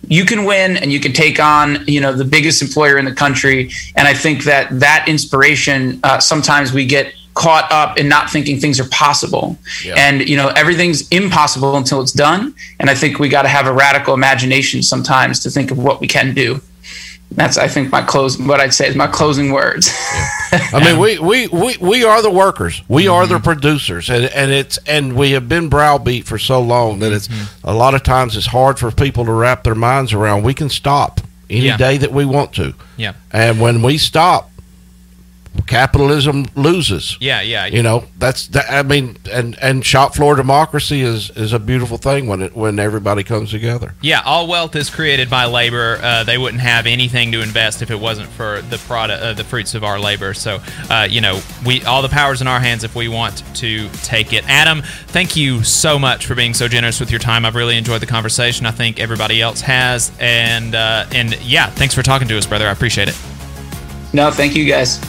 You 0.10 0.26
can 0.26 0.44
win, 0.44 0.76
and 0.76 0.92
you 0.92 1.00
can 1.00 1.14
take 1.14 1.40
on, 1.40 1.86
you 1.88 2.02
know, 2.02 2.12
the 2.12 2.26
biggest 2.26 2.62
employer 2.62 2.98
in 2.98 3.06
the 3.06 3.16
country. 3.16 3.72
And 3.96 4.06
I 4.06 4.14
think 4.14 4.44
that 4.44 4.68
that 4.82 5.06
inspiration, 5.08 6.02
uh, 6.04 6.20
sometimes 6.20 6.74
we 6.74 6.86
get 6.86 7.14
caught 7.34 7.72
up 7.72 7.98
in 7.98 8.08
not 8.08 8.30
thinking 8.30 8.60
things 8.60 8.80
are 8.80 8.90
possible. 8.90 9.58
Yeah. 9.84 9.96
And 9.98 10.28
you 10.28 10.38
know, 10.38 10.50
everything's 10.50 11.08
impossible 11.10 11.76
until 11.78 12.02
it's 12.02 12.12
done. 12.12 12.54
And 12.80 12.90
I 12.90 12.96
think 12.96 13.20
we 13.20 13.30
got 13.30 13.44
to 13.44 13.50
have 13.50 13.68
a 13.68 13.74
radical 13.74 14.14
imagination 14.14 14.84
sometimes 14.84 15.40
to 15.42 15.50
think 15.50 15.72
of 15.72 15.78
what 15.78 16.00
we 16.00 16.08
can 16.08 16.34
do. 16.34 16.62
That's, 17.36 17.58
I 17.58 17.68
think, 17.68 17.92
my 17.92 18.04
close. 18.04 18.38
What 18.38 18.60
I'd 18.60 18.74
say 18.74 18.88
is 18.88 18.96
my 18.96 19.08
closing 19.08 19.52
words. 19.52 19.90
I 20.52 20.80
mean, 20.84 21.00
we, 21.00 21.18
we, 21.18 21.48
we, 21.48 21.78
we 21.78 22.04
are 22.04 22.22
the 22.22 22.30
workers. 22.30 22.82
We 22.88 23.08
are 23.08 23.26
the 23.26 23.36
mm-hmm. 23.36 23.44
producers, 23.44 24.10
and, 24.10 24.26
and 24.26 24.52
it's 24.52 24.78
and 24.86 25.16
we 25.16 25.32
have 25.32 25.50
been 25.50 25.68
browbeat 25.68 26.26
for 26.26 26.38
so 26.38 26.62
long 26.62 27.00
that 27.00 27.12
it's 27.12 27.28
mm-hmm. 27.28 27.68
a 27.68 27.74
lot 27.74 27.96
of 27.96 28.04
times 28.04 28.38
it's 28.38 28.46
hard 28.46 28.78
for 28.78 28.92
people 28.92 29.26
to 29.26 29.32
wrap 29.32 29.64
their 29.64 29.76
minds 29.76 30.14
around. 30.14 30.44
We 30.44 30.54
can 30.54 30.70
stop 30.70 31.22
any 31.50 31.66
Yeah. 31.66 31.78
day 31.78 31.98
that 31.98 32.12
we 32.12 32.26
want 32.26 32.54
to, 32.54 32.76
Yeah. 32.98 33.14
and 33.32 33.60
when 33.60 33.82
we 33.82 33.98
stop, 33.98 34.52
capitalism 35.68 36.46
loses. 36.56 37.18
Yeah, 37.20 37.42
yeah. 37.42 37.66
You 37.66 37.84
know, 37.84 38.06
that's 38.18 38.48
that. 38.48 38.70
I 38.70 38.84
mean, 38.84 39.18
and 39.32 39.58
and 39.62 39.86
shop 39.86 40.16
floor 40.16 40.36
democracy 40.36 41.02
is 41.02 41.30
is 41.32 41.54
a 41.54 41.60
beautiful 41.60 41.98
thing 41.98 42.28
when 42.28 42.42
it 42.42 42.56
when 42.56 42.80
everybody 42.80 43.24
comes 43.24 43.52
together. 43.52 43.94
Yeah, 44.02 44.22
all 44.26 44.48
wealth 44.48 44.76
is 44.76 44.90
created 44.90 45.30
by 45.30 45.46
labor. 45.46 46.00
Uh, 46.02 46.24
they 46.24 46.38
wouldn't 46.38 46.62
have 46.62 46.86
anything 46.86 47.32
to 47.32 47.42
invest 47.42 47.82
if 47.82 47.92
it 47.92 48.00
wasn't 48.00 48.30
for 48.30 48.62
the 48.64 48.78
product, 48.80 49.22
uh, 49.22 49.34
the 49.34 49.44
fruits 49.44 49.76
of 49.76 49.84
our 49.84 50.00
labor. 50.00 50.34
So, 50.34 50.60
uh, 50.90 51.08
you 51.10 51.22
know, 51.22 51.40
we 51.66 51.84
all 51.84 52.02
the 52.02 52.10
powers 52.10 52.42
in 52.42 52.48
our 52.48 52.60
hands 52.60 52.84
if 52.84 52.96
we 52.96 53.08
want 53.08 53.44
to 53.56 53.90
take 54.04 54.34
it. 54.34 54.48
Adam, 54.50 54.82
thank 55.08 55.36
you 55.36 55.64
so 55.64 55.98
much 56.00 56.26
for 56.26 56.36
being 56.36 56.54
so 56.54 56.68
generous 56.68 57.00
with 57.00 57.12
your 57.12 57.20
time. 57.20 57.46
I've 57.46 57.56
really 57.56 57.78
enjoyed 57.78 58.02
the 58.02 58.08
conversation. 58.08 58.66
I 58.66 58.72
think 58.72 59.00
everybody 59.00 59.42
else 59.42 59.62
has, 59.62 60.12
and 60.20 60.76
uh, 60.76 61.06
and 61.14 61.40
yeah, 61.44 61.68
thanks 61.70 61.94
for 61.94 62.04
talking 62.04 62.28
to 62.28 62.38
us, 62.38 62.46
brother. 62.46 62.68
I 62.68 62.72
appreciate 62.72 63.08
it. 63.08 63.18
no, 64.14 64.32
thank 64.32 64.56
you 64.56 64.66
guys. 64.66 65.00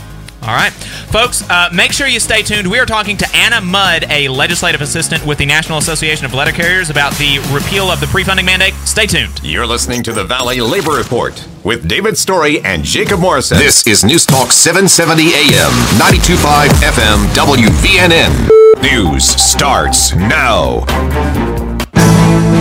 All 0.47 0.55
right, 0.55 0.72
folks, 1.09 1.49
uh, 1.49 1.70
make 1.72 1.90
sure 1.92 2.07
you 2.07 2.20
stay 2.20 2.42
tuned. 2.42 2.70
We 2.70 2.78
are 2.78 2.84
talking 2.84 3.16
to 3.16 3.26
Anna 3.34 3.62
Mudd, 3.62 4.05
a 4.11 4.28
legislative 4.28 4.82
assistant 4.82 5.24
with 5.24 5.38
the 5.38 5.47
National 5.47 5.78
Association 5.78 6.26
of 6.26 6.34
Letter 6.34 6.53
Carriers, 6.53 6.90
about 6.90 7.14
the 7.14 7.38
repeal 7.51 7.90
of 7.90 7.99
the 7.99 8.07
pre-funding 8.09 8.45
mandate. 8.45 8.74
Stay 8.84 9.07
tuned. 9.07 9.40
You're 9.42 9.66
listening 9.66 10.03
to 10.03 10.12
the 10.12 10.22
Valley 10.22 10.61
Labor 10.61 10.97
Report 10.99 11.49
with 11.64 11.88
David 11.88 12.18
Story 12.18 12.62
and 12.62 12.84
Jacob 12.84 13.20
Morrison. 13.20 13.57
This 13.57 13.86
is 13.86 14.05
News 14.05 14.26
Talk 14.26 14.53
770 14.53 15.32
AM, 15.32 15.72
925 15.97 16.70
FM, 16.92 17.24
WVNN. 17.32 18.82
News 18.82 19.24
starts 19.24 20.14
now. 20.14 20.84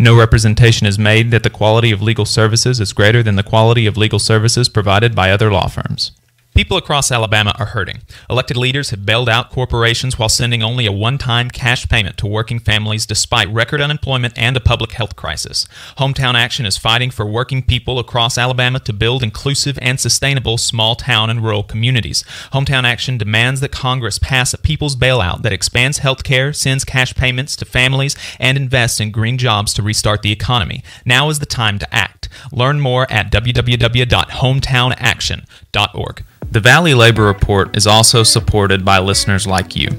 No 0.02 0.16
representation 0.18 0.88
is 0.88 0.97
made 0.97 1.30
that 1.32 1.43
the 1.43 1.50
quality 1.50 1.91
of 1.91 2.02
legal 2.02 2.24
services 2.24 2.80
is 2.80 2.93
greater 2.93 3.22
than 3.22 3.36
the 3.36 3.43
quality 3.43 3.86
of 3.86 3.97
legal 3.97 4.18
services 4.18 4.70
provided 4.70 5.14
by 5.14 5.30
other 5.30 5.52
law 5.52 5.68
firms. 5.68 6.14
People 6.56 6.78
across 6.78 7.12
Alabama 7.12 7.54
are 7.58 7.68
hurting. 7.68 8.02
Elected 8.30 8.58
leaders 8.58 8.89
have 8.89 9.06
bailed 9.06 9.30
out 9.30 9.50
corporations 9.50 10.20
while 10.20 10.28
sending 10.28 10.62
only 10.62 10.86
a 10.86 10.91
one 10.91 11.18
time 11.18 11.50
cash 11.50 11.88
payment 11.88 12.18
to 12.18 12.28
working 12.28 12.60
families 12.60 13.06
despite 13.06 13.47
record 13.50 13.80
unemployment 13.80 14.38
and 14.38 14.58
a 14.58 14.60
public 14.60 14.91
health 14.91 15.16
crisis. 15.16 15.66
Hometown 16.00 16.34
Action 16.34 16.66
is 16.66 16.78
fighting 16.78 17.12
for 17.12 17.26
working 17.26 17.64
people 17.64 17.97
across 17.97 18.38
Alabama 18.38 18.82
to 18.82 18.91
build 18.91 19.24
inclusive 19.24 19.80
and 19.82 20.02
sustainable 20.02 20.58
small 20.58 20.95
town 20.95 21.30
and 21.30 21.41
rural 21.41 21.64
communities. 21.64 22.26
Hometown 22.52 22.84
Action 22.84 23.18
demands 23.18 23.62
that 23.62 23.72
Congress 23.72 24.20
pass 24.20 24.54
a 24.54 24.58
people's 24.58 24.97
bailout 24.97 25.43
that 25.43 25.54
expands 25.54 26.00
health 26.00 26.24
care, 26.24 26.52
sends 26.52 26.84
cash 26.84 27.16
payments 27.16 27.56
to 27.56 27.64
families, 27.64 28.18
and 28.38 28.58
invests 28.58 29.00
in 29.00 29.12
green 29.12 29.38
jobs 29.38 29.74
to 29.76 29.82
restart 29.82 30.24
the 30.24 30.34
economy. 30.34 30.84
Now 31.06 31.30
is 31.30 31.39
the 31.39 31.45
time 31.45 31.80
to 31.80 31.95
act. 31.95 32.28
Learn 32.52 32.82
more 32.82 33.10
at 33.10 33.32
www.hometownaction.org. 33.32 36.24
The 36.52 36.60
Valley 36.60 36.96
Labor 36.96 37.26
Report 37.26 37.78
is 37.78 37.86
also 37.86 38.24
supported 38.24 38.84
by 38.84 38.98
listeners 38.98 39.46
like 39.46 39.76
you. 39.76 39.90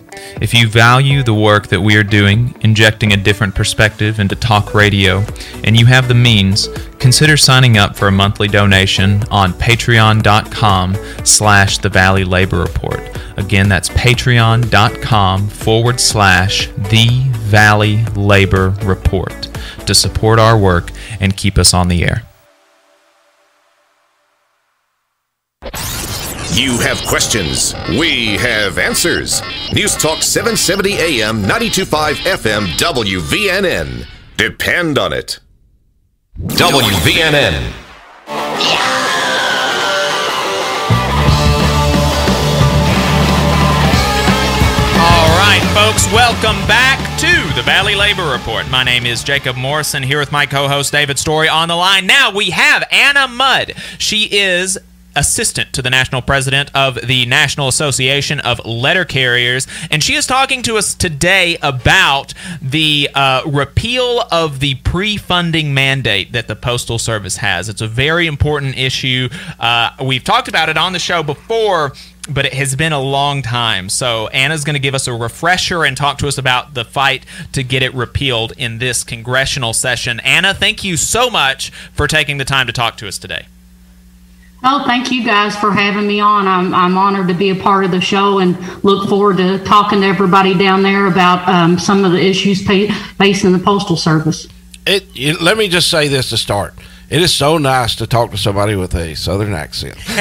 If 0.40 0.52
you 0.52 0.68
value 0.68 1.22
the 1.22 1.34
work 1.34 1.68
that 1.68 1.80
we 1.80 1.96
are 1.96 2.02
doing, 2.02 2.56
injecting 2.62 3.12
a 3.12 3.16
different 3.16 3.54
perspective 3.54 4.18
into 4.18 4.34
talk 4.34 4.74
radio, 4.74 5.24
and 5.62 5.78
you 5.78 5.86
have 5.86 6.08
the 6.08 6.14
means, 6.14 6.68
consider 6.98 7.36
signing 7.36 7.78
up 7.78 7.94
for 7.94 8.08
a 8.08 8.12
monthly 8.12 8.48
donation 8.48 9.22
on 9.30 9.52
patreon.com 9.52 10.96
slash 11.24 11.78
the 11.78 11.88
Valley 11.88 12.24
Labor 12.24 12.58
Report. 12.58 13.00
Again, 13.36 13.68
that's 13.68 13.88
patreon.com 13.90 15.48
forward 15.48 16.00
slash 16.00 16.66
the 16.90 17.06
Valley 17.46 18.04
Labor 18.16 18.70
Report 18.82 19.48
to 19.86 19.94
support 19.94 20.40
our 20.40 20.58
work 20.58 20.90
and 21.20 21.36
keep 21.36 21.58
us 21.58 21.72
on 21.72 21.86
the 21.86 22.02
air. 22.02 22.24
You 26.52 26.78
have 26.78 27.00
questions. 27.06 27.74
We 27.90 28.36
have 28.38 28.76
answers. 28.78 29.40
News 29.72 29.94
Talk 29.96 30.22
770 30.22 30.94
AM, 30.94 31.42
925 31.42 32.16
FM, 32.16 32.66
WVNN. 32.76 34.06
Depend 34.36 34.98
on 34.98 35.12
it. 35.12 35.38
WVNN. 36.38 37.72
All 45.02 45.28
right, 45.38 45.62
folks, 45.74 46.12
welcome 46.12 46.66
back 46.66 46.98
to 47.20 47.54
the 47.54 47.62
Valley 47.62 47.94
Labor 47.94 48.30
Report. 48.30 48.68
My 48.70 48.82
name 48.84 49.06
is 49.06 49.24
Jacob 49.24 49.56
Morrison 49.56 50.02
here 50.02 50.18
with 50.18 50.30
my 50.30 50.46
co 50.46 50.68
host 50.68 50.92
David 50.92 51.18
Story 51.18 51.48
on 51.48 51.68
the 51.68 51.76
line. 51.76 52.06
Now 52.06 52.32
we 52.34 52.50
have 52.50 52.84
Anna 52.90 53.26
Mudd. 53.28 53.74
She 53.98 54.24
is 54.24 54.78
assistant 55.20 55.72
to 55.74 55.82
the 55.82 55.90
national 55.90 56.22
president 56.22 56.70
of 56.74 56.94
the 57.06 57.26
National 57.26 57.68
Association 57.68 58.40
of 58.40 58.64
Letter 58.64 59.04
Carriers, 59.04 59.66
and 59.90 60.02
she 60.02 60.14
is 60.14 60.26
talking 60.26 60.62
to 60.62 60.78
us 60.78 60.94
today 60.94 61.58
about 61.62 62.32
the 62.62 63.08
uh, 63.14 63.42
repeal 63.46 64.24
of 64.32 64.60
the 64.60 64.76
pre-funding 64.76 65.74
mandate 65.74 66.32
that 66.32 66.48
the 66.48 66.56
Postal 66.56 66.98
Service 66.98 67.36
has. 67.36 67.68
It's 67.68 67.82
a 67.82 67.86
very 67.86 68.26
important 68.26 68.78
issue. 68.78 69.28
Uh, 69.58 69.90
we've 70.02 70.24
talked 70.24 70.48
about 70.48 70.70
it 70.70 70.78
on 70.78 70.92
the 70.92 70.98
show 70.98 71.22
before. 71.22 71.92
But 72.28 72.44
it 72.44 72.52
has 72.54 72.76
been 72.76 72.92
a 72.92 73.00
long 73.00 73.42
time. 73.42 73.88
So, 73.88 74.28
Anna's 74.28 74.62
going 74.62 74.74
to 74.74 74.80
give 74.80 74.94
us 74.94 75.08
a 75.08 75.12
refresher 75.12 75.84
and 75.84 75.96
talk 75.96 76.18
to 76.18 76.28
us 76.28 76.38
about 76.38 76.74
the 76.74 76.84
fight 76.84 77.24
to 77.52 77.64
get 77.64 77.82
it 77.82 77.92
repealed 77.92 78.52
in 78.56 78.78
this 78.78 79.02
congressional 79.02 79.72
session. 79.72 80.20
Anna, 80.20 80.54
thank 80.54 80.84
you 80.84 80.96
so 80.96 81.28
much 81.28 81.70
for 81.92 82.06
taking 82.06 82.36
the 82.36 82.44
time 82.44 82.68
to 82.68 82.72
talk 82.72 82.98
to 82.98 83.08
us 83.08 83.18
today. 83.18 83.46
Oh, 84.62 84.84
thank 84.86 85.10
you 85.10 85.24
guys 85.24 85.56
for 85.56 85.72
having 85.72 86.06
me 86.06 86.20
on. 86.20 86.46
I'm, 86.46 86.74
I'm 86.74 86.98
honored 86.98 87.28
to 87.28 87.34
be 87.34 87.48
a 87.50 87.54
part 87.54 87.84
of 87.84 87.90
the 87.90 88.00
show 88.00 88.40
and 88.40 88.58
look 88.84 89.08
forward 89.08 89.38
to 89.38 89.58
talking 89.64 90.02
to 90.02 90.06
everybody 90.06 90.56
down 90.56 90.82
there 90.82 91.06
about 91.06 91.48
um, 91.48 91.78
some 91.78 92.04
of 92.04 92.12
the 92.12 92.20
issues 92.22 92.66
facing 92.66 93.52
the 93.52 93.58
Postal 93.58 93.96
Service. 93.96 94.48
It, 94.86 95.06
it, 95.14 95.40
let 95.40 95.56
me 95.56 95.68
just 95.68 95.88
say 95.88 96.08
this 96.08 96.28
to 96.30 96.36
start. 96.36 96.74
It 97.10 97.20
is 97.22 97.34
so 97.34 97.58
nice 97.58 97.96
to 97.96 98.06
talk 98.06 98.30
to 98.30 98.38
somebody 98.38 98.76
with 98.76 98.94
a 98.94 99.16
southern 99.16 99.52
accent. 99.52 99.96
I 100.06 100.14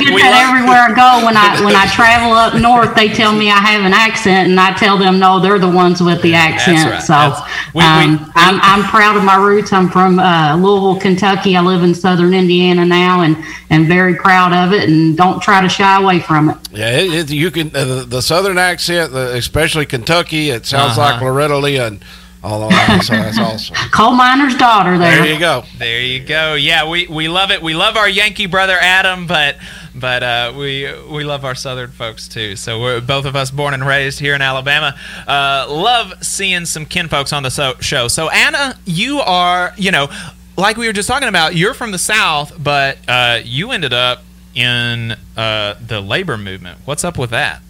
get 0.00 0.16
that 0.16 0.48
everywhere 0.48 0.88
I 0.88 0.94
go. 0.94 1.26
When 1.26 1.36
I 1.36 1.62
when 1.64 1.76
I 1.76 1.86
travel 1.94 2.32
up 2.32 2.54
north, 2.54 2.94
they 2.94 3.08
tell 3.08 3.32
me 3.34 3.50
I 3.50 3.58
have 3.58 3.84
an 3.84 3.92
accent, 3.92 4.48
and 4.50 4.58
I 4.58 4.72
tell 4.76 4.96
them 4.98 5.18
no, 5.18 5.38
they're 5.38 5.58
the 5.58 5.68
ones 5.68 6.00
with 6.02 6.22
the 6.22 6.32
accent. 6.34 6.88
right. 6.90 7.02
So 7.02 7.12
That's- 7.12 7.42
we- 7.74 7.80
we- 7.80 7.84
um, 7.84 8.32
I'm 8.34 8.58
I'm 8.62 8.84
proud 8.84 9.16
of 9.16 9.24
my 9.24 9.36
roots. 9.36 9.72
I'm 9.72 9.90
from 9.90 10.18
uh, 10.18 10.56
Louisville, 10.56 10.98
Kentucky. 10.98 11.54
I 11.56 11.60
live 11.60 11.82
in 11.82 11.94
southern 11.94 12.32
Indiana 12.32 12.86
now, 12.86 13.20
and 13.20 13.36
and 13.70 13.86
very 13.86 14.14
proud 14.14 14.52
of 14.54 14.72
it. 14.72 14.88
And 14.88 15.14
don't 15.16 15.42
try 15.42 15.60
to 15.60 15.68
shy 15.68 16.00
away 16.00 16.20
from 16.20 16.48
it. 16.50 16.56
Yeah, 16.72 16.90
it, 16.90 17.14
it, 17.14 17.30
you 17.30 17.50
can 17.50 17.68
uh, 17.76 17.84
the, 17.84 18.04
the 18.04 18.22
southern 18.22 18.56
accent, 18.58 19.12
the, 19.12 19.34
especially 19.34 19.84
Kentucky. 19.86 20.48
It 20.50 20.64
sounds 20.64 20.96
Uh-huh. 20.96 21.12
like 21.12 21.20
Loretta 21.20 21.58
Lynn 21.58 21.82
and 21.82 22.04
all 22.46 22.62
of 22.62 22.70
that. 22.70 23.02
So 23.04 23.12
that's 23.14 23.38
awesome. 23.38 23.74
Coal 23.90 24.12
miner's 24.14 24.54
daughter. 24.56 24.96
There. 24.96 25.16
There 25.22 25.32
you 25.32 25.38
go. 25.38 25.64
There 25.78 26.00
you 26.00 26.24
go. 26.24 26.54
Yeah, 26.54 26.88
we, 26.88 27.06
we 27.08 27.28
love 27.28 27.50
it. 27.50 27.60
We 27.60 27.74
love 27.74 27.96
our 27.96 28.08
Yankee 28.08 28.46
brother 28.46 28.76
Adam, 28.80 29.26
but 29.26 29.56
but 29.94 30.22
uh, 30.22 30.52
we 30.56 30.88
we 31.10 31.24
love 31.24 31.44
our 31.44 31.54
Southern 31.54 31.90
folks 31.90 32.28
too. 32.28 32.54
So 32.54 32.80
we're 32.80 33.00
both 33.00 33.24
of 33.24 33.34
us 33.34 33.50
born 33.50 33.74
and 33.74 33.84
raised 33.84 34.20
here 34.20 34.34
in 34.34 34.42
Alabama. 34.42 34.94
Uh, 35.26 35.66
love 35.68 36.24
seeing 36.24 36.66
some 36.66 36.86
kinfolks 36.86 37.32
on 37.32 37.42
the 37.42 37.50
so- 37.50 37.74
show. 37.80 38.06
So 38.08 38.28
Anna, 38.30 38.78
you 38.84 39.18
are 39.18 39.72
you 39.76 39.90
know 39.90 40.08
like 40.56 40.76
we 40.76 40.86
were 40.86 40.92
just 40.92 41.08
talking 41.08 41.28
about. 41.28 41.56
You're 41.56 41.74
from 41.74 41.90
the 41.90 41.98
South, 41.98 42.52
but 42.62 42.98
uh, 43.08 43.40
you 43.42 43.72
ended 43.72 43.92
up 43.92 44.22
in 44.54 45.16
uh, 45.36 45.74
the 45.84 46.00
labor 46.00 46.38
movement. 46.38 46.78
What's 46.84 47.04
up 47.04 47.18
with 47.18 47.30
that? 47.30 47.60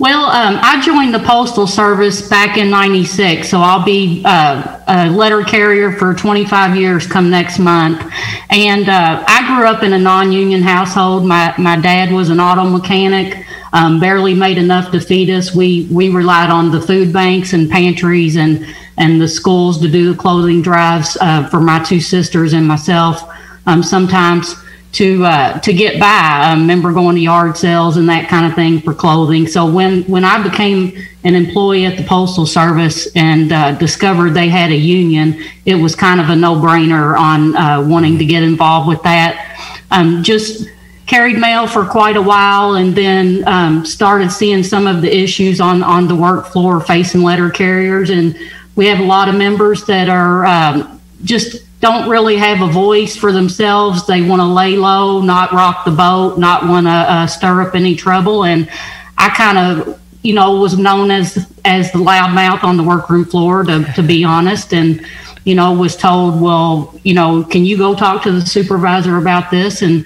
Well, 0.00 0.26
um, 0.26 0.60
I 0.62 0.80
joined 0.80 1.12
the 1.12 1.18
Postal 1.18 1.66
Service 1.66 2.28
back 2.28 2.56
in 2.56 2.70
'96, 2.70 3.48
so 3.48 3.58
I'll 3.58 3.84
be 3.84 4.22
uh, 4.24 4.78
a 4.86 5.10
letter 5.10 5.42
carrier 5.42 5.90
for 5.90 6.14
25 6.14 6.76
years 6.76 7.04
come 7.04 7.30
next 7.30 7.58
month. 7.58 8.00
And 8.48 8.88
uh, 8.88 9.24
I 9.26 9.44
grew 9.48 9.66
up 9.66 9.82
in 9.82 9.94
a 9.94 9.98
non-union 9.98 10.62
household. 10.62 11.26
My 11.26 11.52
my 11.58 11.80
dad 11.80 12.12
was 12.12 12.30
an 12.30 12.38
auto 12.38 12.62
mechanic, 12.70 13.44
um, 13.72 13.98
barely 13.98 14.34
made 14.34 14.56
enough 14.56 14.92
to 14.92 15.00
feed 15.00 15.30
us. 15.30 15.52
We 15.52 15.88
we 15.90 16.10
relied 16.10 16.50
on 16.50 16.70
the 16.70 16.80
food 16.80 17.12
banks 17.12 17.52
and 17.52 17.68
pantries 17.68 18.36
and 18.36 18.72
and 18.98 19.20
the 19.20 19.26
schools 19.26 19.80
to 19.80 19.88
do 19.90 20.12
the 20.12 20.16
clothing 20.16 20.62
drives 20.62 21.16
uh, 21.20 21.48
for 21.48 21.60
my 21.60 21.82
two 21.82 21.98
sisters 21.98 22.52
and 22.52 22.68
myself. 22.68 23.28
Um, 23.66 23.82
sometimes 23.82 24.54
to 24.92 25.24
uh, 25.24 25.58
to 25.60 25.72
get 25.72 26.00
by. 26.00 26.06
I 26.06 26.54
remember 26.54 26.92
going 26.92 27.16
to 27.16 27.20
yard 27.20 27.56
sales 27.56 27.96
and 27.96 28.08
that 28.08 28.28
kind 28.28 28.46
of 28.46 28.54
thing 28.54 28.80
for 28.80 28.94
clothing. 28.94 29.46
So 29.46 29.70
when 29.70 30.02
when 30.04 30.24
I 30.24 30.42
became 30.42 30.96
an 31.24 31.34
employee 31.34 31.84
at 31.84 31.96
the 31.96 32.04
Postal 32.04 32.46
Service 32.46 33.08
and 33.14 33.52
uh, 33.52 33.72
discovered 33.72 34.30
they 34.30 34.48
had 34.48 34.70
a 34.70 34.76
union, 34.76 35.42
it 35.66 35.74
was 35.74 35.94
kind 35.94 36.20
of 36.20 36.30
a 36.30 36.36
no 36.36 36.54
brainer 36.54 37.18
on 37.18 37.54
uh, 37.56 37.86
wanting 37.86 38.18
to 38.18 38.24
get 38.24 38.42
involved 38.42 38.88
with 38.88 39.02
that. 39.02 39.56
Um, 39.90 40.22
just 40.22 40.68
carried 41.06 41.38
mail 41.38 41.66
for 41.66 41.86
quite 41.86 42.16
a 42.16 42.22
while 42.22 42.74
and 42.74 42.94
then 42.94 43.46
um, 43.48 43.84
started 43.84 44.30
seeing 44.30 44.62
some 44.62 44.86
of 44.86 45.00
the 45.00 45.14
issues 45.14 45.60
on 45.60 45.82
on 45.82 46.06
the 46.06 46.14
work 46.14 46.46
floor 46.46 46.80
facing 46.80 47.22
letter 47.22 47.48
carriers 47.48 48.10
and 48.10 48.38
we 48.76 48.86
have 48.86 49.00
a 49.00 49.04
lot 49.04 49.28
of 49.28 49.34
members 49.34 49.84
that 49.86 50.08
are 50.08 50.46
um, 50.46 51.00
just 51.24 51.67
don't 51.80 52.08
really 52.08 52.36
have 52.36 52.60
a 52.60 52.72
voice 52.72 53.16
for 53.16 53.32
themselves. 53.32 54.06
They 54.06 54.22
want 54.22 54.40
to 54.40 54.46
lay 54.46 54.76
low, 54.76 55.20
not 55.20 55.52
rock 55.52 55.84
the 55.84 55.90
boat, 55.92 56.38
not 56.38 56.66
want 56.68 56.86
to 56.86 56.90
uh, 56.90 57.26
stir 57.26 57.62
up 57.62 57.74
any 57.74 57.94
trouble. 57.94 58.44
And 58.44 58.68
I 59.16 59.28
kind 59.30 59.58
of, 59.58 60.00
you 60.22 60.34
know, 60.34 60.60
was 60.60 60.76
known 60.76 61.10
as 61.10 61.46
as 61.64 61.92
the 61.92 61.98
loudmouth 61.98 62.64
on 62.64 62.76
the 62.76 62.82
workroom 62.82 63.24
floor, 63.24 63.62
to, 63.64 63.84
to 63.94 64.02
be 64.02 64.24
honest. 64.24 64.72
And 64.72 65.04
you 65.44 65.54
know, 65.54 65.72
was 65.72 65.96
told, 65.96 66.38
well, 66.42 66.94
you 67.04 67.14
know, 67.14 67.42
can 67.42 67.64
you 67.64 67.78
go 67.78 67.94
talk 67.94 68.22
to 68.24 68.32
the 68.32 68.44
supervisor 68.44 69.16
about 69.16 69.50
this? 69.50 69.80
And 69.80 70.04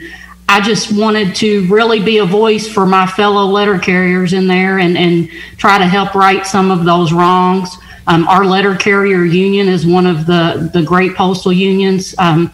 I 0.49 0.61
just 0.61 0.97
wanted 0.97 1.35
to 1.37 1.67
really 1.69 2.01
be 2.01 2.19
a 2.19 2.25
voice 2.25 2.69
for 2.69 2.87
my 2.87 3.09
fellow 3.09 3.47
letter 3.47 3.77
carriers 3.77 4.35
in 4.35 4.47
there 4.47 4.79
and, 4.79 4.97
and 4.97 5.29
try 5.57 5.79
to 5.79 5.85
help 5.85 6.15
right 6.15 6.47
some 6.47 6.71
of 6.71 6.85
those 6.85 7.13
wrongs. 7.13 7.77
Um, 8.07 8.27
our 8.29 8.45
letter 8.45 8.75
carrier 8.75 9.25
union 9.25 9.69
is 9.69 9.87
one 9.87 10.07
of 10.07 10.27
the, 10.27 10.71
the 10.73 10.83
great 10.83 11.15
postal 11.15 11.53
unions 11.53 12.15
um, 12.19 12.49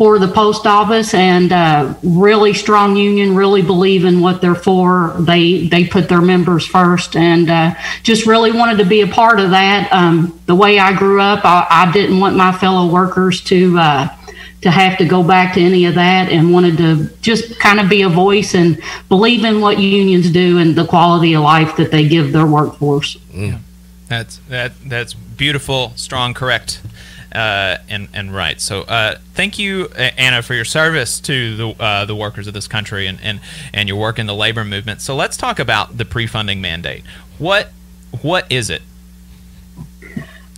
for 0.00 0.18
the 0.18 0.28
post 0.28 0.66
office 0.66 1.12
and 1.12 1.52
uh, 1.52 1.92
really 2.02 2.54
strong 2.54 2.96
union, 2.96 3.36
really 3.36 3.60
believe 3.60 4.06
in 4.06 4.22
what 4.22 4.40
they're 4.40 4.54
for. 4.54 5.14
They, 5.20 5.68
they 5.68 5.86
put 5.86 6.08
their 6.08 6.22
members 6.22 6.66
first 6.66 7.16
and 7.16 7.50
uh, 7.50 7.74
just 8.02 8.26
really 8.26 8.50
wanted 8.50 8.78
to 8.78 8.86
be 8.86 9.02
a 9.02 9.06
part 9.06 9.38
of 9.38 9.50
that. 9.50 9.92
Um, 9.92 10.40
the 10.46 10.54
way 10.54 10.78
I 10.78 10.96
grew 10.96 11.20
up, 11.20 11.44
I, 11.44 11.66
I, 11.68 11.92
didn't 11.92 12.18
want 12.18 12.34
my 12.34 12.50
fellow 12.50 12.90
workers 12.90 13.42
to 13.42 13.78
uh, 13.78 14.08
to 14.62 14.70
have 14.70 14.96
to 14.98 15.04
go 15.04 15.22
back 15.22 15.54
to 15.54 15.60
any 15.60 15.84
of 15.84 15.94
that 15.96 16.30
and 16.30 16.50
wanted 16.50 16.78
to 16.78 17.10
just 17.20 17.58
kind 17.58 17.78
of 17.78 17.90
be 17.90 18.00
a 18.00 18.08
voice 18.08 18.54
and 18.54 18.82
believe 19.10 19.44
in 19.44 19.60
what 19.60 19.78
unions 19.78 20.30
do 20.30 20.56
and 20.58 20.74
the 20.76 20.86
quality 20.86 21.34
of 21.34 21.42
life 21.42 21.76
that 21.76 21.90
they 21.90 22.08
give 22.08 22.32
their 22.32 22.46
workforce. 22.46 23.18
Yeah. 23.32 23.58
That's 24.10 24.38
that 24.48 24.72
that's 24.84 25.14
beautiful, 25.14 25.92
strong, 25.94 26.34
correct, 26.34 26.82
uh, 27.32 27.76
and 27.88 28.08
and 28.12 28.34
right. 28.34 28.60
So 28.60 28.80
uh, 28.82 29.18
thank 29.34 29.56
you, 29.56 29.86
Anna, 29.94 30.42
for 30.42 30.54
your 30.54 30.64
service 30.64 31.20
to 31.20 31.56
the 31.56 31.68
uh, 31.78 32.04
the 32.06 32.16
workers 32.16 32.48
of 32.48 32.52
this 32.52 32.66
country 32.66 33.06
and, 33.06 33.20
and 33.22 33.40
and 33.72 33.88
your 33.88 33.98
work 33.98 34.18
in 34.18 34.26
the 34.26 34.34
labor 34.34 34.64
movement. 34.64 35.00
So 35.00 35.14
let's 35.14 35.36
talk 35.36 35.60
about 35.60 35.96
the 35.96 36.04
pre-funding 36.04 36.60
mandate. 36.60 37.04
What 37.38 37.70
what 38.20 38.50
is 38.50 38.68
it? 38.68 38.82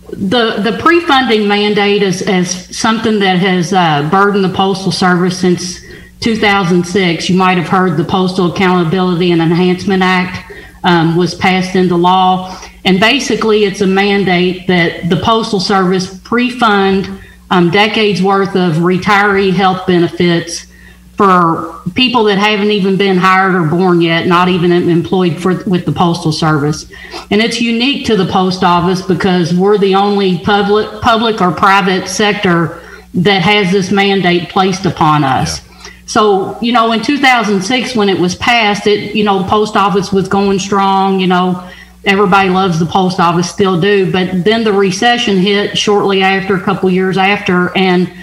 the 0.09 0.57
the 0.57 0.77
pre-funding 0.79 1.47
mandate 1.47 2.01
is, 2.01 2.23
is 2.23 2.75
something 2.75 3.19
that 3.19 3.37
has 3.37 3.71
uh, 3.71 4.07
burdened 4.11 4.43
the 4.43 4.49
postal 4.49 4.91
service 4.91 5.39
since 5.39 5.79
2006 6.21 7.29
you 7.29 7.35
might 7.35 7.57
have 7.57 7.67
heard 7.67 7.97
the 7.97 8.03
postal 8.03 8.51
accountability 8.51 9.31
and 9.31 9.41
enhancement 9.41 10.03
act 10.03 10.52
um, 10.83 11.15
was 11.15 11.35
passed 11.35 11.75
into 11.75 11.95
law 11.95 12.59
and 12.85 12.99
basically 12.99 13.63
it's 13.65 13.81
a 13.81 13.87
mandate 13.87 14.67
that 14.67 15.09
the 15.09 15.17
postal 15.17 15.59
service 15.59 16.19
pre-fund 16.19 17.21
um, 17.51 17.69
decades 17.69 18.21
worth 18.21 18.55
of 18.55 18.75
retiree 18.75 19.53
health 19.53 19.85
benefits 19.87 20.67
for 21.15 21.81
people 21.93 22.23
that 22.23 22.39
haven't 22.39 22.71
even 22.71 22.97
been 22.97 23.17
hired 23.17 23.53
or 23.53 23.65
born 23.67 24.01
yet, 24.01 24.25
not 24.25 24.49
even 24.49 24.71
employed 24.71 25.39
for 25.39 25.63
with 25.65 25.85
the 25.85 25.91
postal 25.91 26.31
service. 26.31 26.91
And 27.29 27.39
it's 27.39 27.61
unique 27.61 28.07
to 28.07 28.15
the 28.15 28.25
post 28.25 28.63
office 28.63 29.01
because 29.01 29.53
we're 29.53 29.77
the 29.77 29.93
only 29.93 30.39
public 30.39 31.01
public 31.01 31.39
or 31.39 31.51
private 31.51 32.07
sector 32.07 32.81
that 33.13 33.43
has 33.43 33.71
this 33.71 33.91
mandate 33.91 34.49
placed 34.49 34.85
upon 34.85 35.23
us. 35.23 35.65
Yeah. 35.65 35.72
So, 36.13 36.59
you 36.61 36.73
know, 36.73 36.91
in 36.91 37.01
2006 37.01 37.95
when 37.95 38.07
it 38.07 38.19
was 38.19 38.35
passed, 38.35 38.85
it 38.85 39.15
you 39.15 39.23
know, 39.23 39.39
the 39.39 39.49
post 39.49 39.75
office 39.75 40.13
was 40.13 40.27
going 40.27 40.59
strong, 40.59 41.19
you 41.19 41.25
know, 41.25 41.67
everybody 42.05 42.49
loves 42.49 42.77
the 42.77 42.85
post 42.85 43.19
office 43.19 43.49
still 43.49 43.81
do, 43.81 44.11
but 44.11 44.43
then 44.43 44.63
the 44.63 44.71
recession 44.71 45.37
hit 45.37 45.75
shortly 45.75 46.21
after 46.21 46.55
a 46.55 46.61
couple 46.61 46.87
years 46.91 47.17
after 47.17 47.75
and 47.75 48.13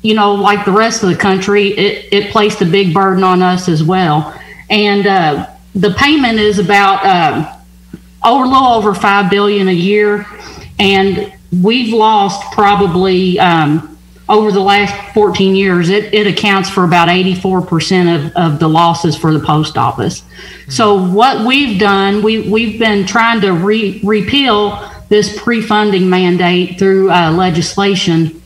you 0.00 0.14
know, 0.14 0.32
like 0.32 0.64
the 0.64 0.72
rest 0.72 1.02
of 1.02 1.10
the 1.10 1.16
country, 1.16 1.68
it, 1.76 2.08
it 2.14 2.32
placed 2.32 2.62
a 2.62 2.64
big 2.64 2.94
burden 2.94 3.22
on 3.22 3.42
us 3.42 3.68
as 3.68 3.82
well. 3.82 4.34
And 4.70 5.06
uh, 5.06 5.46
the 5.74 5.90
payment 5.90 6.38
is 6.38 6.58
about 6.58 7.04
uh, 7.04 7.56
over, 8.24 8.44
a 8.44 8.48
little 8.48 8.68
over 8.68 8.94
five 8.94 9.30
billion 9.30 9.68
a 9.68 9.72
year, 9.72 10.24
and 10.78 11.30
we've 11.62 11.92
lost 11.92 12.54
probably 12.54 13.38
um, 13.38 13.93
over 14.28 14.50
the 14.50 14.60
last 14.60 15.12
14 15.12 15.54
years. 15.54 15.90
It, 15.90 16.14
it 16.14 16.26
accounts 16.26 16.70
for 16.70 16.84
about 16.84 17.08
84 17.08 17.62
percent 17.62 18.08
of, 18.08 18.36
of 18.36 18.58
the 18.58 18.68
losses 18.68 19.16
for 19.16 19.32
the 19.32 19.44
post 19.44 19.76
office. 19.76 20.20
Mm-hmm. 20.20 20.70
So 20.70 21.10
what 21.10 21.46
we've 21.46 21.78
done, 21.78 22.22
we 22.22 22.48
we've 22.48 22.78
been 22.78 23.06
trying 23.06 23.40
to 23.42 23.52
re- 23.52 24.00
repeal 24.02 24.90
this 25.08 25.40
pre-funding 25.40 26.08
mandate 26.08 26.78
through 26.78 27.10
uh, 27.10 27.30
legislation 27.30 28.40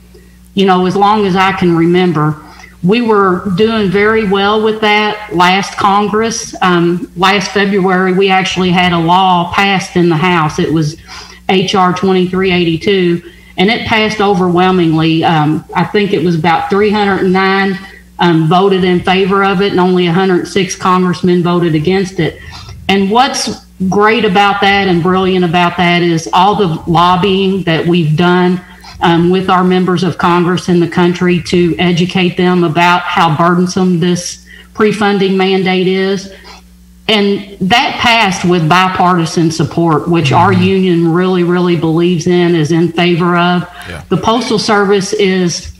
you 0.58 0.66
know, 0.66 0.86
as 0.86 0.96
long 0.96 1.24
as 1.24 1.36
I 1.36 1.52
can 1.52 1.76
remember. 1.76 2.34
We 2.82 3.00
were 3.00 3.48
doing 3.56 3.90
very 3.90 4.28
well 4.28 4.60
with 4.64 4.80
that 4.80 5.32
last 5.32 5.78
Congress. 5.78 6.52
Um, 6.60 7.12
last 7.16 7.52
February, 7.52 8.12
we 8.12 8.28
actually 8.28 8.70
had 8.70 8.92
a 8.92 8.98
law 8.98 9.52
passed 9.52 9.94
in 9.94 10.08
the 10.08 10.16
House. 10.16 10.58
It 10.58 10.72
was 10.72 10.96
H.R. 11.48 11.92
2382, 11.92 13.22
and 13.58 13.70
it 13.70 13.86
passed 13.86 14.20
overwhelmingly. 14.20 15.24
Um, 15.24 15.64
I 15.74 15.84
think 15.84 16.12
it 16.12 16.24
was 16.24 16.36
about 16.36 16.70
309 16.70 17.78
um, 18.20 18.48
voted 18.48 18.84
in 18.84 19.00
favor 19.00 19.44
of 19.44 19.60
it, 19.60 19.72
and 19.72 19.80
only 19.80 20.06
106 20.06 20.76
congressmen 20.76 21.42
voted 21.42 21.74
against 21.74 22.20
it. 22.20 22.40
And 22.88 23.10
what's 23.10 23.66
great 23.88 24.24
about 24.24 24.60
that 24.60 24.88
and 24.88 25.02
brilliant 25.02 25.44
about 25.44 25.76
that 25.76 26.02
is 26.02 26.28
all 26.32 26.56
the 26.56 26.82
lobbying 26.90 27.62
that 27.64 27.86
we've 27.86 28.16
done 28.16 28.60
um, 29.00 29.30
with 29.30 29.50
our 29.50 29.62
members 29.62 30.02
of 30.02 30.18
Congress 30.18 30.68
in 30.68 30.80
the 30.80 30.88
country 30.88 31.42
to 31.44 31.76
educate 31.78 32.36
them 32.36 32.64
about 32.64 33.02
how 33.02 33.36
burdensome 33.36 34.00
this 34.00 34.46
pre 34.74 34.92
funding 34.92 35.36
mandate 35.36 35.86
is. 35.86 36.32
And 37.08 37.58
that 37.70 37.98
passed 38.00 38.44
with 38.44 38.68
bipartisan 38.68 39.50
support, 39.50 40.08
which 40.08 40.26
mm-hmm. 40.26 40.36
our 40.36 40.52
union 40.52 41.12
really, 41.12 41.42
really 41.42 41.76
believes 41.76 42.26
in, 42.26 42.54
is 42.54 42.70
in 42.70 42.92
favor 42.92 43.36
of. 43.36 43.62
Yeah. 43.88 44.04
The 44.10 44.18
Postal 44.18 44.58
Service 44.58 45.14
is 45.14 45.74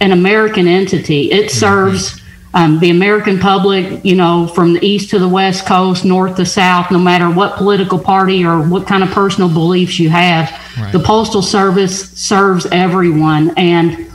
an 0.00 0.12
American 0.12 0.66
entity, 0.68 1.32
it 1.32 1.46
mm-hmm. 1.46 1.58
serves 1.58 2.20
um, 2.52 2.80
the 2.80 2.90
American 2.90 3.38
public, 3.38 4.04
you 4.04 4.16
know, 4.16 4.48
from 4.48 4.74
the 4.74 4.84
east 4.84 5.10
to 5.10 5.18
the 5.18 5.28
west 5.28 5.66
coast, 5.66 6.04
north 6.04 6.36
to 6.36 6.44
south, 6.44 6.90
no 6.90 6.98
matter 6.98 7.30
what 7.30 7.56
political 7.56 7.98
party 7.98 8.44
or 8.44 8.60
what 8.60 8.86
kind 8.86 9.02
of 9.02 9.10
personal 9.10 9.48
beliefs 9.48 9.98
you 9.98 10.10
have, 10.10 10.50
right. 10.78 10.92
the 10.92 10.98
Postal 10.98 11.42
Service 11.42 12.10
serves 12.10 12.66
everyone. 12.66 13.56
And 13.56 14.10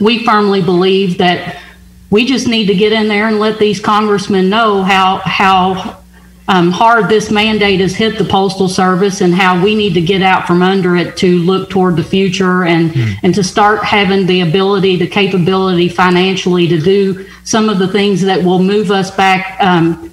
we 0.00 0.24
firmly 0.24 0.62
believe 0.62 1.18
that 1.18 1.62
we 2.10 2.26
just 2.26 2.48
need 2.48 2.66
to 2.66 2.74
get 2.74 2.92
in 2.92 3.08
there 3.08 3.28
and 3.28 3.38
let 3.38 3.58
these 3.58 3.80
congressmen 3.80 4.50
know 4.50 4.82
how 4.82 5.18
how 5.18 6.00
um, 6.48 6.72
hard 6.72 7.08
this 7.08 7.30
mandate 7.30 7.78
has 7.78 7.94
hit 7.94 8.18
the 8.18 8.24
postal 8.24 8.68
service 8.68 9.20
and 9.20 9.32
how 9.32 9.62
we 9.62 9.76
need 9.76 9.94
to 9.94 10.00
get 10.00 10.20
out 10.20 10.48
from 10.48 10.62
under 10.62 10.96
it 10.96 11.16
to 11.18 11.38
look 11.38 11.70
toward 11.70 11.94
the 11.94 12.02
future 12.02 12.64
and 12.64 12.90
mm. 12.90 13.14
and 13.22 13.34
to 13.36 13.44
start 13.44 13.84
having 13.84 14.26
the 14.26 14.40
ability 14.40 14.96
the 14.96 15.06
capability 15.06 15.88
financially 15.88 16.66
to 16.66 16.80
do 16.80 17.28
some 17.44 17.68
of 17.68 17.78
the 17.78 17.86
things 17.86 18.20
that 18.20 18.42
will 18.42 18.58
move 18.60 18.90
us 18.90 19.12
back 19.12 19.56
um, 19.60 20.12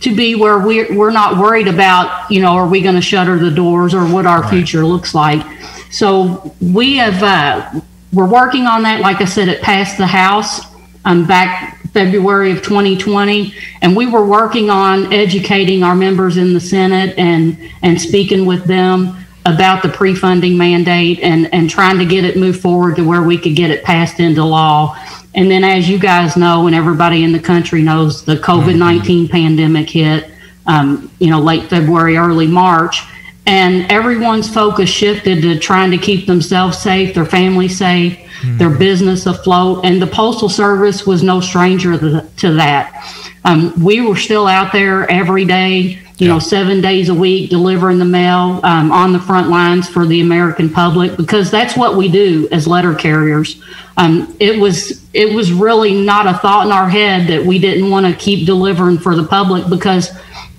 to 0.00 0.16
be 0.16 0.34
where 0.34 0.58
we're, 0.58 0.92
we're 0.96 1.12
not 1.12 1.38
worried 1.38 1.68
about 1.68 2.28
you 2.30 2.40
know 2.40 2.48
are 2.48 2.66
we 2.66 2.80
going 2.80 2.96
to 2.96 3.00
shutter 3.00 3.38
the 3.38 3.50
doors 3.50 3.94
or 3.94 4.04
what 4.06 4.26
our 4.26 4.40
right. 4.40 4.50
future 4.50 4.84
looks 4.84 5.14
like 5.14 5.46
so 5.92 6.52
we 6.60 6.96
have 6.96 7.22
uh, 7.22 7.80
we're 8.12 8.26
working 8.26 8.66
on 8.66 8.82
that 8.82 9.00
like 9.00 9.20
i 9.20 9.24
said 9.24 9.48
it 9.48 9.62
passed 9.62 9.98
the 9.98 10.06
house 10.06 10.69
um, 11.04 11.26
back 11.26 11.80
February 11.92 12.52
of 12.52 12.62
2020, 12.62 13.54
and 13.82 13.96
we 13.96 14.06
were 14.06 14.24
working 14.24 14.70
on 14.70 15.12
educating 15.12 15.82
our 15.82 15.94
members 15.94 16.36
in 16.36 16.54
the 16.54 16.60
Senate 16.60 17.18
and 17.18 17.58
and 17.82 18.00
speaking 18.00 18.46
with 18.46 18.64
them 18.64 19.16
about 19.46 19.82
the 19.82 19.88
pre-funding 19.88 20.56
mandate 20.56 21.18
and 21.20 21.52
and 21.52 21.68
trying 21.68 21.98
to 21.98 22.04
get 22.04 22.24
it 22.24 22.36
moved 22.36 22.60
forward 22.60 22.96
to 22.96 23.06
where 23.06 23.22
we 23.22 23.38
could 23.38 23.56
get 23.56 23.70
it 23.70 23.82
passed 23.82 24.20
into 24.20 24.44
law. 24.44 24.96
And 25.34 25.50
then, 25.50 25.64
as 25.64 25.88
you 25.88 25.98
guys 25.98 26.36
know, 26.36 26.66
and 26.66 26.74
everybody 26.74 27.24
in 27.24 27.32
the 27.32 27.40
country 27.40 27.82
knows, 27.82 28.24
the 28.24 28.36
COVID 28.36 28.76
19 28.76 29.24
mm-hmm. 29.24 29.32
pandemic 29.32 29.90
hit, 29.90 30.30
um, 30.66 31.10
you 31.18 31.30
know, 31.30 31.40
late 31.40 31.68
February, 31.68 32.16
early 32.16 32.46
March, 32.46 33.02
and 33.46 33.90
everyone's 33.90 34.52
focus 34.52 34.90
shifted 34.90 35.42
to 35.42 35.58
trying 35.58 35.90
to 35.90 35.98
keep 35.98 36.26
themselves 36.26 36.78
safe, 36.78 37.14
their 37.14 37.24
family 37.24 37.68
safe 37.68 38.29
mm-hmm. 38.40 38.58
their 38.58 38.70
business 38.70 39.26
afloat. 39.26 39.84
And 39.84 40.00
the 40.00 40.06
Postal 40.06 40.48
Service 40.48 41.06
was 41.06 41.22
no 41.22 41.40
stranger 41.40 41.96
to 41.98 42.52
that. 42.54 43.28
Um, 43.44 43.72
we 43.82 44.00
were 44.00 44.16
still 44.16 44.46
out 44.46 44.72
there 44.72 45.10
every 45.10 45.44
day, 45.44 45.78
you 45.78 45.98
yeah. 46.18 46.28
know, 46.28 46.38
seven 46.38 46.80
days 46.80 47.08
a 47.08 47.14
week, 47.14 47.48
delivering 47.48 47.98
the 47.98 48.04
mail 48.04 48.60
um, 48.64 48.92
on 48.92 49.12
the 49.12 49.18
front 49.18 49.48
lines 49.48 49.88
for 49.88 50.06
the 50.06 50.20
American 50.20 50.68
public 50.68 51.16
because 51.16 51.50
that's 51.50 51.76
what 51.76 51.96
we 51.96 52.10
do 52.10 52.48
as 52.52 52.66
letter 52.66 52.94
carriers. 52.94 53.62
Um, 53.96 54.34
it 54.40 54.58
was 54.58 55.06
it 55.14 55.34
was 55.34 55.52
really 55.52 55.94
not 55.94 56.26
a 56.26 56.38
thought 56.38 56.66
in 56.66 56.72
our 56.72 56.88
head 56.88 57.28
that 57.28 57.44
we 57.44 57.58
didn't 57.58 57.90
want 57.90 58.06
to 58.06 58.12
keep 58.12 58.46
delivering 58.46 58.98
for 58.98 59.16
the 59.16 59.24
public 59.24 59.68
because 59.68 60.10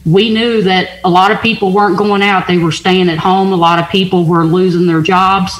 we 0.03 0.33
knew 0.33 0.63
that 0.63 0.99
a 1.03 1.09
lot 1.09 1.31
of 1.31 1.41
people 1.41 1.71
weren't 1.71 1.97
going 1.97 2.23
out; 2.23 2.47
they 2.47 2.57
were 2.57 2.71
staying 2.71 3.09
at 3.09 3.19
home. 3.19 3.53
A 3.53 3.55
lot 3.55 3.77
of 3.77 3.89
people 3.89 4.25
were 4.25 4.43
losing 4.43 4.87
their 4.87 5.01
jobs 5.01 5.59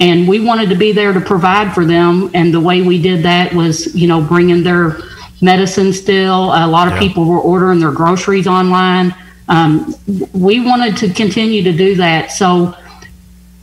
and 0.00 0.28
we 0.28 0.40
wanted 0.40 0.68
to 0.70 0.76
be 0.76 0.92
there 0.92 1.12
to 1.12 1.20
provide 1.20 1.74
for 1.74 1.84
them. 1.84 2.30
And 2.34 2.54
the 2.54 2.60
way 2.60 2.82
we 2.82 3.00
did 3.02 3.22
that 3.24 3.52
was, 3.52 3.94
you 3.94 4.06
know, 4.06 4.20
bringing 4.20 4.62
their 4.62 4.98
medicine 5.40 5.92
still. 5.92 6.52
A 6.54 6.66
lot 6.66 6.86
of 6.88 6.94
Yeah. 6.94 7.00
people 7.00 7.24
were 7.24 7.40
ordering 7.40 7.80
their 7.80 7.90
groceries 7.92 8.46
online. 8.46 9.14
Um, 9.48 9.94
we 10.32 10.60
wanted 10.60 10.96
to 10.98 11.08
continue 11.10 11.62
to 11.62 11.72
do 11.72 11.94
that. 11.96 12.30
So, 12.32 12.74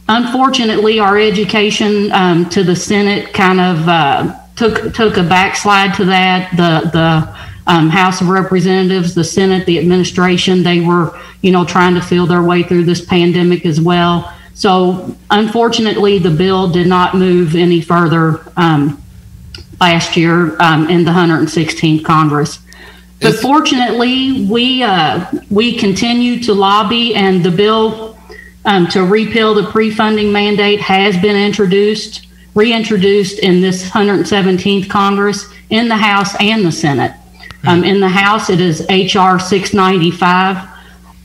unfortunately, 0.10 1.00
our 1.00 1.18
education 1.18 2.12
um, 2.12 2.50
to 2.50 2.64
the 2.64 2.76
Senate 2.76 3.34
kind 3.34 3.60
of 3.60 3.88
uh, 3.88 4.34
took 4.56 4.94
took 4.94 5.18
a 5.18 5.24
backslide 5.24 5.94
to 5.96 6.06
that. 6.06 6.56
The 6.58 6.90
the 6.92 7.30
um, 7.68 7.90
House 7.90 8.22
of 8.22 8.30
Representatives, 8.30 9.16
the 9.16 9.24
Senate, 9.24 9.66
the 9.66 9.80
administration, 9.80 10.64
they 10.64 10.82
were 10.82 11.18
you 11.42 11.52
know 11.52 11.66
trying 11.66 11.96
to 11.96 12.02
feel 12.02 12.26
their 12.26 12.44
way 12.44 12.64
through 12.64 12.84
this 12.86 13.04
pandemic 13.04 13.66
as 13.66 13.80
well. 13.82 14.32
So 14.56 15.16
unfortunately, 15.30 16.18
the 16.18 16.32
bill 16.32 16.70
did 16.70 16.88
not 16.88 17.14
move 17.14 17.56
any 17.56 17.82
further 17.82 18.42
um, 18.56 19.04
last 19.82 20.16
year 20.16 20.60
um, 20.62 20.90
in 20.90 21.04
the 21.04 21.12
116th 21.12 22.06
Congress. 22.06 22.60
But 23.22 23.36
fortunately, 23.36 24.46
we 24.46 24.84
uh, 24.84 25.26
we 25.50 25.78
continue 25.78 26.42
to 26.44 26.54
lobby, 26.54 27.16
and 27.16 27.44
the 27.44 27.52
bill 27.52 28.18
um, 28.66 28.88
to 28.88 29.04
repeal 29.04 29.54
the 29.54 29.70
pre-funding 29.72 30.32
mandate 30.32 30.80
has 30.80 31.18
been 31.18 31.36
introduced, 31.36 32.28
reintroduced 32.56 33.40
in 33.40 33.62
this 33.62 33.90
117th 33.90 34.90
Congress 34.90 35.50
in 35.70 35.88
the 35.88 35.96
House 35.96 36.36
and 36.40 36.66
the 36.66 36.72
Senate. 36.72 37.14
Um, 37.68 37.84
in 37.84 38.00
the 38.00 38.10
House, 38.10 38.50
it 38.50 38.62
is 38.62 38.82
HR 38.90 39.40
695, 39.40 40.68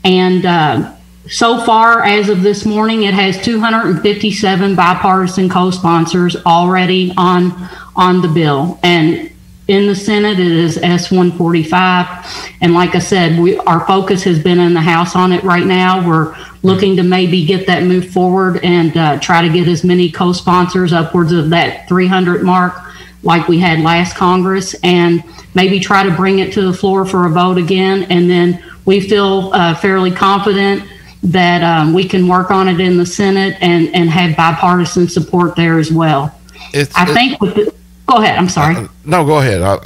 and 0.05 0.47
uh, 0.47 0.95
so 1.29 1.65
far, 1.65 2.03
as 2.03 2.29
of 2.29 2.43
this 2.43 2.65
morning, 2.65 3.05
it 3.05 3.15
has 3.15 3.41
257 3.43 4.75
bipartisan 4.75 5.49
co-sponsors 5.49 6.37
already 6.47 7.13
on 7.17 7.69
on 7.95 8.23
the 8.23 8.29
bill, 8.29 8.79
and 8.83 9.31
in 9.71 9.87
the 9.87 9.95
Senate, 9.95 10.41
it 10.41 10.51
is 10.51 10.79
S 10.79 11.13
145. 11.13 12.57
And 12.61 12.75
like 12.75 12.97
I 12.97 12.99
said, 12.99 13.39
we, 13.39 13.57
our 13.59 13.87
focus 13.87 14.25
has 14.25 14.43
been 14.43 14.59
in 14.59 14.75
the 14.75 14.81
House 14.81 15.15
on 15.15 15.31
it 15.31 15.45
right 15.45 15.65
now. 15.65 16.05
We're 16.05 16.35
looking 16.65 16.97
to 16.97 17.05
maybe 17.05 17.47
get 17.47 17.69
that 17.69 17.85
moved 17.85 18.13
forward 18.13 18.59
and 18.65 18.97
uh, 18.97 19.21
try 19.21 19.43
to 19.43 19.49
get 19.49 19.69
as 19.69 19.85
many 19.85 20.11
co 20.11 20.33
sponsors 20.33 20.93
upwards 20.93 21.31
of 21.31 21.51
that 21.51 21.89
300 21.89 22.43
mark 22.43 22.75
like 23.23 23.47
we 23.47 23.61
had 23.61 23.79
last 23.79 24.17
Congress 24.17 24.75
and 24.83 25.23
maybe 25.55 25.79
try 25.79 26.03
to 26.03 26.11
bring 26.17 26.41
it 26.41 26.53
to 26.55 26.63
the 26.63 26.73
floor 26.73 27.05
for 27.05 27.27
a 27.27 27.31
vote 27.31 27.57
again. 27.57 28.05
And 28.11 28.29
then 28.29 28.65
we 28.87 29.01
feel 29.01 29.53
uh, 29.53 29.77
fairly 29.77 30.11
confident 30.11 30.83
that 31.23 31.63
um, 31.63 31.93
we 31.93 32.05
can 32.09 32.27
work 32.27 32.51
on 32.51 32.69
it 32.69 32.81
in 32.81 32.97
the 32.97 33.07
Senate 33.07 33.57
and, 33.61 33.95
and 33.95 34.09
have 34.09 34.37
bipartisan 34.37 35.09
support 35.09 35.55
there 35.57 35.79
as 35.79 35.93
well. 35.93 36.35
It's, 36.73 36.95
I 36.97 37.05
think 37.13 37.41
with 37.41 37.55
the, 37.55 37.75
go 38.07 38.17
ahead, 38.17 38.39
I'm 38.39 38.49
sorry. 38.49 38.89
No, 39.05 39.25
go 39.25 39.39
ahead. 39.39 39.63
I, 39.63 39.79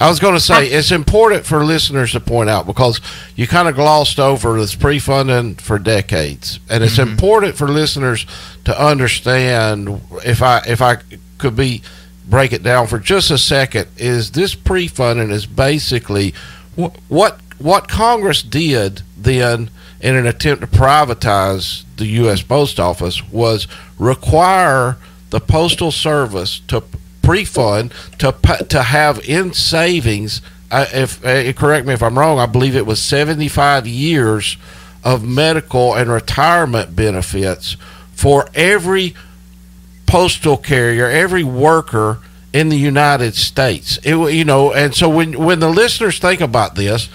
I 0.00 0.08
was 0.08 0.18
going 0.18 0.34
to 0.34 0.40
say 0.40 0.66
it's 0.66 0.90
important 0.90 1.46
for 1.46 1.64
listeners 1.64 2.12
to 2.12 2.20
point 2.20 2.50
out 2.50 2.66
because 2.66 3.00
you 3.36 3.46
kind 3.46 3.68
of 3.68 3.76
glossed 3.76 4.18
over 4.18 4.58
this 4.58 4.74
pre-funding 4.74 5.56
for 5.56 5.78
decades, 5.78 6.58
and 6.68 6.82
it's 6.82 6.98
important 6.98 7.54
for 7.54 7.68
listeners 7.68 8.26
to 8.64 8.84
understand. 8.84 10.00
If 10.24 10.42
I 10.42 10.60
if 10.66 10.82
I 10.82 10.96
could 11.38 11.54
be 11.54 11.82
break 12.28 12.52
it 12.52 12.64
down 12.64 12.88
for 12.88 12.98
just 12.98 13.30
a 13.30 13.38
second, 13.38 13.86
is 13.96 14.32
this 14.32 14.56
pre-funding 14.56 15.30
is 15.30 15.46
basically 15.46 16.34
what 16.74 16.96
what 17.08 17.38
what 17.58 17.86
Congress 17.86 18.42
did 18.42 19.02
then 19.16 19.70
in 20.02 20.16
an 20.16 20.26
attempt 20.26 20.60
to 20.60 20.66
privatize 20.66 21.84
the 21.96 22.06
U.S. 22.06 22.42
Post 22.42 22.80
Office 22.80 23.26
was 23.30 23.68
require 23.98 24.96
the 25.30 25.40
Postal 25.40 25.92
Service 25.92 26.60
to 26.68 26.82
pre-fund 27.22 27.94
to 28.18 28.34
to 28.68 28.82
have 28.82 29.20
in 29.28 29.52
savings. 29.52 30.42
Uh, 30.70 30.86
if 30.92 31.24
uh, 31.24 31.52
correct 31.52 31.86
me 31.86 31.94
if 31.94 32.02
I'm 32.02 32.18
wrong, 32.18 32.38
I 32.38 32.46
believe 32.46 32.74
it 32.74 32.86
was 32.86 33.00
75 33.00 33.86
years 33.86 34.56
of 35.04 35.26
medical 35.26 35.94
and 35.94 36.10
retirement 36.10 36.94
benefits 36.96 37.76
for 38.12 38.48
every 38.54 39.14
postal 40.06 40.56
carrier, 40.56 41.06
every 41.06 41.44
worker 41.44 42.18
in 42.52 42.68
the 42.68 42.76
United 42.76 43.34
States. 43.34 43.98
It 44.02 44.16
you 44.32 44.44
know, 44.44 44.72
and 44.72 44.94
so 44.94 45.08
when 45.08 45.38
when 45.38 45.60
the 45.60 45.70
listeners 45.70 46.18
think 46.18 46.40
about 46.40 46.74
this, 46.74 47.08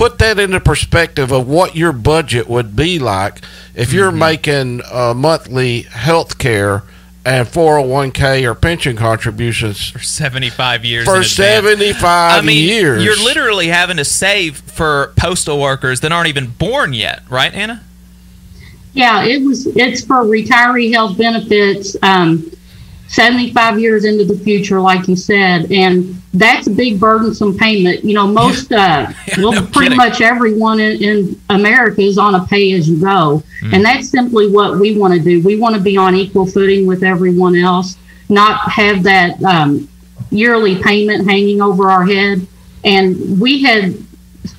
put 0.00 0.18
that 0.18 0.38
into 0.38 0.58
perspective 0.58 1.30
of 1.30 1.46
what 1.46 1.76
your 1.76 1.92
budget 1.92 2.48
would 2.48 2.74
be 2.74 2.98
like 2.98 3.38
if 3.74 3.92
you're 3.92 4.10
making 4.10 4.80
uh, 4.90 5.12
monthly 5.12 5.82
health 5.82 6.38
care 6.38 6.82
and 7.26 7.46
401k 7.46 8.50
or 8.50 8.54
pension 8.54 8.96
contributions 8.96 9.90
for 9.90 9.98
75 9.98 10.86
years 10.86 11.04
For 11.04 11.22
75 11.22 12.02
I 12.02 12.40
mean, 12.40 12.66
years. 12.66 13.04
You're 13.04 13.22
literally 13.22 13.66
having 13.66 13.98
to 13.98 14.04
save 14.06 14.56
for 14.56 15.12
postal 15.16 15.60
workers 15.60 16.00
that 16.00 16.12
aren't 16.12 16.28
even 16.28 16.46
born 16.46 16.94
yet, 16.94 17.20
right, 17.28 17.52
Anna? 17.52 17.82
Yeah, 18.94 19.24
it 19.24 19.42
was. 19.42 19.66
It's 19.66 20.02
for 20.02 20.24
retiree 20.24 20.90
health 20.94 21.18
benefits. 21.18 21.94
Um, 22.02 22.50
Seventy-five 23.12 23.80
years 23.80 24.04
into 24.04 24.24
the 24.24 24.38
future, 24.38 24.80
like 24.80 25.08
you 25.08 25.16
said, 25.16 25.70
and 25.72 26.14
that's 26.32 26.68
a 26.68 26.70
big 26.70 27.00
burdensome 27.00 27.58
payment. 27.58 28.04
You 28.04 28.14
know, 28.14 28.26
most, 28.26 28.72
uh, 28.72 29.12
well, 29.38 29.52
pretty 29.66 29.96
kidding. 29.96 29.96
much 29.96 30.20
everyone 30.20 30.78
in, 30.78 31.02
in 31.02 31.40
America 31.50 32.02
is 32.02 32.18
on 32.18 32.36
a 32.36 32.46
pay-as-you-go, 32.46 33.42
and 33.72 33.84
that's 33.84 34.08
simply 34.08 34.48
what 34.48 34.78
we 34.78 34.96
want 34.96 35.12
to 35.14 35.20
do. 35.20 35.42
We 35.42 35.58
want 35.58 35.74
to 35.74 35.80
be 35.80 35.96
on 35.96 36.14
equal 36.14 36.46
footing 36.46 36.86
with 36.86 37.02
everyone 37.02 37.56
else, 37.56 37.96
not 38.28 38.70
have 38.70 39.02
that 39.02 39.42
um, 39.42 39.88
yearly 40.30 40.80
payment 40.82 41.28
hanging 41.28 41.60
over 41.60 41.90
our 41.90 42.06
head. 42.06 42.46
And 42.84 43.40
we 43.40 43.62
had 43.62 43.94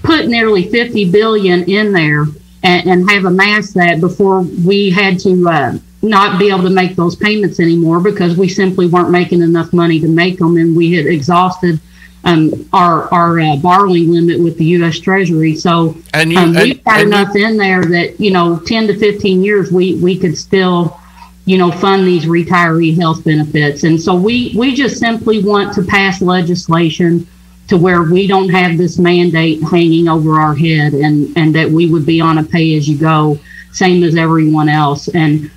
put 0.04 0.28
nearly 0.28 0.70
50 0.70 1.12
billion 1.12 1.64
in 1.64 1.92
there 1.92 2.26
and, 2.64 2.88
and 2.88 3.10
have 3.10 3.26
amassed 3.26 3.74
that 3.76 4.00
before 4.00 4.42
we 4.42 4.90
had 4.90 5.20
to 5.20 5.50
uh, 5.50 5.74
not 6.02 6.40
be 6.40 6.50
able 6.50 6.64
to 6.64 6.70
make 6.70 6.96
those 6.96 7.16
payments 7.16 7.60
anymore 7.60 8.00
because 8.00 8.36
we 8.38 8.48
simply 8.50 8.88
weren't 8.88 9.12
making 9.12 9.42
enough 9.42 9.72
money 9.74 10.00
to 10.00 10.08
make 10.08 10.40
them 10.40 10.58
and 10.58 10.76
we 10.76 10.94
had 10.94 11.06
exhausted 11.06 11.80
um, 12.24 12.52
our 12.74 13.12
our 13.14 13.40
uh, 13.40 13.56
borrowing 13.58 14.12
limit 14.12 14.40
with 14.40 14.58
the 14.58 14.66
U.S. 14.66 15.00
Treasury. 15.00 15.56
So 15.56 15.98
And 16.14 16.32
you- 16.32 16.38
um, 16.40 16.54
we've 16.54 16.72
and- 16.78 16.84
got 16.84 17.00
and 17.00 17.10
you- 17.12 17.18
enough 17.18 17.36
in 17.36 17.58
there 17.58 17.84
that 17.86 18.20
you 18.20 18.32
know 18.32 18.58
10 18.60 18.88
to 18.88 18.98
15 18.98 19.44
years 19.44 19.72
we 19.72 19.96
we 19.96 20.18
could 20.18 20.38
still 20.38 21.00
you 21.46 21.58
know 21.58 21.72
fund 21.72 22.06
these 22.06 22.26
retiree 22.26 22.96
health 22.96 23.24
benefits 23.24 23.84
and 23.84 24.00
so 24.00 24.14
we 24.14 24.54
we 24.56 24.76
just 24.76 24.98
simply 25.00 25.44
want 25.44 25.74
to 25.74 25.82
pass 25.82 26.22
legislation 26.22 27.26
to 27.68 27.78
where 27.78 28.04
we 28.04 28.28
don't 28.28 28.50
have 28.50 28.78
this 28.78 29.00
mandate 29.00 29.60
hanging 29.64 30.08
over 30.08 30.40
our 30.40 30.54
head 30.54 30.94
and 30.94 31.36
and 31.36 31.56
that 31.56 31.68
we 31.70 31.90
would 31.90 32.06
be 32.06 32.22
on 32.22 32.38
a 32.38 32.44
pay 32.44 32.76
as 32.78 32.88
you 32.88 32.96
go 32.98 33.40
same 33.72 34.04
as 34.04 34.16
everyone 34.16 34.70
else 34.70 35.08
and 35.10 35.50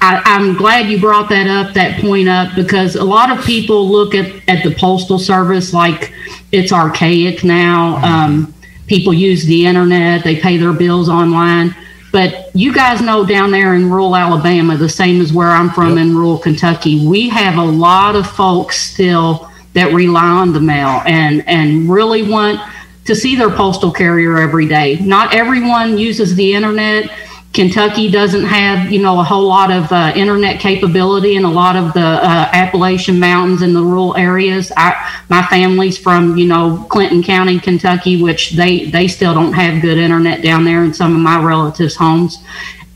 I, 0.00 0.22
I'm 0.24 0.54
glad 0.54 0.88
you 0.88 1.00
brought 1.00 1.28
that 1.30 1.46
up, 1.46 1.74
that 1.74 2.00
point 2.00 2.28
up, 2.28 2.54
because 2.54 2.96
a 2.96 3.04
lot 3.04 3.36
of 3.36 3.44
people 3.44 3.88
look 3.88 4.14
at, 4.14 4.26
at 4.48 4.62
the 4.62 4.74
postal 4.74 5.18
service 5.18 5.72
like 5.72 6.12
it's 6.52 6.72
archaic 6.72 7.42
now. 7.44 7.96
Um, 8.04 8.54
people 8.86 9.12
use 9.14 9.44
the 9.46 9.66
internet, 9.66 10.22
they 10.22 10.36
pay 10.36 10.58
their 10.58 10.72
bills 10.72 11.08
online. 11.08 11.74
But 12.12 12.54
you 12.54 12.72
guys 12.72 13.00
know 13.00 13.26
down 13.26 13.50
there 13.50 13.74
in 13.74 13.90
rural 13.90 14.16
Alabama, 14.16 14.76
the 14.76 14.88
same 14.88 15.20
as 15.20 15.32
where 15.32 15.48
I'm 15.48 15.70
from 15.70 15.98
in 15.98 16.14
rural 16.16 16.38
Kentucky, 16.38 17.06
we 17.06 17.28
have 17.28 17.58
a 17.58 17.64
lot 17.64 18.16
of 18.16 18.26
folks 18.26 18.78
still 18.80 19.50
that 19.74 19.92
rely 19.92 20.24
on 20.24 20.52
the 20.52 20.60
mail 20.60 21.02
and, 21.04 21.46
and 21.46 21.90
really 21.90 22.22
want 22.22 22.60
to 23.04 23.14
see 23.14 23.36
their 23.36 23.50
postal 23.50 23.90
carrier 23.90 24.38
every 24.38 24.66
day. 24.66 24.98
Not 25.00 25.34
everyone 25.34 25.98
uses 25.98 26.34
the 26.34 26.54
internet. 26.54 27.10
Kentucky 27.56 28.10
doesn't 28.10 28.44
have, 28.44 28.92
you 28.92 29.00
know, 29.00 29.18
a 29.18 29.24
whole 29.24 29.48
lot 29.48 29.70
of 29.70 29.90
uh, 29.90 30.12
internet 30.14 30.60
capability 30.60 31.36
in 31.36 31.44
a 31.44 31.50
lot 31.50 31.74
of 31.74 31.94
the 31.94 32.00
uh, 32.00 32.50
Appalachian 32.52 33.18
Mountains 33.18 33.62
and 33.62 33.74
the 33.74 33.80
rural 33.80 34.14
areas. 34.14 34.70
I, 34.76 35.22
my 35.30 35.42
family's 35.46 35.96
from, 35.96 36.36
you 36.36 36.46
know, 36.46 36.86
Clinton 36.90 37.22
County, 37.22 37.58
Kentucky, 37.58 38.22
which 38.22 38.50
they 38.50 38.90
they 38.90 39.08
still 39.08 39.32
don't 39.32 39.54
have 39.54 39.80
good 39.80 39.96
internet 39.96 40.42
down 40.42 40.66
there 40.66 40.84
in 40.84 40.92
some 40.92 41.14
of 41.14 41.20
my 41.22 41.42
relatives' 41.42 41.96
homes. 41.96 42.44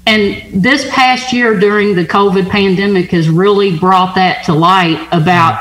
And 0.07 0.63
this 0.63 0.87
past 0.91 1.33
year 1.33 1.59
during 1.59 1.97
the 1.97 2.05
COVID 2.05 2.51
pandemic 2.51 3.13
has 3.13 3.31
really 3.31 3.79
brought 3.79 4.15
that 4.17 4.45
to 4.45 4.53
light 4.53 5.09
about 5.11 5.55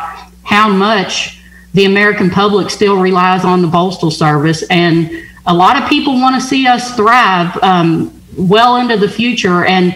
how 0.44 0.68
much 0.68 1.42
the 1.74 1.86
American 1.86 2.30
public 2.30 2.70
still 2.70 2.98
relies 2.98 3.46
on 3.46 3.62
the 3.62 3.70
postal 3.70 4.12
service, 4.12 4.64
and 4.64 5.10
a 5.46 5.54
lot 5.54 5.82
of 5.82 5.88
people 5.88 6.16
want 6.16 6.36
to 6.36 6.42
see 6.46 6.68
us 6.68 6.96
thrive 6.98 7.58
um, 7.64 8.19
well 8.38 8.78
into 8.78 8.98
the 8.98 9.10
future. 9.10 9.66
And 9.66 9.96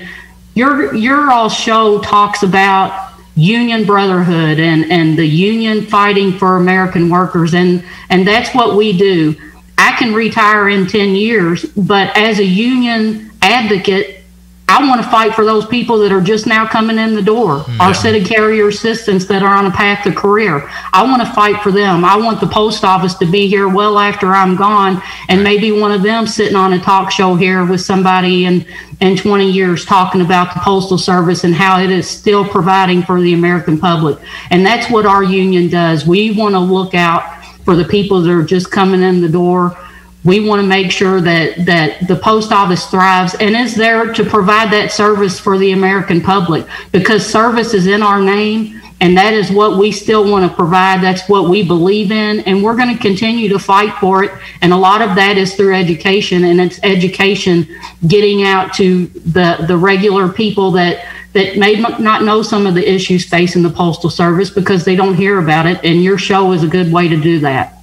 your 0.55 0.93
your 0.93 1.31
all 1.31 1.49
show 1.49 1.99
talks 2.01 2.43
about 2.43 3.13
union 3.35 3.85
brotherhood 3.85 4.59
and 4.59 4.91
and 4.91 5.17
the 5.17 5.25
union 5.25 5.85
fighting 5.85 6.37
for 6.37 6.57
American 6.57 7.09
workers, 7.09 7.53
and 7.53 7.83
and 8.09 8.27
that's 8.27 8.53
what 8.53 8.75
we 8.75 8.97
do. 8.97 9.35
I 9.77 9.95
can 9.97 10.13
retire 10.13 10.69
in 10.69 10.87
ten 10.87 11.15
years, 11.15 11.65
but 11.65 12.15
as 12.15 12.39
a 12.39 12.45
union 12.45 13.31
advocate, 13.41 14.22
I 14.67 14.87
want 14.87 15.03
to 15.03 15.09
fight 15.09 15.35
for 15.35 15.43
those 15.43 15.65
people 15.65 15.99
that 15.99 16.11
are 16.11 16.21
just 16.21 16.47
now 16.47 16.65
coming 16.65 16.97
in 16.97 17.15
the 17.15 17.21
door, 17.21 17.59
hmm. 17.59 17.81
our 17.81 17.93
city 17.93 18.23
carrier 18.23 18.69
assistants 18.69 19.25
that 19.25 19.43
are 19.43 19.53
on 19.55 19.65
a 19.65 19.71
path 19.71 20.03
to 20.05 20.13
career. 20.13 20.69
I 20.93 21.03
want 21.03 21.21
to 21.21 21.33
fight 21.33 21.61
for 21.61 21.71
them. 21.71 22.05
I 22.05 22.15
want 22.15 22.39
the 22.39 22.47
post 22.47 22.85
office 22.85 23.13
to 23.15 23.25
be 23.29 23.47
here 23.47 23.67
well 23.67 23.99
after 23.99 24.27
I'm 24.27 24.55
gone, 24.55 25.01
and 25.27 25.43
maybe 25.43 25.71
one 25.71 25.91
of 25.91 26.01
them 26.01 26.25
sitting 26.25 26.55
on 26.55 26.73
a 26.73 26.79
talk 26.79 27.11
show 27.11 27.35
here 27.35 27.65
with 27.65 27.81
somebody 27.81 28.45
in 28.45 28.65
in 29.01 29.17
20 29.17 29.51
years 29.51 29.85
talking 29.85 30.21
about 30.21 30.53
the 30.53 30.61
postal 30.61 30.97
service 30.97 31.43
and 31.43 31.53
how 31.53 31.81
it 31.81 31.89
is 31.89 32.09
still 32.09 32.47
providing 32.47 33.03
for 33.03 33.19
the 33.19 33.33
American 33.33 33.77
public. 33.77 34.17
And 34.49 34.65
that's 34.65 34.89
what 34.89 35.05
our 35.05 35.23
union 35.23 35.69
does. 35.69 36.07
We 36.07 36.31
want 36.37 36.55
to 36.55 36.59
look 36.59 36.93
out 36.93 37.43
for 37.65 37.75
the 37.75 37.83
people 37.83 38.21
that 38.21 38.31
are 38.31 38.43
just 38.43 38.71
coming 38.71 39.01
in 39.01 39.19
the 39.19 39.27
door 39.27 39.77
we 40.23 40.39
want 40.39 40.61
to 40.61 40.67
make 40.67 40.91
sure 40.91 41.19
that 41.21 41.65
that 41.65 42.07
the 42.07 42.15
post 42.15 42.51
office 42.51 42.85
thrives 42.87 43.35
and 43.35 43.55
is 43.55 43.75
there 43.75 44.13
to 44.13 44.23
provide 44.23 44.71
that 44.71 44.91
service 44.91 45.39
for 45.39 45.57
the 45.57 45.71
American 45.71 46.21
public 46.21 46.65
because 46.91 47.25
service 47.25 47.73
is 47.73 47.87
in 47.87 48.01
our 48.01 48.21
name 48.21 48.79
and 49.01 49.17
that 49.17 49.33
is 49.33 49.51
what 49.51 49.77
we 49.77 49.91
still 49.91 50.29
want 50.31 50.49
to 50.49 50.55
provide. 50.55 51.01
That's 51.01 51.27
what 51.27 51.49
we 51.49 51.61
believe 51.61 52.09
in 52.11 52.39
and 52.41 52.63
we're 52.63 52.75
going 52.77 52.95
to 52.95 53.01
continue 53.01 53.49
to 53.49 53.59
fight 53.59 53.93
for 53.99 54.23
it. 54.23 54.31
And 54.61 54.71
a 54.71 54.77
lot 54.77 55.01
of 55.01 55.15
that 55.17 55.37
is 55.37 55.55
through 55.55 55.75
education 55.75 56.45
and 56.45 56.61
it's 56.61 56.79
education 56.83 57.67
getting 58.07 58.43
out 58.43 58.73
to 58.75 59.07
the 59.07 59.65
the 59.67 59.77
regular 59.77 60.29
people 60.29 60.71
that 60.71 61.05
that 61.33 61.57
may 61.57 61.73
not 61.75 62.23
know 62.23 62.43
some 62.43 62.65
of 62.67 62.75
the 62.75 62.89
issues 62.89 63.25
facing 63.27 63.63
the 63.63 63.69
postal 63.69 64.09
service 64.09 64.51
because 64.51 64.85
they 64.85 64.95
don't 64.95 65.15
hear 65.15 65.39
about 65.39 65.65
it 65.65 65.83
and 65.83 66.01
your 66.03 66.17
show 66.17 66.53
is 66.53 66.63
a 66.63 66.67
good 66.67 66.93
way 66.93 67.07
to 67.09 67.19
do 67.19 67.39
that. 67.39 67.79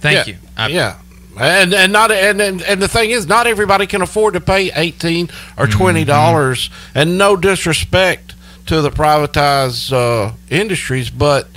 Thank 0.00 0.14
Yeah, 0.28 0.34
you. 0.34 0.38
I- 0.56 0.68
yeah. 0.68 0.94
And 1.38 1.74
and 1.74 1.92
not 1.92 2.10
and, 2.12 2.40
and 2.40 2.62
and 2.62 2.80
the 2.80 2.88
thing 2.88 3.10
is, 3.10 3.26
not 3.26 3.46
everybody 3.46 3.86
can 3.86 4.02
afford 4.02 4.34
to 4.34 4.40
pay 4.40 4.70
eighteen 4.72 5.30
or 5.58 5.66
Mm-hmm. 5.66 5.78
twenty 5.78 6.04
dollars. 6.04 6.70
And 6.94 7.18
no 7.18 7.36
disrespect 7.36 8.34
to 8.66 8.80
the 8.80 8.90
privatized 8.90 9.92
uh, 9.92 10.32
industries, 10.48 11.10
but 11.10 11.48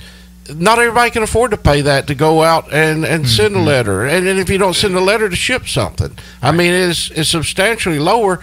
not 0.54 0.78
everybody 0.78 1.10
can 1.10 1.22
afford 1.22 1.50
to 1.52 1.56
pay 1.56 1.82
that 1.82 2.06
to 2.08 2.14
go 2.14 2.42
out 2.42 2.72
and, 2.72 3.04
and 3.04 3.28
send 3.28 3.54
Mm-hmm. 3.54 3.62
a 3.62 3.66
letter. 3.66 4.04
And, 4.06 4.26
and 4.26 4.38
if 4.38 4.48
you 4.50 4.58
don't 4.58 4.74
send 4.74 4.94
a 4.96 5.00
letter 5.00 5.28
to 5.28 5.36
ship 5.36 5.68
something, 5.68 6.18
I 6.42 6.52
mean, 6.52 6.72
it's 6.72 7.10
it's 7.12 7.28
substantially 7.30 7.98
lower, 7.98 8.40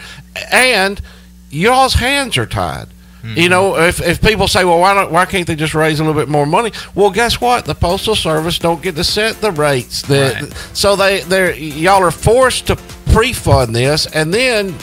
and 0.52 1.02
y'all's 1.50 1.96
hands 1.96 2.38
are 2.38 2.46
tied. 2.46 2.88
Mm-hmm. 3.26 3.40
You 3.40 3.50
know, 3.50 3.76
if, 3.78 4.02
if 4.02 4.22
people 4.22 4.48
say, 4.48 4.66
well, 4.66 4.80
why 4.80 4.94
don't 4.94 5.12
why 5.12 5.26
can't 5.26 5.48
they 5.48 5.56
just 5.56 5.74
raise 5.74 6.00
a 6.00 6.04
little 6.04 6.20
bit 6.20 6.30
more 6.30 6.46
money? 6.46 6.72
Well, 6.94 7.10
guess 7.10 7.42
what? 7.42 7.66
The 7.66 7.74
postal 7.74 8.14
service 8.14 8.60
don't 8.60 8.84
get 8.84 8.96
to 8.98 9.04
set 9.04 9.42
the 9.42 9.52
rates. 9.52 10.04
That 10.04 10.54
so 10.74 10.96
they 10.96 11.22
they 11.22 11.58
y'all 11.58 12.04
are 12.04 12.12
forced 12.12 12.68
to 12.68 12.76
pre-fund 13.12 13.76
this, 13.76 14.06
and 14.06 14.32
then 14.32 14.76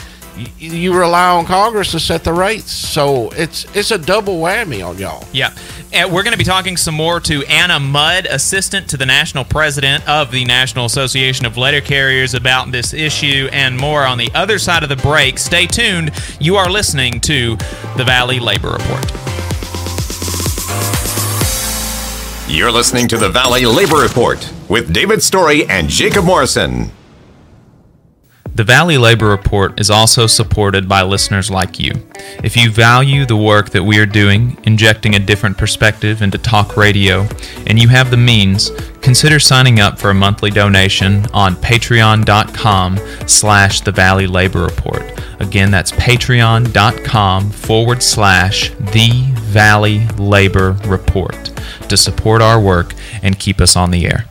you 0.57 0.97
rely 0.97 1.29
on 1.29 1.45
Congress 1.45 1.91
to 1.91 1.99
set 1.99 2.23
the 2.23 2.33
rates. 2.33 2.71
So 2.71 3.29
it's 3.31 3.65
it's 3.75 3.91
a 3.91 3.97
double 3.97 4.39
whammy 4.39 4.85
on 4.87 4.97
y'all. 4.97 5.27
Yeah. 5.31 5.53
And 5.91 6.11
we're 6.11 6.23
going 6.23 6.31
to 6.33 6.39
be 6.39 6.43
talking 6.43 6.75
some 6.75 6.95
more 6.95 7.19
to 7.19 7.43
Anna 7.45 7.79
Mudd, 7.79 8.25
assistant 8.25 8.89
to 8.89 8.97
the 8.97 9.05
national 9.05 9.45
president 9.45 10.07
of 10.09 10.31
the 10.31 10.43
National 10.45 10.85
Association 10.85 11.45
of 11.45 11.55
Letter 11.55 11.81
Carriers, 11.81 12.33
about 12.33 12.71
this 12.71 12.93
issue 12.93 13.47
and 13.51 13.77
more 13.77 14.03
on 14.03 14.17
the 14.17 14.31
other 14.33 14.57
side 14.57 14.81
of 14.81 14.89
the 14.89 14.95
break. 14.95 15.37
Stay 15.37 15.67
tuned. 15.67 16.11
You 16.39 16.55
are 16.55 16.69
listening 16.69 17.19
to 17.21 17.57
the 17.95 18.03
Valley 18.03 18.39
Labor 18.39 18.71
Report. 18.71 19.11
You're 22.47 22.71
listening 22.71 23.07
to 23.09 23.17
the 23.17 23.29
Valley 23.29 23.65
Labor 23.65 23.97
Report 23.97 24.51
with 24.69 24.93
David 24.93 25.21
Story 25.21 25.65
and 25.67 25.87
Jacob 25.87 26.25
Morrison. 26.25 26.91
The 28.55 28.63
Valley 28.63 28.99
Labor 28.99 29.29
Report 29.29 29.79
is 29.79 29.89
also 29.89 30.27
supported 30.27 30.87
by 30.87 31.01
listeners 31.01 31.49
like 31.49 31.79
you. 31.79 31.91
If 32.43 32.55
you 32.55 32.69
value 32.69 33.25
the 33.25 33.35
work 33.35 33.71
that 33.71 33.83
we 33.83 33.97
are 33.97 34.05
doing, 34.05 34.55
injecting 34.63 35.15
a 35.15 35.19
different 35.19 35.57
perspective 35.57 36.21
into 36.21 36.37
talk 36.37 36.77
radio, 36.77 37.27
and 37.65 37.81
you 37.81 37.87
have 37.87 38.11
the 38.11 38.17
means, 38.17 38.69
consider 39.01 39.39
signing 39.39 39.79
up 39.79 39.97
for 39.97 40.11
a 40.11 40.13
monthly 40.13 40.51
donation 40.51 41.25
on 41.33 41.55
patreon.com 41.55 42.99
slash 43.25 43.81
the 43.81 43.91
Valley 43.91 44.27
Labor 44.27 44.61
Report. 44.61 45.01
Again, 45.39 45.71
that's 45.71 45.91
patreon.com 45.93 47.49
forward 47.49 48.03
slash 48.03 48.69
the 48.69 49.09
Valley 49.49 50.05
Labor 50.19 50.73
Report 50.85 51.51
to 51.89 51.97
support 51.97 52.43
our 52.43 52.61
work 52.61 52.93
and 53.23 53.39
keep 53.39 53.59
us 53.59 53.75
on 53.75 53.89
the 53.89 54.05
air. 54.05 54.25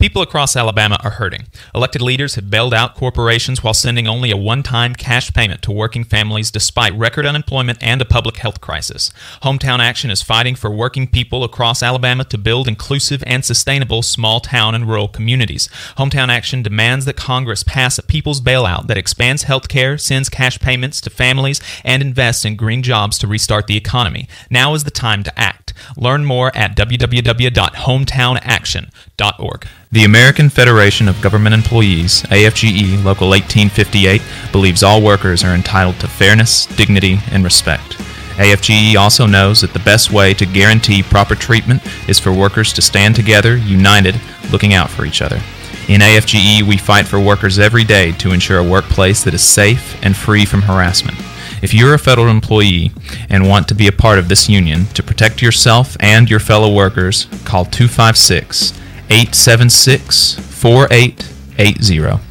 People 0.00 0.22
across 0.22 0.54
Alabama 0.54 0.96
are 1.02 1.10
hurting. 1.10 1.46
Elected 1.74 2.00
leaders 2.00 2.36
have 2.36 2.48
bailed 2.48 2.72
out 2.72 2.94
corporations 2.94 3.64
while 3.64 3.74
sending 3.74 4.06
only 4.06 4.30
a 4.30 4.36
one 4.36 4.62
time 4.62 4.94
cash 4.94 5.34
payment 5.34 5.60
to 5.62 5.72
working 5.72 6.04
families 6.04 6.52
despite 6.52 6.94
record 6.94 7.26
unemployment 7.26 7.82
and 7.82 8.00
a 8.00 8.04
public 8.04 8.36
health 8.36 8.60
crisis. 8.60 9.10
Hometown 9.42 9.80
Action 9.80 10.08
is 10.08 10.22
fighting 10.22 10.54
for 10.54 10.70
working 10.70 11.08
people 11.08 11.42
across 11.42 11.82
Alabama 11.82 12.22
to 12.26 12.38
build 12.38 12.68
inclusive 12.68 13.24
and 13.26 13.44
sustainable 13.44 14.02
small 14.02 14.38
town 14.38 14.72
and 14.76 14.86
rural 14.86 15.08
communities. 15.08 15.68
Hometown 15.96 16.28
Action 16.28 16.62
demands 16.62 17.04
that 17.04 17.16
Congress 17.16 17.64
pass 17.64 17.98
a 17.98 18.02
people's 18.04 18.40
bailout 18.40 18.86
that 18.86 18.98
expands 18.98 19.42
health 19.42 19.68
care, 19.68 19.98
sends 19.98 20.28
cash 20.28 20.60
payments 20.60 21.00
to 21.00 21.10
families, 21.10 21.60
and 21.82 22.02
invests 22.02 22.44
in 22.44 22.54
green 22.54 22.84
jobs 22.84 23.18
to 23.18 23.26
restart 23.26 23.66
the 23.66 23.76
economy. 23.76 24.28
Now 24.48 24.74
is 24.74 24.84
the 24.84 24.92
time 24.92 25.24
to 25.24 25.36
act. 25.36 25.67
Learn 25.96 26.24
more 26.24 26.56
at 26.56 26.76
www.hometownaction.org. 26.76 29.66
The 29.90 30.04
American 30.04 30.50
Federation 30.50 31.08
of 31.08 31.22
Government 31.22 31.54
Employees, 31.54 32.22
AFGE 32.24 33.02
Local 33.04 33.30
1858, 33.30 34.20
believes 34.52 34.82
all 34.82 35.00
workers 35.02 35.42
are 35.42 35.54
entitled 35.54 35.98
to 36.00 36.08
fairness, 36.08 36.66
dignity, 36.66 37.20
and 37.30 37.42
respect. 37.42 37.96
AFGE 38.38 38.96
also 38.96 39.24
knows 39.26 39.62
that 39.62 39.72
the 39.72 39.80
best 39.80 40.12
way 40.12 40.32
to 40.34 40.46
guarantee 40.46 41.02
proper 41.02 41.34
treatment 41.34 41.82
is 42.08 42.20
for 42.20 42.32
workers 42.32 42.72
to 42.74 42.82
stand 42.82 43.16
together, 43.16 43.56
united, 43.56 44.20
looking 44.52 44.74
out 44.74 44.90
for 44.90 45.04
each 45.04 45.22
other. 45.22 45.40
In 45.88 46.02
AFGE, 46.02 46.62
we 46.62 46.76
fight 46.76 47.06
for 47.06 47.18
workers 47.18 47.58
every 47.58 47.82
day 47.82 48.12
to 48.12 48.32
ensure 48.32 48.58
a 48.58 48.62
workplace 48.62 49.24
that 49.24 49.34
is 49.34 49.42
safe 49.42 49.98
and 50.04 50.14
free 50.14 50.44
from 50.44 50.62
harassment. 50.62 51.18
If 51.62 51.74
you're 51.74 51.94
a 51.94 51.98
federal 51.98 52.28
employee 52.28 52.92
and 53.28 53.48
want 53.48 53.68
to 53.68 53.74
be 53.74 53.86
a 53.86 53.92
part 53.92 54.18
of 54.18 54.28
this 54.28 54.48
union 54.48 54.86
to 54.94 55.02
protect 55.02 55.42
yourself 55.42 55.96
and 56.00 56.30
your 56.30 56.40
fellow 56.40 56.72
workers, 56.72 57.26
call 57.44 57.64
256 57.64 58.72
876 59.10 60.34
4880. 60.38 62.27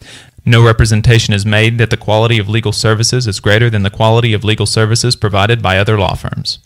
No 0.46 0.64
representation 0.66 1.34
is 1.34 1.46
made 1.46 1.78
that 1.78 1.90
the 1.92 1.98
quality 1.98 2.40
of 2.40 2.48
legal 2.50 2.72
services 2.72 3.28
is 3.28 3.40
greater 3.40 3.70
than 3.70 3.84
the 3.84 3.90
quality 3.90 4.34
of 4.34 4.44
legal 4.44 4.66
services 4.66 5.16
provided 5.16 5.62
by 5.62 5.78
other 5.78 6.00
law 6.00 6.16
firms. 6.16 6.60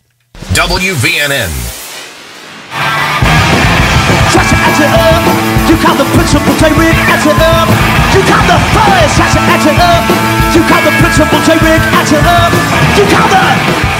WVNN. 0.56 1.50
You 10.54 10.62
got 10.70 10.86
the 10.86 10.94
principal 11.02 11.42
add 11.98 12.06
it 12.14 12.22
up. 12.22 12.54
You 12.94 13.02
got 13.10 13.26
the. 13.26 13.42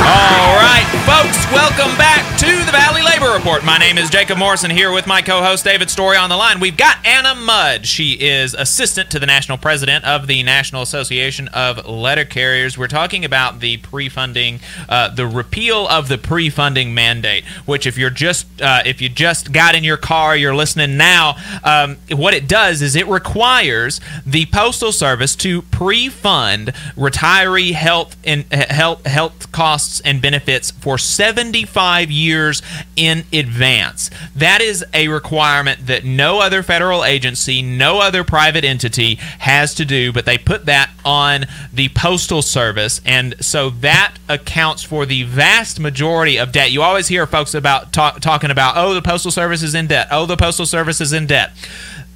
All 0.07 0.55
right, 0.55 0.87
folks, 1.03 1.43
welcome 1.51 1.91
back 1.99 2.23
to 2.39 2.47
the 2.63 2.71
Valley 2.71 2.94
Report. 3.35 3.65
My 3.65 3.79
name 3.79 3.99
is 3.99 4.11
Jacob 4.11 4.39
Morrison 4.39 4.71
here 4.71 4.93
with 4.93 5.09
my 5.09 5.21
co 5.21 5.43
host 5.43 5.65
David 5.65 5.91
Story 5.91 6.17
on 6.17 6.31
the 6.31 6.37
line. 6.37 6.61
We've 6.61 6.77
got 6.77 7.05
Anna 7.05 7.35
Mudd. 7.35 7.85
She 7.85 8.13
is 8.13 8.55
assistant 8.55 9.11
to 9.11 9.19
the 9.19 9.27
national 9.27 9.59
president 9.59 10.05
of 10.05 10.29
the 10.29 10.45
National 10.45 10.83
Association 10.83 11.49
of 11.49 11.85
Letter 11.85 12.25
Carriers. 12.25 12.79
We're 12.79 12.87
talking 12.87 13.25
about 13.25 13.59
the 13.59 13.79
pre 13.79 14.09
funding, 14.09 14.61
uh, 14.89 15.09
the 15.09 15.27
repeal 15.27 15.89
of 15.89 16.07
the 16.07 16.17
pre 16.17 16.49
funding 16.49 16.95
mandate, 16.95 17.45
which, 17.67 17.89
if 17.89 17.99
you're 17.99 18.09
just, 18.09 18.47
uh, 18.63 18.83
if 18.87 19.03
you 19.03 19.09
just 19.09 19.53
got 19.53 19.75
in 19.75 19.83
your 19.83 19.97
car, 19.97 20.37
you're 20.37 20.55
listening 20.55 20.97
now, 20.97 21.37
um, 21.65 21.97
what 22.13 22.35
it 22.35 22.47
does 22.47 22.83
is 22.83 22.95
it 22.95 23.09
requires 23.09 24.01
the 24.25 24.47
Postal 24.47 24.93
Service 24.93 25.35
to 25.37 25.63
pre 25.63 26.09
fund 26.09 26.73
retiree 26.97 27.73
health 27.73 28.17
and 28.23 28.45
health, 28.53 29.05
health 29.07 29.51
costs 29.51 29.99
and 30.03 30.23
benefits 30.23 30.71
for 30.71 30.99
75 30.99 32.13
years 32.13 32.63
in 32.95 33.24
advance. 33.33 34.11
That 34.35 34.61
is 34.61 34.85
a 34.93 35.09
requirement 35.09 35.87
that 35.87 36.05
no 36.05 36.41
other 36.41 36.63
federal 36.63 37.05
agency, 37.05 37.63
no 37.63 38.01
other 38.01 38.25
private 38.25 38.65
entity 38.65 39.17
has 39.41 39.75
to 39.75 39.85
do, 39.85 40.13
but 40.13 40.25
they 40.27 40.39
put 40.39 40.67
that 40.67 40.91
on 41.05 41.47
the 41.73 41.89
Postal 41.91 42.43
Service. 42.43 43.01
And 43.05 43.35
so 43.45 43.71
that 43.71 44.15
accounts 44.29 44.83
for 44.83 45.07
the 45.07 45.23
vast 45.25 45.79
majority 45.81 46.37
of 46.39 46.53
debt. 46.53 46.71
You 46.71 46.83
always 46.83 47.09
hear 47.09 47.27
folks 47.27 47.55
about 47.55 47.93
talk, 47.93 48.21
talking 48.21 48.51
about, 48.51 48.75
oh, 48.77 48.95
the 48.95 49.03
Postal 49.03 49.31
Service 49.31 49.63
is 49.63 49.75
in 49.75 49.87
debt. 49.87 50.09
Oh, 50.11 50.27
the 50.27 50.37
Postal 50.37 50.67
Service 50.67 51.01
is 51.01 51.13
in 51.13 51.27
debt 51.27 51.53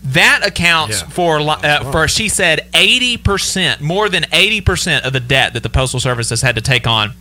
that 0.00 0.46
accounts 0.46 1.02
Yeah. 1.02 1.08
for 1.08 1.40
uh, 1.40 1.90
for 1.90 2.06
she 2.06 2.28
said 2.28 2.68
80% 2.72 3.80
more 3.80 4.08
than 4.08 4.22
80% 4.24 5.02
of 5.02 5.12
the 5.12 5.18
debt 5.20 5.52
that 5.54 5.62
the 5.64 5.68
postal 5.68 5.98
service 6.00 6.30
has 6.30 6.40
had 6.40 6.54
to 6.54 6.60
take 6.60 6.86
on 6.86 7.14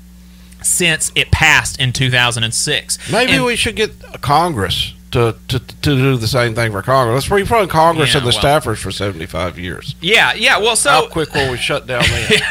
since 0.67 1.11
it 1.15 1.31
passed 1.31 1.79
in 1.79 1.93
2006 1.93 3.11
Maybe 3.11 3.33
And- 3.33 3.45
we 3.45 3.55
should 3.55 3.75
get 3.75 4.21
Congress 4.21 4.93
to, 5.11 5.35
to, 5.47 5.59
to 5.59 5.95
do 5.95 6.17
the 6.17 6.27
same 6.27 6.53
thing 6.53 6.73
for 6.73 6.81
Congress. 6.81 7.15
Let's 7.29 7.31
refund 7.31 7.69
Congress 7.69 8.13
Yeah, 8.13 8.19
and 8.19 8.27
the 8.27 8.37
well- 8.41 8.61
staffers 8.61 8.77
for 8.77 8.91
75 8.91 9.57
years. 9.57 9.95
yeah 10.01 10.33
yeah 10.33 10.57
well 10.59 10.75
so 10.75 10.89
How 10.89 11.07
quick 11.07 11.33
will 11.33 11.49
we 11.51 11.57
shut 11.57 11.87
down 11.87 12.03
then? 12.09 12.41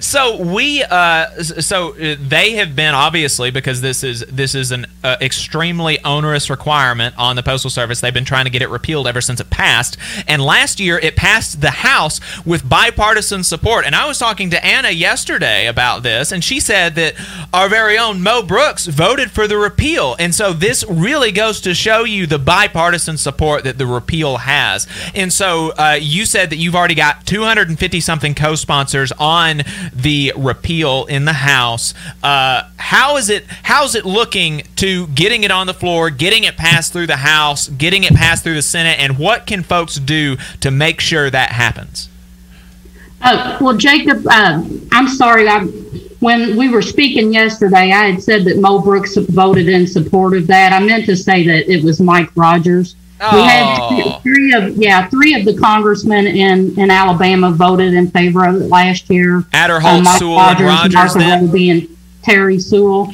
So 0.00 0.42
we 0.42 0.82
uh 0.82 1.30
so 1.42 1.94
uh, 1.94 2.16
they 2.18 2.52
have 2.52 2.74
been 2.74 2.94
obviously 2.94 3.50
because 3.50 3.80
this 3.80 4.02
is 4.02 4.24
this 4.26 4.54
is 4.54 4.70
an 4.70 4.86
uh, 5.02 5.16
extremely 5.20 6.02
onerous 6.04 6.50
requirement 6.50 7.14
on 7.18 7.36
the 7.36 7.42
postal 7.42 7.70
service. 7.70 8.00
They've 8.00 8.14
been 8.14 8.24
trying 8.24 8.44
to 8.44 8.50
get 8.50 8.62
it 8.62 8.68
repealed 8.68 9.06
ever 9.06 9.20
since 9.20 9.40
it 9.40 9.50
passed. 9.50 9.96
And 10.26 10.42
last 10.42 10.80
year 10.80 10.98
it 10.98 11.16
passed 11.16 11.60
the 11.60 11.70
house 11.70 12.20
with 12.44 12.68
bipartisan 12.68 13.44
support. 13.44 13.84
And 13.86 13.94
i 13.94 14.06
was 14.06 14.18
talking 14.18 14.50
to 14.50 14.64
anna 14.64 14.90
yesterday 14.90 15.66
about 15.66 16.02
this 16.02 16.32
and 16.32 16.42
she 16.42 16.60
said 16.60 16.94
that 16.94 17.14
our 17.52 17.68
very 17.68 17.98
own 17.98 18.22
mo 18.22 18.42
brooks 18.42 18.86
voted 18.86 19.30
for 19.30 19.46
the 19.46 19.56
repeal. 19.56 20.16
And 20.18 20.34
so 20.34 20.52
this 20.52 20.84
really 20.88 21.32
goes 21.32 21.60
to 21.62 21.74
show 21.74 22.04
you 22.04 22.26
the 22.26 22.38
bipartisan 22.38 23.16
support 23.16 23.64
that 23.64 23.78
the 23.78 23.86
repeal 23.86 24.38
has. 24.38 24.86
And 25.14 25.32
so 25.32 25.72
uh, 25.72 25.98
you 26.00 26.26
said 26.26 26.50
that 26.50 26.56
you've 26.56 26.74
already 26.74 26.94
got 26.94 27.26
250 27.26 28.00
something 28.00 28.34
co-sponsors 28.34 29.12
on 29.12 29.62
the 29.92 30.32
repeal 30.36 31.04
in 31.06 31.24
the 31.24 31.32
House. 31.32 31.94
Uh, 32.22 32.68
how 32.76 33.16
is 33.16 33.28
it? 33.30 33.44
How's 33.64 33.94
it 33.94 34.04
looking 34.04 34.62
to 34.76 35.06
getting 35.08 35.44
it 35.44 35.50
on 35.50 35.66
the 35.66 35.74
floor, 35.74 36.10
getting 36.10 36.44
it 36.44 36.56
passed 36.56 36.92
through 36.92 37.06
the 37.06 37.16
House, 37.16 37.68
getting 37.68 38.04
it 38.04 38.14
passed 38.14 38.44
through 38.44 38.54
the 38.54 38.62
Senate, 38.62 38.98
and 38.98 39.18
what 39.18 39.46
can 39.46 39.62
folks 39.62 39.96
do 39.96 40.36
to 40.60 40.70
make 40.70 41.00
sure 41.00 41.30
that 41.30 41.50
happens? 41.50 42.08
Uh, 43.20 43.56
well, 43.60 43.76
Jacob, 43.76 44.26
uh, 44.26 44.62
I'm 44.92 45.08
sorry. 45.08 45.48
I, 45.48 45.64
when 46.20 46.56
we 46.56 46.68
were 46.68 46.82
speaking 46.82 47.32
yesterday, 47.32 47.90
I 47.90 48.10
had 48.10 48.22
said 48.22 48.44
that 48.44 48.58
Mo 48.58 48.80
Brooks 48.80 49.16
voted 49.16 49.68
in 49.68 49.86
support 49.86 50.36
of 50.36 50.46
that. 50.48 50.72
I 50.72 50.80
meant 50.80 51.06
to 51.06 51.16
say 51.16 51.46
that 51.46 51.70
it 51.70 51.82
was 51.82 52.00
Mike 52.00 52.30
Rogers. 52.34 52.96
We 53.20 53.42
had 53.42 53.78
Oh. 53.80 54.20
three 54.22 54.52
of 54.52 54.76
yeah, 54.76 55.06
three 55.08 55.34
of 55.34 55.44
the 55.44 55.56
congressmen 55.56 56.26
in, 56.26 56.78
in 56.78 56.90
Alabama 56.90 57.50
voted 57.52 57.94
in 57.94 58.10
favor 58.10 58.44
of 58.44 58.56
it 58.56 58.68
last 58.68 59.08
year. 59.08 59.42
Aderholt, 59.52 60.04
Mike 60.04 60.18
Sewell, 60.18 60.40
and 60.40 60.60
Rogers 60.60 60.94
Martha 60.94 61.18
then? 61.18 61.46
Roby, 61.46 61.70
and 61.70 61.96
Terry 62.22 62.58
Sewell. 62.58 63.12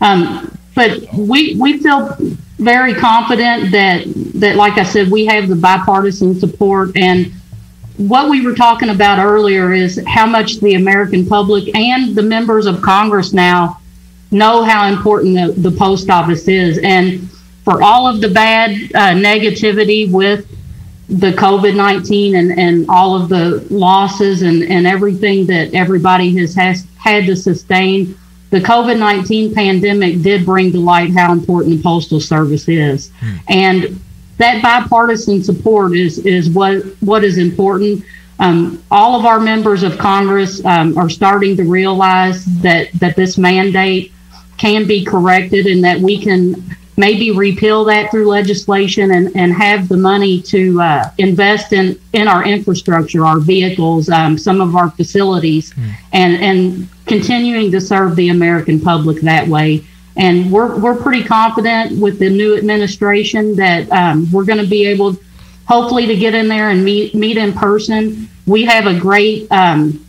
Um, 0.00 0.50
but 0.74 1.00
we 1.14 1.54
we 1.56 1.78
feel 1.78 2.16
very 2.58 2.94
confident 2.94 3.70
that 3.72 4.04
that, 4.34 4.56
like 4.56 4.76
I 4.76 4.82
said, 4.82 5.10
we 5.10 5.24
have 5.26 5.48
the 5.48 5.56
bipartisan 5.56 6.38
support 6.38 6.96
and 6.96 7.32
what 7.96 8.30
we 8.30 8.46
were 8.46 8.54
talking 8.54 8.90
about 8.90 9.18
earlier 9.18 9.72
is 9.72 10.00
how 10.06 10.24
much 10.24 10.60
the 10.60 10.74
American 10.74 11.26
public 11.26 11.74
and 11.76 12.14
the 12.14 12.22
members 12.22 12.66
of 12.66 12.80
Congress 12.80 13.32
now 13.32 13.80
know 14.30 14.62
how 14.62 14.86
important 14.86 15.34
the, 15.34 15.68
the 15.68 15.76
post 15.76 16.08
office 16.08 16.46
is. 16.46 16.78
And 16.78 17.28
for 17.68 17.82
all 17.82 18.06
of 18.06 18.22
the 18.22 18.30
bad 18.30 18.70
uh, 18.94 19.12
negativity 19.12 20.10
with 20.10 20.48
the 21.10 21.32
COVID 21.32 21.76
19 21.76 22.36
and, 22.36 22.58
and 22.58 22.88
all 22.88 23.14
of 23.14 23.28
the 23.28 23.62
losses 23.68 24.40
and, 24.40 24.62
and 24.62 24.86
everything 24.86 25.44
that 25.44 25.74
everybody 25.74 26.34
has, 26.38 26.54
has 26.54 26.86
had 26.96 27.26
to 27.26 27.36
sustain, 27.36 28.18
the 28.48 28.60
COVID 28.60 28.98
19 28.98 29.52
pandemic 29.52 30.22
did 30.22 30.46
bring 30.46 30.72
to 30.72 30.80
light 30.80 31.10
how 31.10 31.30
important 31.30 31.76
the 31.76 31.82
Postal 31.82 32.20
Service 32.20 32.66
is. 32.68 33.12
And 33.50 34.00
that 34.38 34.62
bipartisan 34.62 35.42
support 35.42 35.94
is, 35.94 36.20
is 36.20 36.48
what, 36.48 36.82
what 37.00 37.22
is 37.22 37.36
important. 37.36 38.02
Um, 38.38 38.82
all 38.90 39.14
of 39.14 39.26
our 39.26 39.40
members 39.40 39.82
of 39.82 39.98
Congress 39.98 40.64
um, 40.64 40.96
are 40.96 41.10
starting 41.10 41.54
to 41.58 41.64
realize 41.64 42.46
that, 42.62 42.90
that 42.94 43.14
this 43.14 43.36
mandate 43.36 44.10
can 44.56 44.86
be 44.86 45.04
corrected 45.04 45.66
and 45.66 45.84
that 45.84 46.00
we 46.00 46.18
can 46.18 46.64
maybe 46.98 47.30
repeal 47.30 47.84
that 47.84 48.10
through 48.10 48.26
legislation 48.26 49.12
and, 49.12 49.34
and 49.36 49.52
have 49.52 49.88
the 49.88 49.96
money 49.96 50.42
to 50.42 50.80
uh, 50.82 51.10
invest 51.16 51.72
in, 51.72 51.98
in 52.12 52.26
our 52.26 52.44
infrastructure, 52.44 53.24
our 53.24 53.38
vehicles, 53.38 54.08
um, 54.10 54.36
some 54.36 54.60
of 54.60 54.74
our 54.74 54.90
facilities, 54.90 55.72
and, 56.12 56.34
and 56.42 56.88
continuing 57.06 57.70
to 57.70 57.80
serve 57.80 58.16
the 58.16 58.30
American 58.30 58.80
public 58.80 59.20
that 59.22 59.46
way. 59.46 59.84
And 60.16 60.50
we're, 60.50 60.76
we're 60.80 60.96
pretty 61.00 61.22
confident 61.22 62.00
with 62.00 62.18
the 62.18 62.28
new 62.28 62.58
administration 62.58 63.54
that 63.54 63.90
um, 63.92 64.30
we're 64.32 64.44
going 64.44 64.58
to 64.58 64.66
be 64.66 64.84
able, 64.86 65.16
hopefully, 65.68 66.06
to 66.06 66.16
get 66.16 66.34
in 66.34 66.48
there 66.48 66.70
and 66.70 66.84
meet, 66.84 67.14
meet 67.14 67.36
in 67.36 67.52
person. 67.52 68.28
We 68.44 68.64
have 68.64 68.86
a 68.86 68.98
great 68.98 69.46
um, 69.52 70.04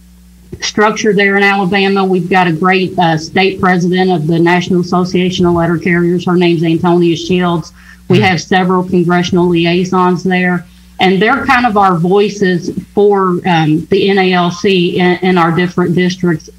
structure 0.62 1.14
there 1.14 1.38
in 1.38 1.44
Alabama. 1.44 2.06
We've 2.06 2.30
got 2.30 2.48
a 2.48 2.54
great 2.54 2.98
uh, 2.98 3.18
state 3.18 3.60
president 3.60 4.12
of 4.12 4.28
the 4.28 4.40
National 4.40 4.82
Association 4.82 5.46
of 5.46 5.54
Letter 5.54 5.78
Carriers. 5.78 6.26
Her 6.26 6.36
name's 6.36 6.64
Antonia 6.64 7.16
Shields. 7.16 7.74
We 8.10 8.20
have 8.22 8.42
several 8.42 8.84
congressional 8.84 9.48
liaisons 9.48 10.24
there, 10.24 10.66
and 11.00 11.22
they're 11.22 11.46
kind 11.46 11.68
of 11.68 11.78
our 11.78 11.96
voices 11.96 12.72
for 12.94 13.40
um, 13.48 13.86
the 13.86 14.10
NALC 14.10 14.96
in, 14.96 15.20
in 15.20 15.38
our 15.38 15.56
different 15.56 15.96
districts 15.96 16.50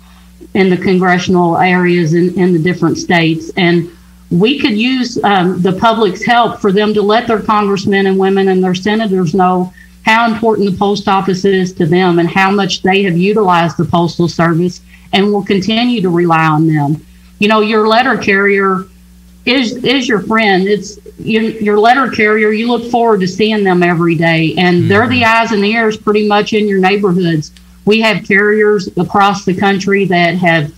in 0.55 0.71
the 0.71 0.77
congressional 0.77 1.59
areas 1.59 2.15
in, 2.15 2.39
in 2.39 2.53
the 2.53 2.59
different 2.59 2.99
states. 2.99 3.51
And 3.57 3.91
we 4.31 4.61
could 4.61 4.79
use 4.79 5.23
um, 5.25 5.61
the 5.61 5.73
public's 5.73 6.25
help 6.25 6.61
for 6.61 6.73
them 6.73 6.95
to 6.95 7.03
let 7.03 7.27
their 7.27 7.43
congressmen 7.43 8.07
and 8.07 8.19
women 8.19 8.49
and 8.49 8.63
their 8.63 8.75
senators 8.75 9.35
know 9.35 9.73
how 10.05 10.31
important 10.31 10.71
the 10.71 10.77
post 10.77 11.09
office 11.09 11.45
is 11.45 11.73
to 11.75 11.87
them 11.87 12.19
and 12.19 12.29
how 12.29 12.51
much 12.51 12.83
they 12.83 13.03
have 13.03 13.17
utilized 13.17 13.77
the 13.77 13.85
postal 13.85 14.29
service 14.29 14.81
and 15.13 15.33
will 15.33 15.45
continue 15.45 16.01
to 16.01 16.11
rely 16.11 16.47
on 16.47 16.67
them. 16.67 17.05
You 17.39 17.49
know, 17.49 17.61
your 17.61 17.89
letter 17.89 18.17
carrier 18.17 18.87
is 19.47 19.83
is 19.85 20.09
your 20.09 20.21
friend. 20.21 20.67
It's 20.67 20.99
your, 21.19 21.43
your 21.43 21.79
letter 21.79 22.11
carrier. 22.11 22.51
You 22.51 22.69
look 22.69 22.91
forward 22.91 23.21
to 23.21 23.29
seeing 23.29 23.65
them 23.65 23.83
every 23.83 24.15
day, 24.15 24.55
and 24.57 24.79
mm-hmm. 24.79 24.89
they're 24.89 25.09
the 25.09 25.25
eyes 25.25 25.53
and 25.53 25.65
ears 25.65 25.97
pretty 25.97 26.29
much 26.29 26.53
in 26.53 26.69
your 26.69 26.79
neighborhoods. 26.79 27.53
We 27.85 28.01
have 28.01 28.27
carriers 28.27 28.89
across 28.99 29.45
the 29.45 29.55
country 29.55 30.05
that 30.07 30.35
have, 30.37 30.73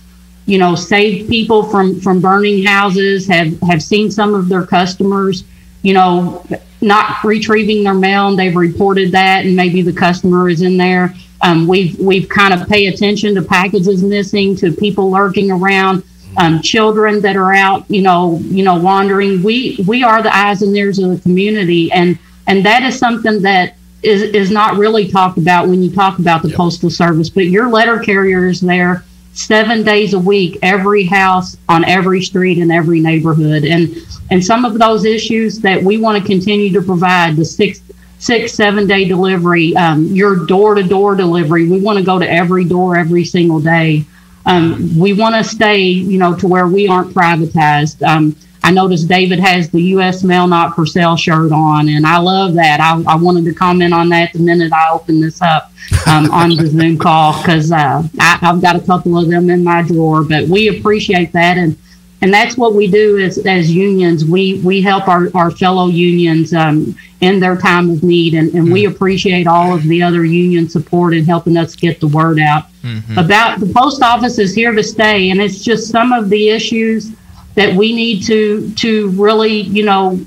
you 0.45 0.57
know, 0.57 0.75
saved 0.75 1.29
people 1.29 1.63
from 1.63 1.99
from 1.99 2.21
burning 2.21 2.63
houses. 2.63 3.27
Have 3.27 3.59
have 3.61 3.83
seen 3.83 4.09
some 4.09 4.33
of 4.33 4.47
their 4.47 4.65
customers, 4.65 5.43
you 5.81 5.93
know, 5.93 6.45
not 6.83 7.23
retrieving 7.23 7.83
their 7.83 7.93
mail, 7.93 8.27
and 8.27 8.37
they've 8.37 8.55
reported 8.55 9.11
that, 9.13 9.45
and 9.45 9.55
maybe 9.55 9.81
the 9.81 9.93
customer 9.93 10.49
is 10.49 10.61
in 10.61 10.77
there. 10.77 11.13
Um, 11.41 11.67
we've 11.67 11.97
we've 11.99 12.29
kind 12.29 12.53
of 12.53 12.67
pay 12.67 12.87
attention 12.87 13.35
to 13.35 13.41
packages 13.41 14.03
missing, 14.03 14.55
to 14.57 14.71
people 14.71 15.09
lurking 15.09 15.51
around 15.51 16.03
um, 16.37 16.61
children 16.61 17.21
that 17.21 17.35
are 17.35 17.53
out, 17.53 17.89
you 17.89 18.01
know, 18.01 18.39
you 18.43 18.63
know, 18.63 18.75
wandering. 18.75 19.43
We 19.43 19.83
we 19.87 20.03
are 20.03 20.21
the 20.21 20.35
eyes 20.35 20.61
and 20.61 20.75
ears 20.75 20.99
of 20.99 21.09
the 21.09 21.19
community, 21.21 21.91
and 21.91 22.17
and 22.47 22.65
that 22.65 22.83
is 22.83 22.97
something 22.97 23.41
that 23.41 23.75
is 24.01 24.21
is 24.21 24.51
not 24.51 24.77
really 24.77 25.09
talked 25.09 25.37
about 25.37 25.67
when 25.67 25.81
you 25.81 25.91
talk 25.91 26.19
about 26.19 26.43
the 26.43 26.49
postal 26.49 26.89
service. 26.89 27.29
But 27.29 27.45
your 27.45 27.69
letter 27.69 27.99
carrier 27.99 28.47
is 28.47 28.61
there 28.61 29.03
seven 29.33 29.83
days 29.83 30.13
a 30.13 30.19
week, 30.19 30.59
every 30.61 31.03
house, 31.03 31.57
on 31.67 31.83
every 31.85 32.21
street, 32.21 32.57
in 32.57 32.71
every 32.71 32.99
neighborhood, 32.99 33.63
and 33.63 33.95
and 34.31 34.43
some 34.43 34.65
of 34.65 34.79
those 34.79 35.05
issues 35.05 35.59
that 35.59 35.81
we 35.81 35.97
want 35.97 36.21
to 36.21 36.27
continue 36.27 36.71
to 36.73 36.81
provide 36.81 37.35
the 37.35 37.45
six 37.45 37.81
six 38.19 38.53
seven 38.53 38.87
day 38.87 39.05
delivery 39.05 39.75
um, 39.75 40.05
your 40.05 40.45
door 40.45 40.75
to 40.75 40.83
door 40.83 41.13
delivery 41.13 41.67
we 41.67 41.81
want 41.81 41.99
to 41.99 42.05
go 42.05 42.17
to 42.17 42.31
every 42.31 42.63
door 42.63 42.95
every 42.95 43.25
single 43.25 43.59
day 43.59 44.05
um, 44.45 44.97
we 44.97 45.13
want 45.13 45.35
to 45.35 45.43
stay, 45.43 45.79
you 45.79 46.17
know, 46.17 46.35
to 46.35 46.47
where 46.47 46.67
we 46.67 46.87
aren't 46.87 47.13
privatized. 47.13 48.05
Um, 48.05 48.35
I 48.63 48.71
noticed 48.71 49.07
David 49.09 49.39
has 49.39 49.69
the 49.69 49.81
U.S. 49.81 50.23
Mail 50.23 50.47
Not 50.47 50.73
for 50.73 50.85
Sale 50.85 51.17
shirt 51.17 51.51
on, 51.51 51.89
and 51.89 52.05
I 52.07 52.17
love 52.17 52.53
that. 52.53 52.79
I, 52.79 53.01
I 53.11 53.15
wanted 53.15 53.43
to 53.45 53.53
comment 53.53 53.93
on 53.93 54.07
that 54.09 54.31
the 54.31 54.39
minute 54.39 54.71
I 54.71 54.89
opened 54.91 55.21
this 55.21 55.41
up 55.41 55.71
um, 56.07 56.31
on 56.31 56.55
the 56.55 56.67
Zoom 56.71 56.97
call 56.97 57.41
because 57.41 57.71
uh, 57.71 58.03
I've 58.19 58.61
got 58.61 58.77
a 58.77 58.81
couple 58.81 59.17
of 59.17 59.29
them 59.29 59.49
in 59.49 59.63
my 59.63 59.81
drawer. 59.81 60.23
But 60.23 60.47
we 60.47 60.79
appreciate 60.79 61.33
that, 61.33 61.57
and 61.57 61.77
and 62.21 62.33
that's 62.33 62.55
what 62.55 62.73
we 62.73 62.87
do 62.87 63.19
as 63.19 63.37
as 63.39 63.69
unions. 63.69 64.23
We 64.23 64.61
we 64.63 64.81
help 64.81 65.09
our, 65.09 65.27
our 65.35 65.51
fellow 65.51 65.87
unions 65.87 66.53
um, 66.53 66.95
in 67.19 67.41
their 67.41 67.57
time 67.57 67.89
of 67.89 68.01
need, 68.01 68.33
and, 68.33 68.53
and 68.53 68.71
we 68.71 68.85
appreciate 68.85 69.45
all 69.45 69.75
of 69.75 69.83
the 69.83 70.01
other 70.01 70.23
union 70.23 70.69
support 70.69 71.13
in 71.13 71.25
helping 71.25 71.57
us 71.57 71.75
get 71.75 71.99
the 71.99 72.07
word 72.07 72.39
out 72.39 72.67
Mm-hmm. 72.83 73.17
about 73.17 73.61
the 73.61 73.73
post 73.73 74.01
office 74.03 74.37
is 74.39 74.53
here 74.53 74.73
to 74.73 74.83
stay, 74.83 75.29
and 75.29 75.41
it's 75.41 75.63
just 75.63 75.89
some 75.89 76.11
of 76.11 76.29
the 76.29 76.49
issues 76.49 77.13
that 77.55 77.75
we 77.75 77.93
need 77.93 78.23
to 78.23 78.71
to 78.73 79.09
really 79.11 79.61
you 79.61 79.83
know 79.83 80.19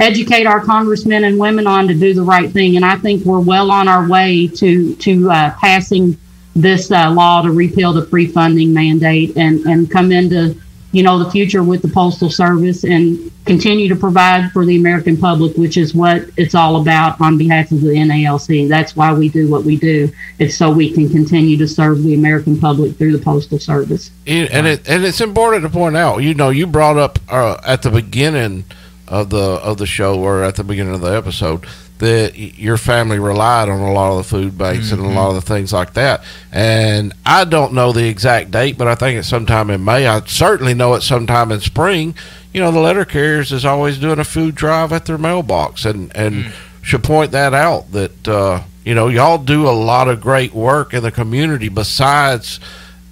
educate 0.00 0.46
our 0.46 0.60
congressmen 0.60 1.24
and 1.24 1.38
women 1.38 1.66
on 1.66 1.86
to 1.86 1.94
do 1.94 2.12
the 2.12 2.22
right 2.22 2.50
thing. 2.50 2.74
And 2.76 2.84
I 2.84 2.96
think 2.96 3.24
we're 3.24 3.40
well 3.40 3.70
on 3.70 3.88
our 3.88 4.08
way 4.08 4.48
to 4.48 4.94
to 4.96 5.30
uh, 5.30 5.54
passing 5.60 6.18
this 6.54 6.90
uh, 6.90 7.10
law 7.10 7.42
to 7.42 7.50
repeal 7.50 7.92
the 7.92 8.02
pre-funding 8.02 8.72
mandate 8.72 9.36
and 9.36 9.60
and 9.66 9.90
come 9.90 10.12
into 10.12 10.56
you 10.92 11.02
know 11.02 11.18
the 11.18 11.30
future 11.30 11.62
with 11.62 11.82
the 11.82 11.88
postal 11.88 12.30
service 12.30 12.84
and 12.84 13.30
continue 13.44 13.88
to 13.88 13.96
provide 13.96 14.52
for 14.52 14.64
the 14.64 14.76
American 14.76 15.16
public, 15.16 15.56
which 15.56 15.76
is 15.76 15.94
what 15.94 16.28
it's 16.36 16.54
all 16.54 16.80
about 16.80 17.20
on 17.20 17.36
behalf 17.36 17.72
of 17.72 17.80
the 17.80 17.88
NALC. 17.88 18.68
That's 18.68 18.94
why 18.94 19.12
we 19.12 19.28
do 19.28 19.50
what 19.50 19.64
we 19.64 19.76
do. 19.76 20.12
It's 20.38 20.54
so 20.54 20.70
we 20.70 20.92
can 20.92 21.08
continue 21.08 21.56
to 21.56 21.66
serve 21.66 22.02
the 22.02 22.14
American 22.14 22.58
public 22.58 22.96
through 22.96 23.16
the 23.16 23.24
postal 23.24 23.58
service. 23.58 24.10
And 24.26 24.48
and 24.50 24.66
it 24.66 24.88
and 24.88 25.04
it's 25.04 25.20
important 25.20 25.64
to 25.64 25.70
point 25.70 25.96
out. 25.96 26.18
You 26.18 26.34
know, 26.34 26.50
you 26.50 26.66
brought 26.66 26.98
up 26.98 27.18
uh, 27.28 27.58
at 27.64 27.82
the 27.82 27.90
beginning 27.90 28.64
of 29.08 29.30
the 29.30 29.38
of 29.38 29.78
the 29.78 29.86
show 29.86 30.20
or 30.20 30.42
at 30.42 30.56
the 30.56 30.64
beginning 30.64 30.94
of 30.94 31.00
the 31.00 31.12
episode 31.12 31.66
that 32.02 32.36
your 32.36 32.76
family 32.76 33.20
relied 33.20 33.68
on 33.68 33.78
a 33.78 33.92
lot 33.92 34.10
of 34.10 34.16
the 34.16 34.24
food 34.24 34.58
banks 34.58 34.90
and 34.90 35.00
a 35.00 35.06
lot 35.06 35.28
of 35.28 35.36
the 35.36 35.40
things 35.40 35.72
like 35.72 35.92
that. 35.94 36.24
And 36.50 37.12
I 37.24 37.44
don't 37.44 37.74
know 37.74 37.92
the 37.92 38.08
exact 38.08 38.50
date, 38.50 38.76
but 38.76 38.88
I 38.88 38.96
think 38.96 39.20
it's 39.20 39.28
sometime 39.28 39.70
in 39.70 39.84
May. 39.84 40.08
I 40.08 40.18
certainly 40.22 40.74
know 40.74 40.94
it's 40.94 41.06
sometime 41.06 41.52
in 41.52 41.60
spring. 41.60 42.16
You 42.52 42.60
know, 42.60 42.72
the 42.72 42.80
letter 42.80 43.04
carriers 43.04 43.52
is 43.52 43.64
always 43.64 43.98
doing 44.00 44.18
a 44.18 44.24
food 44.24 44.56
drive 44.56 44.92
at 44.92 45.06
their 45.06 45.16
mailbox, 45.16 45.84
and 45.84 46.10
and 46.16 46.52
should 46.82 47.04
point 47.04 47.30
that 47.30 47.54
out 47.54 47.92
that 47.92 48.26
uh, 48.26 48.62
you 48.84 48.96
know 48.96 49.06
y'all 49.06 49.38
do 49.38 49.68
a 49.68 49.70
lot 49.70 50.08
of 50.08 50.20
great 50.20 50.52
work 50.52 50.92
in 50.92 51.04
the 51.04 51.12
community 51.12 51.68
besides 51.68 52.58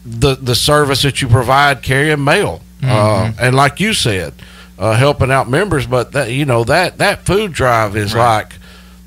the 0.05 0.35
the 0.35 0.57
service 0.57 1.03
that 1.03 1.23
you 1.23 1.29
provide 1.29 1.81
carrying 1.81 2.25
mail, 2.25 2.61
uh, 2.83 3.31
and 3.41 3.55
like 3.55 3.79
you 3.79 3.95
said, 3.95 4.35
uh, 4.81 4.97
helping 4.97 5.31
out 5.31 5.49
members. 5.49 5.87
But 5.87 6.11
that 6.11 6.33
you 6.33 6.45
know 6.45 6.65
that 6.65 6.99
that 6.99 7.25
food 7.25 7.53
drive 7.53 7.97
is 7.97 8.17
like 8.17 8.55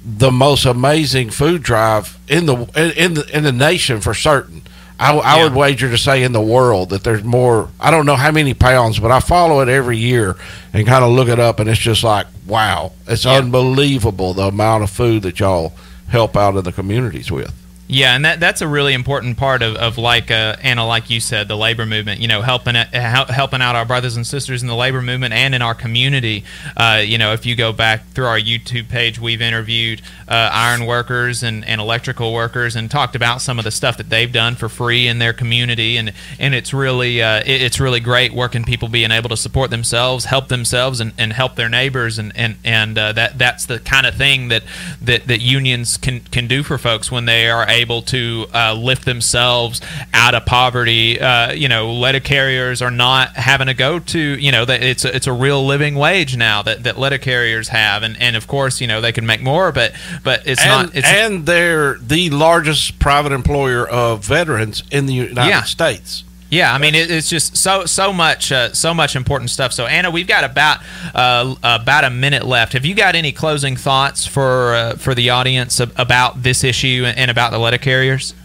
the 0.06 0.32
most 0.32 0.66
amazing 0.66 1.30
food 1.30 1.64
drive 1.64 2.18
in 2.28 2.46
the 2.46 2.56
in, 2.76 2.92
in 2.92 3.14
the 3.14 3.38
in 3.38 3.44
the 3.44 3.52
nation 3.52 4.02
for 4.02 4.14
certain. 4.14 4.62
I, 5.00 5.18
I 5.18 5.44
would 5.44 5.56
wager 5.56 5.90
to 5.90 5.98
say 5.98 6.24
in 6.24 6.34
the 6.34 6.42
world 6.42 6.92
that 6.92 7.04
there's 7.04 7.24
more. 7.24 7.70
I 7.80 7.92
don't 7.92 8.06
know 8.06 8.16
how 8.16 8.32
many 8.32 8.54
pounds, 8.54 9.00
but 9.00 9.12
I 9.12 9.20
follow 9.20 9.60
it 9.62 9.68
every 9.68 9.98
year 9.98 10.36
and 10.72 10.86
kind 10.86 11.04
of 11.04 11.12
look 11.12 11.28
it 11.28 11.40
up, 11.40 11.60
and 11.60 11.70
it's 11.70 11.80
just 11.80 12.04
like 12.04 12.28
wow, 12.46 12.92
it's 13.08 13.26
unbelievable 13.26 14.34
the 14.34 14.48
amount 14.48 14.84
of 14.84 14.90
food 14.90 15.24
that 15.24 15.40
y'all 15.40 15.74
help 16.08 16.38
out 16.38 16.56
in 16.56 16.64
the 16.64 16.72
communities 16.72 17.32
with. 17.32 17.54
Yeah, 17.89 18.15
and 18.15 18.23
that 18.26 18.39
that's 18.39 18.61
a 18.61 18.68
really 18.68 18.93
important 18.93 19.38
part 19.38 19.61
of, 19.61 19.76
of 19.76 19.97
like 19.97 20.31
uh, 20.31 20.55
Anna, 20.61 20.88
like 20.88 21.10
you 21.10 21.19
said, 21.19 21.49
the 21.49 21.57
labor 21.57 21.85
movement. 21.85 22.22
You 22.22 22.30
know, 22.30 22.41
helping 22.41 22.76
it, 22.77 22.88
helping 22.88 23.61
out 23.61 23.76
our 23.76 23.85
brothers 23.85 24.15
and 24.15 24.26
sisters 24.26 24.61
in 24.61 24.69
the 24.69 24.76
labor 24.76 25.01
movement 25.01 25.34
and 25.34 25.53
in 25.53 25.61
our 25.61 25.76
community. 25.76 26.45
Uh, 26.77 27.03
you 27.05 27.18
know, 27.18 27.34
if 27.34 27.45
you 27.45 27.55
go 27.55 27.73
back 27.73 28.07
through 28.11 28.26
our 28.26 28.39
YouTube 28.39 28.88
page, 28.88 29.19
we've 29.19 29.41
interviewed 29.41 30.01
uh, 30.30 30.49
iron 30.53 30.85
workers 30.85 31.43
and, 31.43 31.65
and 31.65 31.81
electrical 31.81 32.34
workers 32.34 32.76
and 32.77 32.89
talked 32.89 33.15
about 33.18 33.41
some 33.41 33.60
of 33.60 33.65
the 33.65 33.69
stuff 33.72 33.97
that 33.97 34.10
they've 34.10 34.31
done 34.31 34.55
for 34.55 34.69
free 34.69 35.05
in 35.07 35.19
their 35.19 35.34
community, 35.34 35.97
and 35.97 36.14
and 36.39 36.55
it's 36.55 36.73
really 36.73 37.22
uh, 37.22 37.41
it- 37.41 37.61
it's 37.61 37.80
really 37.81 37.99
great 37.99 38.34
working 38.34 38.64
people 38.64 38.88
being 38.88 39.11
able 39.11 39.30
to 39.30 39.38
support 39.38 39.69
themselves, 39.72 40.26
help 40.26 40.47
themselves, 40.47 40.99
and, 41.01 41.11
and 41.18 41.34
help 41.34 41.55
their 41.55 41.69
neighbors, 41.69 42.18
and 42.18 42.31
and 42.35 42.55
and 42.64 42.97
uh, 42.97 43.11
that 43.11 43.38
that's 43.38 43.65
the 43.65 43.80
kind 43.80 44.07
of 44.07 44.15
thing 44.15 44.47
that 44.47 44.64
that 45.01 45.27
that 45.27 45.41
unions 45.41 45.97
can 45.97 46.22
can 46.22 46.47
do 46.47 46.64
for 46.64 46.77
folks 46.77 47.11
when 47.11 47.26
they 47.26 47.49
are 47.49 47.73
able 47.74 48.02
to 48.04 48.45
uh, 48.54 48.74
lift 48.74 49.06
themselves 49.06 49.82
out 50.14 50.36
of 50.36 50.45
poverty. 50.45 51.20
Uh, 51.20 51.52
you 51.52 51.68
know, 51.68 51.94
letter 51.94 52.20
carriers 52.20 52.82
are 52.82 52.91
not 52.91 53.36
having 53.36 53.68
to 53.68 53.74
go 53.74 54.00
to 54.00 54.20
you 54.20 54.52
know 54.52 54.66
that 54.66 54.82
it's 54.84 55.06
a, 55.06 55.16
it's 55.16 55.28
a 55.28 55.34
real 55.34 55.66
living 55.66 55.95
wage 55.95 56.38
now 56.38 56.62
that, 56.62 56.84
that 56.84 56.98
letter 56.98 57.18
carriers 57.18 57.68
have, 57.70 58.04
and, 58.04 58.16
and 58.22 58.36
of 58.36 58.48
course 58.48 58.82
you 58.82 58.88
know 58.88 59.02
they 59.02 59.12
can 59.12 59.26
make 59.26 59.41
more, 59.41 59.72
but 59.72 59.94
but 60.24 60.48
it's 60.48 60.62
and, 60.62 60.70
not. 60.70 60.95
It's, 60.95 61.08
and 61.08 61.45
they're 61.45 61.95
the 62.00 62.30
largest 62.30 63.00
private 63.00 63.32
employer 63.32 63.88
of 63.88 64.24
veterans 64.24 64.84
in 64.91 65.06
the 65.06 65.14
United 65.14 65.50
Yeah. 65.50 65.64
States. 65.64 66.24
Yeah, 66.54 66.72
I 66.72 66.78
mean 66.78 66.94
it, 66.94 67.10
it's 67.10 67.30
just 67.30 67.58
so 67.58 67.86
so 67.86 68.14
much 68.14 68.52
uh, 68.52 68.74
so 68.74 68.94
much 68.94 69.16
important 69.16 69.50
stuff. 69.50 69.74
So 69.74 69.88
Anna, 69.88 70.12
we've 70.12 70.28
got 70.28 70.44
about 70.44 70.82
uh, 71.16 71.56
about 71.64 72.04
a 72.04 72.12
minute 72.12 72.46
left. 72.46 72.74
Have 72.74 72.86
you 72.86 72.94
got 72.94 73.16
any 73.16 73.32
closing 73.32 73.76
thoughts 73.76 74.28
for 74.28 74.76
uh, 74.76 74.96
for 74.98 75.16
the 75.16 75.32
audience 75.32 75.80
about 75.80 76.44
this 76.44 76.64
issue 76.64 77.06
and 77.08 77.32
about 77.32 77.52
the 77.52 77.58
letter 77.58 77.80
carriers? 77.80 78.36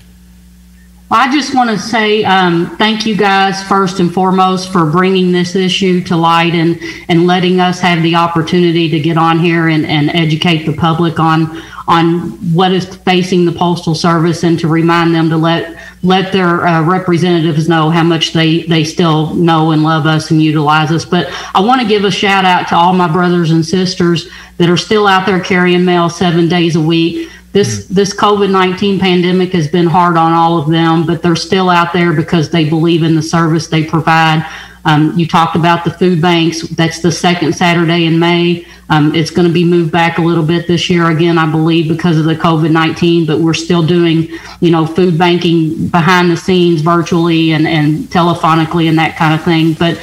Well, 1.10 1.20
I 1.20 1.30
just 1.32 1.54
want 1.54 1.68
to 1.68 1.78
say 1.78 2.24
um, 2.24 2.76
thank 2.76 3.04
you 3.04 3.14
guys 3.14 3.62
first 3.62 4.00
and 4.00 4.12
foremost 4.12 4.72
for 4.72 4.86
bringing 4.90 5.32
this 5.32 5.54
issue 5.54 6.02
to 6.04 6.16
light 6.16 6.54
and, 6.54 6.78
and 7.08 7.26
letting 7.26 7.60
us 7.60 7.80
have 7.80 8.02
the 8.02 8.14
opportunity 8.14 8.90
to 8.90 9.00
get 9.00 9.16
on 9.16 9.38
here 9.38 9.68
and, 9.68 9.86
and 9.86 10.10
educate 10.10 10.64
the 10.64 10.74
public 10.74 11.18
on 11.18 11.62
on 11.86 12.32
what 12.52 12.72
is 12.72 12.96
facing 12.96 13.46
the 13.46 13.52
postal 13.52 13.94
service 13.94 14.44
and 14.44 14.58
to 14.60 14.68
remind 14.68 15.14
them 15.14 15.30
to 15.30 15.38
let 15.38 15.77
let 16.02 16.32
their 16.32 16.66
uh, 16.66 16.82
representatives 16.82 17.68
know 17.68 17.90
how 17.90 18.04
much 18.04 18.32
they 18.32 18.62
they 18.62 18.84
still 18.84 19.34
know 19.34 19.72
and 19.72 19.82
love 19.82 20.06
us 20.06 20.30
and 20.30 20.42
utilize 20.42 20.90
us. 20.92 21.04
But 21.04 21.28
I 21.54 21.60
want 21.60 21.80
to 21.80 21.88
give 21.88 22.04
a 22.04 22.10
shout 22.10 22.44
out 22.44 22.68
to 22.68 22.76
all 22.76 22.92
my 22.92 23.10
brothers 23.10 23.50
and 23.50 23.64
sisters 23.64 24.28
that 24.58 24.70
are 24.70 24.76
still 24.76 25.06
out 25.06 25.26
there 25.26 25.40
carrying 25.40 25.84
mail 25.84 26.08
seven 26.08 26.48
days 26.48 26.76
a 26.76 26.80
week 26.80 27.30
this 27.52 27.86
this 27.86 28.14
COVID 28.14 28.50
nineteen 28.50 28.98
pandemic 29.00 29.52
has 29.52 29.68
been 29.68 29.86
hard 29.86 30.16
on 30.16 30.32
all 30.32 30.58
of 30.58 30.68
them, 30.68 31.06
but 31.06 31.22
they're 31.22 31.36
still 31.36 31.70
out 31.70 31.92
there 31.92 32.12
because 32.12 32.50
they 32.50 32.68
believe 32.68 33.02
in 33.02 33.14
the 33.14 33.22
service 33.22 33.68
they 33.68 33.84
provide. 33.84 34.46
Um, 34.88 35.18
you 35.18 35.26
talked 35.28 35.54
about 35.54 35.84
the 35.84 35.90
food 35.90 36.22
banks. 36.22 36.62
That's 36.80 37.00
the 37.00 37.12
second 37.12 37.54
Saturday 37.54 38.06
in 38.06 38.18
May. 38.18 38.66
Um, 38.88 39.14
it's 39.14 39.30
going 39.30 39.46
to 39.46 39.52
be 39.52 39.64
moved 39.64 39.92
back 39.92 40.16
a 40.16 40.22
little 40.22 40.46
bit 40.52 40.66
this 40.66 40.88
year 40.88 41.10
again, 41.10 41.36
I 41.36 41.48
believe, 41.50 41.88
because 41.94 42.16
of 42.18 42.24
the 42.24 42.34
COVID 42.34 42.70
nineteen. 42.70 43.26
But 43.26 43.38
we're 43.40 43.60
still 43.66 43.84
doing, 43.96 44.16
you 44.60 44.70
know, 44.70 44.86
food 44.86 45.18
banking 45.18 45.88
behind 45.88 46.30
the 46.30 46.38
scenes, 46.38 46.80
virtually 46.80 47.52
and 47.52 47.66
and 47.66 48.08
telephonically 48.18 48.88
and 48.88 48.98
that 48.98 49.16
kind 49.16 49.34
of 49.34 49.42
thing. 49.44 49.74
But 49.74 50.00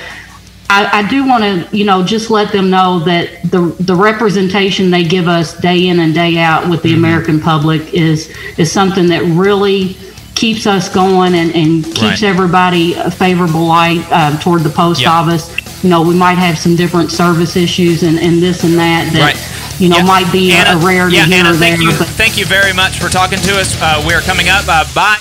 I, 0.69 0.99
I 0.99 1.09
do 1.09 1.27
want 1.27 1.43
to, 1.43 1.77
you 1.77 1.85
know, 1.85 2.03
just 2.03 2.29
let 2.29 2.51
them 2.51 2.69
know 2.69 2.99
that 2.99 3.25
the 3.49 3.75
the 3.79 3.95
representation 3.95 4.91
they 4.91 5.03
give 5.03 5.27
us 5.27 5.57
day 5.59 5.87
in 5.87 5.99
and 5.99 6.13
day 6.13 6.37
out 6.37 6.69
with 6.69 6.83
the 6.83 6.93
American 6.93 7.39
public 7.39 7.81
is 7.93 8.29
is 8.57 8.71
something 8.71 9.07
that 9.07 9.23
really 9.23 9.97
keeps 10.35 10.67
us 10.67 10.89
going 10.89 11.33
and, 11.33 11.53
and 11.55 11.83
keeps 11.85 12.21
Right. 12.21 12.23
everybody 12.23 12.93
a 12.93 13.09
favorable 13.09 13.65
light 13.65 14.05
uh, 14.11 14.37
toward 14.39 14.63
the 14.63 14.69
post 14.69 15.01
Yep. 15.01 15.09
office. 15.11 15.83
You 15.83 15.89
know, 15.89 16.01
we 16.01 16.15
might 16.15 16.37
have 16.37 16.57
some 16.57 16.75
different 16.75 17.11
service 17.11 17.55
issues 17.55 18.03
and, 18.03 18.19
and 18.19 18.41
this 18.41 18.63
and 18.63 18.77
that 18.77 19.11
that 19.13 19.21
Right. 19.33 19.79
you 19.79 19.89
know 19.89 20.01
might 20.03 20.29
be 20.31 20.51
a- 20.51 20.55
Anna, 20.55 20.79
a 20.79 20.85
rarity 20.85 21.15
yeah, 21.17 21.25
here 21.25 21.39
Anna, 21.39 21.49
or 21.51 21.53
there. 21.53 21.77
thank 21.77 21.81
you, 21.81 21.97
but 21.97 22.07
thank 22.09 22.37
you 22.37 22.45
very 22.45 22.73
much 22.73 22.99
for 22.99 23.09
talking 23.09 23.39
to 23.39 23.59
us. 23.59 23.75
Uh, 23.81 24.03
we're 24.05 24.21
coming 24.21 24.49
up. 24.49 24.65
Uh, 24.67 24.83
bye. 24.93 25.17